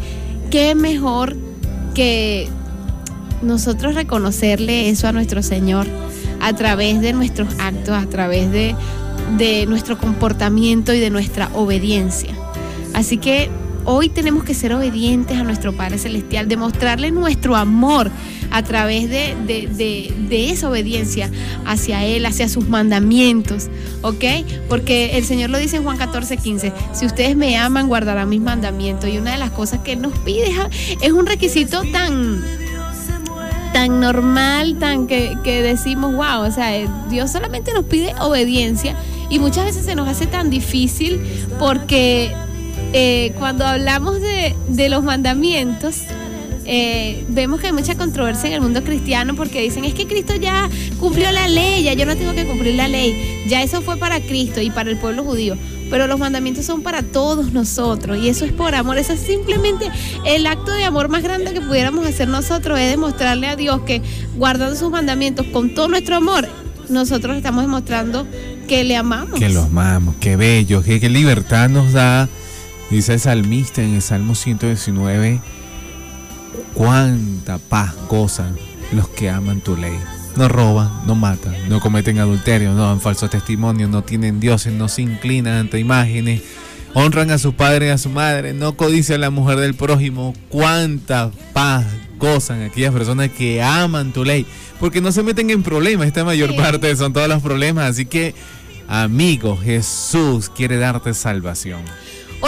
qué 0.51 0.75
mejor 0.75 1.37
que 1.95 2.49
nosotros 3.43 3.95
reconocerle 3.95 4.89
eso 4.89 5.09
a 5.09 5.13
nuestro 5.13 5.43
Señor 5.43 5.87
a 6.41 6.53
través 6.55 7.01
de 7.01 7.13
nuestros 7.13 7.49
actos, 7.59 7.95
a 7.95 8.07
través 8.07 8.51
de, 8.53 8.75
de 9.39 9.67
nuestro 9.67 9.99
comportamiento 9.99 10.93
y 10.95 11.01
de 11.01 11.11
nuestra 11.11 11.51
obediencia. 11.55 12.31
Así 12.95 13.19
que 13.19 13.51
hoy 13.87 14.09
tenemos 14.09 14.45
que 14.45 14.53
ser 14.53 14.73
obedientes 14.75 15.39
a 15.39 15.45
nuestro 15.45 15.73
Padre 15.75 15.97
Celestial, 15.99 16.49
demostrarle 16.49 17.11
nuestro 17.13 17.57
amor 17.57 18.11
a 18.51 18.63
través 18.63 19.09
de, 19.09 20.13
esa 20.51 20.69
obediencia 20.69 21.31
hacia 21.65 22.05
Él, 22.05 22.27
hacia 22.27 22.49
sus 22.49 22.69
mandamientos, 22.69 23.69
¿ok? 24.03 24.25
Porque 24.69 25.17
el 25.17 25.25
Señor 25.25 25.51
lo 25.51 25.59
dice 25.59 25.77
en 25.77 25.85
Juan 25.85 25.97
14, 25.97 26.37
15, 26.37 26.73
si 26.93 27.07
ustedes 27.07 27.37
me 27.37 27.57
aman, 27.57 27.89
guardarán 27.89 28.29
mis 28.29 28.41
mandamientos. 28.41 29.09
Y 29.09 29.19
una 29.19 29.33
de 29.33 29.39
las 29.39 29.51
cosas 29.51 29.81
que 29.81 29.93
Él 29.93 30.03
nos 30.03 30.17
pide 30.19 30.49
es- 30.51 30.99
es 31.01 31.13
un 31.13 31.27
requisito 31.27 31.83
tan 31.93 32.43
tan 33.73 34.01
normal, 34.01 34.79
tan 34.79 35.07
que, 35.07 35.37
que 35.45 35.61
decimos, 35.61 36.15
wow, 36.15 36.47
o 36.47 36.51
sea, 36.51 36.75
eh, 36.75 36.89
Dios 37.11 37.31
solamente 37.31 37.75
nos 37.75 37.85
pide 37.85 38.15
obediencia 38.21 38.97
y 39.29 39.39
muchas 39.39 39.67
veces 39.67 39.85
se 39.85 39.95
nos 39.95 40.09
hace 40.09 40.27
tan 40.27 40.49
difícil 40.49 41.21
porque 41.59 42.35
eh, 42.93 43.33
cuando 43.39 43.67
hablamos 43.67 44.21
de, 44.21 44.89
los 44.89 45.03
mandamientos, 45.03 46.03
eh, 46.65 47.25
vemos 47.29 47.61
que 47.61 47.69
hay 47.69 47.73
mucha 47.73 47.95
controversia 47.97 48.49
en 48.49 48.55
el 48.55 48.61
mundo 48.61 48.83
cristiano 48.83 49.35
porque 49.37 49.63
dicen 49.63 49.85
es 49.85 49.95
que 49.95 50.07
Cristo 50.07 50.35
ya 50.35 50.69
cumplió 50.99 51.31
la 51.31 51.47
ley, 51.49 51.85
ya 51.85 51.93
yo 51.93 52.07
no 52.07 52.17
tengo 52.17 52.35
que 52.35 52.45
cumplir 52.45 52.75
la 52.75 52.89
ley, 52.89 53.45
ya 53.49 53.63
eso 53.63 53.83
fue 53.83 53.97
para 53.97 54.21
Cristo 54.21 54.61
y 54.61 54.71
para 54.71 54.91
el 54.91 54.97
pueblo 54.97 55.23
judío, 55.23 55.57
pero 55.91 56.09
los 56.09 56.19
mandamientos 56.19 56.65
son 56.65 56.83
para 56.83 57.03
todos 57.03 57.53
nosotros 57.53 58.19
y 58.19 58.29
eso 58.29 58.45
es 58.45 58.53
por 58.53 58.75
amor, 58.75 58.99
eso 58.99 59.13
es 59.13 59.21
simplemente 59.21 59.91
el 60.25 60.47
acto 60.47 60.73
de 60.73 60.85
amor 60.85 61.09
más 61.09 61.23
grande 61.23 61.53
que 61.53 61.61
pudiéramos 61.61 62.05
hacer 62.05 62.29
nosotros, 62.29 62.79
es 62.81 62.91
demostrarle 62.91 63.47
a 63.47 63.57
Dios 63.57 63.83
que 63.83 64.03
guardando 64.37 64.75
sus 64.75 64.91
mandamientos 64.91 65.47
con 65.53 65.75
todo 65.75 65.87
nuestro 65.89 66.17
amor, 66.17 66.49
nosotros 66.89 67.37
estamos 67.37 67.63
demostrando 67.63 68.27
que 68.67 68.85
le 68.85 68.97
amamos. 68.97 69.39
Que 69.39 69.49
los 69.49 69.67
amamos, 69.67 70.17
qué 70.21 70.37
bello, 70.37 70.83
qué 70.83 71.09
libertad 71.09 71.69
nos 71.69 71.93
da, 71.93 72.29
dice 72.91 73.15
el 73.15 73.21
salmista 73.21 73.83
en 73.83 73.95
el 73.95 74.03
Salmo 74.03 74.35
119, 74.35 75.41
cuánta 76.75 77.59
paz 77.59 77.95
gozan 78.09 78.57
los 78.93 79.09
que 79.09 79.31
aman 79.31 79.61
tu 79.61 79.77
ley. 79.77 79.99
No 80.37 80.49
roban, 80.49 80.91
no 81.07 81.15
matan, 81.15 81.55
no 81.69 81.81
cometen 81.81 82.19
adulterio, 82.19 82.75
no 82.75 82.87
dan 82.87 83.01
falsos 83.01 83.31
testimonios, 83.31 83.89
no 83.89 84.05
tienen 84.05 84.39
dioses, 84.39 84.73
no 84.73 84.89
se 84.89 85.03
inclinan 85.03 85.55
ante 85.55 85.79
imágenes, 85.79 86.43
honran 86.93 87.31
a 87.31 87.39
su 87.39 87.55
padre 87.55 87.87
y 87.87 87.91
a 87.91 87.99
su 87.99 88.11
madre, 88.11 88.53
no 88.53 88.77
codician 88.77 89.17
a 89.17 89.27
la 89.27 89.31
mujer 89.31 89.59
del 89.59 89.75
prójimo. 89.75 90.35
Cuánta 90.51 91.31
paz 91.55 91.87
gozan 92.19 92.63
aquellas 92.63 92.93
personas 92.93 93.31
que 93.31 93.63
aman 93.63 94.13
tu 94.13 94.25
ley, 94.25 94.47
porque 94.79 95.01
no 95.01 95.11
se 95.11 95.23
meten 95.23 95.49
en 95.49 95.63
problemas, 95.63 96.07
esta 96.07 96.25
mayor 96.25 96.55
parte 96.55 96.95
son 96.97 97.15
todos 97.15 97.29
los 97.29 97.43
problemas, 97.43 97.91
así 97.91 98.05
que 98.05 98.35
amigo, 98.89 99.57
Jesús 99.57 100.51
quiere 100.51 100.77
darte 100.77 101.15
salvación. 101.15 101.81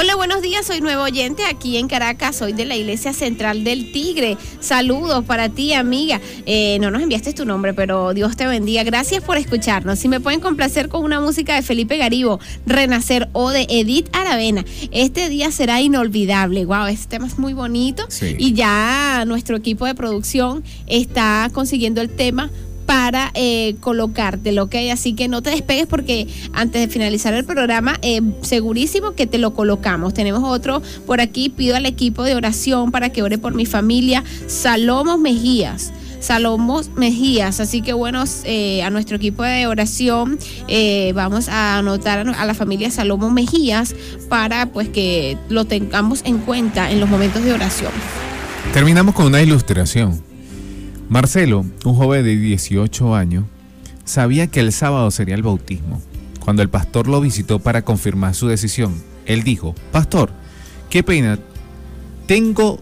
Hola, 0.00 0.14
buenos 0.14 0.42
días, 0.42 0.64
soy 0.64 0.80
nuevo 0.80 1.02
oyente 1.02 1.44
aquí 1.44 1.76
en 1.76 1.88
Caracas, 1.88 2.36
soy 2.36 2.52
de 2.52 2.64
la 2.64 2.76
Iglesia 2.76 3.12
Central 3.12 3.64
del 3.64 3.90
Tigre. 3.90 4.36
Saludos 4.60 5.24
para 5.24 5.48
ti, 5.48 5.72
amiga. 5.72 6.20
Eh, 6.46 6.78
no 6.80 6.92
nos 6.92 7.02
enviaste 7.02 7.32
tu 7.32 7.44
nombre, 7.44 7.74
pero 7.74 8.14
Dios 8.14 8.36
te 8.36 8.46
bendiga. 8.46 8.84
Gracias 8.84 9.24
por 9.24 9.38
escucharnos. 9.38 9.98
Si 9.98 10.06
me 10.06 10.20
pueden 10.20 10.38
complacer 10.38 10.88
con 10.88 11.02
una 11.02 11.20
música 11.20 11.56
de 11.56 11.62
Felipe 11.62 11.96
Garibo, 11.96 12.38
Renacer 12.64 13.28
o 13.32 13.50
de 13.50 13.66
Edith 13.68 14.08
Aravena, 14.12 14.64
este 14.92 15.28
día 15.28 15.50
será 15.50 15.80
inolvidable. 15.80 16.64
Wow, 16.64 16.86
este 16.86 17.08
tema 17.08 17.26
es 17.26 17.36
muy 17.36 17.52
bonito 17.52 18.06
Sí. 18.08 18.36
y 18.38 18.52
ya 18.52 19.24
nuestro 19.26 19.56
equipo 19.56 19.84
de 19.84 19.96
producción 19.96 20.62
está 20.86 21.50
consiguiendo 21.52 22.00
el 22.00 22.10
tema 22.10 22.52
para 22.89 23.32
eh, 23.35 23.77
colocártelo, 23.81 24.62
¿ok? 24.62 24.77
Así 24.90 25.12
que 25.12 25.28
no 25.28 25.43
te 25.43 25.51
despegues 25.51 25.86
porque 25.86 26.27
antes 26.55 26.81
de 26.81 26.89
finalizar 26.89 27.35
el 27.35 27.44
programa, 27.44 27.98
eh, 28.01 28.23
segurísimo 28.40 29.12
que 29.12 29.27
te 29.27 29.36
lo 29.36 29.52
colocamos. 29.52 30.15
Tenemos 30.15 30.43
otro 30.43 30.81
por 31.06 31.20
aquí, 31.20 31.51
pido 31.51 31.77
al 31.77 31.85
equipo 31.85 32.23
de 32.23 32.35
oración 32.35 32.90
para 32.90 33.10
que 33.10 33.23
ore 33.23 33.36
por 33.36 33.55
mi 33.55 33.66
familia, 33.66 34.24
Salomos 34.47 35.20
Mejías. 35.20 35.93
Salomos 36.20 36.89
Mejías, 36.97 37.60
así 37.60 37.82
que 37.82 37.93
bueno, 37.93 38.24
eh, 38.44 38.82
a 38.82 38.89
nuestro 38.89 39.16
equipo 39.19 39.43
de 39.43 39.66
oración 39.66 40.39
eh, 40.66 41.12
vamos 41.15 41.51
a 41.51 41.77
anotar 41.77 42.27
a 42.27 42.47
la 42.47 42.55
familia 42.55 42.90
Salomos 42.90 43.31
Mejías 43.31 43.94
para 44.31 44.65
pues 44.65 44.89
que 44.89 45.36
lo 45.51 45.66
tengamos 45.66 46.23
en 46.24 46.39
cuenta 46.39 46.90
en 46.90 47.01
los 47.01 47.10
momentos 47.10 47.44
de 47.44 47.52
oración. 47.52 47.93
Terminamos 48.73 49.15
con 49.15 49.27
una 49.27 49.43
ilustración. 49.43 50.27
Marcelo, 51.09 51.64
un 51.86 51.94
joven 51.94 52.22
de 52.22 52.36
18 52.36 53.14
años, 53.14 53.44
sabía 54.05 54.47
que 54.47 54.60
el 54.60 54.72
sábado 54.72 55.10
sería 55.10 55.35
el 55.35 55.43
bautismo. 55.43 56.02
Cuando 56.39 56.60
el 56.60 56.68
pastor 56.68 57.09
lo 57.09 57.20
visitó 57.22 57.60
para 57.60 57.82
confirmar 57.82 58.35
su 58.35 58.47
decisión, 58.47 58.94
él 59.24 59.43
dijo, 59.43 59.74
Pastor, 59.90 60.30
qué 60.90 61.02
pena, 61.02 61.39
tengo, 62.26 62.78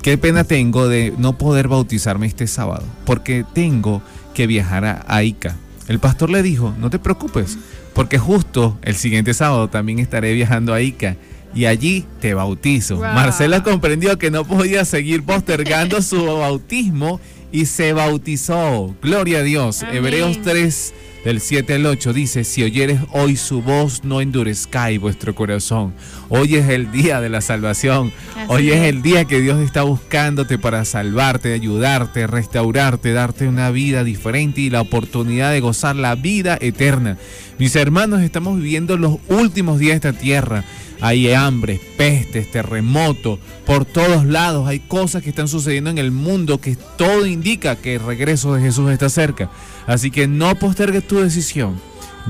qué 0.00 0.16
pena 0.16 0.44
tengo 0.44 0.88
de 0.88 1.12
no 1.18 1.36
poder 1.36 1.68
bautizarme 1.68 2.26
este 2.26 2.46
sábado, 2.46 2.84
porque 3.04 3.44
tengo 3.52 4.00
que 4.32 4.46
viajar 4.46 5.04
a, 5.06 5.22
Ica. 5.22 5.56
El 5.88 5.98
pastor 5.98 6.30
le 6.30 6.42
dijo, 6.42 6.74
no 6.78 6.88
te 6.88 6.98
preocupes, 6.98 7.58
porque 7.92 8.18
justo 8.18 8.78
el 8.82 8.94
siguiente 8.96 9.34
sábado 9.34 9.68
también 9.68 9.98
estaré 9.98 10.32
viajando 10.32 10.72
a 10.72 10.80
Ica 10.80 11.16
y 11.54 11.66
allí 11.66 12.04
te 12.20 12.34
bautizo. 12.34 12.96
Wow. 12.96 13.04
Marcela 13.06 13.62
comprendió 13.62 14.18
que 14.18 14.30
no 14.30 14.44
podía 14.44 14.84
seguir 14.84 15.22
postergando 15.22 16.02
su 16.02 16.24
bautismo 16.38 17.20
y 17.52 17.66
se 17.66 17.92
bautizó. 17.92 18.94
Gloria 19.02 19.38
a 19.38 19.42
Dios. 19.42 19.82
Amén. 19.82 19.96
Hebreos 19.96 20.38
3 20.42 20.94
del 21.24 21.40
7 21.40 21.74
al 21.74 21.86
8 21.86 22.12
dice, 22.12 22.44
si 22.44 22.62
oyeres 22.62 23.00
hoy 23.10 23.36
su 23.36 23.60
voz, 23.60 24.04
no 24.04 24.20
endurezcáis 24.20 25.00
vuestro 25.00 25.34
corazón. 25.34 25.92
Hoy 26.28 26.54
es 26.54 26.68
el 26.68 26.92
día 26.92 27.20
de 27.20 27.28
la 27.28 27.40
salvación. 27.40 28.12
Así 28.36 28.44
Hoy 28.46 28.70
es 28.70 28.76
es. 28.76 28.82
el 28.84 29.02
día 29.02 29.24
que 29.24 29.40
Dios 29.40 29.60
está 29.60 29.82
buscándote 29.82 30.56
para 30.56 30.84
salvarte, 30.84 31.52
ayudarte, 31.52 32.28
restaurarte, 32.28 33.12
darte 33.12 33.48
una 33.48 33.70
vida 33.72 34.04
diferente 34.04 34.60
y 34.60 34.70
la 34.70 34.82
oportunidad 34.82 35.50
de 35.50 35.60
gozar 35.60 35.96
la 35.96 36.14
vida 36.14 36.58
eterna. 36.60 37.18
Mis 37.58 37.74
hermanos, 37.74 38.20
estamos 38.20 38.58
viviendo 38.58 38.96
los 38.96 39.18
últimos 39.28 39.80
días 39.80 40.00
de 40.00 40.10
esta 40.10 40.20
tierra. 40.20 40.64
Hay 41.00 41.32
hambre, 41.32 41.80
pestes, 41.96 42.50
terremotos, 42.50 43.38
por 43.64 43.84
todos 43.84 44.24
lados. 44.24 44.66
Hay 44.66 44.80
cosas 44.80 45.22
que 45.22 45.30
están 45.30 45.48
sucediendo 45.48 45.90
en 45.90 45.98
el 45.98 46.10
mundo 46.10 46.60
que 46.60 46.76
todo 46.96 47.26
indica 47.26 47.76
que 47.76 47.96
el 47.96 48.04
regreso 48.04 48.54
de 48.54 48.62
Jesús 48.62 48.90
está 48.90 49.08
cerca. 49.08 49.50
Así 49.86 50.10
que 50.10 50.26
no 50.26 50.54
postergues 50.54 51.06
tu 51.06 51.18
decisión. 51.18 51.80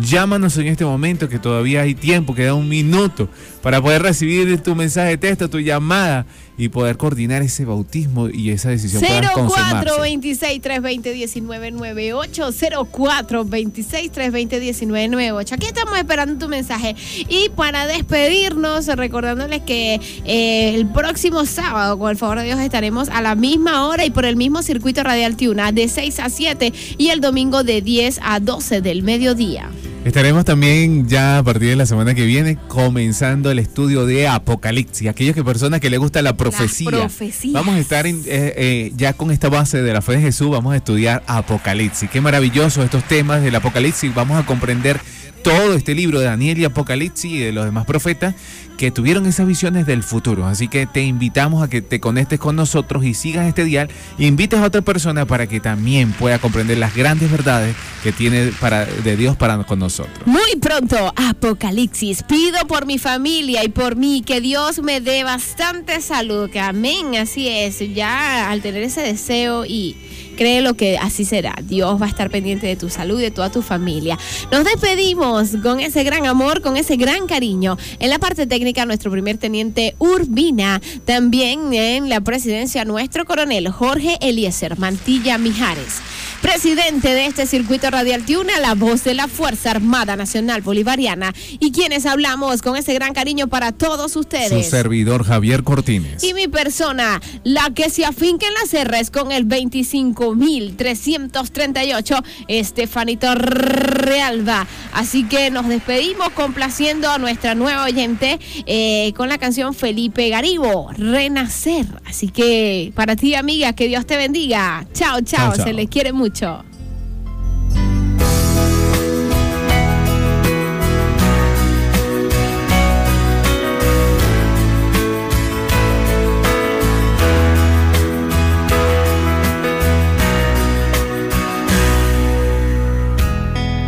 Llámanos 0.01 0.59
en 0.59 0.67
este 0.67 0.85
momento 0.85 1.29
que 1.29 1.39
todavía 1.39 1.81
hay 1.81 1.95
tiempo, 1.95 2.35
queda 2.35 2.53
un 2.53 2.69
minuto 2.69 3.31
para 3.63 3.81
poder 3.81 4.03
recibir 4.03 4.61
tu 4.61 4.75
mensaje 4.75 5.11
de 5.11 5.17
texto, 5.17 5.49
tu 5.49 5.59
llamada 5.59 6.27
y 6.59 6.69
poder 6.69 6.97
coordinar 6.97 7.43
ese 7.43 7.65
bautismo 7.65 8.29
y 8.29 8.51
esa 8.51 8.71
decisión 8.71 9.03
pueda 9.03 9.33
consumarse. 9.33 9.91
0426 9.91 10.61
320 10.61 11.13
1998 11.13 12.51
0426 12.93 14.13
320 14.13 14.61
1998 14.61 15.55
Aquí 15.55 15.67
estamos 15.67 15.99
esperando 15.99 16.39
tu 16.39 16.49
mensaje. 16.49 16.97
Y 17.29 17.51
para 17.51 17.87
despedirnos, 17.87 18.87
recordándoles 18.87 19.63
que 19.63 20.01
eh, 20.25 20.75
el 20.75 20.87
próximo 20.87 21.45
sábado, 21.47 21.99
con 21.99 22.11
el 22.11 22.17
favor 22.17 22.39
de 22.39 22.45
Dios, 22.45 22.61
estaremos 22.61 23.09
a 23.09 23.21
la 23.21 23.35
misma 23.35 23.87
hora 23.87 24.05
y 24.05 24.11
por 24.11 24.25
el 24.25 24.37
mismo 24.37 24.63
circuito 24.63 25.03
radial 25.03 25.37
Tiuna, 25.37 25.73
de 25.73 25.89
6 25.89 26.21
a 26.21 26.31
7 26.31 26.73
y 26.99 27.09
el 27.09 27.21
domingo 27.21 27.65
de 27.65 27.83
10 27.83 28.21
a 28.23 28.41
12 28.41 28.81
del 28.81 29.03
mediodía. 29.03 29.71
Estaremos 30.07 30.45
también 30.45 31.09
ya 31.09 31.39
a 31.39 31.43
partir 31.43 31.71
de 31.71 31.75
la 31.75 31.85
semana 31.85 32.15
que 32.15 32.25
viene 32.25 32.57
comenzando 32.69 33.51
el 33.51 33.59
estudio 33.59 34.07
de 34.07 34.29
Apocalipsis. 34.29 35.09
Aquellos 35.09 35.35
que 35.35 35.43
personas 35.43 35.81
que 35.81 35.91
les 35.91 35.99
gusta 35.99 36.23
la 36.23 36.37
profecía. 36.51 36.91
profecías. 36.91 37.53
Vamos 37.55 37.77
a 37.77 37.79
estar 37.79 38.07
en- 38.07 38.23
eh, 38.27 38.55
eh, 38.57 38.93
ya 38.97 39.13
con 39.13 39.31
esta 39.31 39.49
base 39.49 39.83
de 39.83 39.93
la 39.93 40.03
fe 40.03 40.13
de 40.13 40.21
Jesús, 40.23 40.51
vamos 40.51 40.73
a 40.73 40.77
estudiar 40.77 41.23
Apocalipsis. 41.27 42.09
Qué 42.11 42.21
maravilloso 42.21 42.83
estos 42.83 43.05
temas 43.05 43.43
del 43.43 43.55
Apocalipsis. 43.55 44.15
Vamos 44.15 44.39
a 44.39 44.47
comprender 44.47 45.01
todo 45.43 45.75
este 45.75 45.95
libro 45.95 46.19
de 46.19 46.27
Daniel 46.27 46.59
y 46.59 46.65
Apocalipsis 46.65 47.31
y 47.31 47.39
de 47.39 47.53
los 47.53 47.65
demás 47.65 47.87
profetas 47.87 48.35
que 48.77 48.91
tuvieron 48.91 49.27
esas 49.27 49.47
visiones 49.47 49.87
del 49.87 50.03
futuro. 50.03 50.47
Así 50.47 50.69
que 50.69 50.87
te 50.87 51.03
invitamos 51.03 51.63
a 51.63 51.69
que 51.69 51.83
te 51.83 52.01
conectes 52.01 52.39
con 52.39 52.57
nosotros 52.57 53.05
y 53.05 53.15
sigas 53.15 53.47
este 53.47 53.65
dial 53.65 53.89
e 54.19 54.27
invites 54.27 54.61
a 54.61 54.65
otra 54.65 54.83
persona 54.83 55.27
para 55.27 55.47
que 55.47 55.61
también 55.61 56.13
pueda 56.13 56.39
comprender 56.39 56.79
las 56.79 56.95
grandes 56.95 57.31
verdades 57.31 57.75
que 58.03 58.13
tiene 58.13 58.53
para, 58.61 58.85
de 58.85 59.17
Dios 59.17 59.37
para 59.37 59.57
con 59.65 59.79
nosotros. 59.79 60.27
Muy 60.27 60.57
pronto, 60.61 61.13
Apocalipsis. 61.17 62.23
Pido 62.23 62.59
por 62.67 62.87
mi 62.87 62.99
familia 62.99 63.65
y 63.65 63.69
por 63.69 63.97
mí 63.97 64.23
que 64.25 64.41
Dios 64.41 64.83
me 64.83 65.01
dé 65.01 65.25
bastante 65.25 66.01
salud. 66.01 66.51
Que 66.51 66.61
amén, 66.61 67.17
así 67.17 67.49
es. 67.49 67.79
Ya 67.95 68.51
al 68.51 68.61
tener 68.61 68.83
ese 68.83 69.01
deseo 69.01 69.65
y 69.65 69.97
créelo 70.37 70.75
que 70.75 70.99
así 70.99 71.25
será. 71.25 71.55
Dios 71.63 72.01
va 72.01 72.07
a 72.07 72.09
estar 72.09 72.31
pendiente 72.31 72.67
de 72.67 72.77
tu 72.77 72.89
salud 72.89 73.19
y 73.19 73.23
de 73.23 73.31
toda 73.31 73.51
tu 73.51 73.63
familia. 73.63 74.19
Nos 74.53 74.65
despedimos 74.65 75.51
con 75.63 75.81
ese 75.81 76.05
gran 76.05 76.27
amor, 76.27 76.63
con 76.63 76.77
ese 76.77 76.97
gran 76.97 77.27
cariño. 77.27 77.77
En 77.99 78.11
la 78.11 78.19
parte 78.19 78.47
técnica, 78.47 78.87
nuestro 78.87 79.11
primer 79.11 79.39
teniente 79.39 79.95
Urbina. 79.99 80.81
También 81.05 81.73
en 81.73 82.09
la 82.09 82.21
presidencia, 82.21 82.85
nuestro 82.85 83.25
coronel 83.25 83.69
Jorge 83.71 84.19
Eliezer 84.21 84.79
Mantilla 84.79 85.39
Mijares. 85.39 86.01
Presidente 86.43 87.09
de 87.13 87.27
este 87.27 87.47
circuito 87.47 87.91
radial 87.91 88.25
Tiuna, 88.25 88.61
la 88.61 88.75
voz 88.75 89.03
de 89.05 89.15
la 89.15 89.27
Fuerza 89.27 89.71
Armada 89.73 90.15
Nacional 90.17 90.61
Bolivariana. 90.63 91.35
Y 91.59 91.73
quienes 91.73 92.07
hablamos 92.07 92.63
con 92.63 92.77
ese 92.77 92.95
gran 92.95 93.15
cariño 93.15 93.49
para 93.49 93.73
todos 93.73 94.13
Su 94.13 94.21
ustedes. 94.21 94.71
servidor 94.71 95.25
Javier 95.25 95.65
Cortines. 95.65 96.23
Y 96.23 96.35
mi 96.35 96.47
persona, 96.47 97.21
la 97.43 97.71
que 97.75 97.91
se 97.91 98.05
afinca 98.05 98.47
en 98.47 98.55
las 98.55 98.73
R's 98.87 99.11
con 99.11 99.33
el 99.33 99.47
25.338, 99.49 102.23
Estefanito 102.49 103.35
Realba. 103.35 104.67
Así 104.93 105.25
que 105.25 105.51
nos 105.51 105.67
despedimos 105.69 106.31
complaciendo 106.31 107.11
a 107.11 107.19
nuestra 107.19 107.55
nueva 107.55 107.85
oyente 107.85 108.39
eh, 108.67 109.13
con 109.17 109.29
la 109.29 109.39
canción 109.39 109.75
Felipe 109.75 110.29
Garibo, 110.29 110.91
Renacer. 110.97 111.87
Así 112.05 112.29
que 112.29 112.93
para 112.95 113.17
ti, 113.17 113.35
amiga, 113.35 113.73
que 113.73 113.89
Dios 113.89 114.07
te 114.07 114.17
bendiga. 114.17 114.87
Chao, 114.95 115.21
chao, 115.23 115.49
Chao, 115.49 115.57
chao. 115.57 115.67
se 115.67 115.73
les 115.73 115.89
quiere 115.89 116.13
mucho. 116.13 116.26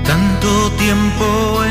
Tanto 0.05 0.71
tiempo 0.79 1.68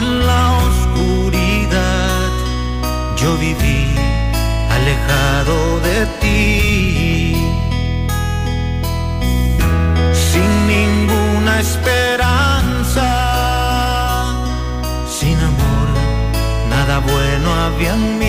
esperanza, 11.59 13.07
sin 15.09 15.37
amor, 15.39 15.87
nada 16.69 16.99
bueno 16.99 17.53
había 17.53 17.93
en 17.93 18.19
mí. 18.19 18.26